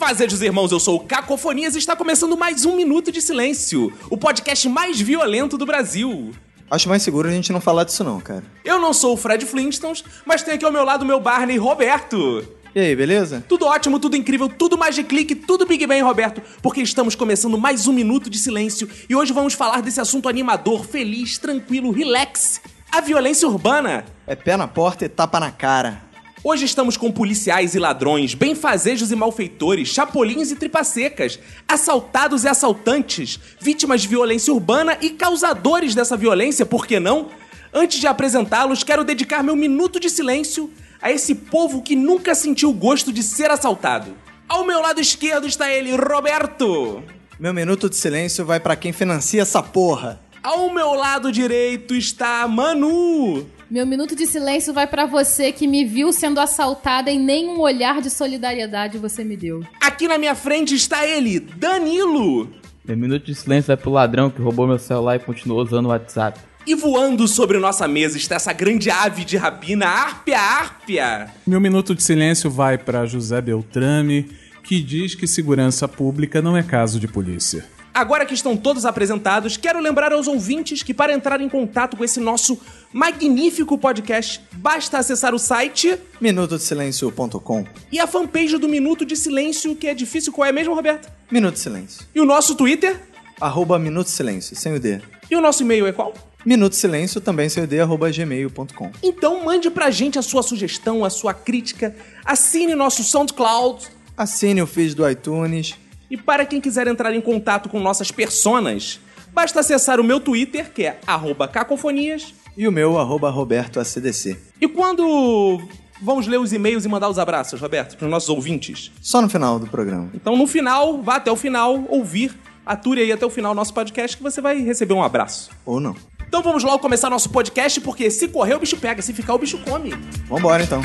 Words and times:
Fazejos 0.00 0.40
irmãos, 0.40 0.72
eu 0.72 0.80
sou 0.80 0.96
o 0.96 1.00
Cacofonias 1.00 1.74
e 1.74 1.78
está 1.78 1.94
começando 1.94 2.34
mais 2.34 2.64
um 2.64 2.74
Minuto 2.74 3.12
de 3.12 3.20
Silêncio, 3.20 3.92
o 4.08 4.16
podcast 4.16 4.66
mais 4.66 4.98
violento 4.98 5.58
do 5.58 5.66
Brasil. 5.66 6.30
Acho 6.70 6.88
mais 6.88 7.02
seguro 7.02 7.28
a 7.28 7.30
gente 7.30 7.52
não 7.52 7.60
falar 7.60 7.84
disso 7.84 8.02
não, 8.02 8.18
cara. 8.18 8.42
Eu 8.64 8.80
não 8.80 8.94
sou 8.94 9.12
o 9.12 9.16
Fred 9.18 9.44
Flintstones, 9.44 10.02
mas 10.24 10.42
tenho 10.42 10.56
aqui 10.56 10.64
ao 10.64 10.72
meu 10.72 10.84
lado 10.84 11.02
o 11.02 11.04
meu 11.04 11.20
Barney 11.20 11.58
Roberto. 11.58 12.42
E 12.74 12.80
aí, 12.80 12.96
beleza? 12.96 13.44
Tudo 13.46 13.66
ótimo, 13.66 14.00
tudo 14.00 14.16
incrível, 14.16 14.48
tudo 14.48 14.78
mais 14.78 14.94
de 14.94 15.04
clique, 15.04 15.34
tudo 15.34 15.66
Big 15.66 15.86
Bang, 15.86 16.00
Roberto, 16.00 16.40
porque 16.62 16.80
estamos 16.80 17.14
começando 17.14 17.58
mais 17.58 17.86
um 17.86 17.92
Minuto 17.92 18.30
de 18.30 18.38
Silêncio 18.38 18.88
e 19.06 19.14
hoje 19.14 19.34
vamos 19.34 19.52
falar 19.52 19.82
desse 19.82 20.00
assunto 20.00 20.30
animador, 20.30 20.82
feliz, 20.82 21.36
tranquilo, 21.36 21.90
relax, 21.90 22.58
a 22.90 23.02
violência 23.02 23.46
urbana. 23.46 24.06
É 24.26 24.34
pé 24.34 24.56
na 24.56 24.66
porta 24.66 25.04
e 25.04 25.10
tapa 25.10 25.38
na 25.38 25.50
cara. 25.50 26.08
Hoje 26.42 26.64
estamos 26.64 26.96
com 26.96 27.12
policiais 27.12 27.74
e 27.74 27.78
ladrões, 27.78 28.32
benfazejos 28.32 29.12
e 29.12 29.16
malfeitores, 29.16 29.88
chapolins 29.88 30.50
e 30.50 30.56
tripacecas, 30.56 31.38
assaltados 31.68 32.44
e 32.44 32.48
assaltantes, 32.48 33.38
vítimas 33.60 34.00
de 34.00 34.08
violência 34.08 34.50
urbana 34.50 34.96
e 35.02 35.10
causadores 35.10 35.94
dessa 35.94 36.16
violência, 36.16 36.64
por 36.64 36.86
que 36.86 36.98
não? 36.98 37.28
Antes 37.74 38.00
de 38.00 38.06
apresentá-los, 38.06 38.82
quero 38.82 39.04
dedicar 39.04 39.42
meu 39.42 39.54
minuto 39.54 40.00
de 40.00 40.08
silêncio 40.08 40.70
a 41.02 41.12
esse 41.12 41.34
povo 41.34 41.82
que 41.82 41.94
nunca 41.94 42.34
sentiu 42.34 42.70
o 42.70 42.74
gosto 42.74 43.12
de 43.12 43.22
ser 43.22 43.50
assaltado. 43.50 44.16
Ao 44.48 44.64
meu 44.64 44.80
lado 44.80 44.98
esquerdo 44.98 45.46
está 45.46 45.70
ele, 45.70 45.94
Roberto. 45.94 47.02
Meu 47.38 47.52
minuto 47.52 47.90
de 47.90 47.96
silêncio 47.96 48.46
vai 48.46 48.58
pra 48.58 48.76
quem 48.76 48.94
financia 48.94 49.42
essa 49.42 49.62
porra. 49.62 50.18
Ao 50.42 50.72
meu 50.72 50.94
lado 50.94 51.30
direito 51.30 51.94
está 51.94 52.48
Manu. 52.48 53.46
Meu 53.70 53.86
minuto 53.86 54.16
de 54.16 54.26
silêncio 54.26 54.74
vai 54.74 54.84
pra 54.84 55.06
você 55.06 55.52
que 55.52 55.68
me 55.68 55.84
viu 55.84 56.12
sendo 56.12 56.40
assaltada 56.40 57.08
e 57.08 57.16
nenhum 57.16 57.60
olhar 57.60 58.00
de 58.00 58.10
solidariedade 58.10 58.98
você 58.98 59.22
me 59.22 59.36
deu. 59.36 59.62
Aqui 59.80 60.08
na 60.08 60.18
minha 60.18 60.34
frente 60.34 60.74
está 60.74 61.06
ele, 61.06 61.38
Danilo. 61.38 62.50
Meu 62.84 62.96
minuto 62.96 63.26
de 63.26 63.32
silêncio 63.32 63.68
vai 63.68 63.76
pro 63.76 63.92
ladrão 63.92 64.28
que 64.28 64.42
roubou 64.42 64.66
meu 64.66 64.76
celular 64.76 65.14
e 65.14 65.18
continuou 65.20 65.62
usando 65.62 65.86
o 65.86 65.90
WhatsApp. 65.90 66.40
E 66.66 66.74
voando 66.74 67.28
sobre 67.28 67.58
nossa 67.58 67.86
mesa 67.86 68.16
está 68.16 68.34
essa 68.34 68.52
grande 68.52 68.90
ave 68.90 69.24
de 69.24 69.36
rapina, 69.36 69.86
Árpia 69.86 70.40
Árpia. 70.40 71.28
Meu 71.46 71.60
minuto 71.60 71.94
de 71.94 72.02
silêncio 72.02 72.50
vai 72.50 72.76
para 72.76 73.06
José 73.06 73.40
Beltrame, 73.40 74.32
que 74.64 74.82
diz 74.82 75.14
que 75.14 75.28
segurança 75.28 75.86
pública 75.86 76.42
não 76.42 76.56
é 76.56 76.64
caso 76.64 76.98
de 76.98 77.06
polícia. 77.06 77.64
Agora 77.92 78.24
que 78.24 78.34
estão 78.34 78.56
todos 78.56 78.84
apresentados, 78.84 79.56
quero 79.56 79.80
lembrar 79.80 80.12
aos 80.12 80.28
ouvintes 80.28 80.82
que 80.82 80.94
para 80.94 81.12
entrar 81.12 81.40
em 81.40 81.48
contato 81.48 81.96
com 81.96 82.04
esse 82.04 82.20
nosso 82.20 82.60
magnífico 82.92 83.76
podcast, 83.76 84.40
basta 84.52 84.98
acessar 84.98 85.34
o 85.34 85.38
site 85.38 85.98
Minutodesilencio.com 86.20 87.64
e 87.90 87.98
a 87.98 88.06
fanpage 88.06 88.56
do 88.58 88.68
Minuto 88.68 89.04
de 89.04 89.16
Silêncio, 89.16 89.74
que 89.74 89.86
é 89.86 89.94
difícil, 89.94 90.32
qual 90.32 90.48
é 90.48 90.52
mesmo, 90.52 90.74
Roberto? 90.74 91.10
Minuto 91.30 91.54
de 91.54 91.60
Silêncio. 91.60 92.06
E 92.14 92.20
o 92.20 92.24
nosso 92.24 92.54
Twitter? 92.54 93.00
Arroba 93.40 93.78
Minuto 93.78 94.06
de 94.06 94.12
Silêncio, 94.12 94.56
sem 94.56 94.74
o 94.74 94.80
D. 94.80 95.00
E 95.30 95.36
o 95.36 95.40
nosso 95.40 95.62
e-mail 95.62 95.86
é 95.86 95.92
qual? 95.92 96.14
Minuto 96.44 96.74
Silêncio, 96.74 97.20
também 97.20 97.48
sem 97.48 97.64
o 97.64 97.66
D, 97.66 97.80
arroba 97.80 98.10
gmail.com. 98.10 98.90
Então 99.02 99.44
mande 99.44 99.70
pra 99.70 99.90
gente 99.90 100.18
a 100.18 100.22
sua 100.22 100.42
sugestão, 100.42 101.04
a 101.04 101.10
sua 101.10 101.34
crítica, 101.34 101.94
assine 102.24 102.74
nosso 102.74 103.04
SoundCloud 103.04 104.00
Assine 104.20 104.60
o 104.60 104.66
feed 104.66 104.94
do 104.94 105.08
iTunes. 105.08 105.76
E 106.10 106.16
para 106.16 106.44
quem 106.44 106.60
quiser 106.60 106.86
entrar 106.86 107.14
em 107.14 107.20
contato 107.20 107.68
com 107.68 107.78
nossas 107.78 108.10
personas, 108.10 109.00
basta 109.32 109.60
acessar 109.60 110.00
o 110.00 110.04
meu 110.04 110.18
Twitter, 110.20 110.72
que 110.72 110.84
é 110.84 110.98
arroba 111.06 111.46
cacofonias, 111.46 112.34
E 112.56 112.66
o 112.66 112.72
meu, 112.72 112.98
arroba 112.98 113.30
Roberto 113.30 113.78
ACDC. 113.78 114.36
E 114.60 114.66
quando 114.68 115.60
vamos 116.02 116.26
ler 116.26 116.38
os 116.38 116.52
e-mails 116.52 116.84
e 116.84 116.88
mandar 116.88 117.08
os 117.08 117.18
abraços, 117.18 117.60
Roberto, 117.60 117.96
para 117.96 118.06
os 118.06 118.10
nossos 118.10 118.28
ouvintes? 118.28 118.90
Só 119.00 119.22
no 119.22 119.28
final 119.28 119.58
do 119.58 119.66
programa. 119.68 120.10
Então, 120.12 120.36
no 120.36 120.46
final, 120.46 121.00
vá 121.00 121.16
até 121.16 121.30
o 121.30 121.36
final, 121.36 121.84
ouvir, 121.88 122.34
ature 122.66 123.02
aí 123.02 123.12
até 123.12 123.24
o 123.24 123.30
final 123.30 123.54
nosso 123.54 123.72
podcast 123.72 124.16
que 124.16 124.22
você 124.22 124.40
vai 124.40 124.58
receber 124.58 124.94
um 124.94 125.02
abraço. 125.02 125.50
Ou 125.64 125.78
não. 125.78 125.94
Então 126.26 126.42
vamos 126.42 126.62
logo 126.62 126.78
começar 126.78 127.10
nosso 127.10 127.28
podcast, 127.30 127.80
porque 127.80 128.08
se 128.10 128.28
correr 128.28 128.54
o 128.54 128.60
bicho 128.60 128.76
pega, 128.76 129.02
se 129.02 129.12
ficar 129.12 129.34
o 129.34 129.38
bicho 129.38 129.58
come. 129.58 129.90
Vambora 130.28 130.62
então. 130.62 130.80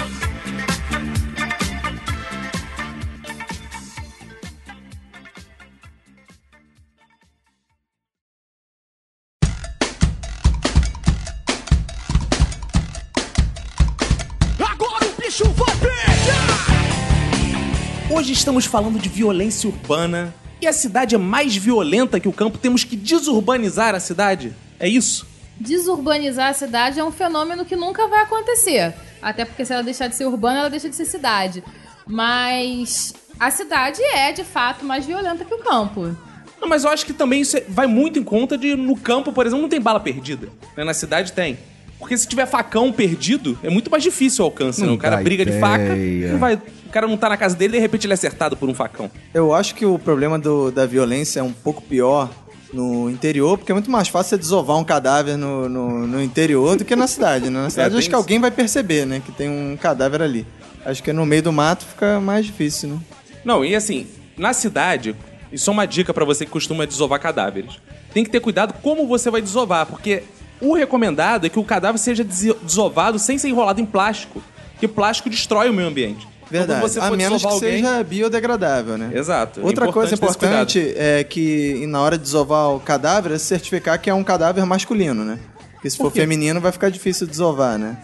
Estamos 18.46 18.66
falando 18.68 19.00
de 19.00 19.10
violência 19.10 19.68
urbana. 19.68 20.32
E 20.62 20.68
a 20.68 20.72
cidade 20.74 21.16
é 21.16 21.18
mais 21.18 21.56
violenta 21.56 22.20
que 22.20 22.28
o 22.28 22.32
campo, 22.32 22.60
temos 22.60 22.84
que 22.84 22.96
desurbanizar 22.96 23.96
a 23.96 24.00
cidade. 24.00 24.54
É 24.80 24.88
isso? 24.88 25.26
Desurbanizar 25.60 26.50
a 26.50 26.54
cidade 26.54 27.00
é 27.00 27.04
um 27.04 27.12
fenômeno 27.12 27.66
que 27.66 27.76
nunca 27.76 28.08
vai 28.08 28.22
acontecer. 28.22 28.94
Até 29.20 29.46
porque 29.46 29.66
se 29.66 29.74
ela 29.74 29.82
deixar 29.82 30.08
de 30.08 30.16
ser 30.16 30.28
urbana, 30.28 30.60
ela 30.60 30.70
deixa 30.70 30.88
de 30.88 30.96
ser 30.96 31.06
cidade. 31.06 31.64
Mas 32.06 33.16
a 33.40 33.50
cidade 33.50 34.00
é, 34.04 34.32
de 34.32 34.44
fato, 34.44 34.86
mais 34.86 35.08
violenta 35.08 35.44
que 35.44 35.54
o 35.54 35.58
campo. 35.64 36.16
Não, 36.62 36.68
mas 36.70 36.84
eu 36.84 36.92
acho 36.92 37.04
que 37.04 37.14
também 37.14 37.42
isso 37.42 37.58
é- 37.58 37.66
vai 37.68 37.88
muito 37.88 38.20
em 38.20 38.24
conta 38.24 38.56
de 38.56 38.76
no 38.76 38.96
campo, 38.96 39.34
por 39.34 39.48
exemplo, 39.48 39.64
não 39.64 39.70
tem 39.70 39.82
bala 39.82 40.00
perdida. 40.00 40.50
né? 40.78 40.84
Na 40.84 40.94
cidade 40.94 41.32
tem. 41.32 41.58
Porque 42.00 42.18
se 42.18 42.28
tiver 42.28 42.46
facão 42.46 42.92
perdido, 42.92 43.58
é 43.64 43.70
muito 43.70 43.90
mais 43.90 44.04
difícil 44.04 44.44
o 44.44 44.48
alcance, 44.48 44.82
né? 44.86 44.92
O 44.92 44.98
cara 44.98 45.18
briga 45.18 45.44
de 45.46 45.52
ideia. 45.52 45.62
faca, 45.66 45.96
não 46.32 46.40
vai, 46.40 46.56
o 46.56 46.90
cara 46.92 47.08
não 47.08 47.18
tá 47.18 47.30
na 47.30 47.38
casa 47.38 47.56
dele 47.56 47.74
e 47.74 47.78
de 47.78 47.82
repente 47.82 48.06
ele 48.06 48.14
é 48.14 48.16
acertado 48.16 48.56
por 48.58 48.70
um 48.70 48.74
facão. 48.74 49.10
Eu 49.34 49.54
acho 49.54 49.74
que 49.76 49.86
o 49.86 49.98
problema 49.98 50.38
do- 50.38 50.72
da 50.72 50.86
violência 50.86 51.40
é 51.40 51.44
um 51.44 51.54
pouco 51.54 51.82
pior 51.82 52.30
no 52.74 53.10
interior, 53.10 53.58
porque 53.58 53.72
é 53.72 53.76
muito 53.76 53.90
mais 53.90 54.08
fácil 54.10 54.32
você 54.32 54.38
desovar 54.38 54.78
um 54.78 54.84
cadáver 54.84 55.38
no, 55.38 55.70
no, 55.70 56.06
no 56.08 56.22
interior 56.22 56.76
do 56.76 56.84
que 56.84 56.96
na 56.96 57.08
cidade. 57.08 57.50
né? 57.50 57.62
Na 57.64 57.70
cidade 57.72 57.92
tem 57.92 58.00
acho 58.00 58.10
que 58.10 58.16
alguém 58.16 58.40
vai 58.40 58.52
perceber, 58.52 59.06
né? 59.06 59.22
Que 59.26 59.32
tem 59.32 59.50
um 59.50 59.78
cadáver 59.78 60.22
ali. 60.22 60.46
Acho 60.86 61.02
que 61.02 61.14
no 61.14 61.26
meio 61.26 61.42
do 61.44 61.54
mato 61.54 61.86
fica 61.86 62.20
mais 62.20 62.46
difícil, 62.46 62.90
né? 62.90 63.00
Não, 63.46 63.64
e 63.64 63.74
assim, 63.76 64.06
na 64.38 64.52
cidade, 64.54 65.16
isso 65.52 65.70
é 65.70 65.74
uma 65.74 65.86
dica 65.88 66.14
pra 66.14 66.26
você 66.26 66.46
que 66.46 66.52
costuma 66.52 66.86
desovar 66.86 67.20
cadáveres. 67.20 67.80
Tem 68.14 68.24
que 68.24 68.30
ter 68.30 68.40
cuidado 68.40 68.74
como 68.82 69.08
você 69.08 69.30
vai 69.32 69.42
desovar, 69.42 69.86
porque 69.86 70.24
o 70.62 70.74
recomendado 70.74 71.46
é 71.46 71.50
que 71.50 71.60
o 71.60 71.64
cadáver 71.64 72.00
seja 72.00 72.24
desovado 72.24 73.20
sem 73.20 73.38
ser 73.38 73.50
enrolado 73.50 73.80
em 73.82 73.86
plástico, 73.86 74.42
porque 74.72 74.88
plástico 74.88 75.30
destrói 75.30 75.70
o 75.70 75.74
meio 75.74 75.88
ambiente. 75.88 76.28
Então, 76.48 76.60
Verdade. 76.60 76.82
você 76.82 77.00
a 77.00 77.08
for 77.08 77.18
menos 77.18 77.42
que 77.42 77.48
alguém- 77.48 77.84
seja 77.84 78.04
biodegradável, 78.04 78.98
né? 78.98 79.10
Exato. 79.14 79.62
Outra 79.66 79.92
coisa 79.92 80.14
importante 80.14 80.78
esse 80.78 80.90
importante 80.90 80.96
é 80.96 81.24
que 81.24 81.86
na 81.88 82.02
hora 82.02 82.18
de 82.18 82.24
desovar 82.24 82.70
o 82.70 82.80
cadáver 82.80 83.32
é 83.32 83.38
certificar 83.40 84.00
que 84.00 84.10
é 84.10 84.14
um 84.14 84.24
cadáver 84.24 84.64
masculino, 84.66 85.26
né? 85.26 85.40
Porque 85.74 85.90
se 85.90 85.98
for 85.98 86.12
quê? 86.12 86.20
feminino 86.22 86.62
vai 86.62 86.72
ficar 86.72 86.90
difícil 86.90 87.26
desovar, 87.26 87.80
né? 87.80 87.98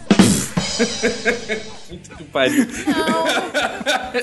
Puta 1.90 2.16
que 2.16 2.24
pariu. 2.26 2.68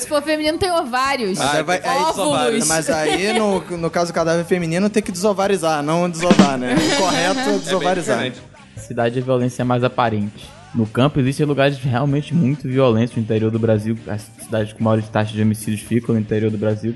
Se 0.01 0.07
for 0.09 0.23
feminino, 0.23 0.59
tem 0.59 0.71
ovários. 0.71 1.39
Mas 1.39 1.55
aí 1.55 1.63
vai- 1.63 1.81
aí 1.85 1.99
óvulos. 2.03 2.67
Mas 2.67 2.91
aí, 2.91 3.33
no, 3.39 3.61
no 3.79 3.91
caso 3.91 4.13
do 4.13 4.15
cadáver 4.15 4.45
feminino, 4.45 4.89
tem 4.89 5.03
que 5.03 5.13
desovarizar, 5.13 5.83
não 5.83 6.09
desovar, 6.09 6.57
né? 6.59 6.75
O 6.75 6.97
correto 7.03 7.41
é 7.41 7.55
É 7.55 7.59
desovarizar. 7.59 8.17
diferente. 8.25 8.43
Cidade 8.77 9.19
a 9.19 9.23
violência 9.23 9.63
é 9.63 9.65
mais 9.65 9.83
aparente. 9.85 10.49
No 10.75 10.87
campo 10.87 11.19
existem 11.19 11.47
lugares 11.47 11.79
realmente 11.79 12.35
muito 12.35 12.69
violentos 12.69 13.17
no 13.17 13.23
interior 13.23 13.51
do 13.51 13.59
Brasil. 13.59 13.99
As 14.07 14.23
cidades 14.43 14.73
com 14.73 14.85
maiores 14.85 15.09
taxas 15.09 15.35
de 15.35 15.43
homicídios 15.43 15.81
ficam 15.81 16.15
no 16.15 16.21
interior 16.21 16.51
do 16.51 16.59
Brasil. 16.59 16.95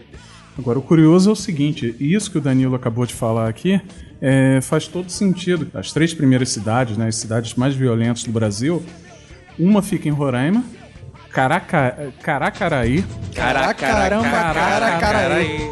Agora, 0.58 0.78
o 0.78 0.82
curioso 0.82 1.30
é 1.30 1.32
o 1.32 1.36
seguinte: 1.36 1.94
isso 1.98 2.30
que 2.30 2.38
o 2.38 2.40
Danilo 2.40 2.74
acabou 2.74 3.06
de 3.06 3.14
falar 3.14 3.48
aqui 3.48 3.80
é, 4.20 4.60
faz 4.60 4.86
todo 4.86 5.10
sentido. 5.10 5.68
As 5.74 5.90
três 5.90 6.12
primeiras 6.12 6.50
cidades, 6.50 6.96
né, 6.98 7.08
as 7.08 7.16
cidades 7.16 7.54
mais 7.54 7.74
violentas 7.74 8.22
do 8.24 8.30
Brasil, 8.30 8.84
uma 9.58 9.82
fica 9.82 10.08
em 10.08 10.12
Roraima, 10.12 10.64
Caraca, 11.30 12.12
Caracaraí, 12.22 13.04
Caraca, 13.34 13.86
Caramba, 13.86 14.28
cara, 14.28 14.98
cara 14.98 15.34
aí. 15.34 15.70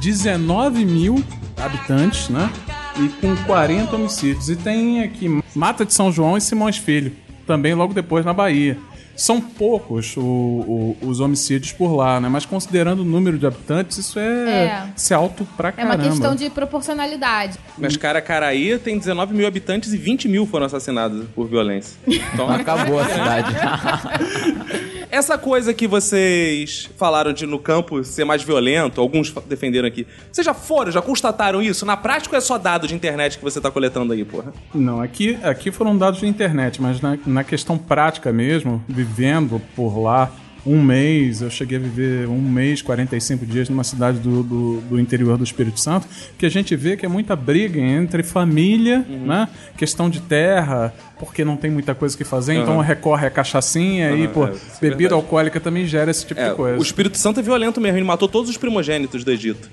19 0.00 0.84
mil 0.84 1.22
habitantes, 1.56 2.28
né? 2.28 2.50
E 2.98 3.08
com 3.20 3.36
40 3.44 3.94
homicídios. 3.94 4.48
E 4.48 4.56
tem 4.56 5.02
aqui 5.02 5.42
Mata 5.54 5.84
de 5.84 5.92
São 5.92 6.10
João 6.10 6.36
e 6.36 6.40
Simões 6.40 6.76
Filho, 6.78 7.12
também 7.46 7.74
logo 7.74 7.92
depois 7.92 8.24
na 8.24 8.32
Bahia. 8.32 8.78
São 9.16 9.40
poucos 9.40 10.16
o- 10.16 10.20
o- 10.22 10.96
os 11.02 11.20
homicídios 11.20 11.72
por 11.72 11.94
lá, 11.94 12.20
né? 12.20 12.28
Mas 12.28 12.44
considerando 12.46 13.00
o 13.00 13.04
número 13.04 13.38
de 13.38 13.46
habitantes, 13.46 13.98
isso 13.98 14.18
é, 14.18 14.24
É. 14.24 14.84
isso 14.96 15.12
é 15.12 15.16
alto 15.16 15.46
pra 15.56 15.68
É 15.68 15.72
caramba. 15.72 15.94
uma 15.96 16.10
questão 16.10 16.34
de 16.34 16.48
proporcionalidade. 16.50 17.58
Mas 17.78 17.96
Caracaraí 17.96 18.78
tem 18.78 18.98
19 18.98 19.34
mil 19.34 19.46
habitantes 19.46 19.92
e 19.92 19.96
20 19.96 20.28
mil 20.28 20.46
foram 20.46 20.66
assassinados 20.66 21.24
por 21.34 21.46
violência. 21.48 21.96
Então, 22.32 22.48
Acabou 22.50 22.98
a 23.00 23.04
cidade. 23.08 23.52
essa 25.12 25.36
coisa 25.36 25.74
que 25.74 25.86
vocês 25.86 26.88
falaram 26.96 27.34
de 27.34 27.44
no 27.44 27.58
campo 27.58 28.02
ser 28.02 28.24
mais 28.24 28.42
violento, 28.42 28.98
alguns 28.98 29.30
defenderam 29.46 29.86
aqui. 29.86 30.06
Vocês 30.32 30.42
já 30.42 30.54
foram, 30.54 30.90
já 30.90 31.02
constataram 31.02 31.60
isso? 31.60 31.84
Na 31.84 31.98
prática 31.98 32.34
ou 32.34 32.38
é 32.38 32.40
só 32.40 32.56
dado 32.56 32.88
de 32.88 32.94
internet 32.94 33.36
que 33.36 33.44
você 33.44 33.60
tá 33.60 33.70
coletando 33.70 34.14
aí, 34.14 34.24
porra? 34.24 34.54
Não, 34.74 35.02
aqui, 35.02 35.38
aqui 35.42 35.70
foram 35.70 35.98
dados 35.98 36.20
de 36.20 36.26
internet, 36.26 36.80
mas 36.80 37.02
na, 37.02 37.18
na 37.26 37.44
questão 37.44 37.76
prática 37.76 38.32
mesmo, 38.32 38.82
vivendo 38.88 39.60
por 39.76 39.98
lá 39.98 40.32
um 40.64 40.80
mês, 40.80 41.42
eu 41.42 41.50
cheguei 41.50 41.76
a 41.76 41.80
viver 41.80 42.28
um 42.28 42.40
mês, 42.40 42.80
45 42.80 43.44
dias 43.44 43.68
numa 43.68 43.84
cidade 43.84 44.18
do, 44.18 44.42
do, 44.42 44.80
do 44.82 45.00
interior 45.00 45.36
do 45.36 45.44
Espírito 45.44 45.80
Santo, 45.80 46.06
que 46.38 46.46
a 46.46 46.48
gente 46.48 46.74
vê 46.76 46.96
que 46.96 47.04
é 47.04 47.08
muita 47.08 47.34
briga 47.34 47.80
entre 47.80 48.22
família, 48.22 49.00
né? 49.00 49.48
Questão 49.76 50.08
de 50.08 50.20
terra, 50.20 50.94
porque 51.24 51.44
não 51.44 51.56
tem 51.56 51.70
muita 51.70 51.94
coisa 51.94 52.16
que 52.16 52.24
fazer, 52.24 52.54
então 52.54 52.78
recorre 52.80 53.26
a 53.26 53.30
cachaçinha 53.30 54.10
e, 54.12 54.26
pô, 54.28 54.44
é, 54.46 54.48
é 54.48 54.52
bebida 54.80 54.96
verdade. 54.96 55.14
alcoólica 55.14 55.60
também 55.60 55.86
gera 55.86 56.10
esse 56.10 56.26
tipo 56.26 56.40
É, 56.40 56.50
de 56.50 56.54
coisa. 56.56 56.78
o 56.78 56.82
Espírito 56.82 57.16
Santo 57.16 57.38
é 57.40 57.42
violento 57.42 57.80
mesmo, 57.80 57.96
ele 57.98 58.04
matou 58.04 58.28
todos 58.28 58.50
os 58.50 58.56
primogênitos 58.56 59.22
do 59.24 59.30
Egito. 59.30 59.70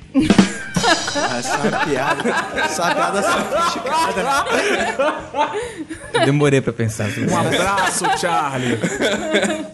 Essa 1.37 1.55
é 1.55 1.69
uma 1.69 1.85
piada. 1.85 2.29
Essa 2.55 2.81
é 2.81 2.85
uma 2.85 2.95
piada 2.95 3.21
sofisticada? 3.23 4.23
Demorei 6.25 6.61
pra 6.61 6.73
pensar 6.73 7.05
Um 7.05 7.25
isso. 7.25 7.35
abraço, 7.35 8.05
Charlie! 8.19 8.73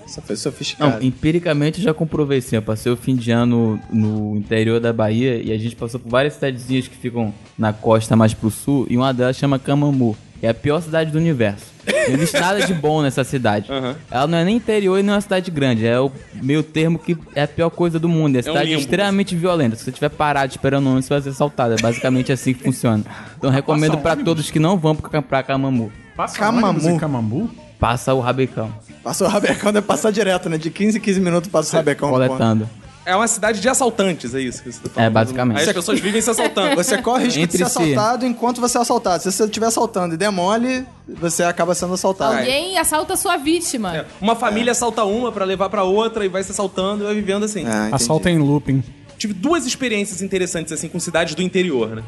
Essa 0.05 0.21
foi 0.21 0.35
Não, 0.35 0.41
sofisticada. 0.41 1.05
empiricamente 1.05 1.79
eu 1.79 1.83
já 1.83 1.93
comprovei 1.93 2.41
sim. 2.41 2.55
Eu 2.55 2.61
passei 2.61 2.91
o 2.91 2.97
fim 2.97 3.15
de 3.15 3.31
ano 3.31 3.79
no 3.91 4.35
interior 4.35 4.79
da 4.79 4.91
Bahia 4.93 5.41
e 5.43 5.51
a 5.51 5.57
gente 5.57 5.75
passou 5.75 5.99
por 5.99 6.09
várias 6.09 6.33
cidadezinhas 6.35 6.87
que 6.87 6.95
ficam 6.95 7.33
na 7.57 7.73
costa 7.73 8.15
mais 8.15 8.33
pro 8.33 8.49
sul 8.51 8.85
e 8.89 8.97
uma 8.97 9.13
delas 9.13 9.35
chama 9.37 9.57
Camamu, 9.59 10.15
é 10.41 10.49
a 10.49 10.53
pior 10.53 10.81
cidade 10.81 11.11
do 11.11 11.17
universo. 11.17 11.65
Não 12.07 12.15
existe 12.15 12.39
nada 12.39 12.65
de 12.65 12.73
bom 12.73 13.01
nessa 13.01 13.23
cidade. 13.23 13.69
Ela 14.09 14.27
não 14.27 14.37
é 14.37 14.43
nem 14.43 14.57
interior 14.57 14.99
e 14.99 15.03
não 15.03 15.13
é 15.13 15.15
uma 15.15 15.21
cidade 15.21 15.51
grande. 15.51 15.85
É 15.85 15.99
o 15.99 16.11
meio 16.41 16.63
termo 16.63 16.97
que 16.97 17.17
é 17.35 17.43
a 17.43 17.47
pior 17.47 17.69
coisa 17.69 17.99
do 17.99 18.09
mundo. 18.09 18.35
É 18.35 18.39
a 18.39 18.43
cidade 18.43 18.69
limbo. 18.69 18.79
extremamente 18.79 19.35
violenta. 19.35 19.75
Se 19.75 19.83
você 19.83 19.89
estiver 19.91 20.09
parado 20.09 20.51
esperando 20.51 20.85
um 20.85 20.89
ônibus, 20.89 21.05
você 21.05 21.13
vai 21.13 21.21
ser 21.21 21.29
assaltado. 21.29 21.73
É 21.73 21.77
basicamente 21.77 22.31
assim 22.31 22.53
que 22.53 22.63
funciona. 22.63 23.03
Então 23.37 23.49
eu 23.49 23.53
recomendo 23.53 23.91
Passa 23.91 24.01
pra 24.01 24.11
ônibus? 24.13 24.25
todos 24.25 24.51
que 24.51 24.59
não 24.59 24.77
vão 24.77 24.95
pra, 24.95 25.43
Camamu. 25.43 25.91
Passa 26.15 26.37
Camamu. 26.37 26.99
Camambu? 26.99 27.49
Passa 27.79 28.13
o 28.13 28.19
rabecão, 28.19 28.71
Passou 29.03 29.27
o 29.27 29.29
rabecão, 29.29 29.71
deve 29.71 29.85
passar 29.85 30.11
direto, 30.11 30.49
né? 30.49 30.57
De 30.57 30.71
15 30.71 30.97
em 30.97 31.01
15 31.01 31.19
minutos 31.19 31.49
passa 31.51 31.75
o 31.75 31.77
rabecão. 31.77 32.09
coletando. 32.09 32.67
É 33.05 33.15
uma 33.15 33.27
cidade 33.27 33.61
de 33.61 33.69
assaltantes, 33.69 34.33
é 34.33 34.41
isso 34.41 34.63
que 34.63 34.71
você 34.71 34.79
tá 34.79 34.89
falando. 34.89 35.07
É, 35.07 35.09
basicamente. 35.11 35.59
Aí 35.59 35.67
as 35.67 35.73
pessoas 35.73 35.99
vivem 35.99 36.19
se 36.21 36.29
assaltando. 36.29 36.73
Você 36.75 36.99
corre 37.01 37.25
risco 37.25 37.37
de 37.37 37.43
Entre 37.43 37.57
ser 37.59 37.65
si. 37.69 37.77
assaltado 37.93 38.25
enquanto 38.25 38.59
você 38.59 38.77
é 38.79 38.81
assaltado. 38.81 39.21
Se 39.21 39.31
você 39.31 39.43
estiver 39.43 39.67
assaltando 39.67 40.15
e 40.15 40.17
demole, 40.17 40.85
você 41.07 41.43
acaba 41.43 41.75
sendo 41.75 41.93
assaltado. 41.93 42.37
Alguém 42.39 42.79
assalta 42.79 43.15
sua 43.15 43.37
vítima. 43.37 43.95
É, 43.95 44.05
Uma 44.19 44.35
família 44.35 44.71
assalta 44.71 45.03
uma 45.03 45.31
pra 45.31 45.45
levar 45.45 45.69
pra 45.69 45.83
outra 45.83 46.25
e 46.25 46.27
vai 46.27 46.41
se 46.43 46.51
assaltando 46.51 47.03
e 47.03 47.05
vai 47.05 47.13
vivendo 47.15 47.43
assim. 47.45 47.63
Ah. 47.67 47.89
Assalto 47.91 48.27
em 48.27 48.39
looping. 48.39 48.83
Tive 49.19 49.33
duas 49.33 49.67
experiências 49.67 50.23
interessantes 50.23 50.73
assim 50.73 50.89
com 50.89 50.99
cidades 50.99 51.35
do 51.35 51.43
interior, 51.43 51.89
né? 51.95 52.03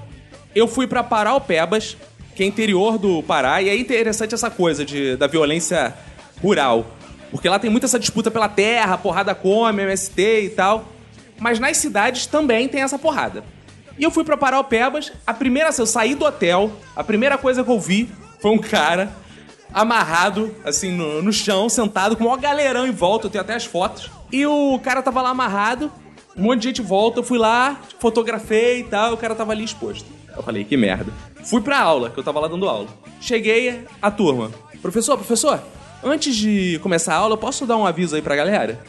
Eu 0.56 0.68
fui 0.68 0.88
pra 0.88 1.04
Paraupebas, 1.04 1.96
que 2.36 2.42
é 2.42 2.46
interior 2.48 2.98
do 2.98 3.22
Pará, 3.22 3.62
e 3.62 3.70
é 3.70 3.78
interessante 3.78 4.34
essa 4.34 4.50
coisa 4.50 4.84
de, 4.84 5.16
da 5.16 5.28
violência 5.28 5.94
rural. 6.42 6.86
Porque 7.32 7.50
lá 7.50 7.60
tem 7.60 7.70
muito 7.70 7.86
essa 7.86 8.00
disputa 8.00 8.32
pela 8.32 8.48
terra, 8.48 8.98
porrada 8.98 9.36
come, 9.36 9.84
MST 9.84 10.42
e 10.46 10.50
tal. 10.50 10.86
Mas 11.40 11.60
nas 11.60 11.78
cidades 11.78 12.26
também 12.26 12.68
tem 12.68 12.82
essa 12.82 12.98
porrada. 12.98 13.44
E 13.98 14.04
eu 14.04 14.12
fui 14.12 14.24
pra 14.24 14.38
Paraupebas, 14.38 15.12
a 15.26 15.34
primeira, 15.34 15.70
assim, 15.70 15.82
eu 15.82 15.88
saí 15.88 16.14
do 16.14 16.24
hotel, 16.24 16.72
a 16.96 17.04
primeira 17.04 17.38
coisa 17.38 17.64
que 17.64 17.72
eu 17.72 17.80
vi 17.80 18.10
foi 18.40 18.52
um 18.52 18.60
cara 18.60 19.12
amarrado, 19.74 20.56
assim, 20.64 20.92
no, 20.92 21.22
no 21.22 21.34
chão, 21.34 21.68
sentado, 21.68 22.16
com 22.16 22.24
o 22.24 22.28
maior 22.28 22.40
galerão 22.40 22.86
em 22.86 22.92
volta, 22.92 23.26
eu 23.26 23.32
tenho 23.32 23.44
até 23.44 23.56
as 23.56 23.66
fotos. 23.66 24.10
E 24.32 24.46
o 24.46 24.80
cara 24.80 25.02
tava 25.02 25.22
lá 25.22 25.30
amarrado, 25.30 25.92
um 26.36 26.44
monte 26.44 26.62
de 26.62 26.68
gente 26.68 26.82
volta, 26.82 27.20
eu 27.20 27.24
fui 27.24 27.40
lá, 27.40 27.82
fotografei 28.00 28.82
e 28.82 28.84
tal, 28.84 29.14
o 29.14 29.18
cara 29.18 29.34
tava 29.34 29.52
ali 29.52 29.64
exposto. 29.64 30.06
Eu 30.36 30.44
falei, 30.44 30.64
que 30.64 30.78
merda. 30.78 31.12
Fui 31.44 31.62
pra 31.62 31.80
aula, 31.80 32.12
que 32.12 32.20
eu 32.20 32.24
tava 32.24 32.40
lá 32.40 32.48
dando 32.48 32.70
aula. 32.70 32.88
Cheguei, 33.20 33.84
a 34.00 34.12
turma. 34.12 34.52
Professor, 34.80 35.18
professor, 35.18 35.60
antes 36.04 36.36
de 36.36 36.80
começar 36.82 37.14
a 37.14 37.18
aula, 37.18 37.34
eu 37.34 37.38
posso 37.38 37.66
dar 37.66 37.78
um 37.78 37.86
aviso 37.86 38.16
aí 38.16 38.22
pra 38.22 38.36
galera? 38.36 38.80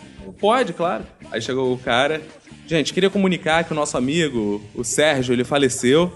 Pode, 0.40 0.72
claro. 0.72 1.04
Aí 1.30 1.40
chegou 1.40 1.72
o 1.72 1.78
cara. 1.78 2.20
Gente, 2.66 2.92
queria 2.92 3.10
comunicar 3.10 3.64
que 3.64 3.72
o 3.72 3.74
nosso 3.74 3.96
amigo, 3.96 4.62
o 4.74 4.84
Sérgio, 4.84 5.32
ele 5.32 5.44
faleceu. 5.44 6.12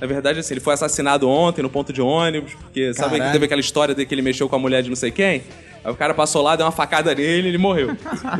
Na 0.00 0.06
verdade, 0.06 0.40
assim, 0.40 0.54
ele 0.54 0.60
foi 0.60 0.74
assassinado 0.74 1.28
ontem 1.28 1.62
no 1.62 1.70
ponto 1.70 1.92
de 1.92 2.02
ônibus, 2.02 2.54
porque 2.54 2.92
sabe 2.92 3.10
que 3.10 3.16
Caralho. 3.18 3.32
teve 3.32 3.44
aquela 3.44 3.60
história 3.60 3.94
de 3.94 4.04
que 4.04 4.14
ele 4.14 4.22
mexeu 4.22 4.48
com 4.48 4.56
a 4.56 4.58
mulher 4.58 4.82
de 4.82 4.88
não 4.88 4.96
sei 4.96 5.12
quem? 5.12 5.44
Aí 5.84 5.92
o 5.92 5.94
cara 5.94 6.12
passou 6.12 6.42
lá, 6.42 6.56
deu 6.56 6.66
uma 6.66 6.72
facada 6.72 7.14
nele 7.14 7.46
e 7.46 7.50
ele 7.50 7.58
morreu. 7.58 7.90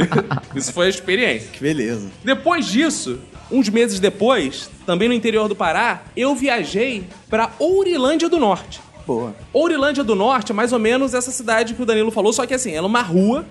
Isso 0.56 0.72
foi 0.72 0.86
a 0.86 0.88
experiência. 0.88 1.48
Que 1.52 1.60
beleza. 1.60 2.10
Depois 2.24 2.66
disso, 2.66 3.20
uns 3.50 3.68
meses 3.68 4.00
depois, 4.00 4.70
também 4.86 5.08
no 5.08 5.14
interior 5.14 5.46
do 5.48 5.54
Pará, 5.54 6.02
eu 6.16 6.34
viajei 6.34 7.04
pra 7.28 7.50
Ourilândia 7.58 8.28
do 8.28 8.38
Norte. 8.38 8.80
Boa. 9.06 9.34
Ourilândia 9.52 10.04
do 10.04 10.14
Norte 10.14 10.52
é 10.52 10.54
mais 10.54 10.72
ou 10.72 10.78
menos 10.78 11.14
essa 11.14 11.30
cidade 11.30 11.74
que 11.74 11.82
o 11.82 11.86
Danilo 11.86 12.10
falou, 12.10 12.32
só 12.32 12.46
que 12.46 12.54
assim, 12.54 12.72
ela 12.72 12.86
é 12.86 12.88
uma 12.88 13.02
rua 13.02 13.44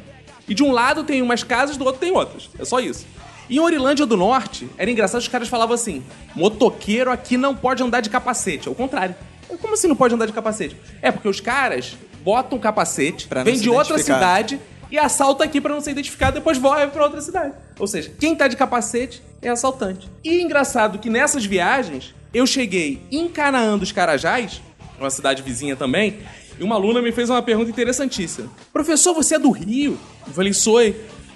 e 0.47 0.53
de 0.53 0.63
um 0.63 0.71
lado 0.71 1.03
tem 1.03 1.21
umas 1.21 1.43
casas, 1.43 1.77
do 1.77 1.85
outro 1.85 1.99
tem 1.99 2.11
outras. 2.11 2.49
É 2.57 2.65
só 2.65 2.79
isso. 2.79 3.05
E 3.49 3.57
em 3.57 3.59
Ourilândia 3.59 4.05
do 4.05 4.15
Norte, 4.15 4.69
era 4.77 4.89
engraçado, 4.89 5.19
os 5.21 5.27
caras 5.27 5.49
falavam 5.49 5.75
assim: 5.75 6.03
motoqueiro 6.35 7.11
aqui 7.11 7.37
não 7.37 7.55
pode 7.55 7.83
andar 7.83 8.01
de 8.01 8.09
capacete. 8.09 8.67
Ao 8.67 8.75
contrário. 8.75 9.15
Como 9.59 9.73
assim 9.73 9.87
não 9.87 9.95
pode 9.97 10.15
andar 10.15 10.25
de 10.25 10.31
capacete? 10.31 10.77
É 11.01 11.11
porque 11.11 11.27
os 11.27 11.41
caras 11.41 11.97
botam 12.23 12.57
capacete, 12.57 13.27
Pra 13.27 13.43
se 13.43 13.59
de 13.59 13.69
outra 13.69 13.97
cidade 13.97 14.59
e 14.89 14.97
assalta 14.97 15.43
aqui 15.43 15.59
pra 15.59 15.73
não 15.73 15.81
ser 15.81 15.91
identificado, 15.91 16.35
depois 16.35 16.57
vai 16.57 16.89
pra 16.89 17.03
outra 17.03 17.21
cidade. 17.21 17.53
Ou 17.79 17.87
seja, 17.87 18.11
quem 18.19 18.35
tá 18.35 18.47
de 18.47 18.55
capacete 18.55 19.21
é 19.41 19.49
assaltante. 19.49 20.09
E 20.23 20.41
engraçado 20.41 20.99
que 20.99 21.09
nessas 21.09 21.45
viagens, 21.45 22.13
eu 22.33 22.45
cheguei 22.45 23.01
em 23.11 23.27
Canaã 23.27 23.77
dos 23.77 23.91
Carajás, 23.91 24.61
uma 25.03 25.11
cidade 25.11 25.41
vizinha 25.41 25.75
também, 25.75 26.19
e 26.59 26.63
uma 26.63 26.75
aluna 26.75 27.01
me 27.01 27.11
fez 27.11 27.29
uma 27.29 27.41
pergunta 27.41 27.69
interessantíssima. 27.69 28.49
Professor, 28.71 29.13
você 29.13 29.35
é 29.35 29.39
do 29.39 29.51
Rio? 29.51 29.97
Eu 30.27 30.33
falei, 30.33 30.53
sou. 30.53 30.79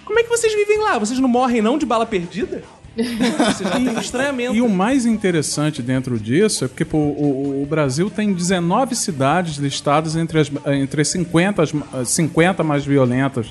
Como 0.05 0.19
é 0.19 0.23
que 0.23 0.29
vocês 0.29 0.53
vivem 0.53 0.79
lá? 0.79 0.99
Vocês 0.99 1.19
não 1.19 1.27
morrem 1.27 1.61
não 1.61 1.77
de 1.77 1.85
bala 1.85 2.05
perdida? 2.05 2.63
Estranhamento. 3.99 4.55
E 4.55 4.61
o 4.61 4.69
mais 4.69 5.05
interessante 5.05 5.81
dentro 5.81 6.17
disso 6.19 6.65
é 6.65 6.67
porque 6.67 6.85
pô, 6.85 6.97
o, 6.97 7.63
o 7.63 7.65
Brasil 7.65 8.09
tem 8.09 8.33
19 8.33 8.95
cidades 8.95 9.57
listadas 9.57 10.15
entre 10.15 10.39
as, 10.39 10.51
entre 10.67 11.01
as 11.01 11.07
50, 11.09 11.61
as, 11.61 11.73
as 11.93 12.09
50 12.09 12.63
mais 12.63 12.85
violentas 12.85 13.47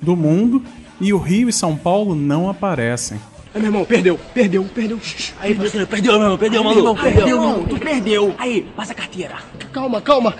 do 0.00 0.16
mundo 0.16 0.62
e 1.00 1.12
o 1.12 1.18
Rio 1.18 1.48
e 1.48 1.52
São 1.52 1.76
Paulo 1.76 2.14
não 2.14 2.50
aparecem. 2.50 3.20
Aí, 3.52 3.60
meu 3.60 3.68
irmão, 3.68 3.84
perdeu, 3.84 4.18
perdeu, 4.32 4.64
perdeu. 4.72 5.00
Aí, 5.40 5.54
parceiro, 5.54 5.86
perdeu, 5.86 6.12
meu 6.12 6.22
irmão, 6.22 6.38
perdeu, 6.38 6.62
maluco. 6.64 7.02
Perdeu, 7.02 7.26
irmão, 7.28 7.64
tu 7.64 7.78
perdeu. 7.78 8.34
Aí, 8.38 8.62
passa 8.76 8.92
a 8.92 8.94
carteira. 8.94 9.36
Calma, 9.72 10.00
calma. 10.00 10.34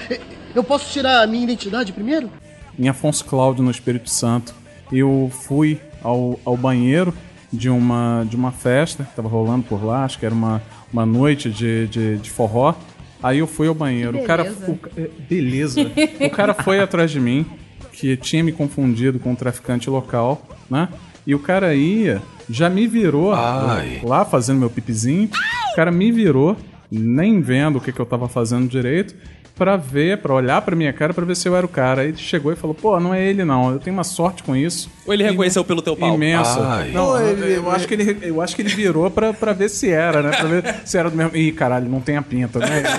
Eu 0.54 0.62
posso 0.62 0.90
tirar 0.92 1.22
a 1.22 1.26
minha 1.26 1.42
identidade 1.44 1.92
primeiro? 1.92 2.30
Em 2.78 2.88
Afonso 2.88 3.24
Cláudio, 3.24 3.64
no 3.64 3.70
Espírito 3.70 4.08
Santo, 4.08 4.54
eu 4.92 5.30
fui 5.44 5.80
ao, 6.02 6.38
ao 6.44 6.56
banheiro 6.56 7.12
de 7.52 7.68
uma, 7.68 8.24
de 8.28 8.36
uma 8.36 8.52
festa 8.52 9.04
que 9.04 9.14
tava 9.14 9.28
rolando 9.28 9.64
por 9.64 9.84
lá, 9.84 10.04
acho 10.04 10.18
que 10.18 10.24
era 10.24 10.34
uma, 10.34 10.62
uma 10.92 11.04
noite 11.04 11.50
de, 11.50 11.88
de, 11.88 12.16
de 12.18 12.30
forró. 12.30 12.74
Aí 13.22 13.38
eu 13.38 13.46
fui 13.46 13.66
ao 13.66 13.74
banheiro. 13.74 14.12
Que 14.18 14.24
O 14.24 14.26
cara. 14.26 14.44
beleza. 14.44 14.70
o 14.70 14.78
é, 14.96 15.10
beleza. 15.28 15.80
o 16.26 16.30
cara 16.30 16.54
foi 16.54 16.78
atrás 16.80 17.10
de 17.10 17.18
mim, 17.20 17.44
que 17.92 18.16
tinha 18.16 18.42
me 18.42 18.52
confundido 18.52 19.18
com 19.18 19.32
um 19.32 19.34
traficante 19.34 19.90
local, 19.90 20.40
né? 20.70 20.88
E 21.26 21.34
o 21.34 21.38
cara 21.38 21.74
ia, 21.74 22.22
já 22.48 22.70
me 22.70 22.86
virou 22.86 23.32
Ai. 23.34 24.00
lá 24.02 24.24
fazendo 24.24 24.58
meu 24.60 24.70
pipizinho. 24.70 25.28
O 25.72 25.76
cara 25.76 25.90
me 25.92 26.10
virou, 26.10 26.56
nem 26.90 27.40
vendo 27.40 27.76
o 27.76 27.80
que, 27.80 27.92
que 27.92 28.00
eu 28.00 28.06
tava 28.06 28.28
fazendo 28.28 28.66
direito, 28.68 29.14
pra 29.54 29.76
ver, 29.76 30.18
pra 30.18 30.32
olhar 30.34 30.62
pra 30.62 30.74
minha 30.74 30.92
cara, 30.92 31.12
pra 31.12 31.24
ver 31.26 31.36
se 31.36 31.46
eu 31.46 31.54
era 31.54 31.66
o 31.66 31.68
cara. 31.68 32.00
Aí 32.02 32.08
ele 32.08 32.16
chegou 32.16 32.50
e 32.50 32.56
falou: 32.56 32.74
pô, 32.74 32.98
não 32.98 33.12
é 33.12 33.22
ele 33.22 33.44
não, 33.44 33.70
eu 33.72 33.78
tenho 33.78 33.94
uma 33.94 34.02
sorte 34.04 34.42
com 34.42 34.56
isso. 34.56 34.90
Ou 35.06 35.12
ele 35.12 35.22
reconheceu 35.22 35.62
pelo 35.62 35.82
teu 35.82 35.94
pau? 35.94 36.14
Imensa. 36.14 36.58
Ai. 36.66 36.90
Não, 36.90 37.16
eu, 37.18 37.28
ele- 37.36 37.56
eu 37.58 37.70
acho 37.70 37.86
que 37.86 37.94
ele, 37.94 38.16
eu 38.22 38.40
acho 38.40 38.56
que 38.56 38.62
ele 38.62 38.70
virou 38.74 39.10
pra, 39.10 39.34
pra 39.34 39.52
ver 39.52 39.68
se 39.68 39.90
era, 39.90 40.22
né? 40.22 40.30
Pra 40.30 40.48
ver 40.48 40.74
se 40.84 40.96
era 40.96 41.10
do 41.10 41.16
mesmo. 41.16 41.36
Ih, 41.36 41.52
caralho, 41.52 41.88
não 41.88 42.00
tem 42.00 42.16
a 42.16 42.22
pinta, 42.22 42.58
né? 42.58 42.82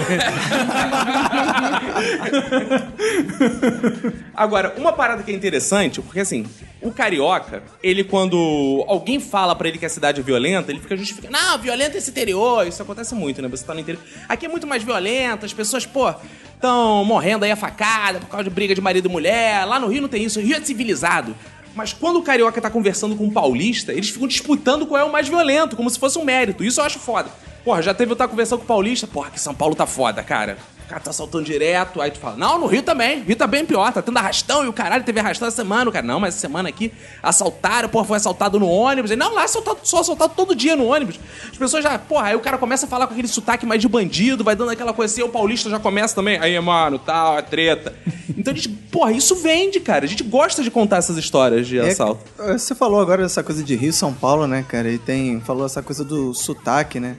Agora, 4.33 4.73
uma 4.77 4.93
parada 4.93 5.23
que 5.23 5.31
é 5.31 5.35
interessante, 5.35 6.01
porque 6.01 6.19
assim, 6.19 6.45
o 6.81 6.91
carioca, 6.91 7.61
ele 7.83 8.03
quando 8.03 8.83
alguém 8.87 9.19
fala 9.19 9.55
pra 9.55 9.67
ele 9.67 9.77
que 9.77 9.85
a 9.85 9.89
cidade 9.89 10.19
é 10.19 10.23
violenta, 10.23 10.71
ele 10.71 10.79
fica 10.79 10.97
justificando. 10.97 11.31
Não, 11.31 11.57
violento 11.59 11.95
é 11.95 11.97
esse 11.99 12.09
interior. 12.09 12.65
Isso 12.67 12.81
acontece 12.81 13.13
muito, 13.13 13.41
né? 13.41 13.47
Você 13.47 13.63
tá 13.63 13.73
no 13.73 13.79
interior. 13.79 14.03
Aqui 14.27 14.45
é 14.45 14.49
muito 14.49 14.65
mais 14.65 14.83
violento, 14.83 15.45
as 15.45 15.53
pessoas, 15.53 15.85
pô, 15.85 16.13
estão 16.55 17.05
morrendo 17.05 17.45
aí 17.45 17.51
a 17.51 17.55
facada 17.55 18.19
por 18.19 18.27
causa 18.27 18.43
de 18.43 18.49
briga 18.49 18.73
de 18.73 18.81
marido 18.81 19.07
e 19.07 19.11
mulher. 19.11 19.63
Lá 19.65 19.79
no 19.79 19.87
Rio 19.87 20.01
não 20.01 20.09
tem 20.09 20.23
isso, 20.23 20.39
o 20.39 20.43
Rio 20.43 20.57
é 20.57 20.61
civilizado. 20.61 21.35
Mas 21.75 21.93
quando 21.93 22.17
o 22.17 22.23
carioca 22.23 22.59
tá 22.59 22.69
conversando 22.69 23.15
com 23.15 23.25
um 23.25 23.31
paulista, 23.31 23.93
eles 23.93 24.09
ficam 24.09 24.27
disputando 24.27 24.85
qual 24.85 24.99
é 24.99 25.03
o 25.03 25.11
mais 25.11 25.27
violento, 25.27 25.75
como 25.75 25.89
se 25.89 25.97
fosse 25.97 26.17
um 26.17 26.25
mérito. 26.25 26.63
Isso 26.63 26.81
eu 26.81 26.85
acho 26.85 26.99
foda. 26.99 27.29
Porra, 27.63 27.81
já 27.81 27.93
teve 27.93 28.11
eu 28.11 28.13
estar 28.13 28.27
conversando 28.27 28.59
com 28.59 28.65
o 28.65 28.67
paulista, 28.67 29.07
porra, 29.07 29.29
que 29.29 29.39
São 29.39 29.53
Paulo 29.53 29.75
tá 29.75 29.85
foda, 29.85 30.21
cara. 30.23 30.57
O 30.85 30.89
cara 30.89 31.01
tá 31.01 31.13
saltando 31.13 31.45
direto, 31.45 32.01
aí 32.01 32.11
tu 32.11 32.19
fala, 32.19 32.35
não, 32.35 32.59
no 32.59 32.65
Rio 32.67 32.83
também, 32.83 33.21
Rio 33.21 33.35
tá 33.35 33.47
bem 33.47 33.65
pior, 33.65 33.91
tá 33.93 34.01
tendo 34.01 34.17
arrastão 34.17 34.65
e 34.65 34.67
o 34.67 34.73
caralho 34.73 35.03
teve 35.03 35.19
arrastão 35.19 35.47
essa 35.47 35.57
semana, 35.57 35.89
o 35.89 35.93
cara, 35.93 36.05
não, 36.05 36.19
mas 36.19 36.33
essa 36.33 36.41
semana 36.41 36.67
aqui 36.69 36.91
assaltaram, 37.23 37.87
porra, 37.87 38.05
foi 38.05 38.17
assaltado 38.17 38.59
no 38.59 38.67
ônibus, 38.67 39.11
aí, 39.11 39.17
não, 39.17 39.33
lá 39.33 39.43
assaltado, 39.45 39.79
só 39.83 39.99
assaltado 39.99 40.33
todo 40.35 40.53
dia 40.53 40.75
no 40.75 40.85
ônibus. 40.85 41.19
As 41.49 41.57
pessoas 41.57 41.83
já, 41.83 41.97
porra, 41.97 42.27
aí 42.27 42.35
o 42.35 42.39
cara 42.41 42.57
começa 42.57 42.85
a 42.85 42.89
falar 42.89 43.07
com 43.07 43.13
aquele 43.13 43.27
sotaque 43.27 43.65
mais 43.65 43.79
de 43.79 43.87
bandido, 43.87 44.43
vai 44.43 44.55
dando 44.55 44.71
aquela 44.71 44.93
coisa 44.93 45.13
assim, 45.13 45.23
o 45.23 45.29
paulista 45.29 45.69
já 45.69 45.79
começa 45.79 46.13
também, 46.13 46.37
aí, 46.39 46.59
mano, 46.59 46.99
tal, 46.99 47.37
é 47.37 47.41
treta. 47.41 47.93
Então 48.37 48.53
a 48.53 48.55
gente, 48.55 48.69
porra, 48.69 49.11
isso 49.11 49.35
vende, 49.35 49.79
cara, 49.81 50.05
a 50.05 50.07
gente 50.07 50.23
gosta 50.23 50.63
de 50.63 50.71
contar 50.71 50.97
essas 50.97 51.17
histórias 51.17 51.67
de 51.67 51.77
É, 51.77 51.91
assalto. 51.91 52.23
Você 52.37 52.73
falou 52.73 52.99
agora 53.01 53.21
dessa 53.21 53.43
coisa 53.43 53.61
de 53.61 53.75
Rio 53.75 53.91
São 53.91 54.13
Paulo, 54.13 54.47
né, 54.47 54.65
cara? 54.67 54.89
E 54.89 54.97
tem. 54.97 55.41
Falou 55.41 55.65
essa 55.65 55.83
coisa 55.83 56.03
do 56.03 56.33
sotaque, 56.33 56.99
né? 56.99 57.17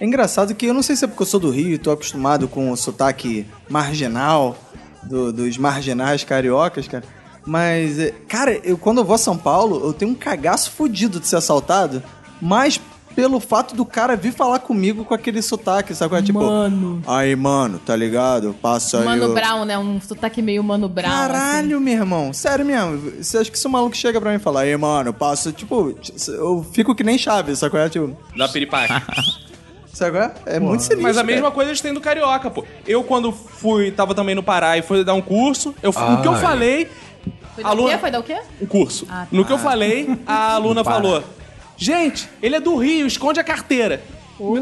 É 0.00 0.04
engraçado 0.06 0.54
que 0.54 0.66
eu 0.66 0.72
não 0.74 0.82
sei 0.82 0.96
se 0.96 1.04
é 1.04 1.08
porque 1.08 1.22
eu 1.22 1.26
sou 1.26 1.38
do 1.38 1.50
Rio 1.50 1.74
e 1.74 1.78
tô 1.78 1.90
acostumado 1.90 2.48
com 2.48 2.70
o 2.70 2.76
sotaque 2.76 3.46
marginal 3.68 4.56
do- 5.02 5.32
dos 5.32 5.58
marginais 5.58 6.24
cariocas, 6.24 6.88
cara. 6.88 7.04
Mas, 7.46 7.98
é, 7.98 8.10
cara, 8.28 8.52
eu 8.64 8.78
quando 8.78 8.98
eu 8.98 9.04
vou 9.04 9.14
a 9.14 9.18
São 9.18 9.36
Paulo, 9.36 9.80
eu 9.84 9.92
tenho 9.92 10.10
um 10.12 10.14
cagaço 10.14 10.70
fudido 10.70 11.20
de 11.20 11.26
ser 11.26 11.36
assaltado, 11.36 12.02
mas 12.40 12.80
pelo 13.14 13.40
fato 13.40 13.74
do 13.74 13.84
cara 13.84 14.14
vir 14.16 14.32
falar 14.32 14.60
comigo 14.60 15.04
com 15.04 15.12
aquele 15.12 15.42
sotaque, 15.42 15.94
sabe? 15.94 16.14
é? 16.16 16.22
Tipo, 16.22 16.40
Mano. 16.40 17.02
aí, 17.06 17.34
mano, 17.34 17.78
tá 17.84 17.94
ligado? 17.96 18.54
Passa 18.62 19.00
aí. 19.00 19.04
Mano 19.04 19.34
Brown, 19.34 19.64
né? 19.64 19.76
Um 19.78 20.00
sotaque 20.00 20.40
meio 20.40 20.62
Mano 20.62 20.88
Brown. 20.88 21.10
assim. 21.10 21.18
Caralho, 21.32 21.80
meu 21.80 21.92
irmão. 21.94 22.32
Sério 22.32 22.64
mesmo. 22.64 23.12
Você 23.22 23.36
acha 23.38 23.50
que 23.50 23.58
se 23.58 23.66
o 23.66 23.70
maluco 23.70 23.96
chega 23.96 24.20
pra 24.20 24.30
mim 24.30 24.36
e 24.36 24.40
fala, 24.40 24.60
aí, 24.60 24.74
mano, 24.76 25.12
passa, 25.12 25.50
tipo, 25.52 25.94
eu 26.28 26.64
fico 26.72 26.94
que 26.94 27.02
nem 27.02 27.18
chave, 27.18 27.54
sabe 27.56 27.76
é? 27.78 27.88
Tipo, 27.88 28.16
Da 28.36 28.48
piripaque. 28.48 28.94
sabe 30.00 30.16
qual 30.18 30.24
é? 30.24 30.56
É 30.56 30.58
muito 30.60 30.80
sinistro. 30.82 31.02
Mas 31.02 31.16
a 31.16 31.22
cara. 31.22 31.32
mesma 31.32 31.50
coisa 31.50 31.70
eles 31.70 31.80
têm 31.80 31.94
do 31.94 32.00
carioca, 32.00 32.50
pô. 32.50 32.64
Eu, 32.86 33.04
quando 33.04 33.30
fui, 33.32 33.90
tava 33.92 34.14
também 34.14 34.34
no 34.34 34.42
Pará 34.42 34.76
e 34.76 34.82
fui 34.82 35.04
dar 35.04 35.14
um 35.14 35.22
curso, 35.22 35.74
eu, 35.82 35.90
o 35.90 36.22
que 36.22 36.26
eu 36.28 36.32
Ai. 36.34 36.40
falei, 36.40 36.88
Foi 37.54 37.62
dar 37.62 37.68
o 37.68 37.72
Aluna- 37.72 37.90
quê? 37.92 37.98
Foi 37.98 38.10
dar 38.10 38.18
o 38.20 38.22
quê? 38.22 38.38
um 38.60 38.66
curso. 38.66 39.06
Ah, 39.08 39.20
tá. 39.22 39.28
No 39.30 39.44
que 39.44 39.52
eu 39.52 39.58
falei, 39.58 40.08
a 40.26 40.54
aluna 40.54 40.82
falou: 40.82 41.22
Gente, 41.76 42.28
ele 42.42 42.56
é 42.56 42.60
do 42.60 42.76
Rio, 42.76 43.06
esconde 43.06 43.38
a 43.38 43.44
carteira. 43.44 44.02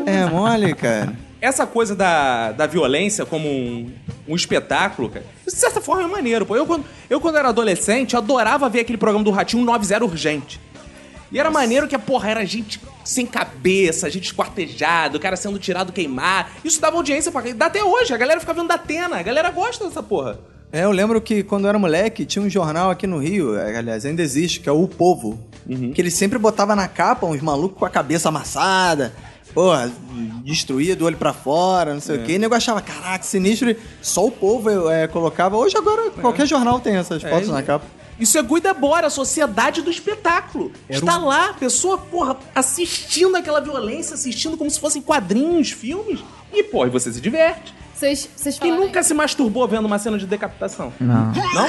É 0.07 0.26
mole, 0.26 0.75
cara. 0.75 1.14
Essa 1.40 1.64
coisa 1.66 1.95
da, 1.95 2.50
da 2.50 2.66
violência 2.66 3.25
como 3.25 3.49
um, 3.49 3.92
um 4.26 4.35
espetáculo, 4.35 5.09
cara, 5.09 5.25
isso 5.47 5.54
de 5.54 5.61
certa 5.61 5.80
forma 5.80 6.02
é 6.02 6.07
maneiro, 6.09 6.45
pô. 6.45 6.57
Eu 6.57 6.66
quando, 6.66 6.85
eu, 7.09 7.21
quando 7.21 7.38
era 7.38 7.49
adolescente, 7.50 8.14
eu 8.14 8.18
adorava 8.18 8.68
ver 8.68 8.80
aquele 8.80 8.99
programa 8.99 9.25
do 9.25 9.30
Ratinho 9.30 9.64
90 9.64 10.04
Urgente. 10.04 10.61
E 11.30 11.38
era 11.38 11.49
maneiro 11.49 11.87
que 11.87 11.95
a 11.95 11.99
porra 11.99 12.30
era 12.30 12.45
gente 12.45 12.80
sem 13.09 13.25
cabeça, 13.25 14.11
gente 14.11 14.27
esquartejada, 14.27 15.17
o 15.17 15.21
cara 15.21 15.35
sendo 15.35 15.59
tirado 15.59 15.95
queimar. 15.95 16.53
Isso 16.62 16.79
dava 16.79 16.97
audiência 16.97 17.33
pra. 17.33 17.43
Dá 17.55 17.67
até 17.67 17.83
hoje, 17.83 18.12
a 18.12 18.19
galera 18.19 18.38
fica 18.38 18.53
vendo 18.53 18.69
da 18.69 18.75
Atena, 18.75 19.17
a 19.17 19.23
galera 19.23 19.50
gosta 19.50 19.87
dessa 19.87 20.03
porra. 20.03 20.38
É, 20.71 20.85
eu 20.85 20.91
lembro 20.91 21.19
que 21.19 21.43
quando 21.43 21.65
eu 21.65 21.71
era 21.71 21.79
moleque, 21.79 22.27
tinha 22.27 22.45
um 22.45 22.50
jornal 22.50 22.91
aqui 22.91 23.07
no 23.07 23.17
Rio, 23.17 23.57
é, 23.57 23.79
aliás, 23.79 24.05
ainda 24.05 24.21
existe, 24.21 24.61
que 24.61 24.69
é 24.69 24.73
o 24.73 24.87
Povo. 24.87 25.43
Que 25.95 26.00
ele 26.00 26.11
sempre 26.11 26.38
botava 26.38 26.77
na 26.77 26.87
capa 26.87 27.27
uns 27.27 27.41
malucos 27.41 27.79
com 27.79 27.87
a 27.87 27.91
cabeça 27.91 28.29
amassada, 28.29 29.15
porra, 29.55 29.91
destruía 30.45 30.95
do 30.95 31.07
olho 31.07 31.17
pra 31.17 31.33
fora, 31.33 31.95
não 31.95 32.00
sei 32.00 32.19
o 32.19 32.25
quê. 32.25 32.33
E 32.33 32.37
o 32.37 32.41
nego 32.41 32.55
achava, 32.55 32.83
caraca, 32.83 33.25
sinistro. 33.25 33.75
Só 34.03 34.27
o 34.27 34.31
povo 34.31 34.91
é, 34.91 35.09
colocava. 35.09 35.57
Hoje, 35.57 35.77
agora, 35.79 36.11
qualquer 36.11 36.47
jornal 36.47 36.79
tem 36.79 36.97
essas 36.97 37.23
fotos 37.23 37.49
na 37.49 37.62
capa. 37.62 37.87
Isso 38.19 38.37
é 38.39 38.43
Guidebora, 38.43 39.07
a 39.07 39.11
sociedade 39.11 39.81
do 39.83 39.91
espetáculo. 39.91 40.73
Está 40.89 41.17
lá, 41.19 41.51
a 41.51 41.55
pessoa, 41.55 41.99
porra, 41.99 42.37
assistindo 42.55 43.37
aquela 43.37 43.61
violência, 43.61 44.15
assistindo 44.15 44.57
como 44.57 44.71
se 44.71 44.81
fossem 44.81 45.01
quadrinhos, 45.01 45.71
filmes. 45.71 46.21
E, 46.53 46.63
porra, 46.65 46.89
e 46.89 46.91
você 46.91 47.13
se 47.13 47.21
diverte. 47.21 47.73
Vocês, 47.95 48.29
vocês 48.37 48.59
Quem 48.59 48.71
falaram- 48.71 48.87
nunca 48.87 49.03
se 49.03 49.13
masturbou 49.13 49.67
vendo 49.67 49.87
uma 49.87 49.99
cena 49.99 50.17
de 50.19 50.25
decapitação? 50.27 50.93
Não. 51.01 51.33
Não? 51.33 51.69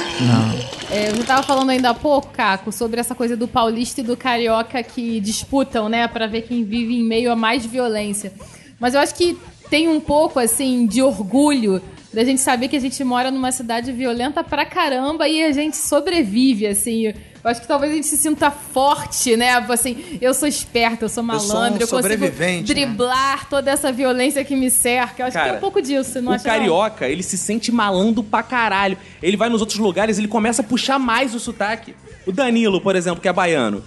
É, 0.90 1.10
eu 1.10 1.24
tava 1.24 1.42
falando 1.42 1.70
ainda 1.70 1.90
há 1.90 1.94
pouco, 1.94 2.28
Caco, 2.28 2.70
sobre 2.70 3.00
essa 3.00 3.14
coisa 3.16 3.36
do 3.36 3.48
paulista 3.48 4.00
e 4.00 4.04
do 4.04 4.16
carioca 4.16 4.80
que 4.82 5.18
disputam, 5.20 5.88
né, 5.88 6.06
Pra 6.06 6.26
ver 6.28 6.42
quem 6.42 6.62
vive 6.64 6.96
em 7.00 7.04
meio 7.04 7.32
a 7.32 7.36
mais 7.36 7.66
violência. 7.66 8.32
Mas 8.78 8.94
eu 8.94 9.00
acho 9.00 9.14
que 9.14 9.36
tem 9.68 9.88
um 9.88 10.00
pouco, 10.00 10.38
assim, 10.38 10.86
de 10.86 11.02
orgulho 11.02 11.82
da 12.12 12.24
gente 12.24 12.40
saber 12.40 12.68
que 12.68 12.76
a 12.76 12.80
gente 12.80 13.02
mora 13.04 13.30
numa 13.30 13.52
cidade 13.52 13.92
violenta 13.92 14.42
pra 14.42 14.64
caramba 14.66 15.28
e 15.28 15.44
a 15.44 15.52
gente 15.52 15.76
sobrevive, 15.76 16.66
assim. 16.66 17.06
Eu 17.42 17.50
acho 17.50 17.60
que 17.60 17.68
talvez 17.68 17.92
a 17.92 17.94
gente 17.94 18.06
se 18.06 18.18
sinta 18.18 18.50
forte, 18.50 19.36
né? 19.36 19.52
Assim, 19.68 20.18
eu 20.20 20.34
sou 20.34 20.46
esperta, 20.46 21.04
eu 21.04 21.08
sou 21.08 21.24
Eu 21.24 21.40
sou 21.40 21.56
um 21.56 21.60
malandro, 21.60 21.82
eu, 21.82 21.88
consigo 21.88 22.26
né? 22.26 22.62
driblar 22.62 23.48
toda 23.48 23.70
essa 23.70 23.90
violência 23.92 24.44
que 24.44 24.54
me 24.56 24.70
cerca. 24.70 25.22
Eu 25.22 25.26
acho 25.26 25.36
que 25.36 25.42
Cara, 25.42 25.54
é 25.54 25.56
um 25.56 25.60
pouco 25.60 25.80
disso, 25.80 26.20
não 26.20 26.32
o 26.32 26.34
acha 26.34 26.46
não? 26.46 26.54
carioca, 26.54 27.08
ele 27.08 27.22
se 27.22 27.38
sente 27.38 27.72
malandro 27.72 28.22
pra 28.22 28.42
caralho. 28.42 28.98
Ele 29.22 29.36
vai 29.36 29.48
nos 29.48 29.60
outros 29.60 29.78
lugares, 29.78 30.18
ele 30.18 30.28
começa 30.28 30.62
a 30.62 30.64
puxar 30.64 30.98
mais 30.98 31.34
o 31.34 31.40
sotaque. 31.40 31.94
O 32.26 32.32
Danilo, 32.32 32.80
por 32.80 32.94
exemplo, 32.96 33.20
que 33.20 33.28
é 33.28 33.32
baiano. 33.32 33.82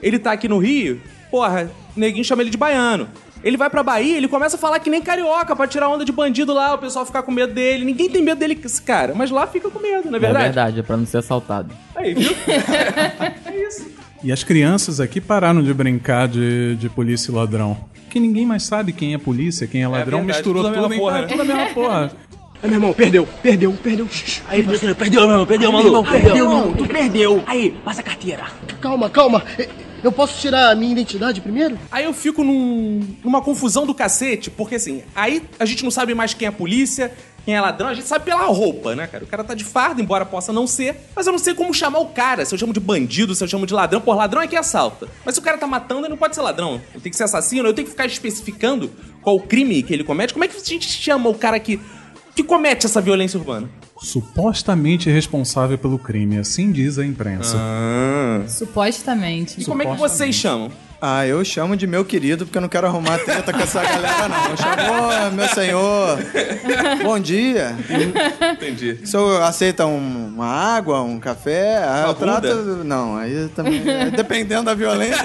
Ele 0.00 0.18
tá 0.18 0.32
aqui 0.32 0.48
no 0.48 0.58
Rio, 0.58 1.00
porra, 1.30 1.70
o 1.96 2.00
neguinho 2.00 2.24
chama 2.24 2.42
ele 2.42 2.50
de 2.50 2.56
baiano. 2.56 3.08
Ele 3.44 3.58
vai 3.58 3.68
pra 3.68 3.82
Bahia, 3.82 4.16
ele 4.16 4.26
começa 4.26 4.56
a 4.56 4.58
falar 4.58 4.78
que 4.78 4.88
nem 4.88 5.02
carioca 5.02 5.54
pra 5.54 5.66
tirar 5.66 5.90
onda 5.90 6.02
de 6.02 6.10
bandido 6.10 6.54
lá, 6.54 6.74
o 6.74 6.78
pessoal 6.78 7.04
ficar 7.04 7.22
com 7.22 7.30
medo 7.30 7.52
dele. 7.52 7.84
Ninguém 7.84 8.08
tem 8.08 8.22
medo 8.22 8.38
dele, 8.38 8.58
esse 8.64 8.80
cara, 8.80 9.12
mas 9.14 9.30
lá 9.30 9.46
fica 9.46 9.68
com 9.70 9.78
medo, 9.78 10.06
não 10.06 10.14
é 10.14 10.16
É 10.16 10.20
verdade? 10.20 10.44
verdade, 10.46 10.80
é 10.80 10.82
pra 10.82 10.96
não 10.96 11.04
ser 11.06 11.18
assaltado. 11.18 11.70
Aí, 11.94 12.14
viu? 12.14 12.32
E 14.24 14.32
as 14.32 14.42
crianças 14.42 15.00
aqui 15.00 15.20
pararam 15.20 15.62
de 15.62 15.74
brincar 15.74 16.26
de, 16.26 16.76
de 16.76 16.88
polícia 16.88 17.30
e 17.30 17.34
ladrão. 17.34 17.76
Que 18.08 18.18
ninguém 18.18 18.46
mais 18.46 18.62
sabe 18.62 18.90
quem 18.90 19.12
é 19.12 19.18
polícia, 19.18 19.66
quem 19.66 19.82
é 19.82 19.86
ladrão, 19.86 20.20
verdade, 20.20 20.38
misturou 20.38 20.62
tudo 20.64 20.68
a 20.70 20.72
tudo, 20.72 20.88
mesma 20.88 20.94
em 20.94 20.98
porra, 20.98 21.18
é, 21.18 21.20
né? 21.20 21.26
tudo 21.26 21.42
a 21.42 21.44
mesma 21.44 21.66
porra. 21.74 22.12
Aí, 22.62 22.70
meu 22.70 22.76
irmão, 22.78 22.92
perdeu, 22.94 23.28
perdeu, 23.42 23.72
perdeu. 23.82 24.08
Aí, 24.48 24.62
parceiro, 24.62 24.94
perdeu, 24.94 25.20
meu 25.20 25.30
irmão, 25.32 25.46
perdeu, 25.46 25.70
maluco. 25.70 26.10
Perdeu, 26.10 26.36
irmão, 26.36 26.72
tu 26.72 26.86
perdeu. 26.86 27.44
Aí, 27.46 27.76
passa 27.84 28.00
a 28.00 28.04
carteira. 28.04 28.44
Calma, 28.80 29.10
calma. 29.10 29.42
Eu 30.04 30.12
posso 30.12 30.38
tirar 30.38 30.70
a 30.70 30.74
minha 30.74 30.92
identidade 30.92 31.40
primeiro? 31.40 31.78
Aí 31.90 32.04
eu 32.04 32.12
fico 32.12 32.44
num- 32.44 33.00
numa 33.24 33.40
confusão 33.40 33.86
do 33.86 33.94
cacete, 33.94 34.50
porque 34.50 34.74
assim, 34.74 35.02
aí 35.14 35.42
a 35.58 35.64
gente 35.64 35.82
não 35.82 35.90
sabe 35.90 36.14
mais 36.14 36.34
quem 36.34 36.46
é 36.46 36.50
polícia, 36.50 37.10
quem 37.44 37.54
é 37.56 37.60
ladrão, 37.60 37.88
a 37.88 37.94
gente 37.94 38.06
sabe 38.06 38.24
pela 38.26 38.44
roupa, 38.44 38.94
né, 38.94 39.06
cara? 39.06 39.24
O 39.24 39.26
cara 39.26 39.42
tá 39.42 39.54
de 39.54 39.64
farda, 39.64 40.02
embora 40.02 40.26
possa 40.26 40.52
não 40.52 40.66
ser, 40.66 40.94
mas 41.16 41.26
eu 41.26 41.32
não 41.32 41.38
sei 41.38 41.54
como 41.54 41.72
chamar 41.72 42.00
o 42.00 42.06
cara, 42.08 42.44
se 42.44 42.54
eu 42.54 42.58
chamo 42.58 42.72
de 42.74 42.80
bandido, 42.80 43.34
se 43.34 43.42
eu 43.42 43.48
chamo 43.48 43.66
de 43.66 43.72
ladrão. 43.72 43.98
Pô, 44.00 44.12
ladrão 44.12 44.42
é 44.42 44.46
que 44.46 44.56
assalta. 44.56 45.08
Mas 45.24 45.34
se 45.36 45.40
o 45.40 45.42
cara 45.42 45.56
tá 45.56 45.66
matando, 45.66 46.02
ele 46.02 46.08
não 46.10 46.16
pode 46.18 46.34
ser 46.34 46.42
ladrão. 46.42 46.80
Ele 46.92 47.02
tem 47.02 47.10
que 47.10 47.16
ser 47.16 47.24
assassino, 47.24 47.66
eu 47.66 47.72
tenho 47.74 47.86
que 47.86 47.90
ficar 47.92 48.04
especificando 48.06 48.90
qual 49.22 49.36
o 49.36 49.40
crime 49.42 49.82
que 49.82 49.92
ele 49.94 50.04
comete. 50.04 50.34
Como 50.34 50.44
é 50.44 50.48
que 50.48 50.56
a 50.56 50.62
gente 50.64 50.86
chama 50.86 51.30
o 51.30 51.34
cara 51.34 51.58
que, 51.58 51.80
que 52.34 52.42
comete 52.44 52.84
essa 52.84 53.00
violência 53.00 53.38
urbana? 53.38 53.70
Supostamente 54.04 55.10
responsável 55.10 55.78
pelo 55.78 55.98
crime, 55.98 56.38
assim 56.38 56.70
diz 56.70 56.98
a 56.98 57.04
imprensa. 57.06 57.56
Supostamente. 58.46 59.60
E 59.60 59.64
como 59.64 59.82
é 59.82 59.86
que 59.86 59.96
vocês 59.96 60.34
chamam? 60.34 60.70
Ah, 61.06 61.26
eu 61.26 61.44
chamo 61.44 61.76
de 61.76 61.86
meu 61.86 62.02
querido 62.02 62.46
porque 62.46 62.56
eu 62.56 62.62
não 62.62 62.68
quero 62.68 62.86
arrumar 62.86 63.18
treta 63.18 63.52
com 63.52 63.60
essa 63.60 63.82
galera, 63.82 64.26
não. 64.28 64.50
Eu 64.50 64.56
chamo, 64.56 65.28
"Ô, 65.28 65.30
meu 65.32 65.48
senhor, 65.48 66.18
bom 67.02 67.18
dia. 67.18 67.76
Entendi. 68.54 69.00
O 69.02 69.06
senhor 69.06 69.42
aceita 69.42 69.84
um- 69.84 70.28
uma 70.34 70.46
água, 70.46 71.02
um 71.02 71.18
café? 71.20 71.76
Ah, 71.84 72.04
Uma 72.04 72.08
eu 72.08 72.14
trato. 72.14 72.46
bunda? 72.48 72.84
Não, 72.84 73.16
aí 73.18 73.48
também. 73.54 73.82
Dependendo 74.16 74.62
da 74.64 74.74
violência. 74.74 75.24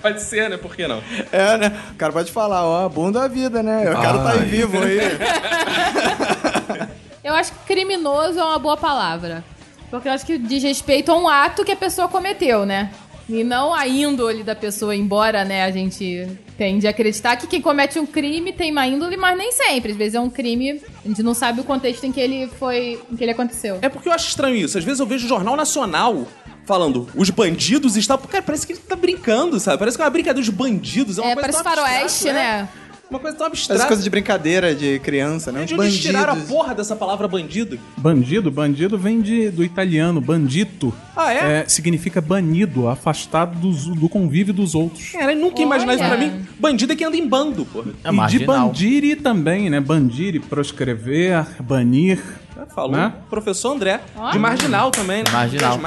Pode 0.00 0.22
ser, 0.22 0.48
né? 0.48 0.56
Por 0.56 0.76
que 0.76 0.86
não? 0.86 1.02
É, 1.32 1.56
né? 1.58 1.72
O 1.92 1.94
cara 1.96 2.12
pode 2.12 2.30
falar, 2.30 2.64
ó, 2.64 2.88
bunda 2.88 3.20
é 3.20 3.24
a 3.24 3.28
vida, 3.28 3.62
né? 3.64 3.82
Eu 3.86 4.00
quero 4.00 4.18
estar 4.18 4.32
aí 4.32 4.44
vivo 4.48 4.78
aí. 4.80 5.00
Eu 7.22 7.34
acho 7.34 7.52
que 7.52 7.58
criminoso 7.66 8.38
é 8.38 8.44
uma 8.44 8.58
boa 8.58 8.76
palavra. 8.76 9.44
Porque 9.90 10.08
eu 10.08 10.12
acho 10.12 10.24
que 10.24 10.38
diz 10.38 10.62
respeito 10.62 11.10
a 11.12 11.16
um 11.18 11.28
ato 11.28 11.64
que 11.64 11.72
a 11.72 11.76
pessoa 11.76 12.08
cometeu, 12.08 12.64
né? 12.64 12.90
E 13.28 13.44
não 13.44 13.74
a 13.74 13.86
índole 13.86 14.42
da 14.42 14.54
pessoa, 14.54 14.94
embora, 14.96 15.44
né, 15.44 15.64
a 15.64 15.70
gente 15.70 16.26
tende 16.56 16.86
a 16.86 16.90
acreditar 16.90 17.36
que 17.36 17.46
quem 17.46 17.60
comete 17.60 17.98
um 17.98 18.06
crime 18.06 18.52
tem 18.52 18.72
uma 18.72 18.86
índole, 18.86 19.16
mas 19.16 19.36
nem 19.36 19.52
sempre. 19.52 19.92
Às 19.92 19.98
vezes 19.98 20.14
é 20.14 20.20
um 20.20 20.30
crime, 20.30 20.80
a 21.04 21.08
gente 21.08 21.22
não 21.22 21.34
sabe 21.34 21.60
o 21.60 21.64
contexto 21.64 22.04
em 22.04 22.12
que 22.12 22.20
ele 22.20 22.48
foi, 22.58 23.00
em 23.10 23.16
que 23.16 23.22
ele 23.22 23.32
aconteceu. 23.32 23.78
É 23.82 23.88
porque 23.88 24.08
eu 24.08 24.12
acho 24.12 24.28
estranho 24.28 24.56
isso. 24.56 24.78
Às 24.78 24.84
vezes 24.84 24.98
eu 24.98 25.06
vejo 25.06 25.26
o 25.26 25.28
Jornal 25.28 25.56
Nacional 25.56 26.26
falando, 26.64 27.08
os 27.14 27.30
bandidos 27.30 27.96
estão. 27.96 28.16
Cara, 28.16 28.42
parece 28.42 28.66
que 28.66 28.72
ele 28.72 28.80
tá 28.80 28.96
brincando, 28.96 29.60
sabe? 29.60 29.78
Parece 29.78 29.96
que 29.96 30.02
é 30.02 30.04
uma 30.06 30.10
brincadeira 30.10 30.40
dos 30.44 30.54
bandidos. 30.56 31.18
É, 31.18 31.22
uma 31.22 31.30
É, 31.30 31.34
coisa 31.34 31.50
parece 31.50 31.62
tão 31.62 31.72
abstrata, 31.72 31.92
faroeste, 31.92 32.32
né? 32.32 32.68
Uma 33.10 33.18
coisa 33.18 33.36
tão 33.36 33.46
abstrata. 33.48 33.86
coisa 33.86 34.02
de 34.02 34.08
brincadeira 34.08 34.72
de 34.74 35.00
criança, 35.00 35.50
né? 35.50 35.64
De 35.64 35.74
onde 35.74 35.82
eles 35.84 35.98
tiraram 35.98 36.32
a 36.32 36.36
porra 36.36 36.74
dessa 36.74 36.94
palavra 36.94 37.26
bandido? 37.26 37.76
Bandido, 37.96 38.50
bandido 38.52 38.96
vem 38.96 39.20
de, 39.20 39.50
do 39.50 39.64
italiano, 39.64 40.20
bandito. 40.20 40.94
Ah, 41.16 41.32
é? 41.34 41.64
significa 41.66 42.20
banido, 42.20 42.88
afastado 42.88 43.58
dos- 43.58 43.86
do 43.86 44.08
convívio 44.08 44.54
dos 44.54 44.74
outros. 44.76 45.10
Cara, 45.10 45.32
eu 45.32 45.38
nunca 45.40 45.58
ia 45.58 45.66
imaginar 45.66 45.94
isso 45.94 46.04
Olha. 46.04 46.16
pra 46.16 46.24
mim. 46.24 46.46
Bandido 46.58 46.92
é 46.92 46.96
que 46.96 47.04
anda 47.04 47.16
em 47.16 47.26
bando, 47.26 47.64
porra. 47.64 47.90
É 48.04 48.08
e 48.08 48.10
de 48.10 48.16
marginal. 48.16 48.68
bandire 48.68 49.16
também, 49.16 49.68
né? 49.68 49.80
Bandire, 49.80 50.38
proscrever, 50.38 51.44
banir. 51.62 52.22
Falou. 52.74 52.92
Né? 52.92 53.12
Professor 53.28 53.72
André. 53.74 54.00
Ó. 54.16 54.30
De 54.30 54.38
marginal 54.38 54.90
também, 54.92 55.18
né? 55.24 55.30
Marginal. 55.32 55.80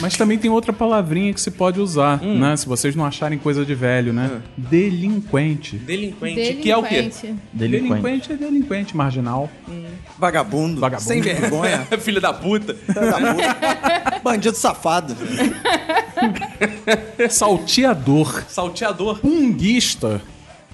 Mas 0.00 0.16
também 0.16 0.36
tem 0.38 0.50
outra 0.50 0.72
palavrinha 0.72 1.32
que 1.32 1.40
se 1.40 1.50
pode 1.50 1.80
usar, 1.80 2.22
Hum. 2.22 2.38
né? 2.38 2.56
Se 2.56 2.66
vocês 2.66 2.94
não 2.94 3.04
acharem 3.04 3.38
coisa 3.38 3.64
de 3.64 3.74
velho, 3.74 4.12
né? 4.12 4.42
Delinquente. 4.56 5.76
Delinquente. 5.76 6.54
Que 6.54 6.70
é 6.70 6.76
o 6.76 6.82
quê? 6.82 6.96
Delinquente. 7.02 7.34
Delinquente. 7.52 7.92
Delinquente 8.02 8.32
é 8.32 8.36
delinquente, 8.36 8.96
marginal. 8.96 9.50
Vagabundo. 10.18 10.80
Vagabundo. 10.80 11.08
Sem 11.08 11.20
vergonha. 11.20 11.86
Filho 12.00 12.20
da 12.20 12.32
puta. 12.32 12.76
Bandido 14.22 14.56
safado. 14.56 15.16
Salteador. 17.30 18.44
Salteador. 18.48 19.18
Punguista. 19.20 20.20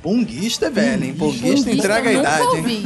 Punguista 0.02 0.66
é 0.66 0.70
velho, 0.70 1.04
hein? 1.04 1.14
Punguista 1.14 1.70
entrega 1.70 2.10
a 2.10 2.12
idade, 2.12 2.42
hein? 2.42 2.48
ouvi. 2.56 2.82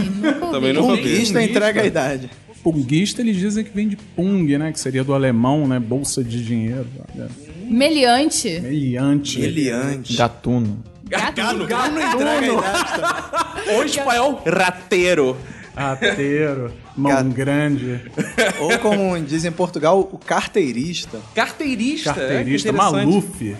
Também 0.53 0.73
nunca 0.75 0.89
ouvi. 0.91 1.03
Punguista 1.03 1.43
entrega 1.43 1.81
a 1.83 1.87
idade. 1.87 2.31
Punguista, 2.67 3.23
eles 3.23 3.37
dizem 3.37 3.63
que 3.63 3.71
vem 3.71 3.87
de 3.87 3.95
pung, 3.95 4.45
né? 4.59 4.73
Que 4.73 4.81
seria 4.81 5.05
do 5.05 5.15
alemão, 5.15 5.69
né? 5.69 5.79
Bolsa 5.79 6.25
de 6.25 6.45
dinheiro. 6.45 6.89
olha. 7.15 7.29
Meliante. 7.63 8.59
Meliante. 8.59 9.41
Eliante. 9.41 10.17
Gatuno. 10.17 10.83
Gatuno. 11.05 11.63
Idade 11.63 11.95
também. 12.19 12.51
Ou 13.73 13.85
espanhol, 13.85 14.43
rateiro. 14.45 15.37
Ateiro. 15.77 16.73
Mão 16.97 17.13
Gato. 17.13 17.29
grande. 17.29 18.01
Ou 18.59 18.77
como 18.81 19.17
dizem 19.21 19.53
em 19.53 19.55
Portugal, 19.55 20.01
o 20.01 20.19
carteirista. 20.19 21.21
Carteirista. 21.37 22.15
Carteirista. 22.15 22.35
é, 22.35 22.43
que 22.43 22.51
interessante. 22.51 23.07
Maluf. 23.07 23.57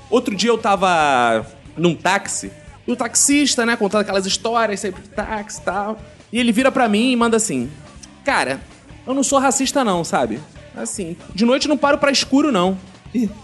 Outro 0.10 0.34
dia 0.34 0.50
eu 0.50 0.58
tava 0.58 1.46
num 1.76 1.94
táxi, 1.94 2.50
e 2.90 2.94
o 2.94 2.96
taxista, 2.96 3.64
né, 3.64 3.76
contando 3.76 4.02
aquelas 4.02 4.26
histórias 4.26 4.80
sempre 4.80 5.02
táxi 5.02 5.60
e 5.60 5.62
tal. 5.62 6.00
E 6.32 6.38
ele 6.38 6.52
vira 6.52 6.70
pra 6.70 6.88
mim 6.88 7.12
e 7.12 7.16
manda 7.16 7.36
assim: 7.36 7.70
Cara, 8.24 8.60
eu 9.06 9.14
não 9.14 9.22
sou 9.22 9.38
racista, 9.38 9.84
não, 9.84 10.04
sabe? 10.04 10.40
Assim, 10.76 11.16
de 11.34 11.44
noite 11.44 11.66
eu 11.66 11.70
não 11.70 11.76
paro 11.76 11.98
pra 11.98 12.10
escuro, 12.10 12.52
não. 12.52 12.78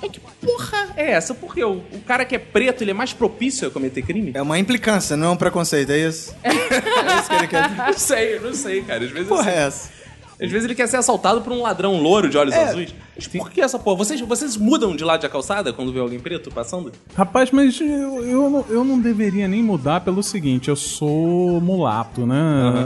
Ai, 0.00 0.08
que 0.08 0.20
porra 0.20 0.88
é 0.96 1.10
essa? 1.10 1.34
Porque 1.34 1.62
o, 1.64 1.82
o 1.92 2.00
cara 2.06 2.24
que 2.24 2.36
é 2.36 2.38
preto, 2.38 2.84
ele 2.84 2.92
é 2.92 2.94
mais 2.94 3.12
propício 3.12 3.66
a 3.66 3.70
cometer 3.70 4.00
crime? 4.02 4.30
É 4.32 4.40
uma 4.40 4.58
implicância, 4.58 5.16
não 5.16 5.28
é 5.28 5.30
um 5.30 5.36
preconceito, 5.36 5.90
é 5.90 5.98
isso? 5.98 6.34
É 6.44 7.18
isso 7.18 7.28
que 7.28 7.34
ele 7.34 7.48
quer 7.48 7.68
dizer. 7.68 7.82
Não 7.86 7.92
sei, 7.98 8.40
não 8.40 8.54
sei, 8.54 8.82
cara. 8.82 9.04
Às 9.04 9.10
vezes, 9.10 9.28
Porra, 9.28 9.50
assim, 9.50 9.50
é 9.50 9.62
essa? 9.66 9.90
Às 10.40 10.50
vezes 10.50 10.64
ele 10.64 10.74
quer 10.74 10.86
ser 10.86 10.96
assaltado 10.96 11.40
por 11.40 11.52
um 11.52 11.62
ladrão 11.62 12.00
louro 12.00 12.28
de 12.28 12.36
olhos 12.36 12.54
É. 12.54 12.64
azuis. 12.64 12.94
Mas 13.16 13.26
por 13.26 13.50
que 13.50 13.62
essa 13.62 13.78
porra? 13.78 13.96
Vocês, 13.96 14.20
vocês 14.20 14.56
mudam 14.58 14.94
de 14.94 15.02
lado 15.02 15.22
da 15.22 15.28
calçada 15.30 15.72
quando 15.72 15.90
vê 15.90 15.98
alguém 16.00 16.20
preto 16.20 16.50
passando? 16.50 16.92
Rapaz, 17.16 17.50
mas 17.50 17.80
eu, 17.80 18.22
eu, 18.24 18.50
não, 18.50 18.64
eu 18.68 18.84
não 18.84 19.00
deveria 19.00 19.48
nem 19.48 19.62
mudar 19.62 20.00
pelo 20.02 20.22
seguinte, 20.22 20.68
eu 20.68 20.76
sou 20.76 21.58
mulato, 21.62 22.26
né? 22.26 22.36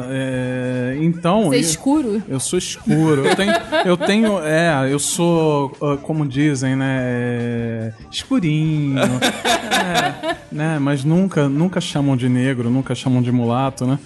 É, 0.08 0.98
então. 1.00 1.46
Você 1.48 1.56
é 1.56 1.58
eu- 1.58 1.60
escuro? 1.60 2.22
Eu 2.28 2.38
sou 2.38 2.58
escuro. 2.58 3.26
Eu 3.26 3.34
tenho, 3.34 3.52
eu 3.84 3.96
tenho, 3.96 4.38
é, 4.44 4.88
eu 4.92 4.98
sou, 5.00 5.76
ah, 5.82 5.96
como 6.00 6.24
dizem, 6.26 6.76
né, 6.76 6.98
é, 7.02 7.92
escurinho, 8.12 8.96
é, 9.02 10.36
né, 10.52 10.78
mas 10.78 11.04
nunca, 11.04 11.48
nunca 11.48 11.80
chamam 11.80 12.16
de 12.16 12.28
negro, 12.28 12.70
nunca 12.70 12.94
chamam 12.94 13.20
de 13.22 13.32
mulato, 13.32 13.84
né? 13.86 13.98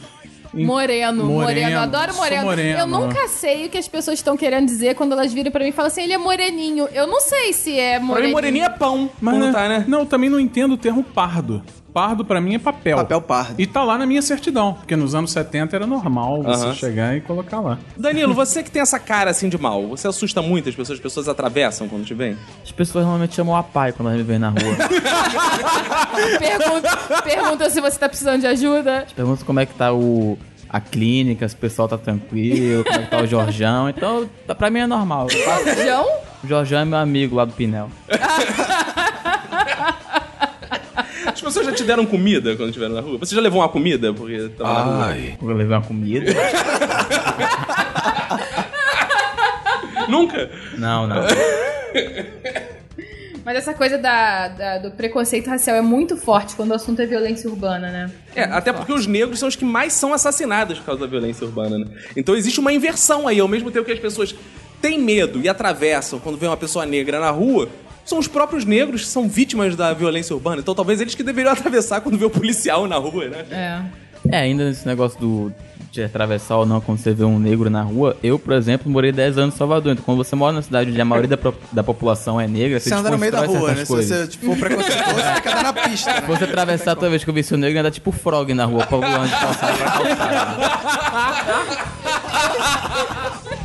Moreno, 0.63 1.25
moreno, 1.25 1.43
Moreno, 1.43 1.79
Adoro 1.81 2.15
moreno. 2.15 2.43
moreno. 2.45 2.79
Eu 2.79 2.87
nunca 2.87 3.29
sei 3.29 3.67
o 3.67 3.69
que 3.69 3.79
as 3.79 3.89
pessoas 3.89 4.19
estão 4.19 4.37
querendo 4.37 4.67
dizer 4.67 4.95
quando 4.95 5.13
elas 5.13 5.33
viram 5.33 5.51
pra 5.51 5.63
mim 5.65 5.71
e 5.71 5.73
falam 5.73 5.89
assim, 5.89 6.03
ele 6.03 6.13
é 6.13 6.19
moreninho. 6.19 6.89
Eu 6.93 7.07
não 7.07 7.21
sei 7.21 7.53
se 7.53 7.79
é 7.79 7.95
Pra 7.95 8.01
mim, 8.01 8.07
moreninho. 8.07 8.33
moreninha 8.33 8.67
é 8.67 8.69
pão. 8.71 9.11
Mas, 9.21 9.39
né, 9.39 9.53
tá, 9.53 9.69
né? 9.69 9.85
Não, 9.89 10.01
eu 10.01 10.07
também 10.07 10.31
não 10.31 10.39
entendo 10.39 10.73
o 10.73 10.77
termo 10.77 11.03
pardo. 11.03 11.63
Pardo 11.95 12.25
pra 12.25 12.41
mim 12.41 12.57
é 12.57 12.59
papel. 12.59 12.97
Papel 12.97 13.23
pardo. 13.23 13.55
E 13.57 13.67
tá 13.69 13.85
lá 13.85 13.97
na 13.97 14.05
minha 14.05 14.21
certidão, 14.21 14.75
porque 14.75 14.97
nos 14.97 15.15
anos 15.15 15.31
70 15.31 15.77
era 15.77 15.87
normal 15.87 16.43
você 16.43 16.65
Aham. 16.67 16.75
chegar 16.75 17.17
e 17.17 17.21
colocar 17.21 17.61
lá. 17.61 17.79
Danilo, 17.97 18.35
você 18.35 18.65
que 18.65 18.71
tem 18.71 18.83
essa 18.83 18.99
cara 18.99 19.31
assim 19.31 19.49
de 19.49 19.57
mal, 19.57 19.87
você 19.87 20.09
assusta 20.09 20.42
muito 20.42 20.68
as 20.68 20.75
pessoas, 20.75 20.99
as 20.99 21.03
pessoas 21.03 21.29
atravessam 21.29 21.88
quando 21.88 22.05
te 22.05 22.12
veem? 22.12 22.37
As 22.64 22.73
pessoas 22.73 23.05
normalmente 23.05 23.37
chamam 23.37 23.55
a 23.57 23.62
pai 23.62 23.92
quando 23.92 24.09
elas 24.09 24.18
me 24.18 24.25
veem 24.27 24.40
na 24.40 24.49
rua. 24.51 24.59
Pergunta, 26.38 26.97
pergunta 27.23 27.71
se 27.71 27.81
você 27.81 27.99
tá 27.99 28.09
precisando 28.09 28.40
de 28.40 28.47
ajuda. 28.49 29.07
Perguntam 29.14 29.45
como 29.47 29.61
é 29.61 29.66
que 29.66 29.75
tá 29.75 29.92
o, 29.92 30.37
a 30.68 30.81
clínica, 30.81 31.49
se 31.49 31.55
o 31.55 31.59
pessoal 31.59 31.87
tá 31.87 31.97
tranquilo, 31.97 32.83
como 32.85 32.97
é 32.99 33.03
que 33.03 33.11
tá 33.11 33.21
o 33.23 33.27
Jorjão. 33.27 33.88
Então, 33.88 34.29
pra 34.59 34.68
mim 34.68 34.81
é 34.81 34.87
normal. 34.87 35.29
Eu 35.31 35.38
faço- 35.45 35.83
João? 35.85 36.07
O 36.42 36.47
Jorjão 36.49 36.81
é 36.81 36.85
meu 36.85 36.99
amigo 36.99 37.37
lá 37.37 37.45
do 37.45 37.53
Pinel. 37.53 37.88
As 41.46 41.52
pessoas 41.52 41.66
já 41.66 41.72
te 41.72 41.85
deram 41.85 42.07
comida 42.07 42.57
quando 42.57 42.70
estiveram 42.70 42.94
na 42.94 43.02
rua? 43.02 43.18
Você 43.18 43.35
já 43.35 43.40
levou 43.42 43.61
uma 43.61 43.68
comida 43.68 44.14
porque 44.14 44.48
tava 44.57 44.72
na 44.72 44.83
rua? 44.83 45.04
Ai, 45.09 45.37
Eu 45.40 45.48
levei 45.48 45.66
uma 45.76 45.83
comida. 45.83 46.33
Nunca? 50.09 50.50
Não, 50.78 51.07
não. 51.07 51.16
Mas 53.44 53.57
essa 53.59 53.74
coisa 53.74 53.98
da, 53.98 54.48
da- 54.48 54.78
do 54.78 54.90
preconceito 54.92 55.48
racial 55.48 55.76
é 55.76 55.83
muito 55.83 56.16
forte 56.16 56.57
quando 56.57 56.70
o 56.70 56.74
assunto 56.74 57.02
é 57.02 57.07
violência 57.07 57.48
urbana, 57.50 57.90
né? 57.90 58.11
É, 58.35 58.44
até 58.44 58.72
porque 58.72 58.92
os 58.92 59.07
negros 59.07 59.38
são 59.38 59.46
os 59.48 59.54
que 59.57 59.64
mais 59.66 59.92
são 59.92 60.14
assassinados 60.14 60.78
por 60.78 60.87
causa 60.87 61.02
da 61.02 61.07
violência 61.07 61.44
urbana, 61.46 61.78
né? 61.78 61.87
Então 62.16 62.35
existe 62.35 62.59
uma 62.59 62.72
inversão 62.72 63.28
aí, 63.28 63.38
ao 63.40 63.48
mesmo 63.48 63.70
tempo 63.70 63.85
que 63.85 63.92
as 63.92 63.98
pessoas 63.98 64.35
têm 64.80 64.98
medo 64.98 65.40
e 65.42 65.48
atravessam 65.48 66.18
quando 66.18 66.38
vê 66.38 66.46
uma 66.46 66.57
pessoa 66.57 66.87
negra 66.87 67.20
na 67.20 67.30
rua, 67.30 67.68
são 68.05 68.19
os 68.19 68.29
próprios 68.29 68.64
negros 68.64 69.03
que 69.03 69.09
são 69.09 69.29
vítimas 69.29 69.75
da 69.77 69.93
violência 69.93 70.35
urbana. 70.35 70.61
Então 70.61 70.75
talvez 70.75 71.01
eles 71.01 71.14
que 71.14 71.23
deveriam 71.23 71.53
atravessar 71.55 72.01
quando 72.01 72.19
vê 72.19 72.25
o 72.25 72.31
policial 72.31 72.87
na 72.87 72.97
rua, 72.97 73.29
né? 73.29 73.45
É. 73.51 73.81
É, 74.31 74.38
ainda 74.38 74.64
nesse 74.64 74.87
negócio 74.87 75.21
do, 75.21 75.53
de 75.93 76.03
atravessar 76.03 76.57
ou 76.57 76.64
não 76.64 76.81
quando 76.81 76.99
você 76.99 77.12
vê 77.12 77.25
um 77.25 77.38
negro 77.38 77.69
na 77.69 77.83
rua, 77.83 78.17
eu, 78.23 78.38
por 78.38 78.55
exemplo, 78.55 78.90
morei 78.90 79.12
10 79.12 79.37
anos 79.37 79.55
em 79.55 79.59
Salvador. 79.59 79.93
Então, 79.93 80.03
quando 80.03 80.17
você 80.17 80.35
mora 80.35 80.53
numa 80.53 80.62
cidade 80.62 80.90
onde 80.90 80.99
a 80.99 81.05
maioria 81.05 81.37
da, 81.37 81.53
da 81.71 81.83
população 81.83 82.40
é 82.40 82.49
negra, 82.49 82.81
você, 82.81 82.88
Você 82.88 82.95
anda 82.95 83.11
no 83.11 83.19
meio 83.19 83.31
da 83.33 83.45
rua, 83.45 83.53
né? 83.53 83.67
certas 83.67 83.81
Se 83.81 83.87
coisas. 83.95 84.19
você 84.19 84.27
tipo, 84.29 84.47
for 84.47 84.57
preconceituoso, 84.57 85.14
você 85.14 85.35
fica 85.35 85.62
na 85.62 85.73
pista, 85.75 86.12
né? 86.14 86.21
Se 86.23 86.27
você 86.27 86.45
atravessar 86.45 86.95
toda 86.95 87.11
vez 87.11 87.23
que 87.23 87.29
eu 87.29 87.35
vi 87.35 87.43
seu 87.43 87.59
negro, 87.59 87.79
anda 87.81 87.90
tipo 87.90 88.11
frog 88.12 88.55
na 88.55 88.64
rua, 88.64 88.87
pulando 88.87 89.27
de 89.27 89.31
calçada 89.38 89.75
pra 89.75 89.90
calçada. 89.90 90.57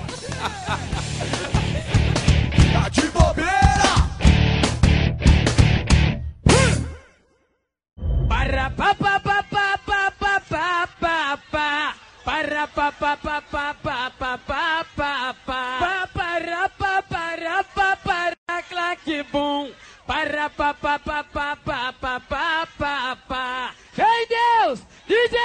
para 12.68 12.92
pa 12.92 12.92
pa 12.92 13.16
pa 13.16 13.42
pa 13.42 13.74
pa 13.74 14.12
pa 14.20 14.38
pa 14.38 14.84
pa 14.98 15.36
pa 15.46 16.08
para 16.14 16.70
pa 16.70 17.02
para 17.02 17.64
pa 17.64 17.96
para 17.96 18.64
claque 18.64 19.24
bum 19.32 19.72
para 20.06 20.50
pa 20.50 20.74
pa 20.74 21.00
pa 21.00 21.24
pa 21.24 21.56
pa 21.56 21.94
pa 21.94 22.20
pa 22.28 22.68
pa 22.78 23.18
pa 23.28 23.74
Ei 23.98 24.28
Deus 24.28 24.82
DJ 25.08 25.40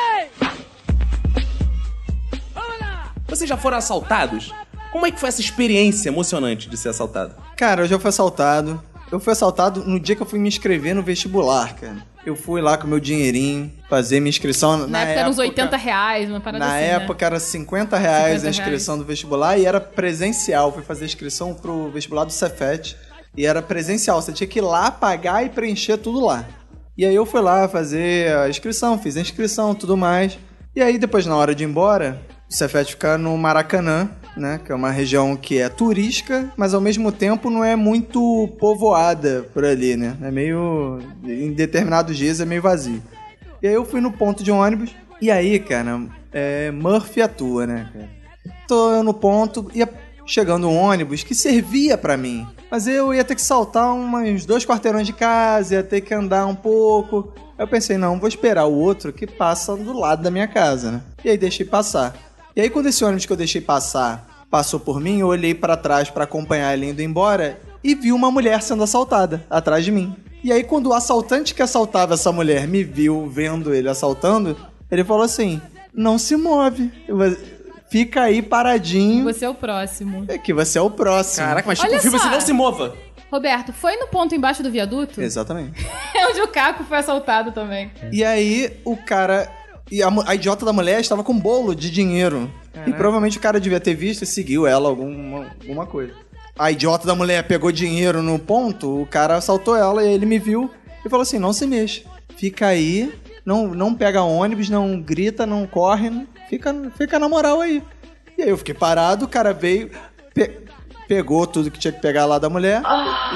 Vamos 2.53 2.81
lá 2.81 3.12
Vocês 3.29 3.48
já 3.48 3.57
foram 3.57 3.79
assaltados? 3.79 4.53
Como 4.90 5.07
é 5.07 5.12
que 5.12 5.20
foi 5.20 5.29
essa 5.29 5.40
experiência 5.40 6.09
emocionante 6.09 6.68
de 6.68 6.77
ser 6.77 6.88
assaltado? 6.88 7.37
Cara, 7.57 7.83
eu 7.83 7.87
já 7.87 7.98
fui 7.98 8.09
assaltado. 8.09 8.83
Eu 9.11 9.20
fui 9.20 9.33
assaltado 9.33 9.85
no 9.85 10.00
dia 10.00 10.16
que 10.16 10.22
eu 10.22 10.27
fui 10.27 10.38
me 10.38 10.48
inscrever 10.48 10.94
no 10.94 11.03
vestibular, 11.03 11.74
cara. 11.74 12.13
Eu 12.26 12.34
fui 12.34 12.62
lá 12.62 12.78
com 12.78 12.87
meu 12.87 12.98
dinheirinho, 12.98 13.70
fazer 13.88 14.18
minha 14.18 14.30
inscrição. 14.30 14.78
Na, 14.78 14.87
Na, 14.87 15.00
época 15.00 15.20
eram 15.20 15.30
uns 15.30 15.38
80 15.38 15.76
reais, 15.76 16.30
uma 16.30 16.40
parada 16.40 16.64
Na 16.64 16.72
assim, 16.72 16.84
né? 16.84 16.90
época 16.92 17.26
era 17.26 17.38
50 17.38 17.98
reais 17.98 18.40
50 18.40 18.46
a 18.46 18.50
inscrição 18.50 18.96
do 18.98 19.04
vestibular 19.04 19.58
e 19.58 19.66
era 19.66 19.78
presencial. 19.80 20.72
Fui 20.72 20.82
fazer 20.82 21.04
a 21.04 21.06
inscrição 21.06 21.52
pro 21.52 21.90
vestibular 21.90 22.24
do 22.24 22.32
Cefet 22.32 22.96
e 23.37 23.44
era 23.44 23.60
presencial. 23.60 24.22
Você 24.22 24.32
tinha 24.32 24.46
que 24.46 24.58
ir 24.58 24.62
lá 24.62 24.90
pagar 24.90 25.44
e 25.44 25.50
preencher 25.50 25.98
tudo 25.98 26.24
lá. 26.24 26.46
E 26.96 27.04
aí 27.04 27.14
eu 27.14 27.26
fui 27.26 27.40
lá 27.42 27.68
fazer 27.68 28.34
a 28.37 28.48
inscrição, 28.48 28.98
fiz 28.98 29.16
a 29.16 29.20
inscrição 29.20 29.74
tudo 29.74 29.96
mais. 29.96 30.38
E 30.74 30.80
aí 30.80 30.96
depois, 30.96 31.26
na 31.26 31.37
hora 31.37 31.54
de 31.54 31.62
ir 31.62 31.66
embora, 31.66 32.22
o 32.48 32.54
Cefet 32.54 32.92
fica 32.92 33.18
no 33.18 33.37
Maracanã, 33.37 34.08
né? 34.36 34.60
Que 34.64 34.72
é 34.72 34.74
uma 34.74 34.90
região 34.90 35.36
que 35.36 35.58
é 35.58 35.68
turística, 35.68 36.52
mas 36.56 36.74
ao 36.74 36.80
mesmo 36.80 37.10
tempo 37.12 37.50
não 37.50 37.64
é 37.64 37.76
muito 37.76 38.48
povoada 38.58 39.46
por 39.52 39.64
ali, 39.64 39.96
né? 39.96 40.16
É 40.22 40.30
meio. 40.30 41.00
Em 41.24 41.52
determinados 41.52 42.16
dias 42.16 42.40
é 42.40 42.44
meio 42.44 42.62
vazio. 42.62 43.02
E 43.62 43.66
aí 43.66 43.74
eu 43.74 43.84
fui 43.84 44.00
no 44.00 44.12
ponto 44.12 44.42
de 44.42 44.50
ônibus. 44.50 44.94
E 45.20 45.30
aí, 45.30 45.58
cara, 45.58 46.02
é, 46.32 46.70
Murphy 46.70 47.22
atua, 47.22 47.66
né, 47.66 47.90
cara? 47.92 48.10
Tô 48.66 49.02
no 49.02 49.14
ponto, 49.14 49.70
ia 49.74 49.88
chegando 50.26 50.68
um 50.68 50.76
ônibus 50.76 51.22
que 51.22 51.34
servia 51.34 51.96
pra 51.96 52.16
mim. 52.16 52.46
Mas 52.70 52.86
eu 52.86 53.14
ia 53.14 53.24
ter 53.24 53.34
que 53.34 53.42
saltar 53.42 53.92
uns 53.92 54.44
dois 54.44 54.64
quarteirões 54.64 55.06
de 55.06 55.12
casa, 55.12 55.74
ia 55.76 55.82
ter 55.82 56.00
que 56.00 56.12
andar 56.14 56.46
um 56.46 56.54
pouco. 56.54 57.32
Eu 57.58 57.68
pensei, 57.68 57.96
não, 57.96 58.18
vou 58.18 58.28
esperar 58.28 58.66
o 58.66 58.74
outro 58.74 59.12
que 59.12 59.26
passa 59.26 59.76
do 59.76 59.92
lado 59.92 60.22
da 60.22 60.30
minha 60.30 60.48
casa, 60.48 60.90
né? 60.90 61.02
E 61.24 61.30
aí 61.30 61.38
deixei 61.38 61.64
passar. 61.64 62.16
E 62.56 62.60
aí 62.60 62.70
quando 62.70 62.86
esse 62.86 63.04
ônibus 63.04 63.26
que 63.26 63.32
eu 63.32 63.36
deixei 63.36 63.60
passar 63.60 64.46
passou 64.50 64.78
por 64.78 65.00
mim, 65.00 65.18
eu 65.20 65.26
olhei 65.26 65.54
pra 65.54 65.76
trás 65.76 66.08
pra 66.10 66.24
acompanhar 66.24 66.72
ele 66.72 66.90
indo 66.90 67.02
embora 67.02 67.58
e 67.82 67.94
vi 67.94 68.12
uma 68.12 68.30
mulher 68.30 68.62
sendo 68.62 68.82
assaltada 68.84 69.44
atrás 69.50 69.84
de 69.84 69.90
mim. 69.90 70.14
E 70.42 70.52
aí 70.52 70.62
quando 70.62 70.88
o 70.88 70.92
assaltante 70.94 71.54
que 71.54 71.62
assaltava 71.62 72.14
essa 72.14 72.30
mulher 72.30 72.68
me 72.68 72.84
viu 72.84 73.28
vendo 73.28 73.74
ele 73.74 73.88
assaltando, 73.88 74.56
ele 74.90 75.02
falou 75.02 75.24
assim: 75.24 75.60
"Não 75.92 76.18
se 76.18 76.36
move. 76.36 76.92
Fica 77.90 78.22
aí 78.22 78.42
paradinho, 78.42 79.24
Você 79.24 79.44
é 79.44 79.48
o 79.48 79.54
próximo. 79.54 80.24
é 80.28 80.36
que 80.38 80.52
você 80.52 80.78
é 80.78 80.82
o 80.82 80.90
próximo". 80.90 81.46
Caraca, 81.46 81.66
mas 81.66 81.78
tipo 81.78 81.98
filme 82.00 82.16
assim, 82.16 82.30
não 82.30 82.40
se 82.40 82.52
mova. 82.52 82.94
Roberto, 83.32 83.72
foi 83.72 83.96
no 83.96 84.06
ponto 84.06 84.32
embaixo 84.34 84.62
do 84.62 84.70
viaduto? 84.70 85.20
Exatamente. 85.20 85.84
É 86.14 86.28
onde 86.28 86.40
o 86.40 86.46
Caco 86.48 86.84
foi 86.84 86.98
assaltado 86.98 87.50
também. 87.50 87.90
E 88.12 88.22
aí 88.24 88.80
o 88.84 88.96
cara. 88.96 89.50
E 89.90 90.02
a, 90.02 90.08
a 90.26 90.34
idiota 90.34 90.64
da 90.64 90.72
mulher 90.72 91.00
estava 91.00 91.22
com 91.22 91.32
um 91.32 91.38
bolo 91.40 91.74
de 91.74 91.90
dinheiro. 91.90 92.50
E 92.86 92.92
provavelmente 92.92 93.38
o 93.38 93.40
cara 93.40 93.60
devia 93.60 93.80
ter 93.80 93.94
visto 93.94 94.22
e 94.22 94.26
seguiu 94.26 94.66
ela 94.66 94.88
alguma, 94.88 95.46
alguma 95.62 95.86
coisa. 95.86 96.12
A 96.58 96.70
idiota 96.70 97.06
da 97.06 97.14
mulher 97.14 97.46
pegou 97.46 97.70
dinheiro 97.72 98.22
no 98.22 98.38
ponto, 98.38 99.02
o 99.02 99.06
cara 99.06 99.36
assaltou 99.36 99.76
ela 99.76 100.04
e 100.04 100.12
ele 100.12 100.26
me 100.26 100.38
viu 100.38 100.70
e 101.04 101.08
falou 101.08 101.22
assim: 101.22 101.38
não 101.38 101.52
se 101.52 101.66
mexa. 101.66 102.02
Fica 102.36 102.66
aí, 102.66 103.12
não, 103.44 103.68
não 103.68 103.94
pega 103.94 104.22
ônibus, 104.22 104.68
não 104.68 105.00
grita, 105.00 105.46
não 105.46 105.66
corre, 105.66 106.10
fica, 106.48 106.74
fica 106.96 107.18
na 107.18 107.28
moral 107.28 107.60
aí. 107.60 107.82
E 108.36 108.42
aí 108.42 108.48
eu 108.48 108.56
fiquei 108.58 108.74
parado, 108.74 109.24
o 109.24 109.28
cara 109.28 109.52
veio, 109.52 109.90
pe- 110.34 110.60
pegou 111.06 111.46
tudo 111.46 111.70
que 111.70 111.78
tinha 111.78 111.92
que 111.92 112.00
pegar 112.00 112.24
lá 112.26 112.38
da 112.38 112.48
mulher, 112.50 112.82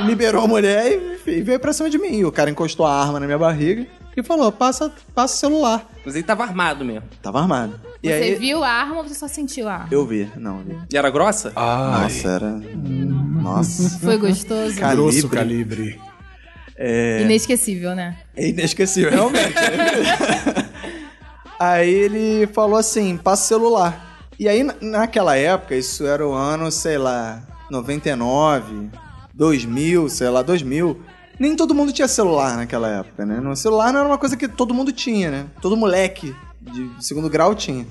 liberou 0.07 0.45
a 0.45 0.49
mulher 0.49 0.93
e, 1.27 1.31
e 1.31 1.41
veio 1.43 1.61
pra 1.61 1.73
cima 1.73 1.89
de 1.91 1.99
mim. 1.99 2.19
E 2.19 2.25
o 2.25 2.33
cara 2.33 2.51
encostou 2.51 2.85
a 2.87 2.93
arma 3.01 3.21
na 3.21 3.27
minha 3.27 3.39
barriga 3.39 3.87
e 4.21 4.25
falou: 4.25 4.51
passa, 4.53 4.93
passa 5.15 5.35
o 5.35 5.39
celular. 5.39 5.87
Mas 6.05 6.15
ele 6.15 6.25
tava 6.25 6.43
armado 6.45 6.85
mesmo. 6.85 7.05
Tava 7.23 7.41
armado. 7.41 7.81
E 8.03 8.09
Você 8.09 8.15
aí. 8.15 8.35
viu 8.37 8.63
a 8.63 8.69
arma 8.69 8.99
ou 8.99 9.05
você 9.09 9.15
só 9.15 9.27
sentiu 9.29 9.69
a 9.69 9.73
arma? 9.75 9.89
Eu 9.91 10.07
vi, 10.07 10.31
não, 10.37 10.59
vi. 10.59 10.77
E 10.93 10.97
era 10.97 11.11
grossa? 11.11 11.53
Nossa, 11.55 12.29
era. 12.29 12.51
Nossa. 12.51 13.99
Foi 13.99 14.17
gostoso? 14.17 14.77
Grosso 14.77 15.29
Calibre. 15.29 15.99
calibre. 16.79 17.23
Inesquecível, 17.23 17.95
né? 17.95 18.19
É 18.37 18.49
inesquecível, 18.49 19.11
realmente. 19.11 19.53
aí 21.59 21.91
ele 21.93 22.47
falou 22.49 22.77
assim: 22.79 23.17
passa 23.17 23.45
o 23.45 23.47
celular. 23.59 24.05
E 24.39 24.49
aí, 24.49 24.63
na- 24.63 24.75
naquela 24.81 25.37
época, 25.37 25.75
isso 25.75 26.07
era 26.07 26.27
o 26.27 26.33
ano, 26.33 26.71
sei 26.71 26.97
lá, 26.97 27.43
99, 27.71 28.89
2000, 29.35 30.09
sei 30.09 30.29
lá, 30.29 30.43
2000. 30.43 31.01
Nem 31.39 31.55
todo 31.55 31.75
mundo 31.75 31.93
tinha 31.93 32.09
celular 32.09 32.57
naquela 32.57 32.89
época, 32.89 33.25
né? 33.25 33.41
No 33.41 33.55
celular 33.55 33.93
não 33.93 34.01
era 34.01 34.09
uma 34.09 34.19
coisa 34.19 34.37
que 34.37 34.49
todo 34.49 34.75
mundo 34.75 34.93
tinha, 34.93 35.31
né? 35.31 35.47
Todo 35.61 35.77
moleque 35.77 36.35
de 36.61 36.91
segundo 37.01 37.31
grau 37.31 37.55
tinha. 37.55 37.87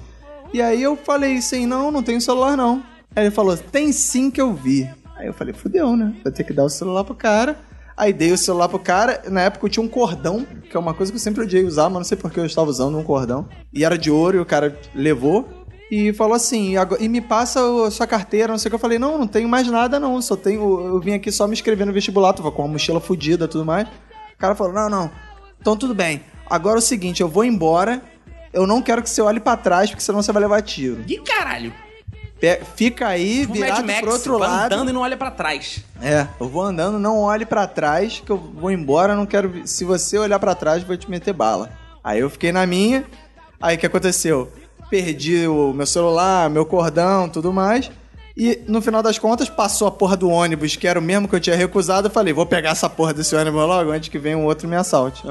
E 0.54 0.62
aí 0.62 0.82
eu 0.82 0.96
falei 0.96 1.38
assim: 1.38 1.66
não, 1.66 1.92
não 1.92 2.04
tenho 2.04 2.22
celular 2.22 2.58
não. 2.58 2.84
Aí 3.16 3.26
ele 3.26 3.32
falou: 3.32 3.58
tem 3.58 3.92
sim 3.92 4.30
que 4.30 4.42
eu 4.42 4.54
vi. 4.54 4.90
Aí 5.16 5.28
eu 5.28 5.34
falei: 5.34 5.54
fudeu, 5.54 5.96
né? 5.96 6.14
Vou 6.24 6.32
ter 6.32 6.44
que 6.44 6.54
dar 6.54 6.66
o 6.66 6.70
celular 6.70 7.04
pro 7.04 7.16
cara. 7.16 7.58
Aí 7.96 8.14
dei 8.14 8.32
o 8.32 8.38
celular 8.38 8.70
pro 8.70 8.78
cara. 8.78 9.24
Na 9.30 9.42
época 9.42 9.66
eu 9.66 9.70
tinha 9.70 9.84
um 9.84 9.90
cordão, 9.90 10.46
que 10.70 10.78
é 10.78 10.80
uma 10.80 10.94
coisa 10.94 11.12
que 11.12 11.16
eu 11.16 11.22
sempre 11.22 11.42
odiei 11.42 11.64
usar, 11.64 11.86
mas 11.86 11.94
não 11.94 12.04
sei 12.04 12.18
porque 12.18 12.40
eu 12.40 12.46
estava 12.46 12.70
usando 12.70 12.98
um 12.98 13.04
cordão. 13.04 13.48
E 13.74 13.84
era 13.84 13.98
de 13.98 14.12
ouro 14.12 14.38
e 14.38 14.40
o 14.40 14.46
cara 14.46 14.78
levou. 14.94 15.66
E 15.90 16.12
falou 16.14 16.34
assim, 16.34 16.74
"E 17.00 17.08
me 17.08 17.22
passa 17.22 17.62
a 17.86 17.90
sua 17.92 18.06
carteira, 18.06 18.52
não 18.52 18.58
sei 18.58 18.68
o 18.68 18.72
que. 18.72 18.76
Eu 18.76 18.80
falei, 18.80 19.00
não, 19.00 19.18
não 19.18 19.28
tenho 19.28 19.48
mais 19.48 19.68
nada 19.68 20.00
não, 20.00 20.22
só 20.22 20.36
tenho, 20.36 20.62
eu 20.86 21.00
vim 21.00 21.14
aqui 21.14 21.32
só 21.32 21.48
me 21.48 21.54
inscrever 21.54 21.88
no 21.88 21.94
vestibular, 21.94 22.34
tava 22.34 22.52
com 22.52 22.62
uma 22.64 22.68
mochila 22.74 23.00
fodida 23.00 23.46
e 23.46 23.48
tudo 23.48 23.66
mais. 23.66 23.88
O 23.88 24.38
cara 24.38 24.54
falou, 24.54 24.74
não, 24.74 24.90
não, 24.90 25.12
então 25.62 25.78
tudo 25.78 25.96
bem. 25.96 26.22
Agora 26.50 26.78
é 26.78 26.80
o 26.80 26.82
seguinte, 26.82 27.22
eu 27.22 27.30
vou 27.30 27.46
embora, 27.46 28.02
eu 28.52 28.68
não 28.68 28.82
quero 28.82 29.02
que 29.02 29.10
você 29.10 29.22
olhe 29.22 29.40
pra 29.40 29.56
trás, 29.56 29.90
porque 29.90 30.04
senão 30.04 30.22
você 30.22 30.32
vai 30.34 30.42
levar 30.42 30.62
tiro. 30.62 31.04
Que 31.06 31.18
caralho? 31.22 31.74
Pe- 32.40 32.62
Fica 32.76 33.08
aí, 33.08 33.42
Tipo 33.42 33.54
Mad 33.58 33.64
virado 33.64 33.88
Max, 33.88 34.00
pro 34.02 34.12
outro 34.12 34.38
vai 34.40 34.48
lado. 34.50 34.74
andando 34.74 34.90
e 34.90 34.94
não 34.94 35.02
olha 35.02 35.18
pra 35.18 35.32
trás. 35.32 35.84
É, 36.02 36.28
eu 36.40 36.48
vou 36.48 36.62
andando, 36.62 37.00
não 37.00 37.18
olhe 37.20 37.46
pra 37.46 37.66
trás, 37.66 38.22
que 38.24 38.32
eu 38.32 38.38
vou 38.38 38.70
embora, 38.70 39.16
não 39.16 39.26
quero. 39.26 39.66
Se 39.66 39.84
você 39.84 40.18
olhar 40.20 40.38
pra 40.38 40.54
trás, 40.54 40.82
eu 40.82 40.88
vou 40.88 40.96
te 40.98 41.10
meter 41.10 41.34
bala. 41.34 41.72
Aí 42.04 42.20
eu 42.20 42.30
fiquei 42.30 42.52
na 42.52 42.66
minha. 42.68 43.06
Aí 43.60 43.76
o 43.76 43.80
que 43.80 43.88
aconteceu? 43.88 44.52
Perdi 44.90 45.48
o 45.48 45.74
meu 45.74 45.86
celular, 45.86 46.50
meu 46.50 46.66
cordão, 46.66 47.28
tudo 47.28 47.52
mais. 47.52 47.92
E 48.36 48.62
no 48.68 48.82
final 48.82 49.02
das 49.02 49.18
contas, 49.18 49.50
passou 49.50 49.88
a 49.88 49.92
porra 49.92 50.16
do 50.16 50.30
ônibus, 50.30 50.76
que 50.76 50.88
era 50.88 51.00
o 51.00 51.02
mesmo 51.02 51.28
que 51.28 51.36
eu 51.36 51.40
tinha 51.40 51.56
recusado. 51.56 52.08
Eu 52.08 52.12
falei, 52.12 52.32
vou 52.32 52.46
pegar 52.46 52.70
essa 52.70 52.88
porra 52.88 53.14
desse 53.14 53.36
ônibus 53.36 53.62
logo 53.62 53.92
antes 53.92 54.10
que 54.10 54.20
venha 54.20 54.38
um 54.38 54.46
outro 54.46 54.68
e 54.68 54.70
me 54.70 54.76
assalte. 54.76 55.24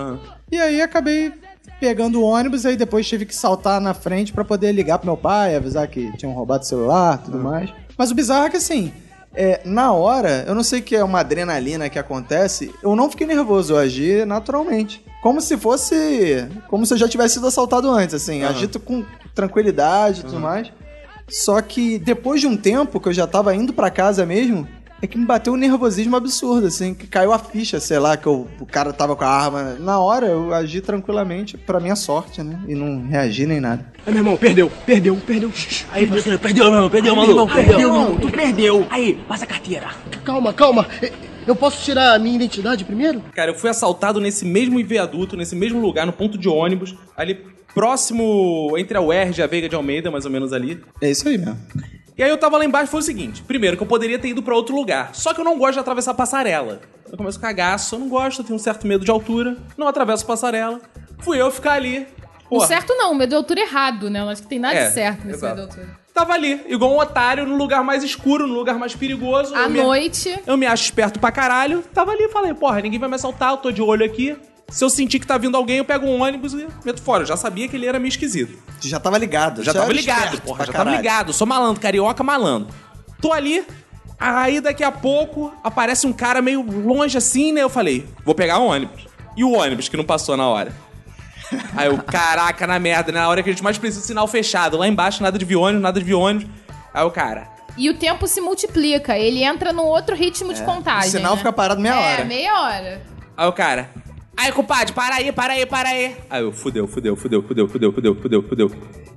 E 0.51 0.59
aí 0.59 0.83
acabei 0.83 1.33
pegando 1.79 2.21
o 2.21 2.25
ônibus, 2.25 2.67
aí 2.67 2.77
depois 2.77 3.07
tive 3.07 3.25
que 3.25 3.35
saltar 3.35 3.81
na 3.81 3.95
frente 3.95 4.33
pra 4.33 4.45
poder 4.45 4.73
ligar 4.73 4.99
pro 4.99 5.07
meu 5.07 5.17
pai, 5.17 5.55
avisar 5.55 5.87
que 5.87 6.17
tinham 6.17 6.33
roubado 6.33 6.65
o 6.65 6.67
celular 6.67 7.19
tudo 7.19 7.39
mais. 7.39 7.73
Mas 7.97 8.11
o 8.11 8.15
bizarro 8.15 8.47
é 8.47 8.51
que 8.51 8.57
assim, 8.57 8.93
é, 9.35 9.61
na 9.65 9.93
hora, 9.93 10.45
eu 10.47 10.55
não 10.55 10.65
sei 10.65 10.81
que 10.81 10.97
é 10.97 11.05
uma 11.05 11.21
adrenalina 11.21 11.89
que 11.89 11.99
acontece, 11.99 12.75
eu 12.83 12.97
não 12.97 13.11
fiquei 13.11 13.27
nervoso, 13.27 13.75
eu 13.75 13.79
agi 13.79 14.25
naturalmente. 14.25 15.05
Como 15.27 15.41
se 15.41 15.57
fosse. 15.57 16.47
Como 16.69 16.87
se 16.87 16.95
eu 16.95 16.99
já 16.99 17.09
tivesse 17.09 17.35
sido 17.35 17.49
assaltado 17.49 17.91
antes, 17.91 18.15
assim. 18.15 18.45
Agito 18.45 18.79
com 18.79 19.05
tranquilidade 19.35 20.21
e 20.21 20.23
tudo 20.25 20.39
mais. 20.41 20.71
Só 21.29 21.61
que 21.61 21.99
depois 21.99 22.41
de 22.41 22.47
um 22.47 22.57
tempo 22.57 23.01
que 23.01 23.09
eu 23.09 23.13
já 23.13 23.27
tava 23.27 23.53
indo 23.53 23.73
pra 23.73 23.91
casa 23.91 24.25
mesmo, 24.25 24.69
é 25.03 25.07
que 25.09 25.19
me 25.19 25.27
bateu 25.27 25.53
um 25.53 25.57
nervosismo 25.57 26.15
absurdo, 26.17 26.69
assim, 26.69 26.95
que 26.95 27.09
caiu 27.09 27.33
a 27.33 27.39
ficha, 27.41 27.81
sei 27.81 27.99
lá, 27.99 28.17
que 28.17 28.27
eu- 28.29 28.47
o 28.61 28.65
cara 28.65 28.93
tava 28.93 29.17
com 29.17 29.25
a 29.25 29.29
arma. 29.29 29.77
Na 29.81 29.99
hora 29.99 30.27
eu 30.29 30.55
agi 30.55 30.81
tranquilamente, 30.81 31.59
pra 31.59 31.81
minha 31.81 31.97
sorte, 31.97 32.43
né? 32.45 32.61
E 32.69 32.75
não 32.77 33.05
reagi 33.09 33.45
nem 33.47 33.61
nada. 33.61 33.85
Aí, 34.07 34.13
meu 34.13 34.21
irmão, 34.21 34.37
perdeu, 34.37 34.71
perdeu, 34.87 35.17
perdeu. 35.27 35.53
Aí, 35.91 36.07
parceiro, 36.07 36.39
perdeu, 36.39 36.65
meu 36.67 36.75
irmão, 36.75 36.89
perdeu, 36.91 37.17
maluco. 37.17 37.53
Perdeu, 37.53 37.77
meu 37.79 37.89
irmão, 37.89 38.17
tu 38.17 38.31
perdeu. 38.31 38.87
Aí, 38.89 39.15
passa 39.27 39.43
a 39.45 39.49
carteira. 39.49 39.89
Calma, 40.25 40.53
calma. 40.53 40.87
Eu 41.47 41.55
posso 41.55 41.83
tirar 41.85 42.15
a 42.15 42.19
minha 42.19 42.37
identidade 42.37 42.85
primeiro? 42.85 43.21
Cara, 43.35 43.51
eu 43.51 43.55
fui 43.55 43.71
assaltado 43.71 44.21
nesse 44.21 44.45
mesmo 44.45 44.85
viaduto, 44.85 45.37
nesse 45.37 45.55
mesmo 45.55 45.81
lugar, 45.81 46.05
no 46.07 46.13
ponto 46.13 46.37
de 46.37 46.49
ônibus, 46.49 46.95
ali 47.17 47.35
próximo 47.75 48.75
entre 48.79 48.97
a 48.97 49.01
UERJ 49.01 49.41
e 49.41 49.43
a 49.43 49.47
Veiga 49.47 49.69
de 49.69 49.75
Almeida, 49.77 50.11
mais 50.11 50.25
ou 50.25 50.31
menos 50.31 50.53
ali. 50.53 50.83
É 51.01 51.11
isso 51.11 51.29
aí 51.29 51.39
mesmo. 51.39 51.59
E 52.19 52.23
aí 52.23 52.31
eu 52.31 52.39
tava 52.39 52.57
lá 52.57 52.65
embaixo 52.65 52.91
foi 52.91 53.01
o 53.01 53.03
seguinte: 53.03 53.43
primeiro, 53.43 53.77
que 53.77 53.83
eu 53.83 53.87
poderia 53.87 54.19
ter 54.19 54.29
ido 54.29 54.43
pra 54.43 54.55
outro 54.55 54.75
lugar. 54.75 55.15
Só 55.15 55.33
que 55.35 55.41
eu 55.41 55.45
não 55.45 55.59
gosto 55.59 55.75
de 55.75 55.81
atravessar 55.81 56.13
a 56.13 56.15
passarela. 56.15 56.81
Eu 57.11 57.17
começo 57.17 57.39
a 57.39 57.43
cagaço, 57.43 57.95
eu 57.95 57.99
não 58.01 58.09
gosto, 58.09 58.41
eu 58.41 58.45
tenho 58.45 58.57
um 58.57 58.59
certo 58.59 58.87
medo 58.87 59.05
de 59.05 59.11
altura. 59.11 59.57
Não 59.77 59.87
atravesso 59.87 60.25
a 60.25 60.27
passarela. 60.27 60.81
Fui 61.19 61.41
eu 61.41 61.51
ficar 61.51 61.75
ali. 61.75 62.07
O 62.47 62.57
Porra, 62.57 62.67
certo 62.67 62.95
não, 62.95 63.13
o 63.13 63.15
medo 63.15 63.31
de 63.31 63.37
altura 63.37 63.61
errado, 63.61 64.09
né? 64.09 64.21
Eu 64.21 64.29
acho 64.29 64.43
que 64.43 64.49
tem 64.49 64.59
nada 64.59 64.75
É, 64.77 64.89
de 64.89 64.95
certo 64.95 65.25
nesse 65.27 65.39
exato. 65.39 65.57
medo 65.57 65.69
de 65.69 65.79
altura. 65.81 66.06
Tava 66.17 66.33
ali, 66.33 66.63
igual 66.67 66.95
um 66.95 66.99
otário, 66.99 67.45
no 67.47 67.57
lugar 67.59 67.85
mais 67.85 68.03
escuro, 68.03 68.47
no 68.47 68.55
lugar 68.55 68.79
mais 68.79 68.95
perigoso. 68.95 69.55
À 69.55 69.65
eu 69.65 69.71
me- 69.71 69.83
noite, 69.83 70.35
Eu 70.47 70.57
me 70.57 70.65
acho 70.65 70.85
esperto 70.85 71.21
pra 71.21 71.31
caralho. 71.31 71.85
Tava 71.93 72.13
ali, 72.13 72.27
falei, 72.31 72.55
porra, 72.55 72.81
ninguém 72.81 72.99
vai 72.99 73.07
me 73.07 73.17
assaltar, 73.17 73.51
eu 73.51 73.59
tô 73.59 73.71
de 73.71 73.83
olho 73.83 74.03
aqui. 74.03 74.35
Se 74.71 74.83
eu 74.83 74.89
sentir 74.89 75.19
que 75.21 75.27
tá 75.27 75.37
vindo 75.37 75.55
alguém, 75.59 75.77
eu 75.77 75.85
pego 75.85 76.07
um 76.07 76.23
ônibus 76.23 76.55
e 76.55 76.67
meto 76.87 77.03
fora. 77.03 77.23
Eu 77.25 77.27
já 77.27 77.37
sabia 77.37 77.69
que 77.69 77.77
ele 77.77 77.85
era 77.85 77.99
meio 77.99 78.09
esquisito. 78.09 78.57
Tu 78.81 78.89
já 78.89 78.99
tava 78.99 79.19
ligado. 79.19 79.63
Já 79.63 79.73
você 79.73 79.79
tava 79.79 79.93
ligado, 79.93 80.41
porra, 80.41 80.57
pra 80.57 80.67
já 80.67 80.73
tava 80.73 80.85
caralho. 80.87 80.97
ligado. 81.03 81.33
Sou 81.35 81.47
malandro, 81.47 81.83
carioca 81.83 82.25
malandro. 82.25 82.75
Tô 83.21 83.31
ali, 83.35 83.63
aí 84.19 84.59
daqui 84.63 84.83
a 84.83 84.91
pouco 84.91 85.53
aparece 85.63 86.07
um 86.07 86.15
cara 86.15 86.41
meio 86.41 86.63
longe 86.63 87.19
assim, 87.19 87.53
né? 87.53 87.63
Eu 87.63 87.69
falei, 87.69 88.07
vou 88.25 88.35
pegar 88.35 88.59
um 88.59 88.69
ônibus. 88.69 89.07
E 89.37 89.45
o 89.45 89.53
ônibus 89.53 89.87
que 89.91 89.99
não 89.99 90.05
passou 90.05 90.35
na 90.35 90.49
hora? 90.49 90.73
Aí 91.77 91.87
eu, 91.87 91.99
caraca, 91.99 92.67
na 92.67 92.79
merda, 92.79 93.13
na 93.13 93.29
hora 93.29 93.43
que 93.43 93.51
a 93.51 93.53
gente 93.53 93.63
mais 93.63 93.79
precisa, 93.79 94.05
sinal 94.05 94.27
fechado. 94.27 94.77
Lá 94.77 94.89
embaixo, 94.89 95.23
nada 95.23 95.39
de 95.39 95.45
vi 95.45 95.57
ônibus, 95.57 95.83
nada 95.83 95.99
de 95.99 96.05
vi 96.05 96.15
ônibus. 96.15 96.49
Aí 96.93 97.05
o 97.05 97.11
cara, 97.11 97.57
e 97.77 97.91
o 97.91 97.95
tempo 97.95 98.27
se 98.27 98.41
multiplica, 98.41 99.19
ele 99.19 99.45
entra 99.45 99.73
num 99.73 99.85
outro 99.85 100.17
ritmo 100.17 100.55
de 100.55 100.63
contagem. 100.63 101.09
O 101.09 101.13
sinal 101.13 101.33
né? 101.33 101.39
fica 101.39 101.53
parado 101.53 101.81
meia 101.81 101.93
é, 101.93 102.15
hora. 102.15 102.25
meia 102.25 102.61
hora. 102.61 103.03
Aí 103.37 103.47
o 103.47 103.53
cara. 103.53 103.91
Aí, 104.35 104.53
compadre, 104.53 104.93
para 104.93 105.15
aí, 105.15 105.33
para 105.33 105.55
aí, 105.55 105.65
para 105.65 105.89
aí. 105.89 106.17
Aí 106.29 106.43
eu, 106.43 106.53
fudeu, 106.53 106.87
fudeu, 106.87 107.17
fudeu, 107.17 107.43
fudeu, 107.43 107.69
fudeu, 107.69 107.93
fudeu, 107.93 108.15
fudeu, 108.15 108.43
fudeu. 108.43 108.71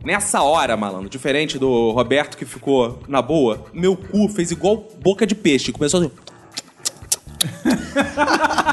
Nessa 0.04 0.42
hora, 0.42 0.78
malandro, 0.78 1.10
diferente 1.10 1.58
do 1.58 1.92
Roberto 1.92 2.38
que 2.38 2.46
ficou 2.46 3.02
na 3.08 3.22
boa, 3.22 3.66
meu 3.74 3.98
cu 3.98 4.30
fez 4.30 4.52
igual 4.52 4.88
boca 5.02 5.28
de 5.28 5.36
peixe. 5.36 5.74
Começou 5.74 6.00
assim. 6.02 6.12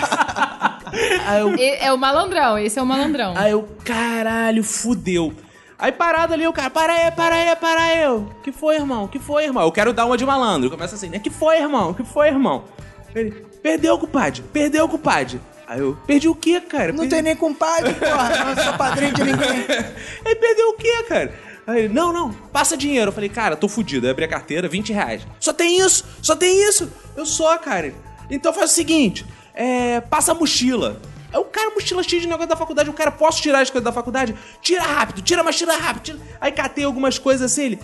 aí 1.27 1.41
eu, 1.41 1.55
E- 1.57 1.77
É 1.81 1.93
o 1.93 1.99
malandrão, 1.99 2.59
esse 2.59 2.79
é 2.79 2.83
o 2.83 2.87
malandrão. 2.87 3.35
aí 3.37 3.53
eu, 3.53 3.69
caralho, 3.85 4.63
fudeu. 4.65 5.33
Aí 5.79 5.93
parado 5.93 6.33
ali, 6.33 6.47
o 6.47 6.53
cara, 6.53 6.71
para 6.71 6.93
aí, 6.93 7.11
para 7.11 7.35
aí, 7.35 7.57
para 7.57 7.81
aí. 7.83 8.03
Eu, 8.05 8.31
que 8.43 8.51
foi, 8.51 8.77
irmão? 8.77 9.07
Que 9.07 9.19
foi, 9.19 9.45
irmão? 9.45 9.63
Eu 9.63 9.73
quero 9.73 9.93
dar 9.93 10.07
uma 10.07 10.17
de 10.17 10.25
malandro. 10.25 10.71
Começa 10.71 10.95
assim, 10.95 11.09
né? 11.11 11.19
Que 11.19 11.29
foi, 11.29 11.59
irmão? 11.59 11.93
Que 11.93 12.03
foi, 12.03 12.29
irmão? 12.29 12.65
Ele, 13.15 13.31
perdeu, 13.63 13.99
compadre, 13.99 14.43
perdeu, 14.53 14.89
compadre. 14.89 15.39
Aí 15.69 15.81
eu, 15.81 15.97
perdi 16.07 16.29
o 16.29 16.35
quê, 16.35 16.61
cara? 16.61 16.93
Não 16.93 17.01
Perdi- 17.01 17.15
tem 17.15 17.23
nem 17.23 17.37
compadre, 17.37 17.93
porra. 17.95 18.45
Não 18.55 18.63
sou 18.65 18.73
padrinho 18.75 19.13
de 19.13 19.25
ninguém. 19.25 19.67
Aí 20.25 20.35
perdeu 20.37 20.69
o 20.71 20.75
quê, 20.75 21.03
cara? 21.09 21.35
Aí 21.67 21.81
ele, 21.85 21.93
não, 21.93 22.13
não, 22.13 22.33
passa 22.33 22.77
dinheiro. 22.77 23.09
Eu 23.09 23.13
falei, 23.13 23.29
cara, 23.29 23.57
tô 23.57 23.69
fudido. 23.69 24.07
Aí 24.07 24.13
abri 24.13 24.25
a 24.25 24.29
carteira, 24.29 24.69
20 24.69 24.93
reais. 24.93 25.27
Só 25.41 25.53
tem 25.53 25.79
isso, 25.81 26.05
só 26.23 26.37
tem 26.37 26.67
isso. 26.69 26.91
Eu 27.17 27.27
só, 27.27 27.59
cara. 27.59 27.93
Então 28.31 28.53
faz 28.53 28.71
o 28.71 28.75
seguinte: 28.75 29.27
é, 29.57 30.01
passa 30.03 30.35
mochila. 30.35 31.01
Aí 31.33 31.41
o 31.41 31.45
cara, 31.45 31.71
mochila 31.71 32.03
cheia 32.03 32.21
de 32.21 32.29
negócio 32.29 32.49
da 32.49 32.57
faculdade, 32.57 32.89
o 32.89 32.93
cara, 32.93 33.11
posso 33.11 33.43
tirar 33.43 33.61
as 33.61 33.71
coisas 33.71 33.85
da 33.85 33.93
faculdade? 33.93 34.37
Tira 34.63 34.83
rápido, 34.83 35.23
tira, 35.23 35.43
mas 35.43 35.57
tira 35.57 35.77
rápido. 35.77 36.03
Tira. 36.05 36.19
Aí 36.41 36.53
catei 36.53 36.85
algumas 36.85 37.19
coisas 37.19 37.51
assim, 37.51 37.65
ele. 37.65 37.81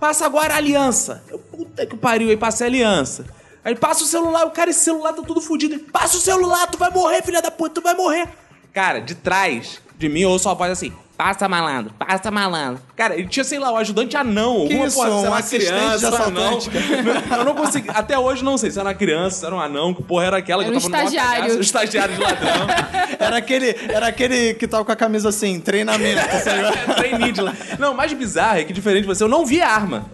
Passa 0.00 0.24
agora 0.24 0.54
a 0.54 0.56
aliança. 0.56 1.22
Eu, 1.28 1.38
puta 1.38 1.86
que 1.86 1.96
pariu, 1.96 2.30
aí 2.30 2.36
passei 2.36 2.66
a 2.66 2.70
aliança. 2.70 3.26
Aí 3.62 3.76
passa 3.76 4.02
o 4.02 4.06
celular, 4.06 4.46
o 4.46 4.50
cara, 4.50 4.70
esse 4.70 4.80
celular 4.80 5.12
tá 5.12 5.22
tudo 5.22 5.40
fudido. 5.40 5.74
Ele, 5.74 5.84
Passa 5.84 6.16
o 6.16 6.20
celular, 6.20 6.66
tu 6.66 6.78
vai 6.78 6.90
morrer, 6.90 7.22
filha 7.22 7.42
da 7.42 7.50
puta, 7.50 7.80
tu 7.80 7.84
vai 7.84 7.94
morrer. 7.94 8.26
Cara, 8.72 9.00
de 9.00 9.14
trás 9.14 9.80
de 9.98 10.08
mim 10.08 10.20
eu 10.20 10.30
ouço 10.30 10.48
uma 10.48 10.54
voz 10.54 10.72
assim: 10.72 10.92
passa 11.22 11.46
malandro, 11.46 11.92
passa 11.98 12.30
malandro. 12.30 12.80
Cara, 12.96 13.14
ele 13.14 13.28
tinha, 13.28 13.44
sei 13.44 13.58
lá, 13.58 13.70
o 13.70 13.76
ajudante 13.76 14.16
anão, 14.16 14.62
alguma 14.62 14.86
isso, 14.86 14.96
porra, 14.96 15.10
se 15.10 15.14
um 15.14 15.20
era 15.20 15.30
uma 15.30 15.42
criança, 15.42 16.10
um 16.10 16.24
anão. 16.24 16.58
Eu 17.38 17.44
não 17.44 17.54
consegui, 17.54 17.90
até 17.90 18.18
hoje 18.18 18.42
não 18.42 18.56
sei 18.56 18.70
se 18.70 18.78
era 18.78 18.88
uma 18.88 18.94
criança, 18.94 19.40
se 19.40 19.44
era 19.46 19.54
um 19.54 19.60
anão, 19.60 19.92
que 19.92 20.02
porra 20.02 20.24
era 20.24 20.38
aquela 20.38 20.62
Era 20.64 20.72
que 20.72 20.78
um 20.78 20.80
eu 20.80 20.90
tava 20.90 21.04
estagiário. 21.04 21.34
cagaço, 21.42 21.58
um 21.58 21.60
estagiário 21.60 22.14
de 22.14 22.22
ladrão. 22.22 22.50
Era 23.20 23.36
aquele, 23.36 23.76
era 23.90 24.06
aquele 24.06 24.54
que 24.54 24.66
tava 24.66 24.82
com 24.82 24.92
a 24.92 24.96
camisa 24.96 25.28
assim, 25.28 25.60
treinamento? 25.60 26.22
Trainee 26.96 27.32
de 27.32 27.42
lá. 27.42 27.52
Não, 27.78 27.92
o 27.92 27.94
mais 27.96 28.10
bizarro 28.14 28.58
é 28.58 28.64
que, 28.64 28.72
diferente 28.72 29.02
de 29.02 29.08
você, 29.08 29.22
eu 29.22 29.28
não 29.28 29.44
vi 29.44 29.60
arma. 29.60 30.06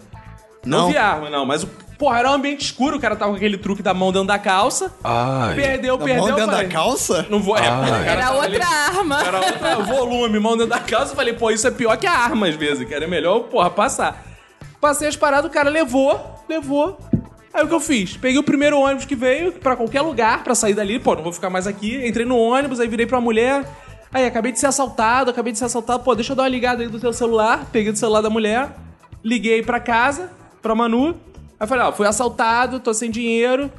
Não, 0.65 0.79
Não? 0.79 0.91
vi 0.91 0.97
arma, 0.97 1.29
não. 1.29 1.45
Mas, 1.45 1.63
o- 1.63 1.69
porra, 1.97 2.19
era 2.19 2.29
um 2.29 2.33
ambiente 2.33 2.61
escuro. 2.61 2.97
O 2.97 2.99
cara 2.99 3.15
tava 3.15 3.31
com 3.31 3.37
aquele 3.37 3.57
truque 3.57 3.81
da 3.81 3.93
mão 3.93 4.11
dentro 4.11 4.27
da 4.27 4.37
calça. 4.39 4.93
Ai. 5.03 5.55
Perdeu, 5.55 5.97
Da 5.97 6.05
perdeu. 6.05 6.23
mão 6.23 6.35
dentro 6.35 6.47
da 6.51 6.57
falei, 6.57 6.69
calça? 6.69 7.25
Não 7.29 7.39
vou. 7.41 7.57
É, 7.57 7.61
cara 7.61 8.05
Era 8.05 8.31
outra 8.31 8.45
ali- 8.45 8.61
arma. 8.61 9.23
Era 9.23 9.37
outro 9.39 9.83
volume, 9.85 10.39
mão 10.39 10.53
dentro 10.57 10.69
da 10.71 10.79
calça. 10.79 11.11
Eu 11.11 11.15
falei, 11.15 11.33
pô, 11.33 11.49
isso 11.51 11.67
é 11.67 11.71
pior 11.71 11.97
que 11.97 12.07
a 12.07 12.11
arma 12.11 12.47
às 12.47 12.55
vezes. 12.55 12.87
Que 12.87 12.93
era 12.93 13.07
melhor, 13.07 13.41
porra, 13.41 13.69
passar. 13.69 14.25
Passei 14.79 15.07
as 15.07 15.15
paradas, 15.15 15.49
o 15.49 15.53
cara 15.53 15.69
levou, 15.69 16.19
levou. 16.47 16.99
Aí 17.53 17.63
o 17.63 17.67
que 17.67 17.73
eu 17.73 17.79
fiz? 17.79 18.15
Peguei 18.15 18.37
o 18.37 18.43
primeiro 18.43 18.77
ônibus 18.79 19.05
que 19.05 19.15
veio 19.15 19.51
pra 19.53 19.75
qualquer 19.75 20.01
lugar 20.01 20.43
pra 20.43 20.53
sair 20.53 20.75
dali. 20.75 20.99
Pô, 20.99 21.15
não 21.15 21.23
vou 21.23 21.33
ficar 21.33 21.49
mais 21.49 21.65
aqui. 21.65 22.07
Entrei 22.07 22.25
no 22.25 22.37
ônibus, 22.37 22.79
aí 22.79 22.87
virei 22.87 23.07
pra 23.07 23.19
mulher. 23.19 23.65
Aí, 24.13 24.25
acabei 24.25 24.51
de 24.51 24.59
ser 24.59 24.67
assaltado, 24.67 25.31
acabei 25.31 25.51
de 25.51 25.57
ser 25.59 25.65
assaltado. 25.65 26.03
Pô, 26.03 26.13
deixa 26.13 26.31
eu 26.31 26.35
dar 26.35 26.43
uma 26.43 26.49
ligada 26.49 26.83
aí 26.83 26.87
do 26.87 26.99
teu 26.99 27.11
celular. 27.11 27.65
Peguei 27.71 27.91
do 27.91 27.97
celular 27.97 28.21
da 28.21 28.29
mulher. 28.29 28.69
Liguei 29.23 29.63
pra 29.63 29.79
casa, 29.79 30.29
pra 30.61 30.75
Manu. 30.75 31.15
Aí 31.59 31.67
falei, 31.67 31.85
ó, 31.85 31.91
fui 31.91 32.07
assaltado, 32.07 32.79
tô 32.79 32.93
sem 32.93 33.09
dinheiro. 33.09 33.71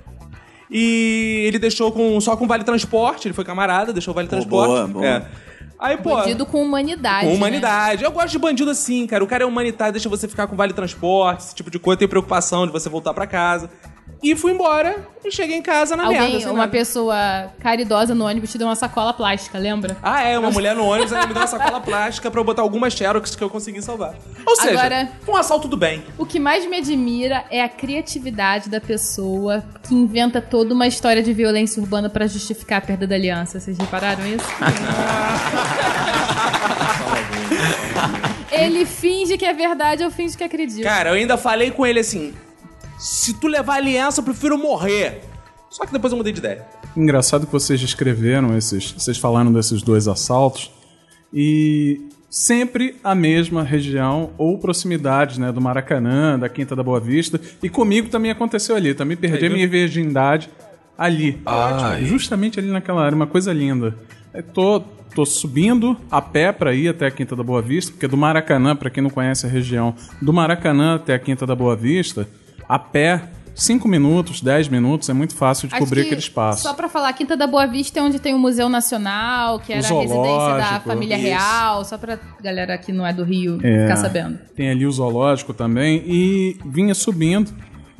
E 0.70 1.44
ele 1.46 1.58
deixou 1.58 1.90
com, 1.92 2.20
só 2.20 2.36
com 2.36 2.46
vale 2.46 2.64
transporte. 2.64 3.28
Ele 3.28 3.34
foi 3.34 3.44
camarada, 3.44 3.92
deixou 3.92 4.12
o 4.12 4.14
vale 4.14 4.28
transporte. 4.28 4.68
boa, 4.68 4.86
boa. 4.86 5.06
É. 5.06 5.26
Aí, 5.78 5.96
pô. 5.96 6.16
Bandido 6.16 6.44
com 6.44 6.62
humanidade. 6.62 7.26
Com 7.26 7.30
né? 7.30 7.36
humanidade. 7.36 8.04
Eu 8.04 8.10
gosto 8.10 8.30
de 8.30 8.38
bandido 8.38 8.70
assim, 8.70 9.06
cara. 9.06 9.22
O 9.22 9.26
cara 9.26 9.44
é 9.44 9.46
humanitário, 9.46 9.92
deixa 9.92 10.08
você 10.08 10.26
ficar 10.26 10.46
com 10.46 10.56
vale 10.56 10.72
transporte, 10.72 11.44
esse 11.44 11.54
tipo 11.54 11.70
de 11.70 11.78
coisa. 11.78 11.98
Tem 11.98 12.08
preocupação 12.08 12.66
de 12.66 12.72
você 12.72 12.88
voltar 12.88 13.14
pra 13.14 13.26
casa. 13.26 13.70
E 14.20 14.34
fui 14.34 14.50
embora 14.52 14.96
e 15.24 15.30
cheguei 15.30 15.56
em 15.56 15.62
casa 15.62 15.94
na 15.94 16.06
Alguém, 16.06 16.20
merda. 16.20 16.38
sem 16.40 16.48
uma 16.48 16.58
nada. 16.58 16.72
pessoa 16.72 17.52
caridosa 17.60 18.16
no 18.16 18.26
ônibus 18.26 18.50
te 18.50 18.58
deu 18.58 18.66
uma 18.66 18.74
sacola 18.74 19.12
plástica, 19.12 19.56
lembra? 19.58 19.96
Ah, 20.02 20.24
é, 20.24 20.36
uma 20.36 20.50
mulher 20.50 20.74
no 20.74 20.84
ônibus 20.84 21.12
ainda 21.12 21.28
me 21.28 21.34
deu 21.34 21.40
uma 21.42 21.46
sacola 21.46 21.80
plástica 21.80 22.28
pra 22.28 22.40
eu 22.40 22.44
botar 22.44 22.62
algumas 22.62 22.94
xerox 22.94 23.36
que 23.36 23.44
eu 23.44 23.48
consegui 23.48 23.80
salvar. 23.80 24.16
Ou 24.44 24.56
seja, 24.56 24.70
Agora- 24.72 25.08
foi 25.22 25.34
um 25.34 25.36
assalto 25.36 25.68
do 25.68 25.76
bem. 25.76 26.02
O 26.18 26.26
que 26.26 26.40
mais 26.40 26.66
me 26.68 26.78
admira 26.78 27.44
é 27.48 27.62
a 27.62 27.68
criatividade 27.68 28.68
da 28.68 28.80
pessoa 28.80 29.62
que 29.86 29.94
inventa 29.94 30.40
toda 30.42 30.74
uma 30.74 30.88
história 30.88 31.22
de 31.22 31.32
violência 31.32 31.80
urbana 31.80 32.10
pra 32.10 32.26
justificar 32.26 32.78
a 32.78 32.80
perda 32.80 33.06
da 33.06 33.14
aliança. 33.14 33.60
Vocês 33.60 33.78
repararam 33.78 34.26
isso? 34.26 34.44
Ele 38.50 38.84
finge 38.84 39.38
que 39.38 39.44
é 39.44 39.52
verdade, 39.52 40.02
eu 40.02 40.10
finge 40.10 40.36
que 40.36 40.42
acredito. 40.42 40.82
Cara, 40.82 41.10
eu 41.10 41.14
ainda 41.14 41.36
falei 41.36 41.70
com 41.70 41.86
ele 41.86 42.00
assim: 42.00 42.34
se 42.98 43.34
tu 43.34 43.46
levar 43.46 43.76
aliança, 43.76 44.20
eu 44.20 44.24
prefiro 44.24 44.58
morrer. 44.58 45.22
Só 45.70 45.84
que 45.84 45.92
depois 45.92 46.12
eu 46.12 46.16
mudei 46.16 46.32
de 46.32 46.40
ideia. 46.40 46.66
Engraçado 46.96 47.46
que 47.46 47.52
vocês 47.52 47.80
descreveram 47.80 48.56
esses. 48.56 48.92
Vocês 48.92 49.18
falaram 49.18 49.52
desses 49.52 49.82
dois 49.82 50.08
assaltos. 50.08 50.70
E 51.32 52.00
sempre 52.30 52.96
a 53.04 53.14
mesma 53.14 53.62
região 53.62 54.30
ou 54.38 54.58
proximidade, 54.58 55.38
né? 55.38 55.52
Do 55.52 55.60
Maracanã, 55.60 56.38
da 56.38 56.48
Quinta 56.48 56.74
da 56.74 56.82
Boa 56.82 56.98
Vista. 56.98 57.40
E 57.62 57.68
comigo 57.68 58.08
também 58.08 58.30
aconteceu 58.30 58.74
ali. 58.74 58.94
Também 58.94 59.16
perdi 59.16 59.46
a 59.46 59.50
minha 59.50 59.68
virgindade 59.68 60.50
ali. 60.96 61.40
Ai. 61.46 62.04
Justamente 62.04 62.58
ali 62.58 62.68
naquela 62.68 63.04
área, 63.04 63.14
uma 63.14 63.26
coisa 63.26 63.52
linda. 63.52 63.94
Eu 64.34 64.42
tô, 64.42 64.80
tô 65.14 65.24
subindo 65.24 65.96
a 66.10 66.20
pé 66.20 66.50
pra 66.50 66.74
ir 66.74 66.88
até 66.88 67.06
a 67.06 67.10
Quinta 67.10 67.36
da 67.36 67.42
Boa 67.42 67.62
Vista, 67.62 67.92
porque 67.92 68.08
do 68.08 68.16
Maracanã, 68.16 68.74
pra 68.74 68.90
quem 68.90 69.02
não 69.02 69.10
conhece 69.10 69.46
a 69.46 69.48
região, 69.48 69.94
do 70.20 70.32
Maracanã 70.32 70.96
até 70.96 71.14
a 71.14 71.18
Quinta 71.18 71.46
da 71.46 71.54
Boa 71.54 71.76
Vista, 71.76 72.28
a 72.68 72.78
pé, 72.78 73.22
5 73.54 73.88
minutos, 73.88 74.40
10 74.40 74.68
minutos, 74.68 75.08
é 75.08 75.12
muito 75.12 75.34
fácil 75.34 75.66
de 75.66 75.74
Acho 75.74 75.84
cobrir 75.84 76.02
que, 76.02 76.06
aquele 76.08 76.20
espaço. 76.20 76.62
Só 76.62 76.74
pra 76.74 76.88
falar, 76.88 77.12
Quinta 77.12 77.36
da 77.36 77.46
Boa 77.46 77.66
Vista 77.66 77.98
é 77.98 78.02
onde 78.02 78.18
tem 78.18 78.34
o 78.34 78.38
Museu 78.38 78.68
Nacional, 78.68 79.58
que 79.58 79.72
era 79.72 79.84
a 79.84 80.00
residência 80.00 80.56
da 80.56 80.80
família 80.80 81.16
isso. 81.16 81.26
real, 81.26 81.84
só 81.84 81.98
pra 81.98 82.18
galera 82.40 82.76
que 82.78 82.92
não 82.92 83.06
é 83.06 83.12
do 83.12 83.24
Rio 83.24 83.58
É. 83.62 83.82
ficar 83.82 83.96
sabendo. 83.96 84.38
Tem 84.54 84.70
ali 84.70 84.86
o 84.86 84.92
zoológico 84.92 85.52
também 85.52 86.02
e 86.06 86.56
vinha 86.66 86.94
subindo 86.94 87.52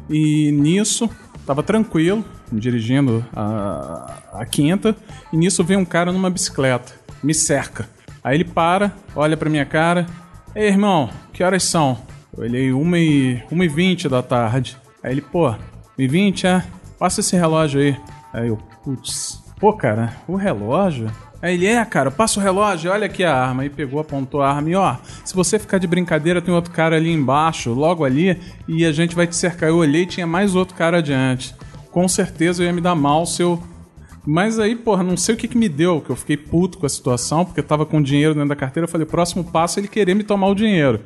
e 0.09 0.53
nisso 0.53 1.11
tava 1.45 1.63
tranquilo, 1.63 2.25
dirigindo 2.53 3.25
a, 3.35 4.19
a 4.35 4.47
quinta 4.47 4.95
e 5.33 5.37
nisso 5.37 5.65
vem 5.65 5.77
um 5.77 5.85
cara 5.85 6.13
numa 6.13 6.31
bicicleta, 6.31 6.93
me 7.23 7.35
cerca. 7.35 7.89
Aí 8.23 8.37
ele 8.37 8.45
para, 8.45 8.93
olha 9.17 9.37
pra 9.37 9.49
minha 9.51 9.65
cara, 9.65 10.07
Ei 10.55 10.67
irmão, 10.67 11.11
que 11.33 11.45
horas 11.45 11.63
são? 11.63 11.99
Eu 12.37 12.45
olhei 12.45 12.73
1 12.73 12.97
e, 12.97 13.43
1 13.51 13.63
e 13.63 13.69
20 13.69 14.09
da 14.09 14.23
tarde. 14.23 14.77
Aí 15.03 15.13
ele, 15.13 15.21
pô, 15.21 15.51
1 15.51 15.57
e 15.99 16.09
20, 16.09 16.47
é? 16.47 16.65
Passa 16.99 17.21
esse 17.21 17.37
relógio 17.37 17.81
aí. 17.81 17.97
Aí 18.33 18.49
eu, 18.49 18.59
putz, 18.85 19.43
pô 19.59 19.73
cara, 19.73 20.17
o 20.27 20.37
relógio? 20.37 21.11
Aí 21.41 21.55
ele, 21.55 21.67
é, 21.67 21.85
cara, 21.85 22.11
passa 22.11 22.41
o 22.41 22.43
relógio, 22.43 22.91
olha 22.91 23.07
aqui 23.07 23.23
a 23.23 23.35
arma. 23.35 23.63
Aí 23.63 23.71
pegou, 23.71 24.01
apontou 24.01 24.43
a 24.43 24.51
arma 24.51 24.71
e, 24.71 24.75
ó, 24.75 24.97
se 25.25 25.35
você 25.35 25.59
ficar 25.59 25.79
de 25.79 25.87
brincadeira, 25.87 26.43
tem 26.43 26.53
outro 26.53 26.73
cara 26.73 26.97
ali 26.97 27.13
embaixo, 27.13 27.73
logo 27.73 28.05
ali, 28.05 28.39
e 28.67 28.85
a 28.85 28.91
gente 28.91 29.15
vai 29.15 29.27
te 29.27 29.37
cercar. 29.37 29.69
Eu 29.69 29.77
olhei 29.77 30.05
tinha 30.05 30.27
mais 30.27 30.57
outro 30.57 30.75
cara 30.75 30.99
adiante. 30.99 31.55
Com 31.93 32.09
certeza 32.09 32.63
eu 32.63 32.67
ia 32.67 32.73
me 32.73 32.81
dar 32.81 32.95
mal 32.95 33.25
se 33.25 33.43
eu. 33.43 33.63
Mas 34.31 34.59
aí, 34.59 34.77
porra, 34.77 35.03
não 35.03 35.17
sei 35.17 35.35
o 35.35 35.39
que, 35.39 35.49
que 35.49 35.57
me 35.57 35.71
deu, 35.71 36.03
que 36.03 36.11
eu 36.11 36.17
fiquei 36.17 36.37
puto 36.37 36.77
com 36.77 36.85
a 36.85 36.89
situação, 36.89 37.47
porque 37.47 37.61
eu 37.61 37.65
tava 37.65 37.87
com 37.87 38.03
dinheiro 38.03 38.35
dentro 38.35 38.51
da 38.51 38.55
carteira. 38.55 38.85
Eu 38.85 38.91
falei, 38.91 39.07
próximo 39.07 39.43
passo 39.43 39.79
é 39.79 39.81
ele 39.81 39.89
querer 39.89 40.13
me 40.13 40.23
tomar 40.23 40.49
o 40.49 40.55
dinheiro. 40.55 41.01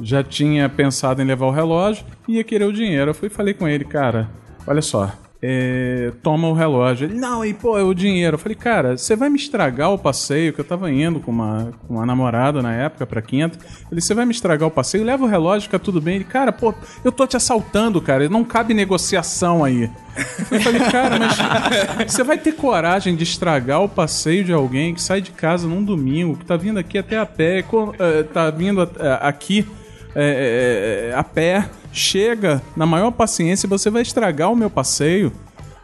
Já 0.00 0.22
tinha 0.22 0.68
pensado 0.68 1.20
em 1.20 1.24
levar 1.24 1.46
o 1.46 1.50
relógio 1.50 2.06
e 2.28 2.36
ia 2.36 2.44
querer 2.44 2.66
o 2.66 2.72
dinheiro. 2.72 3.10
Eu 3.10 3.14
fui 3.14 3.26
e 3.26 3.30
falei 3.30 3.52
com 3.52 3.66
ele, 3.66 3.84
cara, 3.84 4.30
olha 4.64 4.80
só, 4.80 5.12
é, 5.40 6.12
toma 6.22 6.48
o 6.48 6.52
relógio. 6.52 7.06
Ele, 7.06 7.14
não, 7.14 7.44
e 7.44 7.54
pô, 7.54 7.78
é 7.78 7.82
o 7.82 7.94
dinheiro. 7.94 8.34
Eu 8.34 8.38
falei, 8.38 8.56
cara, 8.56 8.96
você 8.96 9.14
vai 9.14 9.30
me 9.30 9.36
estragar 9.36 9.92
o 9.92 9.98
passeio, 9.98 10.52
que 10.52 10.60
eu 10.60 10.64
tava 10.64 10.90
indo 10.90 11.20
com 11.20 11.30
uma, 11.30 11.72
com 11.86 11.94
uma 11.94 12.04
namorada 12.04 12.60
na 12.60 12.74
época 12.74 13.06
pra 13.06 13.22
quinta. 13.22 13.58
Falei, 13.88 14.00
você 14.00 14.14
vai 14.14 14.26
me 14.26 14.32
estragar 14.32 14.68
o 14.68 14.70
passeio? 14.70 15.04
Leva 15.04 15.24
o 15.24 15.28
relógio, 15.28 15.62
fica 15.62 15.78
tudo 15.78 16.00
bem. 16.00 16.16
Ele, 16.16 16.24
cara, 16.24 16.50
pô, 16.50 16.74
eu 17.04 17.12
tô 17.12 17.26
te 17.26 17.36
assaltando, 17.36 18.00
cara, 18.00 18.28
não 18.28 18.44
cabe 18.44 18.74
negociação 18.74 19.62
aí. 19.64 19.88
Eu 20.50 20.60
falei, 20.60 20.80
cara, 20.80 21.18
mas 21.18 22.10
você 22.12 22.24
vai 22.24 22.36
ter 22.36 22.52
coragem 22.52 23.14
de 23.14 23.22
estragar 23.22 23.80
o 23.82 23.88
passeio 23.88 24.42
de 24.42 24.52
alguém 24.52 24.92
que 24.92 25.00
sai 25.00 25.20
de 25.20 25.30
casa 25.30 25.68
num 25.68 25.84
domingo, 25.84 26.36
que 26.36 26.44
tá 26.44 26.56
vindo 26.56 26.78
aqui 26.78 26.98
até 26.98 27.16
a 27.16 27.24
pé, 27.26 27.60
eh, 27.60 28.22
tá 28.24 28.50
vindo 28.50 28.82
eh, 28.82 29.18
aqui 29.22 29.64
eh, 30.14 31.10
eh, 31.10 31.14
a 31.14 31.22
pé, 31.22 31.68
chega 31.92 32.62
na 32.76 32.86
maior 32.86 33.10
paciência 33.10 33.68
você 33.68 33.90
vai 33.90 34.02
estragar 34.02 34.52
o 34.52 34.56
meu 34.56 34.70
passeio? 34.70 35.32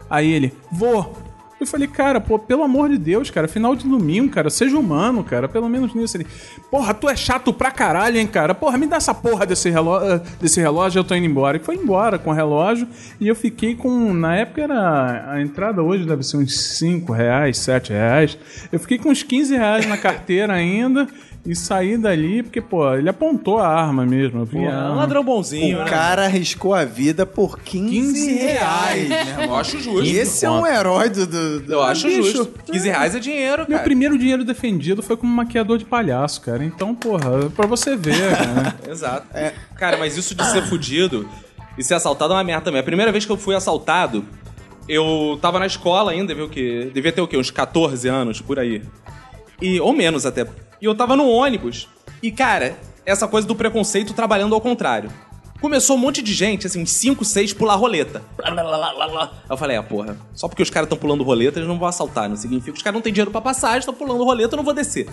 Aí 0.08 0.30
ele, 0.30 0.52
vou. 0.70 1.24
Eu 1.60 1.66
falei, 1.66 1.88
cara, 1.88 2.20
pô, 2.20 2.38
pelo 2.38 2.62
amor 2.62 2.90
de 2.90 2.98
Deus, 2.98 3.30
cara, 3.30 3.48
final 3.48 3.74
de 3.74 3.88
domingo, 3.88 4.30
cara, 4.30 4.50
seja 4.50 4.78
humano, 4.78 5.24
cara, 5.24 5.48
pelo 5.48 5.66
menos 5.66 5.94
nisso. 5.94 6.16
Ele, 6.16 6.26
porra, 6.70 6.92
tu 6.92 7.08
é 7.08 7.16
chato 7.16 7.54
pra 7.54 7.70
caralho, 7.70 8.18
hein, 8.18 8.26
cara, 8.26 8.54
porra, 8.54 8.76
me 8.76 8.87
dá 8.87 8.96
essa 8.96 9.14
porra 9.14 9.46
desse 9.46 9.70
relógio, 9.70 10.20
desse 10.38 10.60
relógio 10.60 10.98
eu 10.98 11.04
tô 11.04 11.14
indo 11.14 11.26
embora. 11.26 11.56
E 11.56 11.60
foi 11.60 11.76
embora 11.76 12.18
com 12.18 12.30
o 12.30 12.32
relógio 12.34 12.87
e 13.18 13.26
eu 13.26 13.34
fiquei 13.34 13.74
com, 13.74 14.12
na 14.12 14.37
época 14.37 14.62
era, 14.62 15.32
a 15.32 15.40
entrada 15.40 15.82
hoje 15.82 16.04
deve 16.04 16.22
ser 16.22 16.37
uns 16.37 16.76
5 16.76 17.10
reais, 17.12 17.56
7 17.58 17.92
reais. 17.92 18.37
Eu 18.70 18.78
fiquei 18.78 18.98
com 18.98 19.08
uns 19.08 19.22
15 19.22 19.56
reais 19.56 19.87
na 19.87 19.96
carteira 19.96 20.52
ainda 20.52 21.08
e 21.46 21.54
saí 21.54 21.98
dali 21.98 22.42
porque, 22.42 22.61
pô, 22.61 22.94
ele 22.94 23.09
apontou 23.09 23.59
a 23.59 23.68
arma 23.68 24.07
mesmo. 24.07 24.40
Eu 24.40 24.44
vi 24.46 24.59
a 24.59 24.62
É 24.62 24.64
um 24.66 24.70
arma. 24.78 24.94
ladrão 24.94 25.22
bonzinho, 25.22 25.76
O 25.80 25.85
né? 25.85 25.90
cara 25.90 26.24
arriscou 26.24 26.72
a 26.72 26.85
vida 26.85 27.26
por 27.26 27.59
15, 27.61 27.90
15 27.90 28.35
reais, 28.37 29.09
meu 29.09 29.18
irmão. 29.18 29.44
Eu 29.44 29.54
acho 29.57 29.78
justo. 29.78 30.04
Esse 30.07 30.46
é 30.46 30.50
um 30.50 30.66
herói 30.66 31.11
do. 31.11 31.26
do, 31.26 31.61
do- 31.61 31.72
Eu 31.72 31.83
acho 31.83 32.07
Bicho, 32.07 32.22
justo. 32.22 32.46
15 32.72 32.88
reais 32.88 33.14
é 33.14 33.18
dinheiro, 33.18 33.59
Meu 33.68 33.72
cara. 33.76 33.83
primeiro 33.83 34.16
dinheiro 34.16 34.44
defendido 34.44 35.02
foi 35.02 35.16
como 35.18 35.33
maquiador 35.35 35.76
de 35.76 35.85
palhaço, 35.85 36.40
cara. 36.40 36.64
Então, 36.64 36.94
porra, 36.94 37.50
pra 37.54 37.66
você 37.66 37.94
ver, 37.94 38.14
cara. 38.37 38.76
Exato. 38.90 39.26
Cara, 39.76 39.96
mas 39.98 40.16
isso 40.16 40.35
de 40.35 40.46
ser 40.46 40.62
fudido 40.62 41.28
e 41.76 41.85
ser 41.85 41.94
assaltado 41.94 42.33
é 42.33 42.37
uma 42.37 42.44
merda 42.44 42.64
também. 42.64 42.80
A 42.80 42.85
primeira 42.85 43.12
vez 43.12 43.26
que 43.26 43.33
eu 43.33 43.37
fui 43.37 43.54
assaltado, 43.54 44.24
eu 44.88 45.38
tava 45.42 45.59
na 45.59 45.66
escola 45.66 46.11
ainda, 46.12 46.33
o 46.42 46.48
quê? 46.48 46.90
devia 46.94 47.12
ter 47.12 47.20
o 47.20 47.26
quê? 47.28 47.37
Uns 47.37 47.50
14 47.50 48.09
anos, 48.09 48.40
por 48.40 48.59
aí. 48.59 48.83
E, 49.61 49.78
ou 49.80 49.92
menos 49.92 50.24
até. 50.26 50.46
E 50.85 50.87
eu 50.87 50.94
tava 50.94 51.16
no 51.16 51.27
ônibus. 51.27 51.88
E, 52.23 52.31
cara, 52.31 52.79
essa 53.07 53.27
coisa 53.27 53.49
do 53.49 53.57
preconceito 53.57 54.12
trabalhando 54.12 54.55
ao 54.55 54.61
contrário. 54.61 55.11
Começou 55.59 55.97
um 55.97 55.99
monte 55.99 56.20
de 56.20 56.35
gente, 56.35 56.66
assim, 56.66 56.85
5, 56.85 57.25
6, 57.25 57.55
pular 57.55 57.75
roleta. 57.75 58.23
Aí 58.42 58.53
eu 59.49 59.57
falei, 59.57 59.79
ah, 59.79 59.83
porra, 59.83 60.18
só 60.35 60.47
porque 60.47 60.62
os 60.62 60.68
caras 60.68 60.85
estão 60.87 60.99
pulando 60.99 61.25
roleta, 61.25 61.59
eles 61.59 61.66
não 61.66 61.79
vão 61.79 61.88
assaltar. 61.88 62.29
Não 62.29 62.37
significa 62.37 62.73
que 62.73 62.77
os 62.77 62.83
caras 62.83 62.97
não 62.97 63.01
têm 63.01 63.14
dinheiro 63.14 63.31
pra 63.31 63.40
passagem, 63.40 63.79
estão 63.79 63.94
pulando 63.94 64.23
roleta, 64.25 64.57
eu 64.57 64.57
não 64.59 64.64
vou 64.64 64.75
descer. 64.75 65.07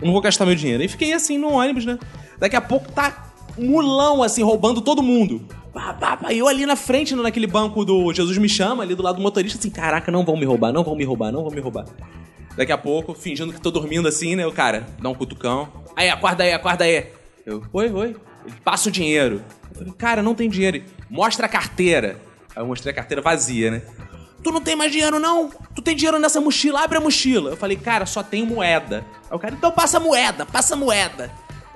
Eu 0.00 0.06
não 0.06 0.12
vou 0.12 0.22
gastar 0.22 0.46
meu 0.46 0.54
dinheiro. 0.54 0.84
E 0.84 0.86
fiquei 0.86 1.12
assim 1.12 1.36
no 1.38 1.50
ônibus, 1.50 1.84
né? 1.84 1.98
Daqui 2.38 2.54
a 2.54 2.60
pouco 2.60 2.92
tá 2.92 3.32
mulão, 3.58 4.22
assim, 4.22 4.44
roubando 4.44 4.80
todo 4.80 5.02
mundo. 5.02 5.44
Pá, 5.76 5.92
pá, 5.92 6.32
eu 6.32 6.48
ali 6.48 6.64
na 6.64 6.74
frente, 6.74 7.14
naquele 7.14 7.46
banco 7.46 7.84
do 7.84 8.10
Jesus 8.10 8.38
Me 8.38 8.48
Chama, 8.48 8.82
ali 8.82 8.94
do 8.94 9.02
lado 9.02 9.16
do 9.16 9.22
motorista, 9.22 9.58
assim, 9.58 9.68
caraca, 9.68 10.10
não 10.10 10.24
vão 10.24 10.34
me 10.34 10.46
roubar, 10.46 10.72
não 10.72 10.82
vão 10.82 10.96
me 10.96 11.04
roubar, 11.04 11.30
não 11.30 11.42
vão 11.42 11.52
me 11.52 11.60
roubar. 11.60 11.84
Daqui 12.56 12.72
a 12.72 12.78
pouco, 12.78 13.12
fingindo 13.12 13.52
que 13.52 13.60
tô 13.60 13.70
dormindo 13.70 14.08
assim, 14.08 14.34
né? 14.34 14.46
O 14.46 14.52
cara, 14.52 14.86
dá 14.98 15.10
um 15.10 15.14
cutucão. 15.14 15.68
Aí, 15.94 16.08
acorda 16.08 16.44
aí, 16.44 16.54
acorda 16.54 16.84
aí. 16.84 17.08
Eu, 17.44 17.62
oi, 17.74 17.92
oi. 17.92 18.16
Passa 18.64 18.88
o 18.88 18.92
dinheiro. 18.92 19.44
Eu 19.70 19.76
falei, 19.76 19.92
cara, 19.92 20.22
não 20.22 20.34
tem 20.34 20.48
dinheiro. 20.48 20.82
Mostra 21.10 21.44
a 21.44 21.48
carteira. 21.48 22.16
Aí 22.54 22.62
eu 22.62 22.66
mostrei 22.66 22.90
a 22.90 22.94
carteira 22.94 23.20
vazia, 23.20 23.70
né? 23.70 23.82
Tu 24.42 24.50
não 24.50 24.62
tem 24.62 24.74
mais 24.74 24.90
dinheiro, 24.90 25.20
não? 25.20 25.50
Tu 25.74 25.82
tem 25.82 25.94
dinheiro 25.94 26.18
nessa 26.18 26.40
mochila? 26.40 26.82
Abre 26.84 26.96
a 26.96 27.02
mochila. 27.02 27.50
Eu 27.50 27.56
falei, 27.56 27.76
cara, 27.76 28.06
só 28.06 28.22
tem 28.22 28.46
moeda. 28.46 29.04
Aí 29.30 29.36
o 29.36 29.38
cara, 29.38 29.54
então 29.54 29.70
passa 29.70 30.00
moeda, 30.00 30.46
passa 30.46 30.74
moeda. 30.74 31.30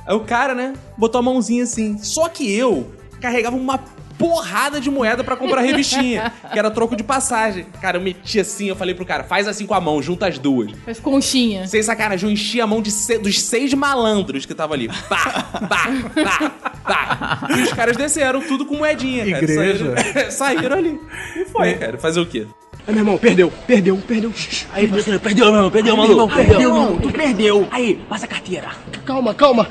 Aí 0.06 0.14
o 0.14 0.20
cara, 0.20 0.54
né, 0.54 0.72
botou 0.96 1.18
a 1.18 1.22
mãozinha 1.22 1.64
assim. 1.64 1.98
Só 1.98 2.26
que 2.30 2.50
eu 2.50 2.98
carregava 3.20 3.56
uma 3.56 3.78
porrada 4.18 4.78
de 4.80 4.90
moeda 4.90 5.24
pra 5.24 5.34
comprar 5.34 5.62
revistinha, 5.62 6.30
que 6.52 6.58
era 6.58 6.70
troco 6.70 6.94
de 6.94 7.02
passagem. 7.02 7.64
Cara, 7.80 7.96
eu 7.96 8.02
meti 8.02 8.38
assim, 8.38 8.66
eu 8.68 8.76
falei 8.76 8.94
pro 8.94 9.06
cara, 9.06 9.24
faz 9.24 9.48
assim 9.48 9.64
com 9.64 9.72
a 9.72 9.80
mão, 9.80 10.02
junta 10.02 10.26
as 10.28 10.38
duas. 10.38 10.70
Faz 10.84 11.00
conchinha. 11.00 11.66
Sem 11.66 11.82
sacanagem, 11.82 12.28
eu 12.28 12.32
enchi 12.32 12.60
a 12.60 12.66
mão 12.66 12.82
de 12.82 12.90
se- 12.90 13.16
dos 13.18 13.40
seis 13.40 13.72
malandros 13.72 14.44
que 14.44 14.52
estavam 14.52 14.74
ali. 14.74 14.88
Pá, 15.08 15.44
pá, 15.66 15.88
pá, 16.22 16.50
pá. 16.84 17.48
E 17.56 17.62
os 17.62 17.72
caras 17.72 17.96
desceram 17.96 18.42
tudo 18.42 18.66
com 18.66 18.76
moedinha, 18.76 19.24
cara. 19.24 19.42
Igreja. 19.42 19.94
Saíram, 19.96 20.30
saíram 20.30 20.76
ali. 20.76 21.00
E 21.36 21.44
foi, 21.46 21.74
cara. 21.74 21.96
Fazer 21.96 22.20
o 22.20 22.26
quê? 22.26 22.46
Aí, 22.86 22.94
meu 22.94 23.02
irmão, 23.02 23.16
perdeu, 23.18 23.50
perdeu, 23.66 23.96
perdeu. 24.06 24.32
Aí, 24.72 24.86
parceiro, 24.86 25.18
perdeu, 25.20 25.50
meu, 25.52 25.70
perdeu, 25.70 25.96
maluco. 25.96 26.34
Perdeu, 26.34 26.60
irmão, 26.60 26.98
tu 26.98 27.10
perdeu. 27.10 27.66
Aí, 27.70 27.94
passa 28.08 28.26
a 28.26 28.28
carteira. 28.28 28.68
Calma, 29.06 29.32
calma. 29.32 29.66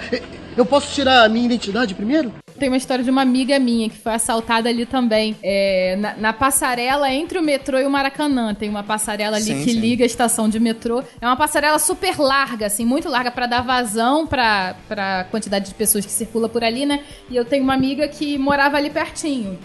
Eu 0.58 0.66
posso 0.66 0.92
tirar 0.94 1.24
a 1.24 1.30
minha 1.30 1.46
identidade 1.46 1.94
primeiro? 1.94 2.32
Tem 2.60 2.69
uma 2.69 2.78
história 2.78 3.04
de 3.04 3.10
uma 3.10 3.22
amiga 3.22 3.58
minha 3.58 3.89
que 3.89 3.98
foi 3.98 4.13
assaltada 4.13 4.69
ali 4.69 4.86
também. 4.86 5.36
É, 5.41 5.95
na, 5.98 6.13
na 6.17 6.34
passarela 6.34 7.12
entre 7.12 7.39
o 7.39 7.41
metrô 7.41 7.80
e 7.80 7.86
o 7.86 7.89
Maracanã. 7.89 8.54
Tem 8.54 8.69
uma 8.69 8.84
passarela 8.84 9.38
ali 9.38 9.45
Sim, 9.45 9.63
que 9.63 9.72
sim. 9.72 9.80
liga 9.80 10.04
a 10.04 10.06
estação 10.06 10.50
de 10.50 10.60
metrô. 10.60 11.04
É 11.22 11.26
uma 11.26 11.38
passarela 11.38 11.80
super 11.80 12.19
larga, 12.19 12.65
assim, 12.65 12.86
muito 12.86 13.08
larga 13.10 13.32
pra 13.32 13.48
dar 13.48 13.62
vazão 13.62 14.28
pra, 14.28 14.76
pra 14.88 15.26
quantidade 15.32 15.69
de 15.69 15.74
pessoas 15.74 16.06
que 16.06 16.12
circula 16.12 16.50
por 16.50 16.63
ali, 16.63 16.86
né? 16.86 17.04
E 17.30 17.36
eu 17.36 17.45
tenho 17.45 17.63
uma 17.63 17.74
amiga 17.74 18.08
que 18.08 18.38
morava 18.38 18.78
ali 18.78 18.89
pertinho. 18.89 19.58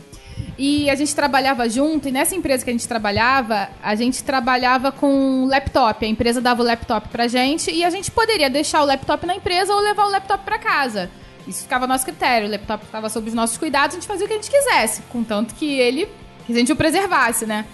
E 0.56 0.88
a 0.88 0.94
gente 0.94 1.14
trabalhava 1.14 1.68
junto, 1.68 2.08
e 2.08 2.12
nessa 2.12 2.34
empresa 2.34 2.64
que 2.64 2.70
a 2.70 2.72
gente 2.72 2.86
trabalhava, 2.86 3.68
a 3.82 3.94
gente 3.94 4.22
trabalhava 4.22 4.92
com 4.92 5.46
laptop. 5.46 6.04
A 6.04 6.08
empresa 6.08 6.40
dava 6.40 6.62
o 6.62 6.64
laptop 6.64 7.08
pra 7.08 7.26
gente 7.26 7.70
e 7.70 7.84
a 7.84 7.90
gente 7.90 8.10
poderia 8.10 8.48
deixar 8.48 8.82
o 8.82 8.86
laptop 8.86 9.26
na 9.26 9.34
empresa 9.34 9.74
ou 9.74 9.80
levar 9.80 10.06
o 10.06 10.10
laptop 10.10 10.44
pra 10.44 10.58
casa. 10.58 11.10
Isso 11.46 11.62
ficava 11.62 11.84
a 11.84 11.88
nosso 11.88 12.04
critério. 12.04 12.48
O 12.48 12.50
laptop 12.50 12.84
ficava 12.86 13.08
sob 13.08 13.28
os 13.28 13.34
nossos 13.34 13.56
cuidados, 13.56 13.96
a 13.96 14.00
gente 14.00 14.08
fazia 14.08 14.24
o 14.24 14.28
que 14.28 14.34
a 14.34 14.36
gente 14.36 14.50
quisesse, 14.50 15.02
contanto 15.10 15.54
que 15.54 15.78
ele 15.78 16.08
que 16.46 16.52
a 16.52 16.56
gente 16.56 16.72
o 16.72 16.76
preservasse, 16.76 17.46
né? 17.46 17.64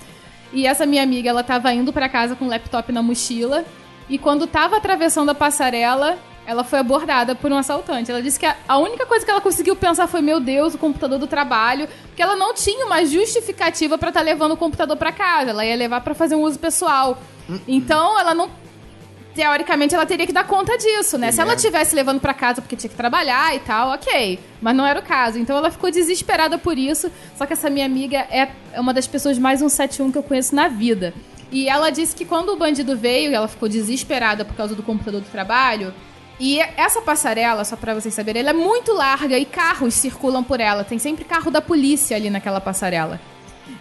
E 0.52 0.66
essa 0.66 0.86
minha 0.86 1.02
amiga, 1.02 1.28
ela 1.28 1.42
tava 1.42 1.72
indo 1.72 1.92
pra 1.92 2.08
casa 2.08 2.36
com 2.36 2.44
o 2.44 2.48
laptop 2.48 2.92
na 2.92 3.02
mochila, 3.02 3.64
e 4.08 4.18
quando 4.18 4.46
tava 4.46 4.76
atravessando 4.76 5.30
a 5.30 5.34
passarela, 5.34 6.18
ela 6.46 6.64
foi 6.64 6.80
abordada 6.80 7.34
por 7.36 7.52
um 7.52 7.56
assaltante. 7.56 8.10
Ela 8.10 8.20
disse 8.20 8.38
que 8.38 8.46
a, 8.46 8.56
a 8.66 8.76
única 8.78 9.06
coisa 9.06 9.24
que 9.24 9.30
ela 9.30 9.40
conseguiu 9.40 9.76
pensar 9.76 10.08
foi: 10.08 10.20
meu 10.20 10.40
Deus, 10.40 10.74
o 10.74 10.78
computador 10.78 11.18
do 11.18 11.28
trabalho. 11.28 11.88
Porque 12.06 12.20
ela 12.20 12.34
não 12.34 12.52
tinha 12.52 12.86
uma 12.86 13.04
justificativa 13.04 13.96
pra 13.96 14.08
estar 14.08 14.20
levando 14.20 14.52
o 14.52 14.56
computador 14.56 14.96
pra 14.96 15.12
casa. 15.12 15.50
Ela 15.50 15.64
ia 15.64 15.76
levar 15.76 16.00
pra 16.00 16.12
fazer 16.12 16.34
um 16.34 16.42
uso 16.42 16.58
pessoal. 16.58 17.18
Então, 17.68 18.18
ela 18.18 18.34
não. 18.34 18.50
Teoricamente, 19.40 19.94
ela 19.94 20.04
teria 20.04 20.26
que 20.26 20.34
dar 20.34 20.46
conta 20.46 20.76
disso, 20.76 21.16
né? 21.16 21.32
Se 21.32 21.40
ela 21.40 21.56
tivesse 21.56 21.94
levando 21.94 22.20
pra 22.20 22.34
casa 22.34 22.60
porque 22.60 22.76
tinha 22.76 22.90
que 22.90 22.94
trabalhar 22.94 23.56
e 23.56 23.60
tal, 23.60 23.88
ok. 23.88 24.38
Mas 24.60 24.76
não 24.76 24.86
era 24.86 25.00
o 25.00 25.02
caso. 25.02 25.38
Então 25.38 25.56
ela 25.56 25.70
ficou 25.70 25.90
desesperada 25.90 26.58
por 26.58 26.76
isso. 26.76 27.10
Só 27.38 27.46
que 27.46 27.54
essa 27.54 27.70
minha 27.70 27.86
amiga 27.86 28.18
é 28.30 28.50
é 28.70 28.78
uma 28.78 28.92
das 28.92 29.06
pessoas 29.06 29.38
mais 29.38 29.60
171 29.60 30.12
que 30.12 30.18
eu 30.18 30.22
conheço 30.22 30.54
na 30.54 30.68
vida. 30.68 31.14
E 31.50 31.70
ela 31.70 31.88
disse 31.88 32.14
que 32.14 32.26
quando 32.26 32.50
o 32.50 32.56
bandido 32.56 32.94
veio, 32.98 33.34
ela 33.34 33.48
ficou 33.48 33.66
desesperada 33.66 34.44
por 34.44 34.54
causa 34.54 34.74
do 34.74 34.82
computador 34.82 35.22
do 35.22 35.30
trabalho. 35.30 35.94
E 36.38 36.60
essa 36.76 37.00
passarela, 37.00 37.64
só 37.64 37.76
pra 37.76 37.94
vocês 37.94 38.12
saberem, 38.12 38.40
ela 38.40 38.50
é 38.50 38.52
muito 38.52 38.92
larga 38.92 39.38
e 39.38 39.46
carros 39.46 39.94
circulam 39.94 40.44
por 40.44 40.60
ela. 40.60 40.84
Tem 40.84 40.98
sempre 40.98 41.24
carro 41.24 41.50
da 41.50 41.62
polícia 41.62 42.14
ali 42.14 42.28
naquela 42.28 42.60
passarela. 42.60 43.18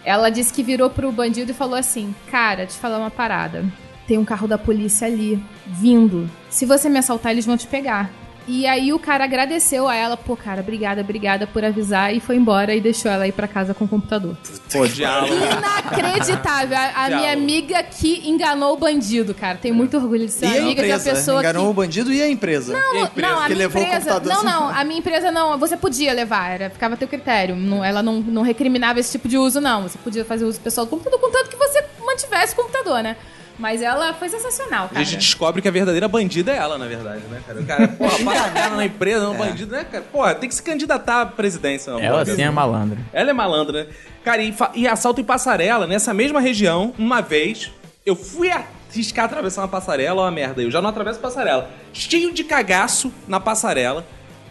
Ela 0.06 0.30
disse 0.30 0.54
que 0.54 0.64
virou 0.64 0.90
pro 0.90 1.12
bandido 1.12 1.52
e 1.52 1.54
falou 1.54 1.76
assim: 1.76 2.16
Cara, 2.32 2.66
te 2.66 2.78
falar 2.78 2.98
uma 2.98 3.12
parada. 3.12 3.66
Tem 4.10 4.18
um 4.18 4.26
carro 4.26 4.48
da 4.48 4.58
polícia 4.58 5.06
ali, 5.06 5.40
vindo. 5.68 6.28
Se 6.50 6.66
você 6.66 6.90
me 6.90 6.98
assaltar, 6.98 7.32
eles 7.32 7.46
vão 7.46 7.56
te 7.56 7.68
pegar. 7.68 8.10
E 8.48 8.66
aí 8.66 8.92
o 8.92 8.98
cara 8.98 9.24
agradeceu 9.24 9.88
a 9.88 9.94
ela, 9.96 10.18
pô, 10.18 10.36
cara, 10.36 10.62
obrigada, 10.62 11.02
obrigada 11.02 11.46
por 11.46 11.64
avisar, 11.64 12.16
e 12.16 12.20
foi 12.20 12.36
embora 12.36 12.74
e 12.74 12.82
deixou 12.82 13.12
ela 13.12 13.28
ir 13.28 13.32
pra 13.32 13.48
casa 13.48 13.76
com 13.76 13.86
o 13.86 13.88
computador. 13.88 14.36
Pô, 14.74 14.88
diálogo. 14.88 15.36
Inacreditável. 15.36 16.76
A, 16.76 17.06
a 17.06 17.10
minha 17.10 17.34
amiga 17.34 17.84
que 17.84 18.28
enganou 18.28 18.74
o 18.74 18.78
bandido, 18.78 19.36
cara. 19.36 19.60
Tenho 19.62 19.76
muito 19.76 19.96
orgulho 19.96 20.26
de 20.26 20.32
ser 20.32 20.48
E 20.48 20.58
a 20.58 20.62
amiga 20.62 20.82
de 20.82 20.90
uma 20.90 20.96
empresa? 20.98 21.12
pessoa 21.12 21.40
Enganou 21.42 21.66
que... 21.66 21.70
o 21.70 21.74
bandido 21.76 22.12
e 22.12 22.20
a 22.20 22.28
empresa? 22.28 22.74
Não, 22.74 22.94
não, 22.96 23.04
a 23.04 23.08
que 23.10 23.20
minha 23.22 23.58
levou 23.60 23.80
o 23.80 23.86
empresa. 23.86 24.12
computador 24.14 24.44
Não, 24.44 24.44
não, 24.44 24.70
a 24.70 24.84
minha 24.84 24.98
empresa 25.00 25.32
não. 25.32 25.56
Você 25.60 25.78
podia 25.78 26.12
levar, 26.14 26.50
era, 26.50 26.70
ficava 26.72 26.96
a 26.96 26.98
teu 26.98 27.08
critério. 27.08 27.56
Não- 27.56 27.86
ela 27.86 28.02
não, 28.02 28.20
não 28.22 28.42
recriminava 28.42 29.00
esse 29.00 29.12
tipo 29.12 29.28
de 29.28 29.38
uso, 29.38 29.62
não. 29.62 29.84
Você 29.84 30.00
podia 30.00 30.26
fazer 30.26 30.46
uso 30.46 30.60
pessoal 30.60 30.88
do 30.88 30.90
computador, 30.90 31.20
contanto 31.20 31.48
que 31.52 31.56
você 31.56 31.86
mantivesse 32.04 32.54
o 32.54 32.56
computador, 32.56 33.04
né? 33.04 33.16
Mas 33.60 33.82
ela 33.82 34.14
foi 34.14 34.30
sensacional, 34.30 34.86
A 34.86 34.90
cara. 34.90 35.04
gente 35.04 35.18
descobre 35.18 35.62
que 35.62 35.68
a 35.68 35.72
verdadeira 35.72 36.08
bandida 36.08 36.52
é 36.54 36.56
ela, 36.56 36.78
na 36.78 36.88
verdade, 36.88 37.22
né, 37.30 37.42
cara? 37.46 37.60
O 37.60 37.66
cara, 37.66 37.88
porra, 37.90 38.18
passa 38.24 38.66
a 38.66 38.70
na 38.70 38.86
empresa, 38.86 39.26
não 39.26 39.36
bandido, 39.36 39.74
né, 39.76 39.84
cara? 39.84 40.04
Porra, 40.10 40.34
tem 40.34 40.48
que 40.48 40.56
se 40.56 40.64
candidatar 40.64 41.22
à 41.22 41.26
presidência. 41.26 41.92
não, 41.92 42.00
Ela 42.00 42.26
sim 42.26 42.42
é 42.42 42.50
malandra. 42.50 42.98
Ela 43.12 43.32
é 43.32 43.34
malandra, 43.34 43.84
né? 43.84 43.90
Cara, 44.24 44.42
e, 44.42 44.56
e 44.76 44.88
assalto 44.88 45.20
em 45.20 45.26
passarela, 45.26 45.86
nessa 45.86 46.14
mesma 46.14 46.40
região, 46.40 46.94
uma 46.98 47.22
vez, 47.22 47.70
eu 48.06 48.16
fui 48.16 48.50
arriscar 48.50 49.26
atravessar 49.26 49.62
uma 49.64 49.68
passarela, 49.68 50.22
ó, 50.22 50.24
uma 50.26 50.32
merda, 50.32 50.62
eu 50.62 50.72
já 50.72 50.82
não 50.82 50.90
atravesso 50.90 51.20
passarela. 51.20 51.70
Cheio 51.92 52.32
de 52.34 52.46
cagaço 52.46 53.12
na 53.28 53.40
passarela. 53.42 54.06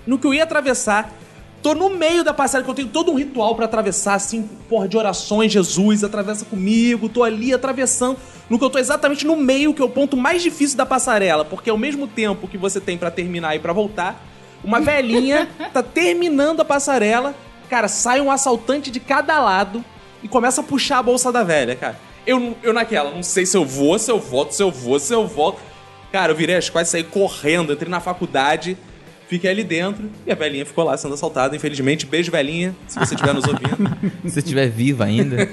No 0.07 0.19
que 0.19 0.27
eu 0.27 0.35
ia 0.35 0.45
atravessar, 0.45 1.11
tô 1.63 1.75
no 1.75 1.91
meio 1.91 2.23
da 2.23 2.33
passarela, 2.33 2.65
que 2.65 2.71
eu 2.71 2.75
tenho 2.75 2.89
todo 2.89 3.11
um 3.11 3.15
ritual 3.15 3.55
pra 3.55 3.65
atravessar, 3.65 4.15
assim, 4.15 4.49
porra, 4.69 4.89
de 4.89 4.97
orações, 4.97 5.53
Jesus, 5.53 6.05
atravessa 6.05 6.45
comigo, 6.45 7.09
tô 7.09 7.23
ali 7.23 7.53
atravessando. 7.53 8.17
No 8.49 8.59
que 8.59 8.65
eu 8.65 8.71
tô 8.71 8.79
exatamente 8.79 9.27
no 9.27 9.37
meio, 9.37 9.75
que 9.75 9.83
é 9.83 9.85
o 9.85 9.89
ponto 9.89 10.17
mais 10.17 10.43
difícil 10.43 10.77
da 10.77 10.87
passarela, 10.87 11.45
porque 11.45 11.69
ao 11.69 11.77
mesmo 11.77 12.07
tempo 12.07 12.49
que 12.49 12.57
você 12.57 12.81
tem 12.81 12.97
pra 12.97 13.11
terminar 13.11 13.55
e 13.55 13.59
pra 13.59 13.73
voltar, 13.73 14.25
uma 14.65 14.81
velhinha 14.81 15.49
tá 15.73 15.83
terminando 15.83 16.61
a 16.61 16.65
passarela, 16.65 17.35
cara, 17.69 17.89
sai 17.89 18.21
um 18.21 18.31
assaltante 18.31 18.91
de 18.91 19.01
cada 19.01 19.39
lado 19.41 19.85
e 20.23 20.29
começa 20.29 20.61
a 20.61 20.65
puxar 20.65 20.99
a 20.99 21.03
bolsa 21.03 21.31
da 21.31 21.45
velha, 21.45 21.77
cara. 21.77 21.99
Eu, 22.27 22.57
eu 22.63 22.73
naquela, 22.73 23.11
não 23.11 23.23
sei 23.23 23.47
se 23.47 23.57
eu 23.57 23.65
vou, 23.65 23.99
se 23.99 24.11
eu 24.11 24.19
volto, 24.19 24.53
se 24.53 24.63
eu 24.63 24.71
vou, 24.71 24.99
se 24.99 25.13
eu 25.13 25.27
volto. 25.27 25.61
Cara, 26.13 26.33
eu 26.33 26.37
virei 26.37 26.57
as 26.57 26.69
costas, 26.69 26.89
saí 26.89 27.05
correndo, 27.05 27.73
entrei 27.73 27.91
na 27.91 28.01
faculdade, 28.01 28.77
fiquei 29.29 29.51
ali 29.51 29.63
dentro 29.63 30.11
e 30.27 30.33
a 30.33 30.35
velhinha 30.35 30.67
ficou 30.67 30.85
lá 30.85 30.97
sendo 30.97 31.15
assaltada, 31.15 31.55
infelizmente. 31.55 32.07
Beijo, 32.07 32.31
velhinha, 32.33 32.75
se 32.87 32.99
você 32.99 33.15
estiver 33.15 33.33
nos 33.35 33.45
ouvindo. 33.47 33.89
Se 34.25 34.31
você 34.31 34.39
estiver 34.41 34.69
viva 34.69 35.05
ainda. 35.05 35.49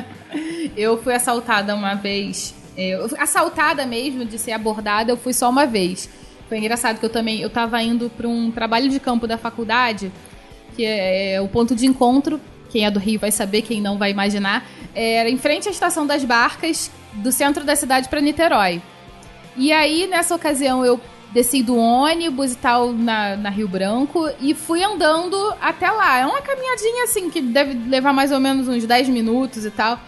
Eu 0.76 1.02
fui 1.02 1.14
assaltada 1.14 1.74
uma 1.74 1.94
vez. 1.94 2.54
é, 2.76 2.90
eu- 2.90 3.08
assaltada 3.18 3.84
mesmo, 3.86 4.24
de 4.24 4.38
ser 4.38 4.52
abordada, 4.52 5.10
eu 5.12 5.16
fui 5.16 5.32
só 5.32 5.50
uma 5.50 5.66
vez. 5.66 6.08
Foi 6.48 6.58
engraçado 6.58 6.98
que 6.98 7.04
eu 7.04 7.10
também 7.10 7.40
eu 7.40 7.50
tava 7.50 7.82
indo 7.82 8.10
para 8.10 8.26
um 8.28 8.50
trabalho 8.50 8.88
de 8.88 8.98
campo 9.00 9.26
da 9.26 9.36
faculdade, 9.38 10.10
que 10.76 10.84
é, 10.84 11.40
o 11.40 11.48
ponto 11.48 11.74
de 11.74 11.86
encontro. 11.86 12.40
Quem 12.70 12.86
é 12.86 12.90
do 12.90 12.98
Rio 12.98 13.18
vai 13.20 13.30
saber, 13.30 13.62
quem 13.62 13.80
não 13.82 13.98
vai 13.98 14.10
imaginar. 14.10 14.66
Era 14.94 15.28
em 15.28 15.36
frente 15.36 15.68
à 15.68 15.70
estação 15.70 16.06
das 16.06 16.24
barcas, 16.24 16.90
do 17.14 17.30
centro 17.30 17.64
da 17.64 17.76
cidade 17.76 18.08
para 18.08 18.20
Niterói. 18.20 18.80
E 19.56 19.70
aí, 19.72 20.06
nessa 20.06 20.34
ocasião, 20.34 20.82
eu 20.84 20.98
desci 21.32 21.62
do 21.62 21.76
ônibus 21.76 22.52
e 22.52 22.56
tal 22.56 22.92
na, 22.92 23.36
na 23.36 23.48
Rio 23.50 23.66
Branco 23.68 24.28
e 24.40 24.54
fui 24.54 24.82
andando 24.84 25.36
até 25.60 25.90
lá. 25.90 26.18
É 26.18 26.26
uma 26.26 26.42
caminhadinha 26.42 27.04
assim 27.04 27.30
que 27.30 27.40
deve 27.40 27.72
levar 27.88 28.12
mais 28.12 28.30
ou 28.32 28.38
menos 28.40 28.68
uns 28.68 28.84
10 28.84 29.08
minutos 29.08 29.64
e 29.64 29.70
tal. 29.70 29.98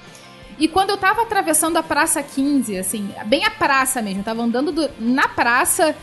E 0.58 0.68
quando 0.68 0.90
eu 0.90 0.96
tava 0.96 1.22
atravessando 1.22 1.76
a 1.78 1.82
Praça 1.82 2.22
15, 2.22 2.76
assim, 2.78 3.08
bem 3.26 3.44
a 3.44 3.50
praça 3.50 4.00
mesmo, 4.00 4.22
tava 4.22 4.42
andando 4.42 4.70
do- 4.70 4.88
na 5.00 5.26
praça, 5.26 5.96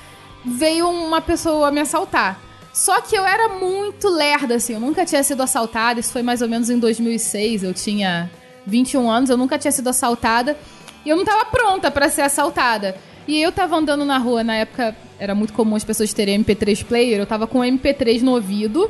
veio 0.44 0.90
uma 0.90 1.22
pessoa 1.22 1.72
me 1.72 1.80
assaltar. 1.80 2.38
Só 2.74 3.00
que 3.02 3.16
eu 3.16 3.26
era 3.26 3.48
muito 3.50 4.10
lerda, 4.10 4.56
assim, 4.56 4.74
eu 4.74 4.80
nunca 4.80 5.06
tinha 5.06 5.24
sido 5.24 5.42
assaltada, 5.44 6.00
isso 6.00 6.12
foi 6.12 6.22
mais 6.24 6.42
ou 6.42 6.50
menos 6.50 6.70
em 6.70 6.80
2006, 6.80 7.64
eu 7.64 7.74
tinha 7.74 8.30
21 8.66 9.10
anos, 9.10 9.30
eu 9.30 9.38
nunca 9.38 9.58
tinha 9.58 9.72
sido 9.72 9.90
assaltada, 9.90 10.58
e 11.06 11.10
eu 11.10 11.16
não 11.16 11.24
tava 11.26 11.46
pronta 11.46 11.90
pra 11.92 12.10
ser 12.10 12.22
assaltada. 12.22 12.96
E 13.28 13.42
eu 13.42 13.52
tava 13.52 13.76
andando 13.78 14.04
na 14.04 14.18
rua, 14.18 14.44
na 14.44 14.56
época 14.56 14.96
era 15.22 15.36
muito 15.36 15.54
comum 15.54 15.76
as 15.76 15.84
pessoas 15.84 16.12
terem 16.12 16.44
MP3 16.44 16.84
player, 16.84 17.20
eu 17.20 17.28
tava 17.28 17.46
com 17.46 17.60
o 17.60 17.62
MP3 17.62 18.22
no 18.22 18.32
ouvido, 18.32 18.90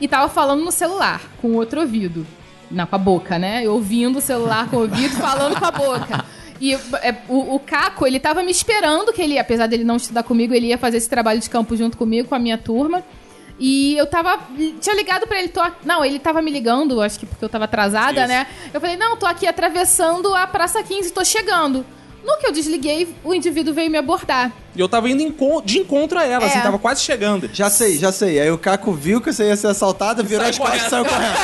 e 0.00 0.06
tava 0.06 0.28
falando 0.28 0.64
no 0.64 0.70
celular, 0.70 1.20
com 1.42 1.48
o 1.48 1.54
outro 1.56 1.80
ouvido. 1.80 2.24
Não, 2.70 2.86
com 2.86 2.94
a 2.94 2.98
boca, 2.98 3.40
né? 3.40 3.66
Eu 3.66 3.72
ouvindo 3.72 4.18
o 4.18 4.20
celular 4.20 4.70
com 4.70 4.76
o 4.76 4.80
ouvido, 4.82 5.16
falando 5.18 5.58
com 5.58 5.64
a 5.64 5.70
boca. 5.72 6.24
E 6.60 6.74
é, 6.74 7.16
o, 7.28 7.56
o 7.56 7.58
Caco, 7.58 8.06
ele 8.06 8.20
tava 8.20 8.40
me 8.44 8.52
esperando 8.52 9.12
que 9.12 9.20
ele, 9.20 9.36
apesar 9.36 9.66
dele 9.66 9.82
não 9.82 9.96
estudar 9.96 10.22
comigo, 10.22 10.54
ele 10.54 10.68
ia 10.68 10.78
fazer 10.78 10.98
esse 10.98 11.10
trabalho 11.10 11.40
de 11.40 11.50
campo 11.50 11.76
junto 11.76 11.96
comigo, 11.96 12.28
com 12.28 12.36
a 12.36 12.38
minha 12.38 12.56
turma. 12.56 13.02
E 13.58 13.96
eu 13.96 14.06
tava. 14.06 14.38
Tinha 14.80 14.94
ligado 14.94 15.26
pra 15.26 15.40
ele. 15.40 15.48
Tô, 15.48 15.60
não, 15.84 16.04
ele 16.04 16.20
tava 16.20 16.40
me 16.40 16.52
ligando, 16.52 17.00
acho 17.00 17.18
que 17.18 17.26
porque 17.26 17.44
eu 17.44 17.48
tava 17.48 17.64
atrasada, 17.64 18.20
Isso. 18.20 18.28
né? 18.28 18.46
Eu 18.72 18.80
falei, 18.80 18.96
não, 18.96 19.16
tô 19.16 19.26
aqui 19.26 19.44
atravessando 19.44 20.32
a 20.36 20.46
Praça 20.46 20.80
15, 20.84 21.12
tô 21.12 21.24
chegando. 21.24 21.84
No 22.24 22.36
que 22.38 22.46
eu 22.46 22.52
desliguei, 22.52 23.08
o 23.24 23.32
indivíduo 23.32 23.72
veio 23.72 23.90
me 23.90 23.96
abordar. 23.96 24.52
E 24.74 24.80
eu 24.80 24.88
tava 24.88 25.08
indo 25.08 25.32
de 25.64 25.78
encontro 25.78 26.18
a 26.18 26.24
ela, 26.24 26.44
É. 26.44 26.48
assim, 26.48 26.60
tava 26.60 26.78
quase 26.78 27.02
chegando. 27.02 27.48
Já 27.52 27.70
sei, 27.70 27.96
já 27.96 28.12
sei. 28.12 28.38
Aí 28.40 28.50
o 28.50 28.58
Caco 28.58 28.92
viu 28.92 29.20
que 29.20 29.32
você 29.32 29.44
ia 29.48 29.56
ser 29.56 29.68
assaltada, 29.68 30.22
virou 30.22 30.44
as 30.46 30.58
costas 30.58 30.86
e 30.86 30.90
saiu 30.90 31.04
correndo. 31.04 31.38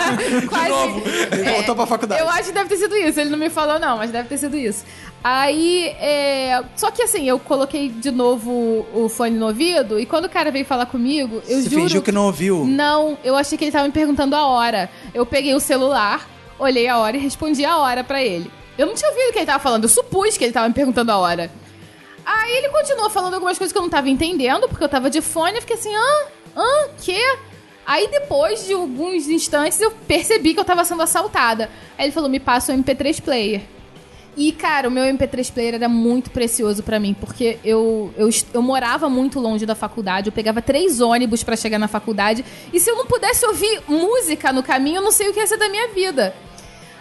Quase. 0.48 0.72
Ele 1.32 1.50
voltou 1.52 1.74
pra 1.76 1.86
faculdade. 1.86 2.20
Eu 2.20 2.28
acho 2.28 2.44
que 2.44 2.52
deve 2.52 2.68
ter 2.68 2.76
sido 2.78 2.96
isso. 2.96 3.20
Ele 3.20 3.30
não 3.30 3.38
me 3.38 3.50
falou, 3.50 3.78
não, 3.78 3.96
mas 3.98 4.10
deve 4.10 4.28
ter 4.28 4.38
sido 4.38 4.56
isso. 4.56 4.84
Aí, 5.22 5.88
é... 6.00 6.62
só 6.74 6.90
que 6.90 7.02
assim, 7.02 7.28
eu 7.28 7.38
coloquei 7.38 7.88
de 7.90 8.10
novo 8.10 8.86
o 8.94 9.08
fone 9.08 9.36
no 9.36 9.46
ouvido 9.46 10.00
e 10.00 10.06
quando 10.06 10.24
o 10.24 10.28
cara 10.30 10.50
veio 10.50 10.64
falar 10.64 10.86
comigo, 10.86 11.42
eu 11.46 11.60
Você 11.62 11.68
juro. 11.70 11.82
fingiu 11.82 12.02
que 12.02 12.10
não 12.10 12.24
ouviu. 12.26 12.64
Não, 12.64 13.18
eu 13.22 13.36
achei 13.36 13.56
que 13.58 13.64
ele 13.64 13.72
tava 13.72 13.86
me 13.86 13.92
perguntando 13.92 14.34
a 14.34 14.46
hora. 14.46 14.90
Eu 15.12 15.26
peguei 15.26 15.54
o 15.54 15.60
celular, 15.60 16.26
olhei 16.58 16.88
a 16.88 16.98
hora 16.98 17.16
e 17.16 17.20
respondi 17.20 17.64
a 17.64 17.76
hora 17.78 18.02
pra 18.02 18.22
ele. 18.22 18.50
Eu 18.80 18.86
não 18.86 18.94
tinha 18.94 19.10
ouvido 19.10 19.28
o 19.28 19.32
que 19.32 19.38
ele 19.40 19.46
tava 19.46 19.62
falando, 19.62 19.84
eu 19.84 19.90
supus 19.90 20.38
que 20.38 20.44
ele 20.44 20.54
tava 20.54 20.66
me 20.66 20.72
perguntando 20.72 21.12
a 21.12 21.18
hora. 21.18 21.50
Aí 22.24 22.56
ele 22.56 22.70
continuou 22.70 23.10
falando 23.10 23.34
algumas 23.34 23.58
coisas 23.58 23.72
que 23.72 23.78
eu 23.78 23.82
não 23.82 23.90
tava 23.90 24.08
entendendo, 24.08 24.66
porque 24.70 24.82
eu 24.82 24.88
tava 24.88 25.10
de 25.10 25.20
fone, 25.20 25.56
eu 25.56 25.60
fiquei 25.60 25.76
assim, 25.76 25.94
hã? 25.94 26.26
Hã? 26.56 26.88
Quê? 27.02 27.20
Aí 27.84 28.08
depois 28.08 28.64
de 28.64 28.72
alguns 28.72 29.28
instantes 29.28 29.78
eu 29.82 29.90
percebi 29.90 30.54
que 30.54 30.60
eu 30.60 30.64
tava 30.64 30.82
sendo 30.86 31.02
assaltada. 31.02 31.68
Aí 31.98 32.06
ele 32.06 32.12
falou, 32.12 32.30
me 32.30 32.40
passa 32.40 32.72
o 32.72 32.74
MP3 32.74 33.20
player. 33.20 33.60
E, 34.34 34.50
cara, 34.50 34.88
o 34.88 34.90
meu 34.90 35.04
MP3 35.04 35.52
player 35.52 35.74
era 35.74 35.88
muito 35.88 36.30
precioso 36.30 36.82
pra 36.82 36.98
mim, 36.98 37.12
porque 37.12 37.58
eu, 37.62 38.14
eu, 38.16 38.30
eu 38.54 38.62
morava 38.62 39.10
muito 39.10 39.38
longe 39.38 39.66
da 39.66 39.74
faculdade, 39.74 40.28
eu 40.28 40.32
pegava 40.32 40.62
três 40.62 41.02
ônibus 41.02 41.42
pra 41.42 41.54
chegar 41.54 41.78
na 41.78 41.88
faculdade, 41.88 42.42
e 42.72 42.80
se 42.80 42.88
eu 42.88 42.96
não 42.96 43.04
pudesse 43.04 43.44
ouvir 43.44 43.82
música 43.86 44.52
no 44.54 44.62
caminho, 44.62 44.98
eu 44.98 45.02
não 45.02 45.12
sei 45.12 45.28
o 45.28 45.34
que 45.34 45.40
ia 45.40 45.46
ser 45.46 45.58
da 45.58 45.68
minha 45.68 45.88
vida. 45.88 46.34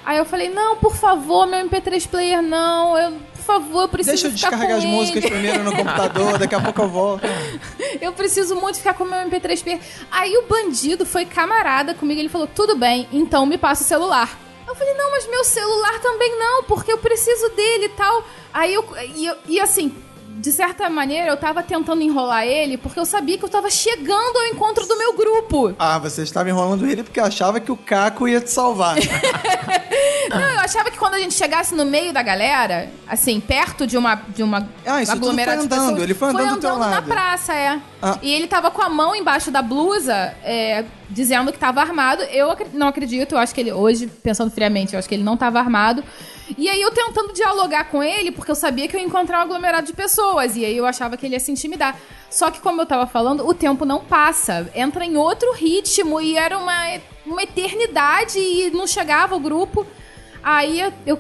Aí 0.06 0.18
eu 0.18 0.26
falei, 0.26 0.50
não, 0.50 0.78
por 0.78 0.95
favor, 0.95 1.45
meu 1.45 1.60
MP3 1.68 2.08
player, 2.08 2.41
não, 2.41 2.97
eu, 2.97 3.12
por 3.36 3.43
favor, 3.43 3.82
eu 3.84 3.89
preciso 3.89 4.14
Deixa 4.16 4.28
eu 4.28 4.32
descarregar 4.32 4.78
as 4.78 4.86
músicas 4.86 5.26
primeiro 5.26 5.64
no 5.64 5.72
computador, 5.76 6.38
daqui 6.38 6.56
a 6.56 6.62
pouco 6.62 6.82
eu 6.82 6.89
volto. 6.89 7.24
Eu 8.02 8.14
preciso 8.14 8.56
muito 8.56 8.78
ficar 8.78 8.93
com 8.93 9.04
o 9.04 9.08
meu 9.10 9.20
MP3 9.20 9.62
player. 9.64 9.80
Aí 10.12 10.36
o 10.38 10.43
bandido 10.47 11.06
foi 11.06 11.26
camarada 11.26 11.93
comigo, 11.93 12.20
ele 12.20 12.30
falou, 12.30 12.47
tudo 12.47 12.76
bem, 12.78 13.08
então 13.12 13.45
me 13.45 13.58
passa 13.58 13.84
o 13.84 13.86
celular. 13.88 14.38
Eu 14.68 14.76
falei, 14.76 14.93
não, 14.93 15.10
mas 15.12 15.28
meu 15.28 15.43
celular 15.43 16.00
também 16.00 16.38
não, 16.39 16.64
porque 16.64 16.91
eu 16.91 16.97
preciso 17.00 17.50
dele 17.50 17.86
e 17.86 17.89
tal. 17.89 18.24
Aí 18.54 18.74
eu. 18.74 18.86
E, 19.16 19.26
eu- 19.26 19.36
e 19.47 19.60
assim, 19.60 19.93
de 20.39 20.51
certa 20.53 20.89
maneira, 20.89 21.27
eu 21.27 21.37
tava 21.37 21.61
tentando 21.61 22.01
enrolar 22.01 22.45
ele, 22.45 22.77
porque 22.77 22.97
eu 22.97 23.05
sabia 23.05 23.37
que 23.37 23.43
eu 23.43 23.49
tava 23.49 23.69
chegando 23.69 24.37
ao 24.37 24.45
encontro 24.47 24.87
do 24.87 24.97
meu 24.97 25.13
grupo. 25.13 25.75
Ah, 25.77 25.99
você 25.99 26.23
estava 26.23 26.49
enrolando 26.49 26.87
ele 26.87 27.03
porque 27.03 27.19
achava 27.19 27.59
que 27.59 27.71
o 27.71 27.75
Caco 27.75 28.25
ia 28.25 28.39
te 28.39 28.49
salvar. 28.49 28.95
Não, 30.29 30.39
eu 30.39 30.59
achava 30.59 30.89
que 30.91 30.97
quando 30.97 31.15
a 31.15 31.19
gente 31.19 31.33
chegasse 31.33 31.75
no 31.75 31.83
meio 31.83 32.13
da 32.13 32.21
galera, 32.21 32.89
assim, 33.07 33.39
perto 33.41 33.85
de 33.85 33.97
uma, 33.97 34.15
de 34.15 34.41
uma 34.43 34.69
Ah, 34.85 35.01
isso 35.01 35.11
tudo 35.13 35.25
aglomerado 35.25 35.57
foi 35.57 35.65
andando, 35.65 35.79
pessoas, 35.79 36.03
ele 36.03 36.13
foi 36.13 36.29
andando 36.29 36.55
do 36.55 36.61
teu 36.61 36.77
na 36.77 36.77
lado. 36.77 37.07
praça, 37.07 37.53
é. 37.53 37.79
Ah. 38.01 38.17
E 38.21 38.31
ele 38.31 38.47
tava 38.47 38.71
com 38.71 38.81
a 38.81 38.89
mão 38.89 39.15
embaixo 39.15 39.51
da 39.51 39.61
blusa, 39.61 40.33
é, 40.43 40.85
dizendo 41.09 41.51
que 41.51 41.57
tava 41.57 41.81
armado. 41.81 42.21
Eu 42.23 42.55
não 42.73 42.87
acredito, 42.87 43.33
eu 43.33 43.39
acho 43.39 43.53
que 43.53 43.59
ele, 43.59 43.73
hoje, 43.73 44.07
pensando 44.07 44.51
friamente, 44.51 44.93
eu 44.93 44.99
acho 44.99 45.09
que 45.09 45.15
ele 45.15 45.23
não 45.23 45.35
tava 45.35 45.59
armado. 45.59 46.03
E 46.58 46.70
aí 46.70 46.82
eu 46.82 46.91
tentando 46.91 47.34
dialogar 47.34 47.86
com 47.86 48.02
ele, 48.02 48.32
porque 48.32 48.52
eu 48.52 48.56
sabia 48.56 48.88
que 48.88 48.95
eu 48.95 49.00
ia 49.00 49.06
encontrar 49.06 49.39
um 49.39 49.41
aglomerado 49.41 49.88
de 49.88 49.93
pessoas, 49.93 50.56
e 50.56 50.66
aí 50.66 50.76
eu 50.76 50.86
achava 50.86 51.18
que 51.18 51.26
ele 51.26 51.36
ia 51.36 51.39
se 51.39 51.52
intimidar. 51.52 51.97
Só 52.30 52.52
que, 52.52 52.60
como 52.60 52.82
eu 52.82 52.86
tava 52.86 53.08
falando, 53.08 53.47
o 53.47 53.54
tempo 53.54 53.86
não 53.86 54.00
passa, 54.00 54.70
entra 54.76 55.04
em 55.06 55.18
outro 55.18 55.52
ritmo, 55.54 56.22
e 56.22 56.38
era 56.38 56.58
uma, 56.58 57.00
uma 57.26 57.43
eternidade, 57.43 58.39
e 58.39 58.72
não 58.72 58.88
chegava 58.88 59.36
o 59.36 59.39
grupo. 59.39 59.86
Aí 60.43 60.80
eu, 60.80 60.93
eu 61.06 61.20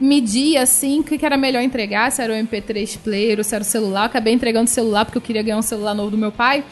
medi 0.00 0.56
assim 0.56 1.00
o 1.00 1.04
que 1.04 1.18
que 1.18 1.26
era 1.26 1.36
melhor 1.36 1.62
entregar, 1.62 2.10
se 2.12 2.22
era 2.22 2.32
o 2.32 2.36
MP3 2.36 2.98
player 2.98 3.38
ou 3.38 3.44
se 3.44 3.54
era 3.54 3.62
o 3.62 3.66
celular. 3.66 4.02
Eu 4.02 4.06
acabei 4.06 4.32
entregando 4.32 4.64
o 4.64 4.72
celular 4.72 5.04
porque 5.04 5.18
eu 5.18 5.22
queria 5.22 5.42
ganhar 5.42 5.58
um 5.58 5.62
celular 5.62 5.94
novo 5.94 6.10
do 6.10 6.18
meu 6.18 6.30
pai. 6.30 6.64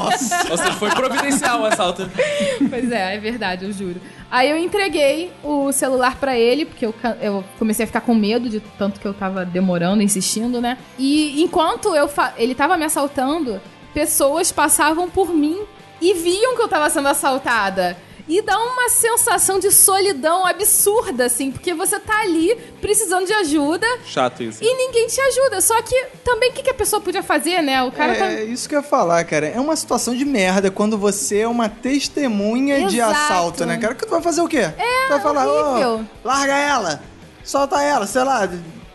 Ou 0.00 0.12
seja, 0.12 0.72
foi 0.72 0.90
providencial 0.90 1.62
o 1.62 1.64
assalto. 1.64 2.08
Pois 2.68 2.90
é, 2.90 3.14
é 3.14 3.18
verdade, 3.18 3.64
eu 3.64 3.72
juro. 3.72 4.00
Aí 4.30 4.50
eu 4.50 4.56
entreguei 4.56 5.30
o 5.42 5.70
celular 5.72 6.16
pra 6.16 6.36
ele, 6.36 6.64
porque 6.64 6.84
eu, 6.84 6.94
eu 7.20 7.44
comecei 7.58 7.84
a 7.84 7.86
ficar 7.86 8.00
com 8.00 8.14
medo 8.14 8.48
de 8.48 8.60
tanto 8.60 9.00
que 9.00 9.06
eu 9.06 9.14
tava 9.14 9.44
demorando, 9.44 10.02
insistindo, 10.02 10.60
né? 10.60 10.78
E 10.98 11.42
enquanto 11.42 11.94
eu 11.94 12.10
ele 12.36 12.54
tava 12.54 12.76
me 12.76 12.84
assaltando, 12.84 13.60
pessoas 13.94 14.50
passavam 14.50 15.08
por 15.08 15.32
mim 15.32 15.58
e 16.00 16.12
viam 16.14 16.56
que 16.56 16.62
eu 16.62 16.68
tava 16.68 16.90
sendo 16.90 17.08
assaltada. 17.08 17.96
E 18.28 18.42
dá 18.42 18.58
uma 18.58 18.88
sensação 18.88 19.60
de 19.60 19.70
solidão 19.70 20.44
absurda, 20.44 21.26
assim, 21.26 21.52
porque 21.52 21.72
você 21.72 22.00
tá 22.00 22.22
ali 22.22 22.56
precisando 22.80 23.24
de 23.24 23.32
ajuda 23.32 23.86
Chato 24.04 24.42
isso. 24.42 24.64
e 24.64 24.74
ninguém 24.74 25.06
te 25.06 25.20
ajuda. 25.20 25.60
Só 25.60 25.80
que 25.80 25.94
também 26.24 26.50
o 26.50 26.52
que, 26.52 26.62
que 26.64 26.70
a 26.70 26.74
pessoa 26.74 27.00
podia 27.00 27.22
fazer, 27.22 27.62
né? 27.62 27.82
O 27.84 27.92
cara 27.92 28.16
tá. 28.16 28.26
É 28.26 28.42
isso 28.42 28.68
que 28.68 28.74
eu 28.74 28.80
ia 28.80 28.86
falar, 28.86 29.24
cara. 29.24 29.46
É 29.46 29.60
uma 29.60 29.76
situação 29.76 30.14
de 30.14 30.24
merda 30.24 30.72
quando 30.72 30.98
você 30.98 31.40
é 31.40 31.48
uma 31.48 31.68
testemunha 31.68 32.88
de 32.88 32.96
Exato. 32.96 33.12
assalto, 33.12 33.66
né, 33.66 33.76
cara? 33.76 33.94
Que 33.94 34.04
tu 34.04 34.10
vai 34.10 34.22
fazer 34.22 34.40
o 34.40 34.48
quê? 34.48 34.58
É, 34.58 34.72
tu 35.06 35.10
vai 35.10 35.20
falar, 35.20 35.46
horrível. 35.46 36.04
ô, 36.24 36.28
larga 36.28 36.56
ela, 36.56 37.00
solta 37.44 37.80
ela, 37.80 38.06
sei 38.06 38.24
lá. 38.24 38.48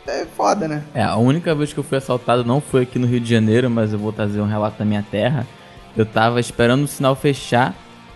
É 0.08 0.26
foda, 0.36 0.68
né? 0.68 0.84
É, 0.94 1.04
a 1.04 1.16
única 1.16 1.56
vez 1.56 1.72
que 1.72 1.80
eu 1.80 1.84
fui 1.84 1.98
assaltado 1.98 2.44
não 2.44 2.60
foi 2.60 2.84
aqui 2.84 3.00
no 3.00 3.08
Rio 3.08 3.20
de 3.20 3.30
Janeiro, 3.30 3.70
mas 3.70 3.94
eu 3.94 4.00
vou 4.00 4.12
trazer 4.12 4.42
um 4.42 4.48
relato 4.48 4.80
da 4.80 4.84
minha 4.84 5.06
terra. 5.10 5.48
Eu 5.96 6.06
tava 6.06 6.40
esperando 6.40 6.84
o 6.84 6.88
sinal 6.88 7.16
fechar. 7.16 7.74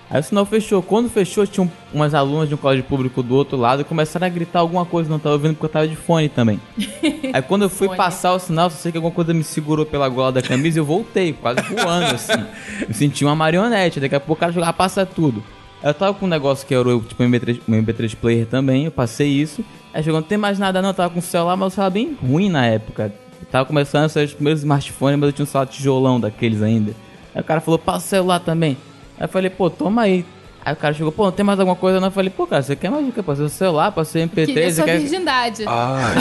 Aí 0.09 0.19
o 0.19 0.23
sinal 0.23 0.45
fechou. 0.45 0.83
Quando 0.83 1.09
fechou, 1.09 1.47
tinha 1.47 1.63
um- 1.65 1.69
umas 1.93 2.13
alunas 2.13 2.47
de 2.47 2.53
um 2.53 2.57
colégio 2.57 2.83
público 2.83 3.23
do 3.23 3.35
outro 3.35 3.57
lado 3.57 3.81
e 3.81 3.83
começaram 3.83 4.27
a 4.27 4.29
gritar 4.29 4.59
alguma 4.59 4.85
coisa, 4.85 5.09
não 5.09 5.17
tava 5.17 5.33
ouvindo 5.35 5.53
porque 5.53 5.65
eu 5.65 5.69
tava 5.69 5.87
de 5.87 5.95
fone 5.95 6.29
também. 6.29 6.59
Aí 7.33 7.41
quando 7.41 7.63
eu 7.63 7.69
fui 7.69 7.87
Fone. 7.87 7.97
passar 7.97 8.33
o 8.33 8.39
sinal, 8.39 8.69
só 8.69 8.77
sei 8.77 8.91
que 8.91 8.97
alguma 8.97 9.13
coisa 9.13 9.33
me 9.33 9.43
segurou 9.43 9.85
pela 9.85 10.07
gola 10.07 10.31
da 10.31 10.41
camisa 10.41 10.77
e 10.77 10.79
eu 10.79 10.85
voltei, 10.85 11.33
quase 11.33 11.59
voando 11.63 12.13
assim. 12.15 12.33
Me 12.87 12.93
senti 12.93 13.25
uma 13.25 13.35
marionete, 13.35 13.99
daqui 13.99 14.15
a 14.15 14.19
pouco 14.19 14.33
o 14.33 14.39
cara 14.39 14.51
jogava, 14.51 14.73
passa 14.73 15.05
tudo. 15.05 15.43
Eu 15.83 15.93
tava 15.93 16.13
com 16.13 16.25
um 16.25 16.29
negócio 16.29 16.65
que 16.67 16.73
era 16.73 16.87
o 16.87 17.01
tipo 17.01 17.21
MP3, 17.23 17.59
um 17.67 17.73
MP3 17.73 18.15
player 18.15 18.45
também, 18.45 18.85
eu 18.85 18.91
passei 18.91 19.27
isso. 19.27 19.63
Aí 19.93 20.03
chegou, 20.03 20.19
não 20.19 20.27
tem 20.27 20.37
mais 20.37 20.57
nada 20.59 20.81
não, 20.81 20.89
eu 20.89 20.93
tava 20.93 21.09
com 21.11 21.19
o 21.19 21.21
celular, 21.21 21.55
mas 21.57 21.73
o 21.73 21.75
celular 21.75 21.89
bem 21.89 22.15
ruim 22.21 22.49
na 22.49 22.65
época. 22.65 23.11
Eu 23.41 23.47
tava 23.47 23.65
começando 23.65 24.05
a 24.05 24.09
sair 24.09 24.25
os 24.25 24.33
primeiros 24.33 24.61
smartphones, 24.61 25.19
mas 25.19 25.27
eu 25.29 25.33
tinha 25.33 25.43
um 25.43 25.47
celular 25.47 25.67
tijolão 25.67 26.19
daqueles 26.19 26.61
ainda. 26.61 26.93
Aí 27.33 27.41
o 27.41 27.43
cara 27.43 27.59
falou, 27.59 27.77
passa 27.79 28.05
o 28.05 28.09
celular 28.09 28.39
também. 28.39 28.77
Aí 29.17 29.25
eu 29.25 29.29
falei, 29.29 29.49
pô, 29.49 29.69
toma 29.69 30.01
aí. 30.03 30.25
Aí 30.63 30.73
o 30.73 30.77
cara 30.77 30.93
chegou, 30.93 31.11
pô, 31.11 31.25
não 31.25 31.31
tem 31.31 31.45
mais 31.45 31.59
alguma 31.59 31.75
coisa 31.75 31.99
não? 31.99 32.07
Eu 32.07 32.11
falei, 32.11 32.29
pô, 32.29 32.47
cara, 32.47 32.63
você 32.63 32.75
quer 32.75 32.89
mais 32.89 33.07
o 33.07 33.11
quê? 33.11 33.21
Passei 33.21 33.45
o 33.45 33.49
celular, 33.49 33.91
passei 33.91 34.23
o 34.23 34.27
MP3, 34.27 34.45
Queria 34.47 34.69
você 34.69 34.75
sua 34.75 34.85
quer... 34.85 34.97
virgindade. 34.99 35.63
Ai, 35.67 36.15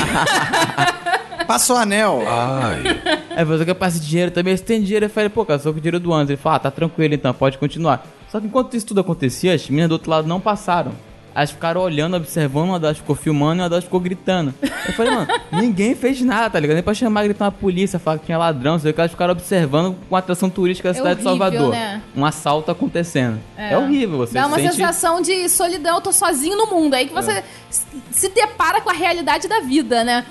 Passa 1.47 1.75
o 1.75 1.77
anel. 1.77 2.23
ai. 2.27 2.83
Aí 3.37 3.45
você 3.45 3.65
quer 3.65 3.75
passar 3.75 3.99
dinheiro 4.01 4.31
também? 4.31 4.57
Você 4.57 4.63
tem 4.63 4.83
dinheiro? 4.83 5.07
Eu 5.07 5.11
falei, 5.11 5.29
pô, 5.29 5.45
cara, 5.45 5.59
só 5.59 5.71
com 5.73 5.79
o 5.79 5.81
dinheiro 5.81 6.01
do 6.01 6.13
Anderson. 6.13 6.33
Ele 6.33 6.41
falou, 6.41 6.57
ah, 6.57 6.59
tá 6.59 6.71
tranquilo 6.71 7.15
então, 7.15 7.33
pode 7.35 7.59
continuar. 7.59 8.07
Só 8.31 8.41
que 8.41 8.47
enquanto 8.47 8.75
isso 8.77 8.87
tudo 8.87 9.01
acontecia, 9.01 9.53
as 9.55 9.69
meninas 9.69 9.89
do 9.89 9.93
outro 9.93 10.11
lado 10.11 10.27
não 10.29 10.41
passaram. 10.41 10.93
Elas 11.35 11.51
ficaram 11.51 11.81
olhando, 11.81 12.17
observando, 12.17 12.69
uma 12.69 12.79
delas 12.79 12.99
ficou 12.99 13.17
filmando 13.17 13.57
e 13.57 13.63
uma 13.63 13.69
delas 13.69 13.83
ficou 13.85 13.99
gritando. 13.99 14.55
Eu 14.63 14.93
falei, 14.93 15.13
mano, 15.13 15.27
ninguém 15.51 15.95
fez 15.97 16.21
nada, 16.21 16.49
tá 16.49 16.61
ligado? 16.61 16.75
Nem 16.77 16.83
pra 16.85 16.95
chamar, 16.95 17.25
gritar 17.25 17.47
uma 17.47 17.51
polícia, 17.53 17.99
falar 17.99 18.19
que 18.19 18.27
tinha 18.27 18.39
ladrão, 18.39 18.79
sei 18.79 18.93
que 18.93 19.01
elas 19.01 19.11
ficaram 19.11 19.33
observando 19.33 19.97
com 20.09 20.15
a 20.15 20.21
atração 20.21 20.49
turística 20.49 20.93
da 20.93 20.95
É 20.95 20.97
cidade 20.99 21.21
de 21.21 21.27
horrível, 21.27 21.47
Salvador. 21.51 21.71
né? 21.73 22.03
Um 22.17 22.25
assalto 22.25 22.71
acontecendo. 22.71 23.41
É, 23.57 23.77
horrível, 23.77 24.19
você 24.19 24.35
Dá 24.35 24.47
uma 24.47 24.57
sente... 24.59 24.77
sensação 24.77 25.21
de 25.21 25.49
solidão, 25.49 25.97
eu 25.97 26.01
tô 26.01 26.13
sozinho 26.13 26.57
no 26.57 26.67
mundo. 26.69 26.95
Aí 26.95 27.09
que 27.09 27.13
você 27.15 27.43
s- 27.69 27.85
se 28.13 28.29
depara 28.29 28.81
com 28.81 28.91
a 28.91 28.95
realidade 28.95 29.49
da 29.49 29.59
vida, 29.59 30.05
né? 30.05 30.25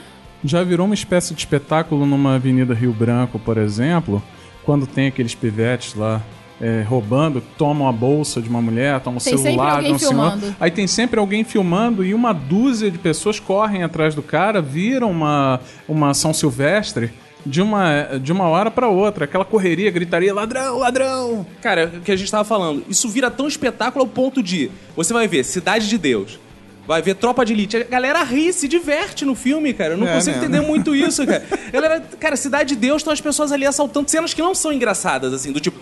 Já 0.45 0.63
virou 0.63 0.85
uma 0.85 0.95
espécie 0.95 1.33
de 1.33 1.39
espetáculo 1.41 2.05
numa 2.05 2.35
avenida 2.35 2.73
Rio 2.73 2.93
Branco, 2.93 3.37
por 3.39 3.57
exemplo, 3.57 4.23
quando 4.63 4.87
tem 4.87 5.07
aqueles 5.07 5.35
pivetes 5.35 5.95
lá 5.95 6.21
é, 6.63 6.81
roubando, 6.83 7.43
tomam 7.57 7.89
a 7.89 7.91
bolsa 7.91 8.41
de 8.41 8.47
uma 8.47 8.61
mulher, 8.61 8.97
tomam 9.01 9.17
o 9.17 9.19
celular 9.19 9.83
de 9.83 9.91
um 9.91 9.99
senhor. 9.99 10.39
Aí 10.59 10.71
tem 10.71 10.87
sempre 10.87 11.19
alguém 11.19 11.43
filmando 11.43 12.05
e 12.05 12.13
uma 12.13 12.31
dúzia 12.33 12.89
de 12.89 12.97
pessoas 12.97 13.37
correm 13.37 13.83
atrás 13.83 14.15
do 14.15 14.21
cara, 14.23 14.61
viram 14.61 15.11
uma, 15.11 15.59
uma 15.89 16.13
São 16.13 16.33
Silvestre 16.33 17.11
de 17.45 17.61
uma, 17.61 18.03
de 18.21 18.31
uma 18.31 18.45
hora 18.47 18.71
pra 18.71 18.87
outra. 18.87 19.25
Aquela 19.25 19.43
correria, 19.43 19.91
gritaria, 19.91 20.33
ladrão, 20.33 20.77
ladrão! 20.79 21.45
Cara, 21.61 21.91
o 21.97 21.99
que 21.99 22.11
a 22.13 22.15
gente 22.15 22.31
tava 22.31 22.45
falando, 22.45 22.85
isso 22.87 23.09
vira 23.09 23.29
tão 23.29 23.45
espetáculo 23.45 24.05
ao 24.05 24.07
ponto 24.09 24.41
de 24.41 24.71
você 24.95 25.11
vai 25.11 25.27
ver 25.27 25.43
Cidade 25.43 25.89
de 25.89 25.97
Deus, 25.97 26.39
vai 26.87 27.01
ver 27.01 27.15
Tropa 27.15 27.43
de 27.45 27.51
Elite, 27.51 27.75
a 27.75 27.83
galera 27.83 28.23
ri, 28.23 28.53
se 28.53 28.69
diverte 28.69 29.25
no 29.25 29.35
filme, 29.35 29.73
cara. 29.73 29.95
Eu 29.95 29.97
não 29.97 30.07
É, 30.07 30.13
consigo 30.13 30.37
né? 30.37 30.43
entender 30.45 30.61
muito 30.65 30.95
isso, 30.95 31.25
cara. 31.27 31.43
Galera, 31.73 31.99
cara, 32.17 32.37
Cidade 32.37 32.69
de 32.69 32.75
Deus 32.77 33.01
estão 33.01 33.11
as 33.11 33.19
pessoas 33.19 33.51
ali 33.51 33.65
assaltando 33.65 34.09
cenas 34.09 34.33
que 34.33 34.41
não 34.41 34.55
são 34.55 34.71
engraçadas, 34.71 35.33
assim, 35.33 35.51
do 35.51 35.59
tipo. 35.59 35.77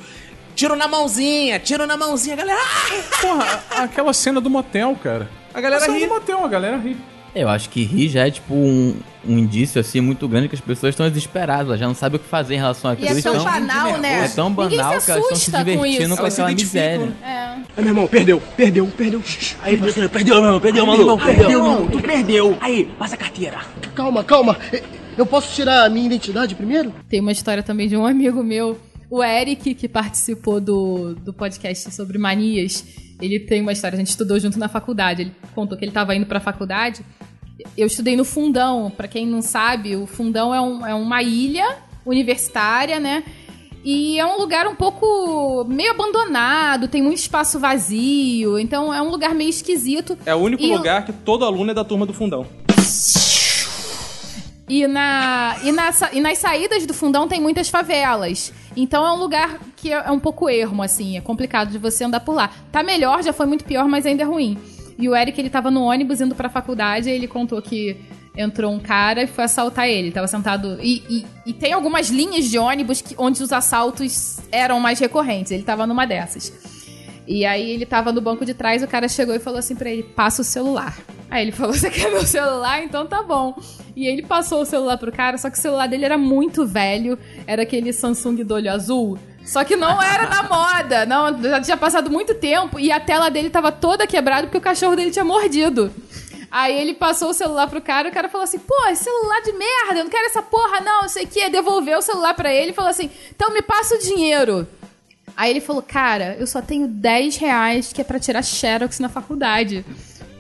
Tiro 0.62 0.76
na 0.76 0.88
mãozinha, 0.88 1.58
tiro 1.60 1.88
na 1.88 1.98
mãozinha, 1.98 2.36
galera. 2.36 2.60
Ah! 2.62 3.18
Porra, 3.20 3.64
aquela 3.84 4.14
cena 4.14 4.40
do 4.40 4.48
motel, 4.48 4.96
cara. 5.04 5.28
A 5.52 5.60
galera 5.60 5.82
a 5.82 5.86
cena 5.88 5.98
ri. 5.98 6.06
do 6.06 6.14
motel, 6.14 6.46
a 6.46 6.48
galera 6.48 6.78
ri. 6.78 6.96
Eu 7.34 7.50
acho 7.50 7.68
que 7.70 7.82
rir 7.84 8.10
já 8.10 8.28
é 8.28 8.30
tipo 8.30 8.54
um, 8.54 8.96
um 9.28 9.40
indício 9.40 9.82
assim 9.82 10.02
muito 10.02 10.28
grande 10.28 10.48
que 10.50 10.54
as 10.54 10.62
pessoas 10.62 10.92
estão 10.94 11.08
desesperadas, 11.10 11.66
elas 11.66 11.80
já 11.80 11.88
não 11.88 11.96
sabem 11.96 12.18
o 12.18 12.20
que 12.20 12.28
fazer 12.30 12.54
em 12.54 12.58
relação 12.58 12.92
E 12.92 12.94
àquilo. 12.94 13.18
é 13.18 13.22
tão 13.24 13.38
estão- 13.38 13.52
banal, 13.52 13.98
né? 13.98 14.26
É 14.26 14.28
tão 14.28 14.52
banal 14.54 15.02
que 15.02 15.10
elas 15.12 15.24
estão 15.24 15.36
se 15.36 15.50
com 15.52 15.58
divertindo 15.58 15.88
isso. 16.14 16.18
com 16.22 16.30
se 16.30 16.42
aquela 16.42 16.56
miséria. 16.56 17.12
É. 17.24 17.28
Ai, 17.28 17.64
meu 17.78 17.88
irmão, 17.88 18.08
perdeu, 18.08 18.40
perdeu, 18.56 18.86
perdeu. 18.96 19.24
Aí, 19.64 19.78
parceiro, 19.78 20.10
perdeu, 20.10 20.36
meu 20.36 20.44
irmão, 20.46 20.60
perdeu, 20.60 20.86
maluco. 20.86 21.26
Perdeu, 21.26 21.50
irmão, 21.50 21.88
tu 21.88 22.00
perdeu. 22.02 22.56
Aí, 22.62 22.86
passa 23.00 23.16
a 23.16 23.18
carteira. 23.18 23.62
Calma, 23.96 24.24
calma. 24.24 24.58
Eu 25.18 25.26
posso 25.26 25.56
tirar 25.56 25.86
a 25.86 25.90
minha 25.90 26.06
identidade 26.06 26.54
primeiro? 26.54 26.94
Tem 27.10 27.20
uma 27.20 27.32
história 27.32 27.64
também 27.64 27.88
de 27.88 27.98
um 27.98 28.06
amigo 28.06 28.44
meu, 28.44 28.78
o 29.12 29.22
Eric, 29.22 29.76
que 29.76 29.88
participou 29.90 30.62
do, 30.62 31.14
do 31.16 31.34
podcast 31.34 31.92
sobre 31.94 32.18
manias. 32.18 32.84
Ele 33.22 33.40
tem 33.42 33.62
uma 33.62 33.74
história, 33.74 33.96
a 33.96 34.00
gente 34.00 34.10
estudou 34.10 34.40
junto 34.40 34.58
na 34.58 34.70
faculdade. 34.70 35.24
Ele 35.24 35.32
contou 35.54 35.78
que 35.78 35.84
ele 35.84 35.92
estava 35.92 36.16
indo 36.16 36.26
para 36.26 36.38
a 36.38 36.42
faculdade. 36.42 37.06
Eu 37.78 37.86
estudei 37.88 38.16
no 38.16 38.24
Fundão. 38.24 38.90
Para 38.90 39.08
quem 39.10 39.28
não 39.28 39.42
sabe, 39.42 39.96
o 39.98 40.08
Fundão 40.08 40.56
é, 40.56 40.62
um- 40.62 40.86
é 40.88 40.96
uma 40.96 41.22
ilha 41.22 41.78
universitária, 42.06 43.00
né? 43.00 43.24
E 43.84 44.18
é 44.18 44.26
um 44.26 44.38
lugar 44.38 44.66
um 44.68 44.76
pouco 44.76 45.66
meio 45.68 45.92
abandonado, 45.92 46.88
tem 46.88 47.02
muito 47.02 47.18
espaço 47.18 47.60
vazio, 47.60 48.58
então 48.60 48.94
é 48.94 49.02
um 49.02 49.10
lugar 49.10 49.34
meio 49.34 49.50
esquisito. 49.50 50.16
É 50.26 50.34
o 50.36 50.38
único 50.38 50.62
E 50.64 50.72
lugar 50.72 51.04
que 51.04 51.12
todo 51.12 51.44
aluno 51.44 51.72
é 51.72 51.74
da 51.74 51.84
turma 51.84 52.06
do 52.06 52.14
fundão. 52.14 52.46
E, 54.70 54.88
na, 54.88 55.58
e, 55.64 55.72
na 55.72 55.92
e 56.14 56.22
nas 56.22 56.38
saídas 56.38 56.86
do 56.86 56.94
fundão 56.94 57.28
tem 57.28 57.42
muitas 57.42 57.70
favelas. 57.70 58.54
Então 58.76 59.06
é 59.06 59.12
um 59.12 59.18
lugar 59.18 59.60
que 59.76 59.92
é, 59.92 59.96
é 60.06 60.12
um 60.12 60.20
pouco 60.20 60.50
ermo, 60.50 60.82
assim. 60.84 61.18
É 61.18 61.22
complicado 61.22 61.70
de 61.72 61.78
você 61.78 62.04
andar 62.04 62.20
por 62.22 62.34
lá. 62.34 62.50
Tá 62.72 62.82
melhor, 62.84 63.22
já 63.24 63.34
foi 63.34 63.46
muito 63.46 63.66
pior, 63.66 63.88
mas 63.88 64.06
ainda 64.06 64.24
é 64.24 64.26
ruim. 64.26 64.58
E 64.98 65.10
o 65.10 65.16
Eric, 65.16 65.40
ele 65.40 65.50
tava 65.50 65.70
no 65.72 65.84
ônibus 65.84 66.22
indo 66.22 66.36
pra 66.36 66.48
faculdade 66.50 67.10
e 67.10 67.12
ele 67.12 67.28
contou 67.28 67.62
que 67.62 67.98
entrou 68.38 68.72
um 68.72 68.80
cara 68.80 69.24
e 69.24 69.28
foi 69.28 69.44
assaltar 69.44 69.88
ele. 69.90 70.12
Tava 70.12 70.28
sentado... 70.28 70.78
E, 70.82 71.04
e- 71.10 71.26
e 71.48 71.54
tem 71.54 71.74
algumas 71.74 72.10
linhas 72.10 72.46
de 72.46 72.58
ônibus 72.58 73.02
que, 73.02 73.16
onde 73.18 73.42
os 73.44 73.52
assaltos 73.52 74.40
eram 74.52 74.80
mais 74.80 75.00
recorrentes. 75.00 75.52
Ele 75.52 75.64
tava 75.64 75.86
numa 75.88 76.06
dessas. 76.06 76.54
E 77.28 77.46
aí 77.46 77.70
ele 77.72 77.86
tava 77.86 78.12
no 78.12 78.20
banco 78.22 78.46
de 78.46 78.54
trás, 78.54 78.82
o 78.84 78.88
cara 78.88 79.08
chegou 79.08 79.34
e 79.36 79.40
falou 79.40 79.60
assim 79.60 79.76
pra 79.76 79.90
ele: 79.90 80.04
passa 80.04 80.42
o 80.42 80.46
celular. 80.46 80.98
Aí 81.30 81.44
ele 81.44 81.52
falou: 81.52 81.72
Você 81.74 81.90
quer 81.90 82.10
meu 82.12 82.26
celular? 82.26 82.84
Então 82.84 83.06
tá 83.06 83.22
bom. 83.24 83.56
E 83.96 84.08
ele 84.08 84.22
passou 84.24 84.62
o 84.62 84.66
celular 84.66 84.98
pro 84.98 85.12
cara, 85.12 85.38
só 85.38 85.50
que 85.50 85.58
o 85.58 85.62
celular 85.62 85.88
dele 85.88 86.04
era 86.06 86.18
muito 86.18 86.66
velho, 86.66 87.18
era 87.48 87.64
aquele 87.64 87.92
Samsung 87.94 88.44
do 88.44 88.54
olho 88.54 88.72
azul. 88.72 89.18
Só 89.44 89.64
que 89.64 89.76
não 89.76 90.02
era 90.02 90.26
da 90.26 90.44
moda, 90.44 91.06
não, 91.06 91.42
já 91.42 91.60
tinha 91.60 91.78
passado 91.78 92.12
muito 92.12 92.36
tempo 92.36 92.80
e 92.80 92.92
a 92.92 93.00
tela 93.00 93.30
dele 93.30 93.50
tava 93.50 93.72
toda 93.72 94.06
quebrada 94.06 94.44
porque 94.44 94.58
o 94.58 94.62
cachorro 94.62 94.96
dele 94.96 95.12
tinha 95.12 95.26
mordido. 95.26 95.92
Aí 96.52 96.78
ele 96.80 96.94
passou 96.94 97.30
o 97.30 97.34
celular 97.34 97.68
pro 97.68 97.82
cara, 97.82 98.10
o 98.10 98.12
cara 98.12 98.28
falou 98.28 98.44
assim: 98.44 98.60
pô, 98.60 98.76
celular 98.94 99.42
de 99.42 99.54
merda, 99.54 100.00
eu 100.00 100.04
não 100.04 100.12
quero 100.12 100.26
essa 100.26 100.42
porra, 100.42 100.82
não, 100.82 101.04
não 101.04 101.10
sei 101.10 101.24
o 101.24 101.28
que. 101.28 101.50
Devolveu 101.50 102.00
o 102.00 102.02
celular 102.02 102.34
pra 102.34 102.54
ele 102.54 102.72
e 102.72 102.74
falou 102.74 102.92
assim: 102.92 103.10
então 103.34 103.54
me 103.54 103.62
passa 103.62 103.96
o 103.96 104.00
dinheiro. 104.00 104.68
Aí 105.36 105.50
ele 105.50 105.62
falou, 105.62 105.82
cara, 105.82 106.36
eu 106.38 106.46
só 106.46 106.62
tenho 106.62 106.88
10 106.88 107.38
reais 107.38 107.94
que 107.94 108.02
é 108.02 108.04
pra 108.04 108.20
tirar 108.20 108.44
xerox 108.44 109.00
na 109.00 109.10
faculdade. 109.10 109.86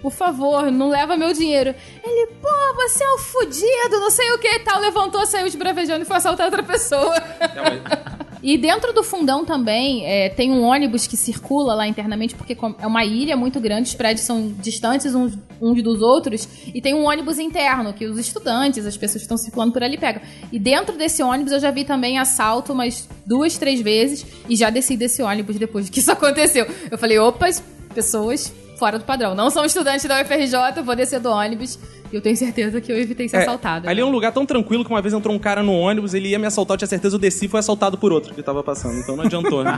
Por 0.02 0.12
favor, 0.12 0.72
não 0.72 0.89
leva 0.89 1.16
meu 1.16 1.34
dinheiro. 1.34 1.76
Ele, 2.04 2.28
pô, 2.41 2.49
você 2.76 3.04
é 3.04 3.14
um 3.14 3.18
fudido, 3.20 3.99
não 3.99 4.10
sei 4.10 4.32
o 4.32 4.39
que 4.39 4.47
e 4.47 4.60
tal. 4.60 4.80
Levantou, 4.80 5.26
saiu 5.26 5.45
esbravejando 5.45 6.02
e 6.02 6.06
foi 6.06 6.18
assaltar 6.18 6.47
outra 6.47 6.64
pessoa. 6.64 7.16
E 8.43 8.58
dentro 8.58 8.91
do 8.91 9.04
fundão 9.04 9.45
também 9.45 10.04
é, 10.06 10.28
tem 10.28 10.52
um 10.52 10.64
ônibus 10.64 11.06
que 11.06 11.16
circula 11.16 11.76
lá 11.76 11.88
internamente, 11.88 12.34
porque 12.34 12.58
é 12.80 12.88
uma 12.88 13.06
ilha 13.06 13.38
muito 13.38 13.60
grande, 13.60 13.89
os 13.89 13.93
prédios 13.93 14.26
são 14.26 14.52
distantes 14.60 15.14
uns, 15.14 15.38
uns 15.62 15.84
dos 15.84 16.02
outros, 16.02 16.47
e 16.74 16.82
tem 16.82 16.95
um 16.95 17.06
ônibus 17.06 17.38
interno 17.38 17.93
que 17.93 18.06
os 18.06 18.18
estudantes, 18.18 18.86
as 18.86 18.97
pessoas 18.97 19.22
que 19.22 19.26
estão 19.26 19.38
circulando 19.38 19.72
por 19.72 19.84
ali 19.84 19.95
pegam. 19.95 20.24
E 20.52 20.58
dentro 20.58 20.97
desse 20.97 21.22
ônibus 21.22 21.54
eu 21.54 21.60
já 21.60 21.70
vi 21.70 21.86
também 21.86 22.18
assalto 22.18 22.74
umas 22.74 23.08
duas, 23.26 23.60
três 23.60 23.80
vezes, 23.80 24.26
e 24.49 24.56
já 24.56 24.72
desci 24.72 24.97
desse 24.97 25.22
ônibus 25.22 25.58
depois 25.58 25.88
que 25.88 25.99
isso 25.99 26.10
aconteceu. 26.12 26.66
Eu 26.89 26.97
falei, 26.97 27.20
opa, 27.20 27.45
as 27.47 27.64
pessoas 27.93 28.52
fora 28.82 28.97
do 28.97 29.05
padrão. 29.05 29.36
Não 29.36 29.51
são 29.51 29.63
estudantes 29.63 30.05
da 30.05 30.19
UFRJ, 30.23 30.82
vou 30.84 30.95
descer 30.95 31.19
do 31.19 31.29
ônibus, 31.29 31.77
e 32.11 32.15
eu 32.15 32.19
tenho 32.21 32.36
certeza 32.36 32.82
que 32.82 32.91
eu 32.91 32.97
evitei 32.97 33.29
ser 33.29 33.38
É, 33.38 33.41
assaltada. 33.41 33.88
ali 33.88 34.01
é 34.01 34.03
um 34.05 34.09
lugar 34.09 34.32
tão 34.32 34.43
tranquilo 34.43 34.84
que 34.84 34.89
uma 34.89 34.99
vez 35.03 35.13
entrou 35.13 35.36
um 35.36 35.38
cara 35.38 35.61
no 35.61 35.71
ônibus, 35.71 36.15
ele 36.15 36.29
ia 36.29 36.39
me 36.39 36.47
assaltar, 36.47 36.73
eu 36.73 36.79
tinha 36.79 36.88
certeza, 36.88 37.15
eu 37.15 37.19
desci 37.19 37.45
e 37.45 37.47
foi 37.47 37.59
assaltado 37.59 37.95
por 37.95 38.11
outro 38.11 38.34
que 38.34 38.41
tava 38.41 38.63
passando, 38.63 38.97
então 38.97 39.15
não 39.15 39.23
adiantou. 39.23 39.63
né? 39.63 39.77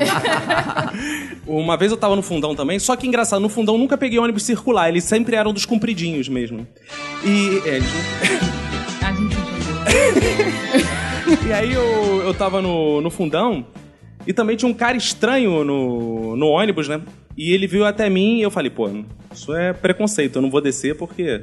uma 1.46 1.76
vez 1.76 1.92
eu 1.92 1.98
tava 1.98 2.16
no 2.16 2.22
fundão 2.24 2.56
também, 2.56 2.80
só 2.80 2.96
que 2.96 3.06
engraçado, 3.06 3.42
no 3.42 3.50
fundão 3.50 3.78
nunca 3.78 3.98
peguei 3.98 4.18
ônibus 4.20 4.44
circular, 4.44 4.88
eles 4.88 5.04
sempre 5.04 5.36
eram 5.36 5.52
dos 5.52 5.66
compridinhos 5.66 6.30
mesmo. 6.30 6.66
E. 7.26 7.62
É, 7.66 7.76
eles 7.76 7.90
A 9.04 9.12
gente 9.12 9.36
entendeu. 9.36 10.94
E 11.48 11.54
aí 11.54 11.74
eu, 11.74 12.22
eu 12.26 12.34
tava 12.34 12.62
no, 12.62 13.02
no 13.02 13.10
fundão 13.10 13.66
e 14.26 14.34
também 14.34 14.56
tinha 14.56 14.70
um 14.70 14.74
cara 14.74 14.98
estranho 14.98 15.64
no, 15.64 16.36
no 16.36 16.48
ônibus, 16.48 16.88
né? 16.88 17.02
E 17.38 17.52
ele 17.52 17.68
veio 17.68 17.86
até 17.86 18.10
mim 18.10 18.40
e 18.40 18.42
eu 18.42 18.52
falei, 18.52 18.70
pô, 18.70 18.90
isso 19.34 19.54
é 19.54 19.74
preconceito, 19.74 20.38
eu 20.38 20.42
não 20.42 20.50
vou 20.50 20.62
descer 20.62 20.96
porque 20.96 21.42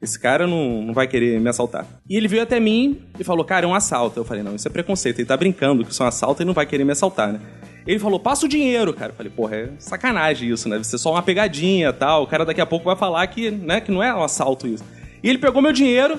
esse 0.00 0.18
cara 0.18 0.46
não, 0.46 0.82
não 0.82 0.94
vai 0.94 1.06
querer 1.06 1.40
me 1.40 1.48
assaltar. 1.48 1.86
E 2.08 2.16
ele 2.16 2.28
veio 2.28 2.42
até 2.42 2.60
mim 2.60 3.00
e 3.18 3.24
falou, 3.24 3.44
cara, 3.44 3.66
é 3.66 3.68
um 3.68 3.74
assalto. 3.74 4.20
Eu 4.20 4.24
falei, 4.24 4.42
não, 4.42 4.54
isso 4.54 4.66
é 4.66 4.70
preconceito, 4.70 5.18
ele 5.18 5.26
tá 5.26 5.36
brincando 5.36 5.84
que 5.84 5.92
isso 5.92 6.02
é 6.02 6.06
um 6.06 6.08
assalto 6.08 6.42
e 6.42 6.44
não 6.44 6.52
vai 6.52 6.66
querer 6.66 6.84
me 6.84 6.92
assaltar, 6.92 7.32
né? 7.32 7.40
Ele 7.86 7.98
falou, 8.00 8.18
passa 8.18 8.46
o 8.46 8.48
dinheiro, 8.48 8.92
cara. 8.92 9.12
Eu 9.12 9.16
falei, 9.16 9.30
porra, 9.34 9.56
é 9.56 9.70
sacanagem 9.78 10.50
isso, 10.50 10.68
né? 10.68 10.74
Deve 10.74 10.86
ser 10.86 10.98
só 10.98 11.12
uma 11.12 11.22
pegadinha 11.22 11.92
tal. 11.92 12.24
O 12.24 12.26
cara 12.26 12.44
daqui 12.44 12.60
a 12.60 12.66
pouco 12.66 12.84
vai 12.84 12.96
falar 12.96 13.24
que, 13.28 13.50
né, 13.50 13.80
que 13.80 13.92
não 13.92 14.02
é 14.02 14.12
um 14.12 14.24
assalto 14.24 14.66
isso. 14.66 14.84
E 15.22 15.28
ele 15.28 15.38
pegou 15.38 15.62
meu 15.62 15.72
dinheiro, 15.72 16.18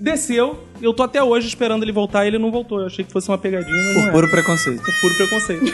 desceu, 0.00 0.58
e 0.80 0.84
eu 0.84 0.92
tô 0.92 1.02
até 1.02 1.22
hoje 1.22 1.46
esperando 1.48 1.82
ele 1.82 1.92
voltar 1.92 2.24
e 2.24 2.28
ele 2.28 2.38
não 2.38 2.50
voltou. 2.50 2.80
Eu 2.80 2.86
achei 2.86 3.04
que 3.04 3.12
fosse 3.12 3.28
uma 3.28 3.38
pegadinha, 3.38 3.76
mas 3.76 3.94
Por 3.94 4.00
não 4.02 4.08
é. 4.08 4.12
puro 4.12 4.30
preconceito. 4.30 4.82
Por 4.82 4.94
puro 5.00 5.14
preconceito. 5.16 5.64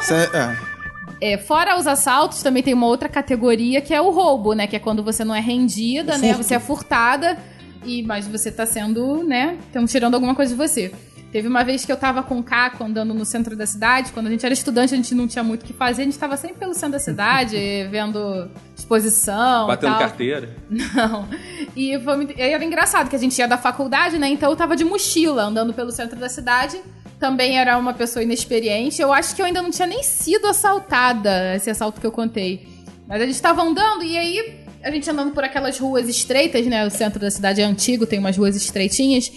Isso 0.00 0.14
é- 0.14 0.30
é. 0.34 0.74
É, 1.20 1.38
fora 1.38 1.78
os 1.78 1.86
assaltos, 1.86 2.42
também 2.42 2.62
tem 2.62 2.74
uma 2.74 2.86
outra 2.86 3.08
categoria 3.08 3.80
que 3.80 3.94
é 3.94 4.00
o 4.00 4.10
roubo, 4.10 4.52
né? 4.52 4.66
Que 4.66 4.76
é 4.76 4.78
quando 4.78 5.02
você 5.02 5.24
não 5.24 5.34
é 5.34 5.40
rendida, 5.40 6.18
né? 6.18 6.34
Você 6.34 6.54
é 6.54 6.60
furtada, 6.60 7.38
e, 7.84 8.02
mas 8.02 8.26
você 8.26 8.50
tá 8.50 8.66
sendo, 8.66 9.22
né? 9.22 9.56
Estão 9.66 9.86
tirando 9.86 10.14
alguma 10.14 10.34
coisa 10.34 10.52
de 10.52 10.58
você. 10.58 10.92
Teve 11.34 11.48
uma 11.48 11.64
vez 11.64 11.84
que 11.84 11.90
eu 11.90 11.96
tava 11.96 12.22
com 12.22 12.38
o 12.38 12.44
Caco 12.44 12.84
andando 12.84 13.12
no 13.12 13.24
centro 13.24 13.56
da 13.56 13.66
cidade. 13.66 14.12
Quando 14.12 14.28
a 14.28 14.30
gente 14.30 14.46
era 14.46 14.52
estudante, 14.52 14.94
a 14.94 14.96
gente 14.96 15.16
não 15.16 15.26
tinha 15.26 15.42
muito 15.42 15.62
o 15.62 15.64
que 15.64 15.72
fazer. 15.72 16.02
A 16.02 16.04
gente 16.04 16.16
tava 16.16 16.36
sempre 16.36 16.58
pelo 16.58 16.72
centro 16.74 16.92
da 16.92 17.00
cidade, 17.00 17.56
vendo 17.90 18.48
exposição. 18.76 19.66
Batendo 19.66 19.90
tal. 19.90 19.98
carteira. 19.98 20.56
Não. 20.70 21.28
E 21.74 21.98
foi 21.98 22.28
era 22.38 22.64
engraçado 22.64 23.10
que 23.10 23.16
a 23.16 23.18
gente 23.18 23.36
ia 23.36 23.48
da 23.48 23.58
faculdade, 23.58 24.16
né? 24.16 24.28
Então 24.28 24.48
eu 24.48 24.54
tava 24.54 24.76
de 24.76 24.84
mochila 24.84 25.42
andando 25.42 25.74
pelo 25.74 25.90
centro 25.90 26.16
da 26.20 26.28
cidade. 26.28 26.80
Também 27.18 27.58
era 27.58 27.76
uma 27.78 27.94
pessoa 27.94 28.22
inexperiente. 28.22 29.02
Eu 29.02 29.12
acho 29.12 29.34
que 29.34 29.42
eu 29.42 29.46
ainda 29.46 29.60
não 29.60 29.72
tinha 29.72 29.88
nem 29.88 30.04
sido 30.04 30.46
assaltada, 30.46 31.56
esse 31.56 31.68
assalto 31.68 32.00
que 32.00 32.06
eu 32.06 32.12
contei. 32.12 32.64
Mas 33.08 33.20
a 33.20 33.26
gente 33.26 33.42
tava 33.42 33.60
andando 33.60 34.04
e 34.04 34.16
aí 34.16 34.64
a 34.84 34.90
gente 34.90 35.10
andando 35.10 35.32
por 35.32 35.42
aquelas 35.42 35.78
ruas 35.80 36.08
estreitas, 36.08 36.64
né? 36.66 36.86
O 36.86 36.90
centro 36.90 37.18
da 37.18 37.30
cidade 37.30 37.60
é 37.60 37.64
antigo, 37.64 38.06
tem 38.06 38.20
umas 38.20 38.36
ruas 38.36 38.54
estreitinhas. 38.54 39.32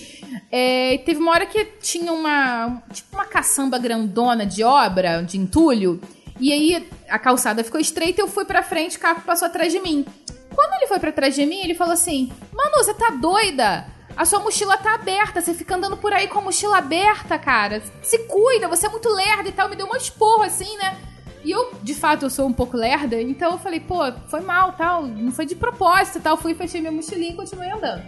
É, 0.51 0.99
teve 1.05 1.19
uma 1.19 1.31
hora 1.31 1.45
que 1.45 1.63
tinha 1.81 2.11
uma. 2.11 2.81
Tipo 2.91 3.15
uma 3.15 3.25
caçamba 3.25 3.77
grandona 3.77 4.45
de 4.45 4.63
obra, 4.63 5.21
de 5.21 5.37
entulho. 5.37 5.99
E 6.39 6.53
aí 6.53 6.87
a 7.09 7.17
calçada 7.17 7.63
ficou 7.63 7.79
estreita 7.79 8.21
eu 8.21 8.27
fui 8.27 8.45
pra 8.45 8.61
frente, 8.61 8.97
o 8.97 8.99
Caco 8.99 9.21
passou 9.21 9.47
atrás 9.47 9.71
de 9.73 9.79
mim. 9.79 10.05
Quando 10.53 10.73
ele 10.73 10.87
foi 10.87 10.99
pra 10.99 11.11
trás 11.11 11.35
de 11.35 11.45
mim, 11.45 11.59
ele 11.59 11.75
falou 11.75 11.93
assim: 11.93 12.31
Manu, 12.53 12.77
você 12.77 12.93
tá 12.93 13.09
doida? 13.09 13.85
A 14.15 14.25
sua 14.25 14.39
mochila 14.39 14.77
tá 14.77 14.95
aberta, 14.95 15.41
você 15.41 15.53
fica 15.53 15.75
andando 15.75 15.95
por 15.95 16.11
aí 16.11 16.27
com 16.27 16.39
a 16.39 16.41
mochila 16.41 16.77
aberta, 16.77 17.37
cara. 17.37 17.83
Se 18.01 18.17
cuida, 18.19 18.67
você 18.67 18.87
é 18.87 18.89
muito 18.89 19.09
lerda 19.09 19.47
e 19.47 19.51
tal. 19.51 19.69
Me 19.69 19.75
deu 19.75 19.85
uma 19.85 19.97
esporra 19.97 20.47
assim, 20.47 20.75
né? 20.77 20.97
E 21.43 21.51
eu, 21.51 21.71
de 21.83 21.93
fato, 21.93 22.25
eu 22.25 22.29
sou 22.29 22.47
um 22.47 22.53
pouco 22.53 22.75
lerda, 22.75 23.21
então 23.21 23.51
eu 23.51 23.57
falei, 23.59 23.79
pô, 23.79 23.99
foi 24.27 24.41
mal, 24.41 24.73
tal, 24.73 25.05
não 25.05 25.31
foi 25.31 25.45
de 25.45 25.55
propósito 25.55 26.19
tal. 26.19 26.35
Fui, 26.35 26.55
fechei 26.55 26.81
minha 26.81 26.91
mochilinha 26.91 27.31
e 27.31 27.35
continuei 27.35 27.69
andando. 27.69 28.03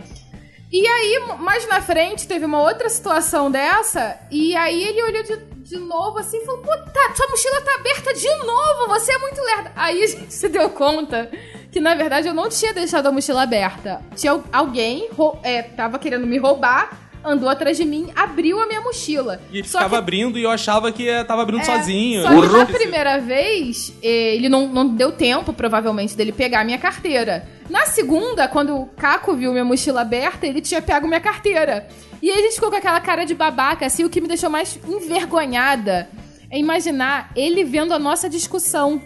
E 0.71 0.85
aí, 0.87 1.19
mais 1.39 1.67
na 1.67 1.81
frente, 1.81 2.27
teve 2.27 2.45
uma 2.45 2.61
outra 2.61 2.89
situação 2.89 3.49
dessa, 3.49 4.17
e 4.29 4.55
aí 4.55 4.83
ele 4.83 5.01
olhou 5.01 5.23
de, 5.23 5.37
de 5.67 5.77
novo 5.77 6.19
assim 6.19 6.37
e 6.37 6.45
falou: 6.45 6.61
Pô, 6.61 6.71
tá, 6.91 7.13
sua 7.15 7.27
mochila 7.27 7.59
tá 7.61 7.73
aberta 7.75 8.13
de 8.13 8.27
novo, 8.45 8.87
você 8.87 9.11
é 9.11 9.17
muito 9.17 9.41
lerda. 9.41 9.71
Aí 9.75 10.03
a 10.03 10.07
gente 10.07 10.31
se 10.33 10.47
deu 10.47 10.69
conta 10.69 11.29
que, 11.71 11.79
na 11.79 11.95
verdade, 11.95 12.27
eu 12.27 12.33
não 12.35 12.49
tinha 12.49 12.71
deixado 12.73 13.07
a 13.07 13.11
mochila 13.11 13.41
aberta. 13.43 14.01
Tinha 14.15 14.33
al- 14.33 14.43
alguém, 14.53 15.09
é, 15.41 15.63
tava 15.63 15.97
querendo 15.97 16.27
me 16.27 16.37
roubar, 16.37 16.97
andou 17.25 17.49
atrás 17.49 17.75
de 17.75 17.83
mim, 17.85 18.11
abriu 18.15 18.61
a 18.61 18.67
minha 18.67 18.81
mochila. 18.81 19.41
E 19.51 19.57
ele 19.59 19.67
Só 19.67 19.79
ficava 19.79 19.95
que- 19.95 19.99
abrindo 19.99 20.37
e 20.37 20.43
eu 20.43 20.51
achava 20.51 20.91
que 20.91 21.09
eh, 21.09 21.23
tava 21.23 21.41
abrindo 21.41 21.61
é, 21.61 21.65
sozinho. 21.65 22.21
Só 22.21 22.29
que 22.29 22.47
na 22.47 22.65
primeira 22.67 23.19
vez, 23.19 23.91
eh, 24.03 24.35
ele 24.35 24.47
não, 24.49 24.67
não 24.67 24.87
deu 24.87 25.11
tempo, 25.11 25.51
provavelmente, 25.51 26.15
dele 26.15 26.31
pegar 26.31 26.61
a 26.61 26.63
minha 26.63 26.77
carteira. 26.77 27.45
Na 27.69 27.85
segunda, 27.85 28.47
quando 28.47 28.75
o 28.75 28.87
Caco 28.87 29.35
viu 29.35 29.51
minha 29.51 29.63
mochila 29.63 30.01
aberta, 30.01 30.47
ele 30.47 30.59
tinha 30.59 30.81
pego 30.81 31.07
minha 31.07 31.21
carteira. 31.21 31.87
E 32.21 32.29
aí 32.31 32.39
a 32.39 32.41
gente 32.41 32.55
ficou 32.55 32.69
com 32.69 32.75
aquela 32.75 32.99
cara 32.99 33.25
de 33.25 33.35
babaca, 33.35 33.85
assim, 33.85 34.03
o 34.03 34.09
que 34.09 34.19
me 34.19 34.27
deixou 34.27 34.49
mais 34.49 34.79
envergonhada 34.87 36.09
é 36.49 36.57
imaginar 36.57 37.31
ele 37.35 37.63
vendo 37.63 37.93
a 37.93 37.99
nossa 37.99 38.27
discussão. 38.27 39.01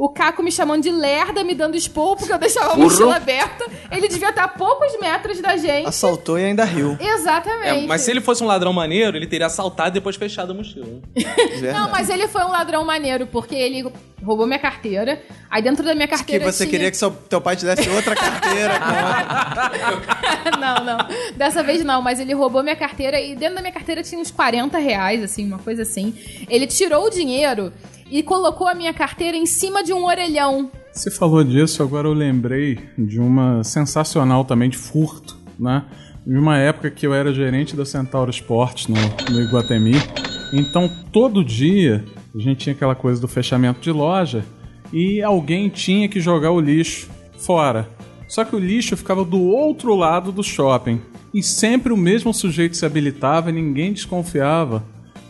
O 0.00 0.08
Caco 0.08 0.42
me 0.42 0.50
chamando 0.50 0.82
de 0.82 0.90
lerda, 0.90 1.44
me 1.44 1.54
dando 1.54 1.76
expor 1.76 2.16
porque 2.16 2.32
eu 2.32 2.38
deixava 2.38 2.72
a 2.72 2.76
mochila 2.76 3.16
aberta. 3.16 3.66
Ele 3.92 4.08
devia 4.08 4.30
estar 4.30 4.44
a 4.44 4.48
poucos 4.48 4.98
metros 4.98 5.42
da 5.42 5.58
gente. 5.58 5.86
Assaltou 5.86 6.38
e 6.38 6.44
ainda 6.46 6.64
riu. 6.64 6.96
Exatamente. 6.98 7.84
É, 7.84 7.86
mas 7.86 8.00
se 8.00 8.10
ele 8.10 8.22
fosse 8.22 8.42
um 8.42 8.46
ladrão 8.46 8.72
maneiro, 8.72 9.14
ele 9.14 9.26
teria 9.26 9.48
assaltado 9.48 9.90
e 9.90 9.92
depois 10.00 10.16
fechado 10.16 10.52
a 10.52 10.54
mochila. 10.54 10.86
Não, 11.74 11.90
mas 11.90 12.08
ele 12.08 12.26
foi 12.28 12.42
um 12.42 12.48
ladrão 12.48 12.82
maneiro, 12.82 13.26
porque 13.26 13.54
ele 13.54 13.92
roubou 14.24 14.46
minha 14.46 14.58
carteira. 14.58 15.20
Aí 15.50 15.60
dentro 15.60 15.84
da 15.84 15.94
minha 15.94 16.08
Que 16.08 16.16
carteira 16.16 16.50
você 16.50 16.64
tinha... 16.64 16.70
queria 16.70 16.90
que 16.90 16.96
seu, 16.96 17.10
teu 17.10 17.38
pai 17.38 17.56
te 17.56 17.66
desse 17.66 17.90
outra 17.90 18.16
carteira. 18.16 18.80
não, 20.58 20.82
não. 20.82 20.98
Dessa 21.36 21.62
vez 21.62 21.84
não, 21.84 22.00
mas 22.00 22.18
ele 22.18 22.32
roubou 22.32 22.62
minha 22.62 22.76
carteira 22.76 23.20
e 23.20 23.36
dentro 23.36 23.56
da 23.56 23.60
minha 23.60 23.72
carteira 23.72 24.02
tinha 24.02 24.18
uns 24.18 24.30
40 24.30 24.78
reais, 24.78 25.22
assim, 25.22 25.44
uma 25.44 25.58
coisa 25.58 25.82
assim. 25.82 26.14
Ele 26.48 26.66
tirou 26.66 27.04
o 27.04 27.10
dinheiro 27.10 27.70
e 28.10 28.22
colocou 28.22 28.66
a 28.66 28.74
minha 28.74 28.92
carteira 28.92 29.36
em 29.36 29.46
cima 29.46 29.82
de 29.82 29.92
um 29.92 30.04
orelhão. 30.04 30.70
Você 30.92 31.10
falou 31.10 31.44
disso, 31.44 31.82
agora 31.82 32.08
eu 32.08 32.12
lembrei 32.12 32.78
de 32.98 33.20
uma 33.20 33.62
sensacional 33.62 34.44
também 34.44 34.68
de 34.68 34.76
furto, 34.76 35.38
né? 35.58 35.84
De 36.26 36.36
uma 36.36 36.58
época 36.58 36.90
que 36.90 37.06
eu 37.06 37.14
era 37.14 37.32
gerente 37.32 37.76
da 37.76 37.84
Centauro 37.84 38.30
Esportes 38.30 38.88
no, 38.88 38.96
no 39.32 39.40
Iguatemi. 39.40 39.94
Então, 40.52 40.90
todo 41.12 41.44
dia, 41.44 42.04
a 42.34 42.38
gente 42.38 42.58
tinha 42.58 42.74
aquela 42.74 42.94
coisa 42.94 43.20
do 43.20 43.28
fechamento 43.28 43.80
de 43.80 43.90
loja 43.90 44.44
e 44.92 45.22
alguém 45.22 45.68
tinha 45.68 46.08
que 46.08 46.20
jogar 46.20 46.50
o 46.50 46.60
lixo 46.60 47.08
fora. 47.38 47.88
Só 48.28 48.44
que 48.44 48.54
o 48.54 48.58
lixo 48.58 48.96
ficava 48.96 49.24
do 49.24 49.40
outro 49.40 49.94
lado 49.94 50.30
do 50.30 50.42
shopping. 50.42 51.00
E 51.32 51.42
sempre 51.42 51.92
o 51.92 51.96
mesmo 51.96 52.34
sujeito 52.34 52.76
se 52.76 52.84
habilitava 52.84 53.50
e 53.50 53.52
ninguém 53.52 53.92
desconfiava. 53.92 54.84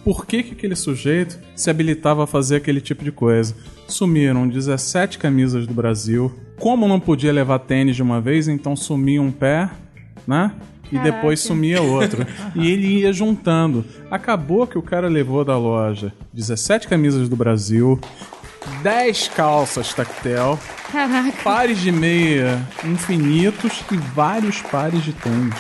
Por 0.05 0.25
que, 0.25 0.43
que 0.43 0.53
aquele 0.53 0.75
sujeito 0.75 1.39
se 1.55 1.69
habilitava 1.69 2.25
a 2.25 2.27
fazer 2.27 2.57
aquele 2.57 2.81
tipo 2.81 3.05
de 3.05 3.13
coisa? 3.13 3.55
Sumiram 3.87 4.49
17 4.49 5.19
camisas 5.19 5.67
do 5.67 5.75
Brasil. 5.75 6.33
Como 6.59 6.89
não 6.89 6.99
podia 6.99 7.33
levar 7.33 7.59
tênis 7.61 7.97
de 7.97 8.03
uma 8.03 8.21
vez, 8.21 8.49
então 8.49 8.75
sumia 8.75 9.21
um 9.21 9.31
pé, 9.31 9.69
né? 10.27 10.53
E 10.91 10.99
depois 10.99 11.41
sumia 11.41 11.83
outro. 11.83 12.27
e 12.57 12.71
ele 12.71 13.01
ia 13.01 13.13
juntando. 13.13 13.85
Acabou 14.11 14.67
que 14.67 14.79
o 14.79 14.83
cara 14.83 15.09
levou 15.09 15.45
da 15.45 15.57
loja 15.57 16.13
17 16.33 16.89
camisas 16.89 17.29
do 17.29 17.37
Brasil, 17.37 18.01
10 18.83 19.29
calças 19.29 19.93
tactel, 19.93 20.59
Caraca. 20.93 21.43
pares 21.45 21.79
de 21.79 21.93
meia 21.93 22.61
infinitos 22.85 23.83
e 23.93 23.97
vários 23.97 24.61
pares 24.63 25.03
de 25.05 25.13
tênis. 25.13 25.55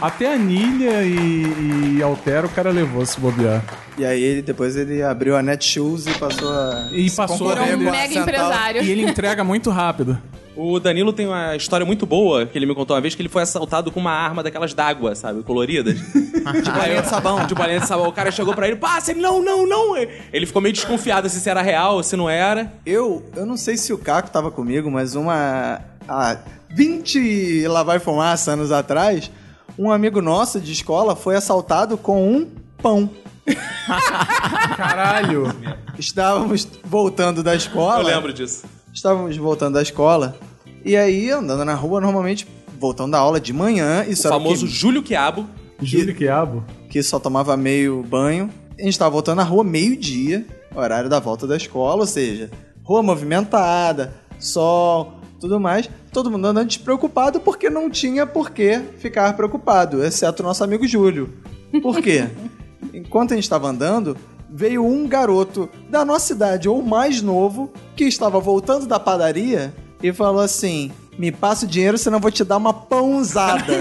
Até 0.00 0.32
anilha 0.34 1.02
e, 1.04 1.96
e 1.98 2.02
altera 2.02 2.46
o 2.46 2.50
cara 2.50 2.70
levou 2.70 3.04
se 3.04 3.18
bobear. 3.18 3.62
E 3.98 4.04
aí 4.04 4.22
ele- 4.22 4.42
depois 4.42 4.76
ele 4.76 5.02
abriu 5.02 5.36
a 5.36 5.42
Netshoes 5.42 6.06
e 6.06 6.10
passou 6.18 6.50
a. 6.52 6.88
E 6.92 7.10
passou 7.10 7.50
a 7.50 7.54
Um 7.62 7.78
com 7.82 7.88
a 7.88 7.92
mega 7.92 8.14
empresário. 8.14 8.82
E 8.82 8.90
ele 8.90 9.02
entrega 9.02 9.42
muito 9.42 9.70
rápido. 9.70 10.18
O 10.56 10.80
Danilo 10.80 11.12
tem 11.12 11.26
uma 11.26 11.54
história 11.54 11.84
muito 11.84 12.06
boa 12.06 12.46
que 12.46 12.56
ele 12.56 12.64
me 12.64 12.74
contou 12.74 12.96
uma 12.96 13.00
vez 13.02 13.14
que 13.14 13.20
ele 13.20 13.28
foi 13.28 13.42
assaltado 13.42 13.92
com 13.92 14.00
uma 14.00 14.10
arma 14.10 14.42
daquelas 14.42 14.72
d'água, 14.72 15.14
sabe? 15.14 15.42
Coloridas. 15.42 15.98
De 16.00 16.70
bolinha 16.70 17.02
de 17.02 17.08
sabão. 17.08 17.46
De 17.46 17.54
bolinha 17.54 17.80
de 17.80 17.86
sabão. 17.86 18.08
O 18.08 18.12
cara 18.12 18.30
chegou 18.30 18.54
pra 18.54 18.66
ele, 18.66 18.76
passa, 18.76 19.10
ele, 19.10 19.20
não, 19.20 19.42
não, 19.42 19.66
não. 19.66 19.96
Ele 19.96 20.46
ficou 20.46 20.62
meio 20.62 20.72
desconfiado 20.72 21.28
se 21.28 21.38
isso 21.38 21.48
era 21.48 21.60
real 21.60 21.96
ou 21.96 22.02
se 22.02 22.16
não 22.16 22.30
era. 22.30 22.72
Eu, 22.86 23.22
eu 23.36 23.44
não 23.44 23.56
sei 23.56 23.76
se 23.76 23.92
o 23.92 23.98
Caco 23.98 24.30
tava 24.30 24.50
comigo, 24.50 24.90
mas 24.90 25.14
uma. 25.14 25.80
Há 26.08 26.38
20 26.70 27.18
e 27.18 27.68
lá 27.68 27.82
vai 27.82 27.98
fumaça 27.98 28.52
anos 28.52 28.70
atrás, 28.70 29.30
um 29.78 29.90
amigo 29.90 30.22
nosso 30.22 30.60
de 30.60 30.72
escola 30.72 31.16
foi 31.16 31.36
assaltado 31.36 31.98
com 31.98 32.30
um 32.30 32.48
pão. 32.80 33.10
Caralho. 34.76 35.54
Estávamos 35.98 36.66
voltando 36.84 37.42
da 37.42 37.54
escola. 37.54 38.08
Eu 38.08 38.14
lembro 38.14 38.32
disso. 38.32 38.75
Estávamos 38.96 39.36
voltando 39.36 39.74
da 39.74 39.82
escola. 39.82 40.34
E 40.82 40.96
aí, 40.96 41.30
andando 41.30 41.66
na 41.66 41.74
rua, 41.74 42.00
normalmente, 42.00 42.48
voltando 42.80 43.10
da 43.10 43.18
aula 43.18 43.38
de 43.38 43.52
manhã. 43.52 44.02
Isso 44.08 44.26
O 44.26 44.30
famoso 44.30 44.64
que, 44.66 44.72
Júlio 44.72 45.02
Quiabo. 45.02 45.46
Júlio 45.82 46.14
Quiabo. 46.14 46.64
que 46.88 47.02
só 47.02 47.20
tomava 47.20 47.58
meio 47.58 48.02
banho. 48.02 48.48
A 48.78 48.80
gente 48.80 48.92
estava 48.92 49.10
voltando 49.10 49.36
na 49.36 49.42
rua 49.42 49.62
meio-dia, 49.62 50.46
horário 50.74 51.10
da 51.10 51.20
volta 51.20 51.46
da 51.46 51.58
escola, 51.58 52.00
ou 52.00 52.06
seja, 52.06 52.50
rua 52.82 53.02
movimentada, 53.02 54.14
sol, 54.38 55.20
tudo 55.38 55.60
mais. 55.60 55.90
Todo 56.10 56.30
mundo 56.30 56.46
andando 56.46 56.68
despreocupado 56.68 57.38
porque 57.38 57.68
não 57.68 57.90
tinha 57.90 58.26
por 58.26 58.50
que 58.50 58.80
ficar 58.96 59.36
preocupado, 59.36 60.02
exceto 60.02 60.42
o 60.42 60.46
nosso 60.46 60.64
amigo 60.64 60.86
Júlio. 60.86 61.34
Por 61.82 62.00
quê? 62.00 62.28
Enquanto 62.94 63.32
a 63.32 63.34
gente 63.34 63.44
estava 63.44 63.68
andando, 63.68 64.16
veio 64.56 64.86
um 64.86 65.06
garoto 65.06 65.68
da 65.90 66.02
nossa 66.02 66.32
idade 66.32 66.66
ou 66.68 66.82
mais 66.82 67.20
novo 67.20 67.70
que 67.94 68.04
estava 68.04 68.40
voltando 68.40 68.86
da 68.86 68.98
padaria 68.98 69.72
e 70.02 70.10
falou 70.12 70.40
assim: 70.40 70.90
Me 71.18 71.30
passa 71.30 71.66
o 71.66 71.68
dinheiro, 71.68 71.98
senão 71.98 72.16
eu 72.16 72.22
vou 72.22 72.30
te 72.30 72.42
dar 72.42 72.56
uma 72.56 72.72
pãozada. 72.72 73.64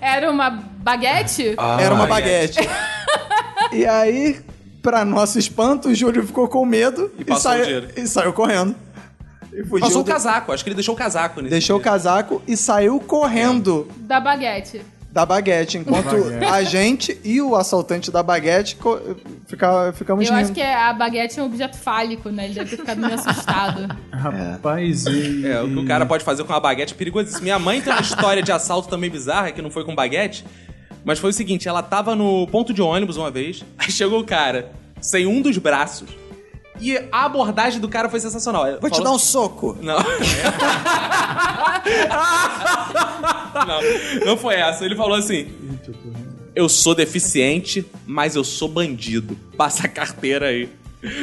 Era 0.00 0.30
uma 0.30 0.50
baguete? 0.50 1.54
Era 1.80 1.94
uma 1.94 2.06
baguete. 2.06 2.58
e 3.72 3.86
aí, 3.86 4.40
pra 4.82 5.04
nosso 5.04 5.38
espanto, 5.38 5.88
o 5.88 5.94
Júlio 5.94 6.26
ficou 6.26 6.48
com 6.48 6.64
medo 6.64 7.10
E 7.18 7.24
passou 7.24 7.50
saiu, 7.52 7.62
o 7.62 7.66
dinheiro. 7.66 7.88
e 7.96 8.06
saiu 8.06 8.32
correndo. 8.32 8.74
E 9.52 9.62
Passou 9.78 10.00
o 10.00 10.04
do- 10.04 10.10
casaco, 10.10 10.52
acho 10.52 10.64
que 10.64 10.70
ele 10.70 10.74
deixou 10.74 10.94
o 10.96 10.98
casaco 10.98 11.40
nesse 11.40 11.50
Deixou 11.52 11.76
o 11.76 11.78
dia. 11.78 11.90
casaco 11.92 12.42
e 12.46 12.56
saiu 12.56 12.98
correndo 12.98 13.86
Da 13.98 14.18
baguete. 14.18 14.82
Da 15.14 15.24
baguete, 15.24 15.78
enquanto 15.78 16.10
Baguete. 16.10 16.44
a 16.44 16.62
gente 16.64 17.20
e 17.22 17.40
o 17.40 17.54
assaltante 17.54 18.10
da 18.10 18.20
baguete 18.20 18.76
fica- 19.46 19.92
ficamos 19.92 20.26
Eu 20.26 20.34
rindo. 20.34 20.44
acho 20.44 20.52
que 20.52 20.60
é- 20.60 20.74
a 20.74 20.92
baguete 20.92 21.38
é 21.38 21.42
um 21.42 21.46
objeto 21.46 21.76
fálico, 21.78 22.30
né? 22.30 22.46
Ele 22.46 22.54
deve 22.54 22.70
ter 22.70 22.76
ficado 22.78 23.00
meio 23.00 23.14
assustado. 23.14 23.96
Rapaz, 24.12 25.06
e... 25.06 25.46
É, 25.46 25.62
o 25.62 25.68
que 25.68 25.78
o 25.78 25.86
cara 25.86 26.04
pode 26.04 26.24
fazer 26.24 26.42
com 26.42 26.52
uma 26.52 26.58
baguete 26.58 26.94
é 26.94 26.96
perigoso. 26.96 27.40
Minha 27.40 27.60
mãe 27.60 27.80
tem 27.80 27.92
uma 27.92 28.02
história 28.02 28.42
de 28.42 28.50
assalto 28.50 28.88
também 28.88 29.08
bizarra, 29.08 29.52
que 29.52 29.62
não 29.62 29.70
foi 29.70 29.84
com 29.84 29.94
baguete, 29.94 30.44
mas 31.04 31.20
foi 31.20 31.30
o 31.30 31.32
seguinte, 31.32 31.68
ela 31.68 31.80
tava 31.82 32.16
no 32.16 32.44
ponto 32.48 32.74
de 32.74 32.82
ônibus 32.82 33.16
uma 33.16 33.30
vez, 33.30 33.64
aí 33.78 33.92
chegou 33.92 34.18
o 34.18 34.24
cara 34.24 34.72
sem 35.00 35.26
um 35.26 35.40
dos 35.40 35.58
braços, 35.58 36.08
e 36.80 36.96
a 37.12 37.24
abordagem 37.24 37.80
do 37.80 37.88
cara 37.88 38.08
foi 38.08 38.20
sensacional. 38.20 38.64
Vou 38.80 38.90
te 38.90 39.02
dar 39.02 39.12
um 39.12 39.18
soco. 39.18 39.76
Não. 39.80 39.98
não, 43.66 43.80
não 44.26 44.36
foi 44.36 44.56
essa. 44.56 44.84
Ele 44.84 44.96
falou 44.96 45.16
assim: 45.16 45.52
Eu 46.54 46.68
sou 46.68 46.94
deficiente, 46.94 47.86
mas 48.06 48.36
eu 48.36 48.44
sou 48.44 48.68
bandido. 48.68 49.36
Passa 49.56 49.86
a 49.86 49.88
carteira 49.88 50.48
aí. 50.48 50.68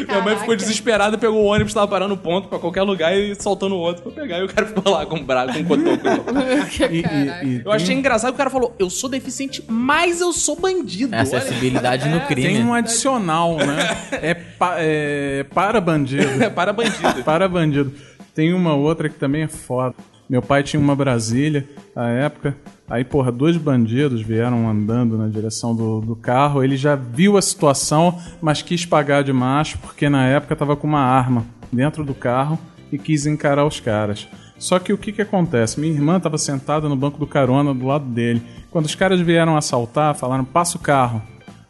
Minha 0.08 0.22
mãe 0.22 0.38
ficou 0.38 0.56
desesperada, 0.56 1.18
pegou 1.18 1.42
o 1.42 1.46
ônibus, 1.46 1.74
tava 1.74 1.88
parando 1.88 2.16
no 2.16 2.18
ponto 2.22 2.48
pra 2.48 2.60
qualquer 2.60 2.84
lugar 2.84 3.16
e 3.18 3.34
soltando 3.42 3.76
o 3.76 3.80
outro 3.80 4.04
pra 4.04 4.12
pegar. 4.12 4.40
E 4.40 4.44
o 4.44 4.48
cara 4.48 4.68
ficou 4.68 4.94
lá 4.94 5.06
com 5.06 5.16
o 5.18 5.24
braço, 5.24 5.54
com 5.64 5.74
o 5.74 5.78
cotoco. 5.84 6.32
e- 6.92 6.98
e- 7.00 7.48
e 7.58 7.62
Eu 7.66 7.72
achei 7.72 7.96
engraçado 7.96 8.32
que 8.32 8.36
o 8.36 8.38
cara 8.38 8.50
falou: 8.50 8.76
Eu 8.78 8.90
sou 8.90 9.10
deficiente, 9.10 9.64
mas 9.68 10.22
eu 10.22 10.32
sou 10.34 10.56
bandido. 10.60 11.14
Olha. 11.14 11.22
Acessibilidade 11.24 12.08
no 12.10 12.22
crime. 12.28 12.48
Tem 12.48 12.64
um 12.64 12.74
adicional, 12.74 13.58
né? 13.58 13.98
É, 14.22 14.34
pa- 14.36 14.76
é 14.78 15.44
para 15.54 15.82
bandido. 15.82 16.44
É 16.44 16.50
para 16.50 16.72
bandido. 16.74 17.24
Para 17.24 17.48
bandido. 17.48 17.92
Tem 18.36 18.54
uma 18.54 18.76
outra 18.76 19.10
que 19.10 19.16
também 19.16 19.44
é 19.44 19.48
foda. 19.48 19.96
Meu 20.32 20.42
pai 20.42 20.64
tinha 20.64 20.80
uma 20.80 20.96
Brasília, 20.96 21.68
à 21.94 22.08
época. 22.08 22.56
Aí, 22.90 23.04
porra, 23.04 23.34
dois 23.34 23.58
bandidos 23.58 24.22
vieram 24.22 24.70
andando 24.70 25.18
na 25.18 25.28
direção 25.28 25.76
do, 25.76 26.00
do 26.00 26.16
carro. 26.16 26.64
Ele 26.64 26.78
já 26.78 26.96
viu 26.96 27.36
a 27.36 27.42
situação, 27.42 28.18
mas 28.42 28.62
quis 28.62 28.86
pagar 28.86 29.26
de 29.26 29.34
macho, 29.34 29.78
porque 29.80 30.08
na 30.08 30.26
época 30.26 30.56
tava 30.56 30.78
com 30.78 30.88
uma 30.88 31.02
arma 31.02 31.46
dentro 31.70 32.06
do 32.06 32.14
carro 32.14 32.58
e 32.90 32.98
quis 32.98 33.26
encarar 33.26 33.66
os 33.66 33.82
caras. 33.82 34.26
Só 34.58 34.80
que 34.80 34.94
o 34.94 34.98
que 34.98 35.12
que 35.12 35.22
acontece? 35.22 35.78
Minha 35.78 35.96
irmã 35.96 36.16
estava 36.16 36.38
sentada 36.38 36.88
no 36.88 36.96
banco 36.96 37.20
do 37.20 37.28
carona 37.28 37.74
do 37.74 37.86
lado 37.86 38.06
dele. 38.06 38.42
Quando 38.70 38.86
os 38.86 38.96
caras 38.96 39.20
vieram 39.20 39.58
assaltar, 39.58 40.16
falaram: 40.16 40.46
passa 40.46 40.78
o 40.78 40.80
carro. 40.80 41.22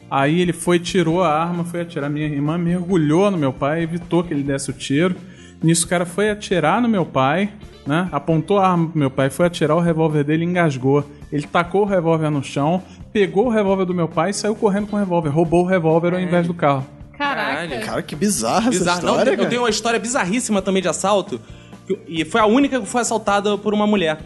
Aí 0.07 0.39
ele 0.39 0.53
foi, 0.53 0.78
tirou 0.78 1.24
a 1.24 1.34
arma, 1.34 1.64
foi 1.64 1.82
atirar. 1.82 2.12
Minha 2.12 2.28
irmã 2.28 2.59
mergulhou 2.59 3.32
no 3.32 3.39
meu 3.39 3.51
pai, 3.51 3.82
evitou 3.82 4.24
que 4.24 4.32
ele 4.32 4.43
desse 4.43 4.70
o 4.70 4.74
tiro. 4.74 5.16
Nisso 5.64 5.88
o 5.88 5.89
cara 5.89 6.05
foi 6.05 6.30
atirar 6.30 6.80
no 6.80 6.88
meu 6.88 7.05
pai, 7.07 7.51
né? 7.86 8.07
Apontou 8.11 8.59
a 8.59 8.67
arma 8.69 8.89
pro 8.89 8.99
meu 8.99 9.09
pai, 9.11 9.29
foi 9.29 9.45
atirar 9.47 9.75
o 9.75 9.79
revólver 9.79 10.23
dele 10.23 10.43
e 10.43 10.47
engasgou. 10.47 11.03
Ele 11.32 11.43
tacou 11.43 11.82
o 11.82 11.86
revólver 11.86 12.29
no 12.29 12.43
chão, 12.43 12.82
pegou 13.13 13.47
o 13.47 13.49
revólver 13.49 13.86
do 13.86 13.93
meu 13.93 14.07
pai 14.07 14.32
e 14.32 14.34
saiu 14.34 14.55
correndo 14.55 14.88
com 14.88 14.95
o 14.95 14.99
revólver. 14.99 15.29
Roubou 15.29 15.63
o 15.63 15.67
revólver 15.67 16.13
ao 16.13 16.19
invés 16.19 16.45
do 16.47 16.53
carro. 16.53 16.86
Caraca. 17.17 17.51
Caralho. 17.67 17.86
Cara, 17.86 18.01
que 18.01 18.15
bizarra 18.15 18.69
essa 18.69 18.79
Bizarro. 18.79 19.01
Não, 19.03 19.09
história, 19.11 19.32
eu 19.32 19.38
cara. 19.38 19.49
tenho 19.49 19.61
uma 19.61 19.69
história 19.69 19.99
bizarríssima 19.99 20.61
também 20.61 20.82
de 20.82 20.88
assalto. 20.88 21.39
que- 21.88 21.99
E 22.07 22.25
foi 22.25 22.41
a 22.41 22.45
única 22.45 22.79
que 22.79 22.86
foi 22.88 23.01
assaltada 23.01 23.57
por 23.57 23.73
uma 23.73 23.86
mulher. 23.88 24.19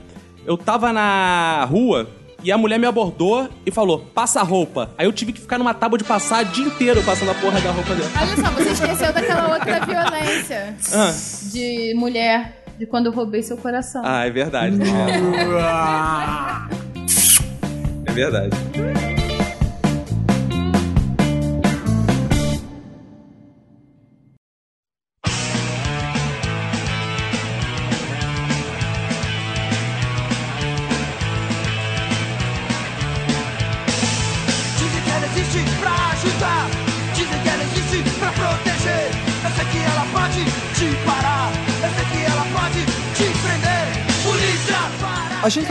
Eu 0.45 0.57
tava 0.57 0.93
na 0.93 1.65
rua 1.69 2.07
e 2.43 2.51
a 2.51 2.57
mulher 2.57 2.79
me 2.79 2.85
abordou 2.85 3.49
e 3.65 3.71
falou: 3.71 3.99
passa 4.13 4.39
a 4.39 4.43
roupa. 4.43 4.91
Aí 4.97 5.05
eu 5.07 5.11
tive 5.13 5.33
que 5.33 5.41
ficar 5.41 5.57
numa 5.57 5.73
tábua 5.73 5.97
de 5.97 6.03
passar 6.03 6.43
o 6.45 6.47
dia 6.49 6.65
inteiro 6.65 7.01
passando 7.03 7.31
a 7.31 7.33
porra 7.35 7.59
da 7.61 7.71
roupa 7.71 7.93
dela. 7.95 8.09
Olha 8.21 8.35
só, 8.35 8.51
você 8.53 8.69
esqueceu 8.71 9.11
daquela 9.13 9.53
outra 9.53 9.79
violência 9.85 10.75
Ah, 10.93 11.11
de 11.51 11.93
mulher, 11.95 12.64
de 12.77 12.85
quando 12.85 13.07
eu 13.07 13.11
roubei 13.11 13.41
seu 13.41 13.57
coração. 13.57 14.01
ah, 14.05 14.25
é 14.25 14.29
verdade. 14.29 14.77
É 18.05 18.11
verdade. 18.11 18.55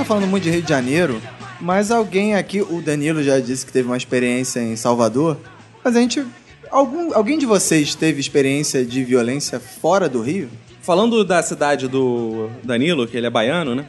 Tá 0.05 0.09
falando 0.09 0.27
muito 0.27 0.43
de 0.43 0.51
Rio 0.51 0.63
de 0.63 0.69
Janeiro, 0.69 1.21
mas 1.59 1.91
alguém 1.91 2.35
aqui, 2.35 2.61
o 2.61 2.83
Danilo 2.83 3.23
já 3.23 3.41
disse 3.41 3.65
que 3.65 3.73
teve 3.73 3.89
uma 3.89 3.97
experiência 3.97 4.61
em 4.61 4.77
Salvador, 4.77 5.39
mas 5.83 5.97
a 5.97 6.01
gente. 6.01 6.25
Algum, 6.71 7.15
alguém 7.15 7.39
de 7.39 7.47
vocês 7.47 7.95
teve 7.95 8.21
experiência 8.21 8.85
de 8.85 9.05
violência 9.05 9.61
fora 9.61 10.09
do 10.09 10.21
Rio? 10.21 10.51
Falando 10.83 11.25
da 11.25 11.43
cidade 11.43 11.89
do 11.89 12.51
Danilo, 12.63 13.07
que 13.07 13.17
ele 13.17 13.27
é 13.27 13.31
baiano, 13.31 13.75
né? 13.75 13.87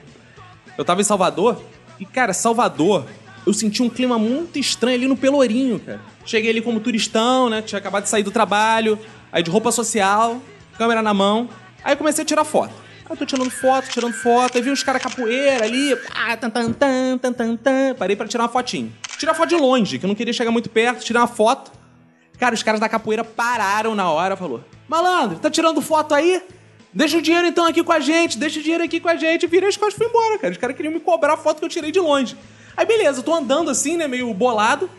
Eu 0.78 0.86
tava 0.86 1.01
em 1.01 1.03
Salvador 1.03 1.61
e, 1.99 2.05
cara, 2.05 2.32
Salvador, 2.32 3.05
eu 3.45 3.53
senti 3.53 3.82
um 3.82 3.89
clima 3.89 4.20
muito 4.20 4.59
estranho 4.59 4.95
ali 4.95 5.07
no 5.07 5.18
Pelourinho, 5.18 5.80
cara. 5.80 5.99
Cheguei 6.26 6.51
ali 6.51 6.61
como 6.61 6.80
turistão, 6.80 7.49
né? 7.49 7.61
Tinha 7.61 7.80
acabado 7.80 8.03
de 8.03 8.09
sair 8.09 8.24
do 8.24 8.32
trabalho, 8.32 8.99
aí 9.32 9.41
de 9.41 9.49
roupa 9.49 9.72
social, 9.72 10.39
câmera 10.78 11.01
na 11.01 11.13
mão. 11.13 11.49
Aí 11.84 11.95
comecei 11.95 12.24
a 12.24 12.26
tirar 12.26 12.45
foto. 12.45 12.84
Eu 13.10 13.16
tô 13.16 13.26
tirando 13.26 13.51
foto, 13.51 13.88
tirando 13.89 14.14
foto, 14.14 14.58
aí 14.58 14.64
vi 14.64 14.72
uns 14.72 14.82
caras 14.82 15.01
capoeira 15.01 15.64
ali, 15.64 15.95
ah, 16.14 16.36
tan, 16.36 16.49
tan, 16.49 16.72
tan, 16.74 17.18
tan, 17.20 17.34
tan, 17.34 17.56
tan. 17.56 17.95
Parei 17.95 18.16
pra 18.16 18.28
tirar 18.28 18.43
uma 18.43 18.49
fotinho. 18.49 18.91
Tirar 19.18 19.34
foto 19.36 19.49
de 19.49 19.56
longe, 19.56 19.99
que 19.99 20.06
eu 20.06 20.08
não 20.08 20.16
queria 20.16 20.34
chegar 20.34 20.51
muito 20.51 20.70
perto, 20.70 21.03
tirar 21.03 21.22
uma 21.22 21.28
foto. 21.28 21.72
Cara, 22.39 22.56
os 22.56 22.64
caras 22.64 22.80
da 22.80 22.89
capoeira 22.89 23.24
pararam 23.24 23.93
na 23.93 24.10
hora, 24.10 24.36
falou: 24.36 24.64
Malandro, 24.88 25.38
tá 25.39 25.49
tirando 25.49 25.82
foto 25.82 26.14
aí? 26.14 26.41
Deixa 26.91 27.18
o 27.18 27.22
dinheiro 27.22 27.45
então 27.45 27.66
aqui 27.66 27.84
com 27.84 27.91
a 27.91 27.99
gente, 27.99 28.38
deixa 28.38 28.60
o 28.60 28.64
dinheiro 28.64 28.84
aqui 28.84 28.99
com 28.99 29.10
a 29.10 29.16
gente. 29.16 29.45
Virei 29.47 29.70
as 29.70 29.78
costas 29.78 29.95
e 29.95 29.97
fui 29.97 30.08
embora, 30.08 30.39
cara. 30.39 30.51
Os 30.51 30.58
caras 30.58 30.76
queriam 30.76 30.93
me 30.93 30.99
cobrar 30.99 31.34
a 31.34 31.38
foto 31.38 31.60
que 31.60 31.66
eu 31.66 31.70
tirei 31.70 31.91
de 31.91 31.99
longe. 31.99 32.36
Aí 32.76 32.86
beleza, 32.86 33.20
eu 33.20 33.24
tô 33.24 33.34
andando 33.34 33.70
assim, 33.70 33.97
né, 33.97 34.08
meio 34.08 34.34
bolado. 34.34 34.89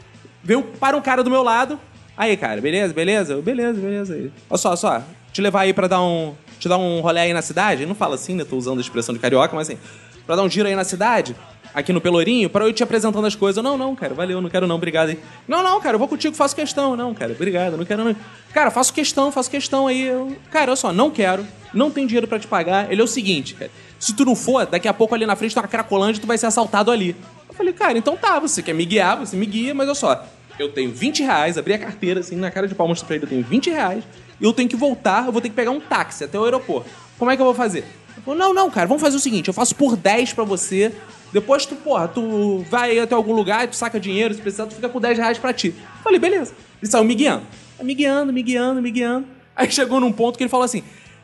Veio, 0.45 0.63
para 0.63 0.97
um 0.97 1.03
cara 1.03 1.25
do 1.25 1.31
meu 1.31 1.43
lado. 1.43 1.81
Aí, 2.17 2.37
cara, 2.37 2.61
beleza, 2.61 2.95
beleza? 2.95 3.37
Beleza, 3.43 3.81
beleza. 3.81 4.15
Aí. 4.15 4.31
Olha 4.49 4.59
só, 4.59 4.69
olha 4.69 4.77
só. 4.77 5.03
Te 5.33 5.43
levar 5.43 5.63
aí 5.63 5.73
pra 5.73 5.87
dar 5.87 6.01
um. 6.01 6.35
Te 6.59 6.69
dar 6.69 6.79
um 6.79 7.01
rolê 7.01 7.21
aí 7.21 7.33
na 7.33 7.43
cidade. 7.43 7.87
Não 7.87 7.95
fala 7.95 8.15
assim, 8.15 8.35
né? 8.35 8.45
Tô 8.45 8.57
usando 8.57 8.79
a 8.79 8.81
expressão 8.81 9.15
de 9.15 9.21
carioca, 9.21 9.55
mas 9.55 9.69
assim. 9.69 9.79
Pra 10.27 10.35
dar 10.35 10.43
um 10.43 10.51
giro 10.51 10.67
aí 10.67 10.75
na 10.75 10.83
cidade, 10.83 11.37
aqui 11.73 11.93
no 11.93 12.01
Pelourinho, 12.01 12.51
pra 12.51 12.65
eu 12.65 12.71
ir 12.71 12.73
te 12.73 12.83
apresentando 12.83 13.25
as 13.27 13.37
coisas. 13.37 13.59
Eu, 13.59 13.63
não, 13.63 13.79
não, 13.79 13.95
cara, 13.95 14.13
valeu, 14.13 14.41
não 14.41 14.51
quero 14.51 14.67
não, 14.67 14.75
obrigado 14.75 15.11
aí. 15.11 15.19
Não, 15.47 15.63
não, 15.63 15.81
cara, 15.81 15.95
eu 15.95 15.99
vou 15.99 16.09
contigo, 16.09 16.35
faço 16.35 16.57
questão. 16.57 16.97
Não, 16.97 17.15
cara, 17.15 17.33
obrigado, 17.33 17.77
não 17.77 17.85
quero 17.85 18.03
não. 18.03 18.17
Cara, 18.53 18.71
faço 18.71 18.93
questão, 18.93 19.31
faço 19.31 19.49
questão 19.51 19.87
aí. 19.87 20.07
Eu, 20.07 20.37
cara, 20.51 20.73
olha 20.73 20.77
só, 20.77 20.93
não 20.93 21.11
quero, 21.11 21.47
não 21.73 21.91
tenho 21.91 22.09
dinheiro 22.09 22.27
pra 22.27 22.39
te 22.41 22.47
pagar. 22.49 22.91
Ele 22.91 23.01
é 23.01 23.05
o 23.05 23.07
seguinte, 23.07 23.55
cara. 23.55 23.71
Se 24.01 24.15
tu 24.15 24.25
não 24.25 24.35
for, 24.35 24.67
daqui 24.67 24.89
a 24.89 24.95
pouco 24.95 25.15
ali 25.15 25.25
na 25.27 25.37
frente 25.37 25.55
tem 25.55 25.63
uma 25.63 25.69
cracolândia 25.69 26.21
tu 26.21 26.27
vai 26.27 26.37
ser 26.37 26.47
assaltado 26.47 26.91
ali. 26.91 27.15
Eu 27.49 27.55
falei, 27.55 27.73
cara, 27.73 27.97
então 27.97 28.17
tá, 28.17 28.39
você 28.39 28.63
quer 28.63 28.75
me 28.75 28.85
guiar, 28.85 29.17
você 29.19 29.37
me 29.37 29.47
guia, 29.47 29.75
mas 29.75 29.87
olha 29.87 29.95
só, 29.95 30.27
eu 30.59 30.71
tenho 30.71 30.91
20 30.91 31.23
reais, 31.23 31.57
abri 31.57 31.75
a 31.75 31.79
carteira 31.79 32.21
assim, 32.21 32.37
na 32.37 32.51
cara 32.51 32.67
de 32.67 32.75
pau, 32.75 32.89
mostrei 32.89 33.07
pra 33.07 33.17
ele, 33.17 33.25
eu 33.25 33.29
tenho 33.29 33.45
20 33.45 33.71
reais, 33.71 34.05
eu 34.41 34.53
tenho 34.53 34.69
que 34.69 34.77
voltar, 34.77 35.27
eu 35.27 35.33
vou 35.33 35.41
ter 35.41 35.49
que 35.49 35.55
pegar 35.55 35.71
um 35.71 35.81
táxi 35.81 36.25
até 36.25 36.39
o 36.39 36.45
aeroporto. 36.45 36.91
Como 37.19 37.31
é 37.31 37.37
que 37.37 37.43
eu 37.43 37.47
vou 37.47 37.55
fazer? 37.55 37.81
Ele 38.15 38.23
falou, 38.25 38.39
não, 38.39 38.55
não, 38.55 38.71
cara, 38.71 38.87
vamos 38.87 39.03
fazer 39.03 39.17
o 39.17 39.21
seguinte, 39.21 39.49
eu 39.49 39.55
faço 39.55 39.75
por 39.75 39.97
10 39.97 40.33
pra 40.33 40.45
você, 40.45 40.93
depois 41.33 41.67
tu, 41.67 41.75
porra, 41.77 42.09
tu 42.09 42.65
vai 42.71 42.99
até 42.99 43.15
algum 43.15 43.33
lugar 43.33 43.67
tu 43.69 43.77
saca 43.77 43.99
dinheiro, 43.99 44.33
se 44.35 44.41
precisar, 44.41 44.67
tu 44.67 44.75
fica 44.75 44.89
com 44.89 45.01
10 45.01 45.19
reais 45.19 45.39
pra 45.39 45.53
ti. 45.53 45.69
Eu 45.69 46.03
falei, 46.03 46.19
beleza. 46.19 46.55
Ele 46.81 46.91
saiu 46.91 47.05
me 47.05 47.15
guiando. 47.15 47.43
Me 47.83 47.95
guiando, 47.95 48.33
me 48.33 48.43
guiando, 48.43 48.81
me 48.83 48.91
guiando. 48.91 49.27
Aí 49.55 49.71
chegou 49.71 50.01
num 50.01 50.13
ponto 50.13 50.37
que 50.37 50.45
ele 50.45 50.51
falou 50.51 50.65
assim, 50.65 50.83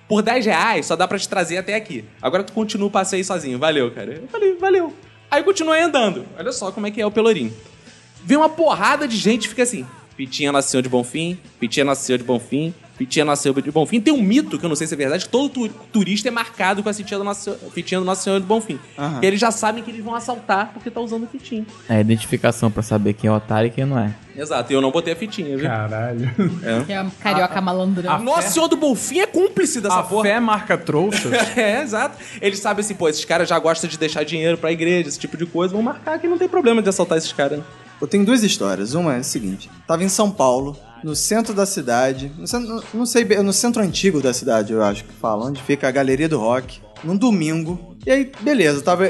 por 0.09 0.23
10 0.23 0.45
reais 0.47 0.87
só 0.87 0.97
dá 0.97 1.07
pra 1.09 1.19
te 1.19 1.29
trazer 1.29 1.57
até 1.57 1.75
aqui. 1.75 2.05
Agora 2.21 2.43
tu 2.43 2.53
continua 2.53 2.89
o 2.89 2.91
passeio 2.91 3.25
sozinho. 3.25 3.59
Valeu, 3.59 3.91
cara. 3.91 4.15
Eu 4.15 4.29
falei, 4.29 4.57
valeu. 4.57 4.93
Aí 5.31 5.43
continuei 5.43 5.81
andando. 5.81 6.27
Olha 6.39 6.53
só 6.53 6.71
como 6.71 6.87
é 6.87 6.91
que 6.91 7.01
é 7.01 7.07
o 7.07 7.11
Pelourinho. 7.11 7.53
Vem 8.23 8.37
uma 8.37 8.49
porrada 8.49 9.09
de 9.09 9.17
gente 9.17 9.49
fica 9.49 9.63
assim. 9.63 9.87
Pitinha 10.17 10.53
nasceu 10.53 10.83
de 10.83 10.89
Bonfim, 10.89 11.39
Pitinha 11.59 11.85
nasceu 11.85 12.19
de 12.19 12.25
Bonfim, 12.25 12.75
Pitinha 12.99 13.25
nasceu 13.25 13.53
de 13.55 13.71
Bonfim. 13.71 14.01
Tem 14.01 14.13
um 14.13 14.23
mito, 14.23 14.59
que 14.59 14.65
eu 14.65 14.69
não 14.69 14.77
sei 14.77 14.87
se 14.87 14.95
é 14.95 14.97
verdade, 14.97 15.25
que 15.25 15.31
todo 15.31 15.49
tu- 15.49 15.69
turista 15.93 16.29
é 16.29 16.31
marcado 16.31 16.83
com 16.83 16.89
a 16.89 16.95
Pitinha 16.95 17.19
do 17.19 17.25
Nosso, 17.25 17.51
Pitinha 17.75 17.99
do 17.99 18.05
Nosso 18.07 18.23
Senhor 18.23 18.39
de 18.39 18.47
Bonfim. 18.47 18.79
Aham. 18.99 19.19
Que 19.21 19.27
eles 19.27 19.41
já 19.41 19.51
sabem 19.51 19.83
que 19.83 19.91
eles 19.91 20.05
vão 20.05 20.15
assaltar 20.15 20.71
porque 20.73 20.91
tá 20.91 21.01
usando 21.01 21.27
fitinha. 21.27 21.67
É 21.89 21.97
a 21.97 22.01
identificação 22.01 22.71
pra 22.71 22.83
saber 22.83 23.15
quem 23.15 23.29
é 23.29 23.33
otário 23.33 23.69
e 23.69 23.71
quem 23.71 23.85
não 23.85 23.99
é. 23.99 24.15
Exato, 24.37 24.73
e 24.73 24.75
eu 24.75 24.81
não 24.81 24.91
botei 24.91 25.13
a 25.13 25.17
fitinha, 25.17 25.57
viu? 25.57 25.67
Caralho. 25.67 26.31
Que 26.87 26.93
é 26.93 27.03
um 27.03 27.11
carioca 27.11 27.61
malandrão. 27.61 28.19
Nossa 28.23 28.51
Senhor 28.51 28.69
do 28.69 28.77
Bonfim 28.77 29.21
é 29.21 29.27
cúmplice 29.27 29.81
dessa 29.81 29.99
A 30.01 30.03
porra. 30.03 30.23
fé 30.25 30.41
marca 30.41 30.77
trouxas. 30.79 31.33
É, 31.57 31.83
exato. 31.83 32.17
Eles 32.41 32.59
sabem 32.61 32.83
assim, 32.85 32.95
pô, 32.95 33.09
esses 33.09 33.25
caras 33.25 33.49
já 33.49 33.59
gostam 33.59 33.89
de 33.91 33.99
deixar 33.99 34.23
dinheiro 34.25 34.57
pra 34.59 34.71
igreja, 34.73 35.09
esse 35.09 35.19
tipo 35.19 35.37
de 35.37 35.45
coisa. 35.47 35.73
Vão 35.75 35.83
marcar 35.83 36.19
que 36.19 36.29
não 36.29 36.39
tem 36.39 36.49
problema 36.49 36.81
de 36.83 36.89
assaltar 36.89 37.19
esses 37.19 37.33
caras. 37.33 37.59
né? 37.59 37.65
Eu 38.01 38.07
tenho 38.07 38.25
duas 38.25 38.43
histórias. 38.43 38.95
Uma 38.95 39.15
é 39.17 39.19
a 39.19 39.23
seguinte: 39.23 39.71
tava 39.87 40.03
em 40.03 40.09
São 40.09 40.31
Paulo, 40.31 40.77
no 41.03 41.17
centro 41.17 41.53
da 41.53 41.67
cidade, 41.67 42.31
no 42.39 42.47
centro, 42.47 42.85
não 42.95 43.07
sei, 43.07 43.25
no 43.25 43.53
centro 43.53 43.83
antigo 43.83 44.21
da 44.21 44.33
cidade, 44.33 44.73
eu 44.73 44.83
acho 44.83 45.05
que 45.05 45.13
fala, 45.13 45.47
onde 45.47 45.63
fica 45.63 45.89
a 45.89 45.91
Galeria 45.91 46.29
do 46.29 46.39
Rock, 46.39 46.81
num 47.03 47.17
domingo. 47.17 47.92
E 48.05 48.11
aí, 48.11 48.33
beleza, 48.41 48.83
tava, 48.83 49.09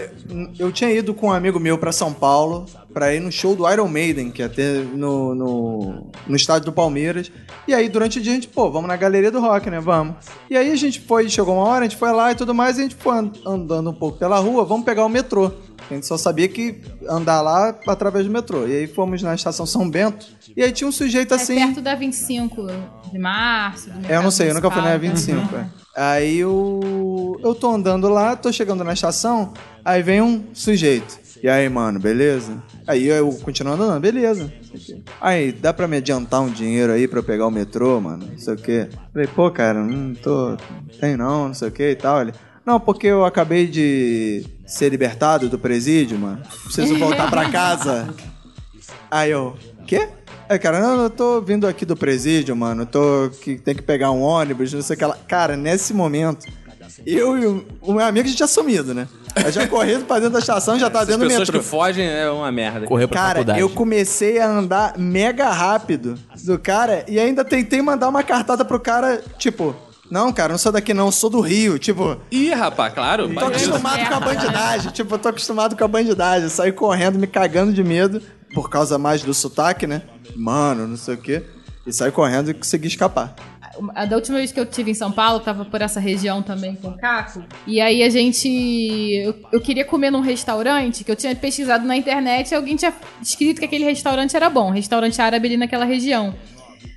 eu 0.58 0.70
tinha 0.70 0.90
ido 0.90 1.14
com 1.14 1.28
um 1.28 1.32
amigo 1.32 1.58
meu 1.58 1.78
pra 1.78 1.90
São 1.92 2.12
Paulo 2.12 2.66
pra 2.92 3.14
ir 3.14 3.20
no 3.20 3.32
show 3.32 3.56
do 3.56 3.66
Iron 3.70 3.88
Maiden, 3.88 4.30
que 4.30 4.42
ia 4.42 4.50
ter 4.50 4.84
no, 4.84 5.34
no, 5.34 6.06
no 6.26 6.36
estádio 6.36 6.66
do 6.66 6.72
Palmeiras. 6.74 7.32
E 7.66 7.72
aí, 7.72 7.88
durante 7.88 8.18
o 8.18 8.22
dia, 8.22 8.32
a 8.32 8.34
gente, 8.34 8.48
pô, 8.48 8.70
vamos 8.70 8.88
na 8.88 8.96
Galeria 8.96 9.30
do 9.30 9.40
Rock, 9.40 9.70
né? 9.70 9.80
Vamos. 9.80 10.16
E 10.50 10.56
aí 10.58 10.70
a 10.70 10.76
gente 10.76 11.00
foi, 11.00 11.26
chegou 11.30 11.54
uma 11.54 11.64
hora, 11.64 11.86
a 11.86 11.88
gente 11.88 11.96
foi 11.98 12.12
lá 12.12 12.32
e 12.32 12.34
tudo 12.34 12.54
mais, 12.54 12.76
e 12.76 12.80
a 12.80 12.82
gente 12.82 12.94
foi 12.96 13.16
and- 13.16 13.32
andando 13.46 13.88
um 13.88 13.94
pouco 13.94 14.18
pela 14.18 14.38
rua, 14.38 14.62
vamos 14.62 14.84
pegar 14.84 15.06
o 15.06 15.08
metrô. 15.08 15.50
A 15.90 15.94
gente 15.94 16.06
só 16.06 16.18
sabia 16.18 16.46
que 16.48 16.82
andar 17.08 17.40
lá 17.40 17.74
através 17.88 18.26
do 18.26 18.30
metrô. 18.30 18.66
E 18.68 18.76
aí 18.76 18.86
fomos 18.86 19.22
na 19.22 19.34
estação 19.34 19.64
São 19.64 19.88
Bento. 19.88 20.26
E 20.54 20.62
aí 20.62 20.70
tinha 20.70 20.86
um 20.86 20.92
sujeito 20.92 21.32
É 21.32 21.36
assim. 21.38 21.54
perto 21.54 21.80
da 21.80 21.94
25 21.94 22.66
de 23.10 23.18
março. 23.18 23.88
É, 24.06 24.16
eu 24.16 24.22
não 24.22 24.30
sei, 24.30 24.50
eu 24.50 24.54
nunca 24.54 24.70
fui 24.70 24.82
na 24.82 24.98
municipal. 24.98 25.40
25. 25.40 25.56
é. 25.56 25.81
Aí 25.96 26.38
eu. 26.38 27.38
Eu 27.42 27.54
tô 27.54 27.70
andando 27.70 28.08
lá, 28.08 28.34
tô 28.36 28.52
chegando 28.52 28.84
na 28.84 28.92
estação, 28.92 29.52
aí 29.84 30.02
vem 30.02 30.20
um 30.22 30.44
sujeito. 30.54 31.20
E 31.42 31.48
aí, 31.48 31.68
mano, 31.68 31.98
beleza? 31.98 32.62
Aí 32.86 33.06
eu 33.06 33.32
continuo 33.42 33.74
andando, 33.74 34.00
beleza. 34.00 34.52
Aí, 35.20 35.50
dá 35.50 35.72
pra 35.72 35.88
me 35.88 35.96
adiantar 35.96 36.40
um 36.40 36.48
dinheiro 36.48 36.92
aí 36.92 37.08
pra 37.08 37.18
eu 37.18 37.24
pegar 37.24 37.46
o 37.46 37.50
metrô, 37.50 38.00
mano? 38.00 38.28
Não 38.30 38.38
sei 38.38 38.54
o 38.54 38.56
quê. 38.56 38.88
Falei, 39.12 39.26
pô, 39.26 39.50
cara, 39.50 39.82
não 39.82 40.14
tô. 40.14 40.56
Tem 41.00 41.16
não, 41.16 41.48
não 41.48 41.54
sei 41.54 41.68
o 41.68 41.72
quê 41.72 41.90
e 41.90 41.96
tal. 41.96 42.22
Ele. 42.22 42.32
Não, 42.64 42.78
porque 42.78 43.08
eu 43.08 43.24
acabei 43.24 43.66
de 43.66 44.46
ser 44.64 44.88
libertado 44.88 45.48
do 45.48 45.58
presídio, 45.58 46.16
mano. 46.16 46.40
Preciso 46.62 46.96
voltar 46.96 47.28
pra 47.28 47.50
casa. 47.50 48.14
Aí 49.10 49.30
eu, 49.30 49.56
quê? 49.82 50.08
Aí, 50.48 50.58
cara, 50.58 50.80
não, 50.80 51.02
eu 51.02 51.10
tô 51.10 51.40
vindo 51.40 51.66
aqui 51.66 51.84
do 51.86 51.96
presídio, 51.96 52.54
mano. 52.56 52.82
Eu 52.82 52.86
tô 52.86 53.30
que 53.40 53.56
tem 53.56 53.74
que 53.74 53.82
pegar 53.82 54.10
um 54.10 54.20
ônibus, 54.22 54.72
não 54.72 54.82
sei 54.82 54.96
o 54.96 54.98
que 54.98 55.04
lá. 55.04 55.16
Cara, 55.26 55.56
nesse 55.56 55.94
momento, 55.94 56.46
eu 57.06 57.38
e 57.38 57.46
o, 57.46 57.64
o 57.80 57.92
meu 57.94 58.04
amigo 58.04 58.24
a 58.26 58.28
gente 58.28 58.36
tinha 58.36 58.46
sumido, 58.46 58.92
né? 58.92 59.08
Eu 59.42 59.50
já 59.50 59.66
correndo 59.66 60.04
pra 60.04 60.16
dentro 60.16 60.34
da 60.34 60.38
estação, 60.40 60.78
já 60.78 60.90
tá 60.90 61.00
As 61.00 61.06
dentro 61.06 61.22
do 61.22 61.28
pessoas 61.28 61.48
metrô. 61.48 61.60
que 61.60 61.66
fogem 61.66 62.06
é 62.06 62.30
uma 62.30 62.52
merda. 62.52 62.86
Correu 62.86 63.08
pra 63.08 63.16
Cara, 63.18 63.28
faculdade. 63.36 63.60
eu 63.60 63.70
comecei 63.70 64.38
a 64.38 64.46
andar 64.48 64.98
mega 64.98 65.48
rápido 65.50 66.18
do 66.44 66.58
cara 66.58 67.04
e 67.08 67.18
ainda 67.18 67.42
tentei 67.44 67.80
mandar 67.80 68.08
uma 68.08 68.22
cartada 68.22 68.62
pro 68.64 68.78
cara, 68.78 69.22
tipo, 69.38 69.74
não, 70.12 70.30
cara, 70.30 70.52
não 70.52 70.58
sou 70.58 70.70
daqui 70.70 70.92
não, 70.92 71.10
sou 71.10 71.30
do 71.30 71.40
Rio. 71.40 71.78
Tipo, 71.78 72.18
Ih, 72.30 72.50
rapaz, 72.50 72.92
claro. 72.92 73.32
tô 73.34 73.46
acostumado 73.46 74.06
com 74.06 74.14
a 74.14 74.20
bandidagem. 74.20 74.92
Tipo, 74.92 75.14
eu 75.14 75.18
tô 75.18 75.28
acostumado 75.30 75.74
com 75.74 75.84
a 75.84 75.88
bandidagem. 75.88 76.50
Saí 76.50 76.70
correndo, 76.70 77.18
me 77.18 77.26
cagando 77.26 77.72
de 77.72 77.82
medo, 77.82 78.20
por 78.52 78.68
causa 78.68 78.98
mais 78.98 79.22
do 79.22 79.32
sotaque, 79.32 79.86
né? 79.86 80.02
Mano, 80.36 80.86
não 80.86 80.98
sei 80.98 81.14
o 81.14 81.16
quê. 81.16 81.42
E 81.86 81.92
saí 81.94 82.12
correndo 82.12 82.50
e 82.50 82.54
consegui 82.54 82.88
escapar. 82.88 83.34
A 83.94 84.04
da 84.04 84.16
última 84.16 84.36
vez 84.36 84.52
que 84.52 84.60
eu 84.60 84.66
tive 84.66 84.90
em 84.90 84.94
São 84.94 85.10
Paulo, 85.10 85.40
tava 85.40 85.64
por 85.64 85.80
essa 85.80 85.98
região 85.98 86.42
também 86.42 86.76
com 86.76 86.88
o 86.88 86.98
Caco. 86.98 87.42
E 87.66 87.80
aí 87.80 88.02
a 88.02 88.10
gente. 88.10 88.46
Eu, 89.16 89.34
eu 89.50 89.62
queria 89.62 89.86
comer 89.86 90.10
num 90.10 90.20
restaurante 90.20 91.04
que 91.04 91.10
eu 91.10 91.16
tinha 91.16 91.34
pesquisado 91.34 91.86
na 91.86 91.96
internet 91.96 92.50
e 92.50 92.54
alguém 92.54 92.76
tinha 92.76 92.92
escrito 93.22 93.60
que 93.60 93.64
aquele 93.64 93.84
restaurante 93.84 94.36
era 94.36 94.50
bom, 94.50 94.70
restaurante 94.70 95.22
árabe 95.22 95.48
ali 95.48 95.56
naquela 95.56 95.86
região. 95.86 96.34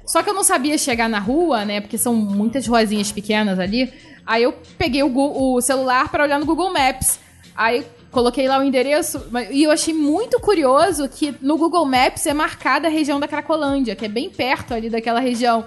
Só 0.05 0.21
que 0.21 0.29
eu 0.29 0.33
não 0.33 0.43
sabia 0.43 0.77
chegar 0.77 1.09
na 1.09 1.19
rua, 1.19 1.65
né? 1.65 1.81
Porque 1.81 1.97
são 1.97 2.13
muitas 2.15 2.67
ruazinhas 2.67 3.11
pequenas 3.11 3.59
ali. 3.59 3.91
Aí 4.25 4.43
eu 4.43 4.53
peguei 4.77 5.03
o, 5.03 5.09
Gu- 5.09 5.55
o 5.55 5.61
celular 5.61 6.09
pra 6.09 6.23
olhar 6.23 6.39
no 6.39 6.45
Google 6.45 6.71
Maps. 6.71 7.19
Aí 7.55 7.85
coloquei 8.11 8.47
lá 8.47 8.59
o 8.59 8.63
endereço 8.63 9.21
e 9.51 9.63
eu 9.63 9.71
achei 9.71 9.93
muito 9.93 10.39
curioso 10.39 11.07
que 11.09 11.35
no 11.41 11.57
Google 11.57 11.85
Maps 11.85 12.25
é 12.25 12.33
marcada 12.33 12.87
a 12.87 12.91
região 12.91 13.19
da 13.19 13.27
Cracolândia, 13.27 13.95
que 13.95 14.05
é 14.05 14.07
bem 14.07 14.29
perto 14.29 14.73
ali 14.73 14.89
daquela 14.89 15.19
região. 15.19 15.65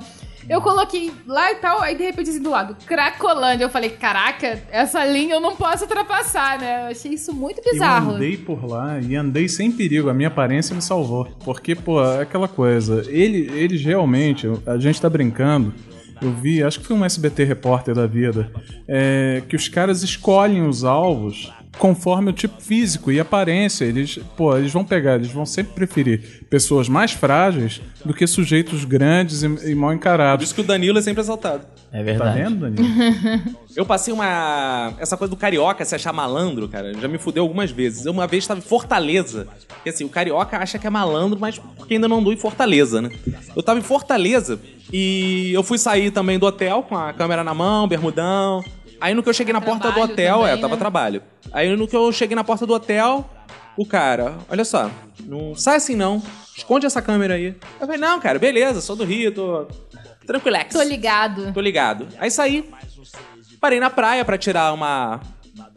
Eu 0.49 0.63
coloquei 0.63 1.13
lá 1.27 1.53
e 1.53 1.57
tal, 1.57 1.81
aí 1.81 1.97
de 1.97 2.05
repente 2.05 2.31
assim 2.31 2.43
do 2.43 2.51
lado, 2.51 2.77
Cracolândia. 2.87 3.65
Eu 3.65 3.71
falei, 3.71 3.91
caraca, 3.91 4.63
essa 4.71 5.05
linha 5.05 5.35
eu 5.35 5.41
não 5.41 5.55
posso 5.57 5.85
ultrapassar, 5.85 6.59
né? 6.59 6.87
Eu 6.87 6.91
achei 6.91 7.13
isso 7.13 7.35
muito 7.35 7.63
bizarro. 7.63 8.13
Eu 8.13 8.17
andei 8.17 8.37
por 8.37 8.65
lá 8.65 8.99
e 9.01 9.15
andei 9.15 9.49
sem 9.49 9.71
perigo. 9.71 10.09
A 10.09 10.15
minha 10.15 10.29
aparência 10.29 10.75
me 10.75 10.83
salvou. 10.83 11.27
Porque, 11.45 11.75
pô, 11.75 12.03
é 12.03 12.23
aquela 12.23 12.49
coisa. 12.49 13.05
Ele, 13.09 13.51
eles 13.59 13.85
realmente, 13.85 14.49
a 14.67 14.79
gente 14.79 15.01
tá 15.01 15.11
brincando. 15.11 15.75
Eu 16.21 16.33
vi, 16.33 16.63
acho 16.63 16.81
que 16.81 16.87
foi 16.87 16.97
um 16.97 17.05
SBT 17.05 17.45
repórter 17.45 17.95
da 17.95 18.07
vida, 18.07 18.51
é, 18.89 19.41
que 19.49 19.55
os 19.55 19.69
caras 19.69 20.03
escolhem 20.03 20.67
os 20.67 20.83
alvos 20.83 21.53
conforme 21.77 22.31
o 22.31 22.33
tipo 22.33 22.61
físico 22.61 23.11
e 23.13 23.21
aparência. 23.21 23.85
Eles, 23.85 24.19
pô, 24.37 24.57
eles 24.57 24.73
vão 24.73 24.85
pegar, 24.85 25.17
eles 25.17 25.31
vão 25.31 25.45
sempre 25.45 25.75
preferir 25.75 26.45
pessoas 26.49 26.89
mais 26.89 27.13
frágeis 27.13 27.81
do 28.05 28.15
que 28.15 28.27
sujeitos 28.27 28.85
grandes 28.85 29.43
e, 29.43 29.47
e 29.71 29.75
mal 29.75 29.91
Por 29.91 29.97
encarados. 29.97 30.45
isso 30.47 30.55
que 30.55 30.61
o 30.61 30.65
Danilo 30.65 30.99
é 30.99 31.03
sempre 31.03 31.21
exaltado. 31.21 31.65
É 31.93 31.99
Tá 31.99 32.03
verdade. 32.05 32.39
vendo, 32.43 32.57
Danilo? 32.71 32.89
Eu 33.75 33.87
passei 33.87 34.13
uma. 34.13 34.93
Essa 34.99 35.17
coisa 35.17 35.31
do 35.31 35.37
carioca 35.37 35.85
se 35.85 35.95
achar 35.95 36.13
malandro, 36.13 36.69
cara, 36.69 36.93
já 36.95 37.09
me 37.09 37.17
fudeu 37.19 37.43
algumas 37.45 37.71
vezes. 37.71 38.05
Eu 38.05 38.13
uma 38.13 38.27
vez 38.27 38.45
estava 38.45 38.59
em 38.59 38.63
Fortaleza. 38.63 39.47
Porque 39.69 39.89
assim, 39.91 40.05
o 40.05 40.09
carioca 40.09 40.59
acha 40.59 40.79
que 40.79 40.87
é 40.87 40.91
malandro, 40.91 41.39
mas 41.41 41.59
porque 41.77 41.95
ainda 41.95 42.09
não 42.09 42.19
andou 42.19 42.33
em 42.33 42.37
Fortaleza, 42.37 43.01
né? 43.01 43.11
Eu 43.57 43.63
tava 43.63 43.79
em 43.79 43.83
Fortaleza 43.83 44.61
e 44.93 45.51
eu 45.53 45.63
fui 45.63 45.79
sair 45.79 46.11
também 46.11 46.39
do 46.39 46.47
hotel 46.47 46.83
com 46.83 46.97
a 46.97 47.13
câmera 47.13 47.43
na 47.45 47.55
mão, 47.55 47.87
bermudão. 47.87 48.63
Aí 49.01 49.15
no 49.15 49.23
que 49.23 49.29
eu 49.29 49.35
cheguei 49.35 49.53
na 49.53 49.61
porta 49.61 49.89
do 49.89 49.93
Trabalho 49.93 50.13
hotel, 50.13 50.39
também, 50.39 50.53
é, 50.53 50.57
tava 50.57 50.75
né? 50.75 50.79
trabalho. 50.79 51.23
Aí 51.53 51.77
no 51.77 51.87
que 51.87 51.97
eu 51.97 52.13
cheguei 52.13 52.35
na 52.35 52.45
porta 52.45 52.67
do 52.67 52.75
hotel, 52.75 53.29
o 53.77 53.87
cara, 53.87 54.39
olha 54.49 54.65
só, 54.65 54.91
não 55.25 55.55
sai 55.55 55.77
assim 55.77 55.95
não. 55.95 56.23
Esconde 56.57 56.87
essa 56.87 57.01
câmera 57.01 57.35
aí. 57.35 57.55
Eu 57.81 57.87
falei, 57.87 58.01
não, 58.01 58.19
cara, 58.19 58.39
beleza, 58.39 58.81
sou 58.81 58.97
do 58.97 59.05
Rio, 59.05 59.33
tô 59.33 59.69
tranquilex. 60.27 60.75
Tô 60.75 60.83
ligado. 60.83 61.53
Tô 61.53 61.61
ligado. 61.61 62.09
Aí 62.19 62.31
saí, 62.31 62.69
parei 63.61 63.79
na 63.79 63.89
praia 63.89 64.25
pra 64.25 64.37
tirar 64.37 64.73
uma 64.73 65.21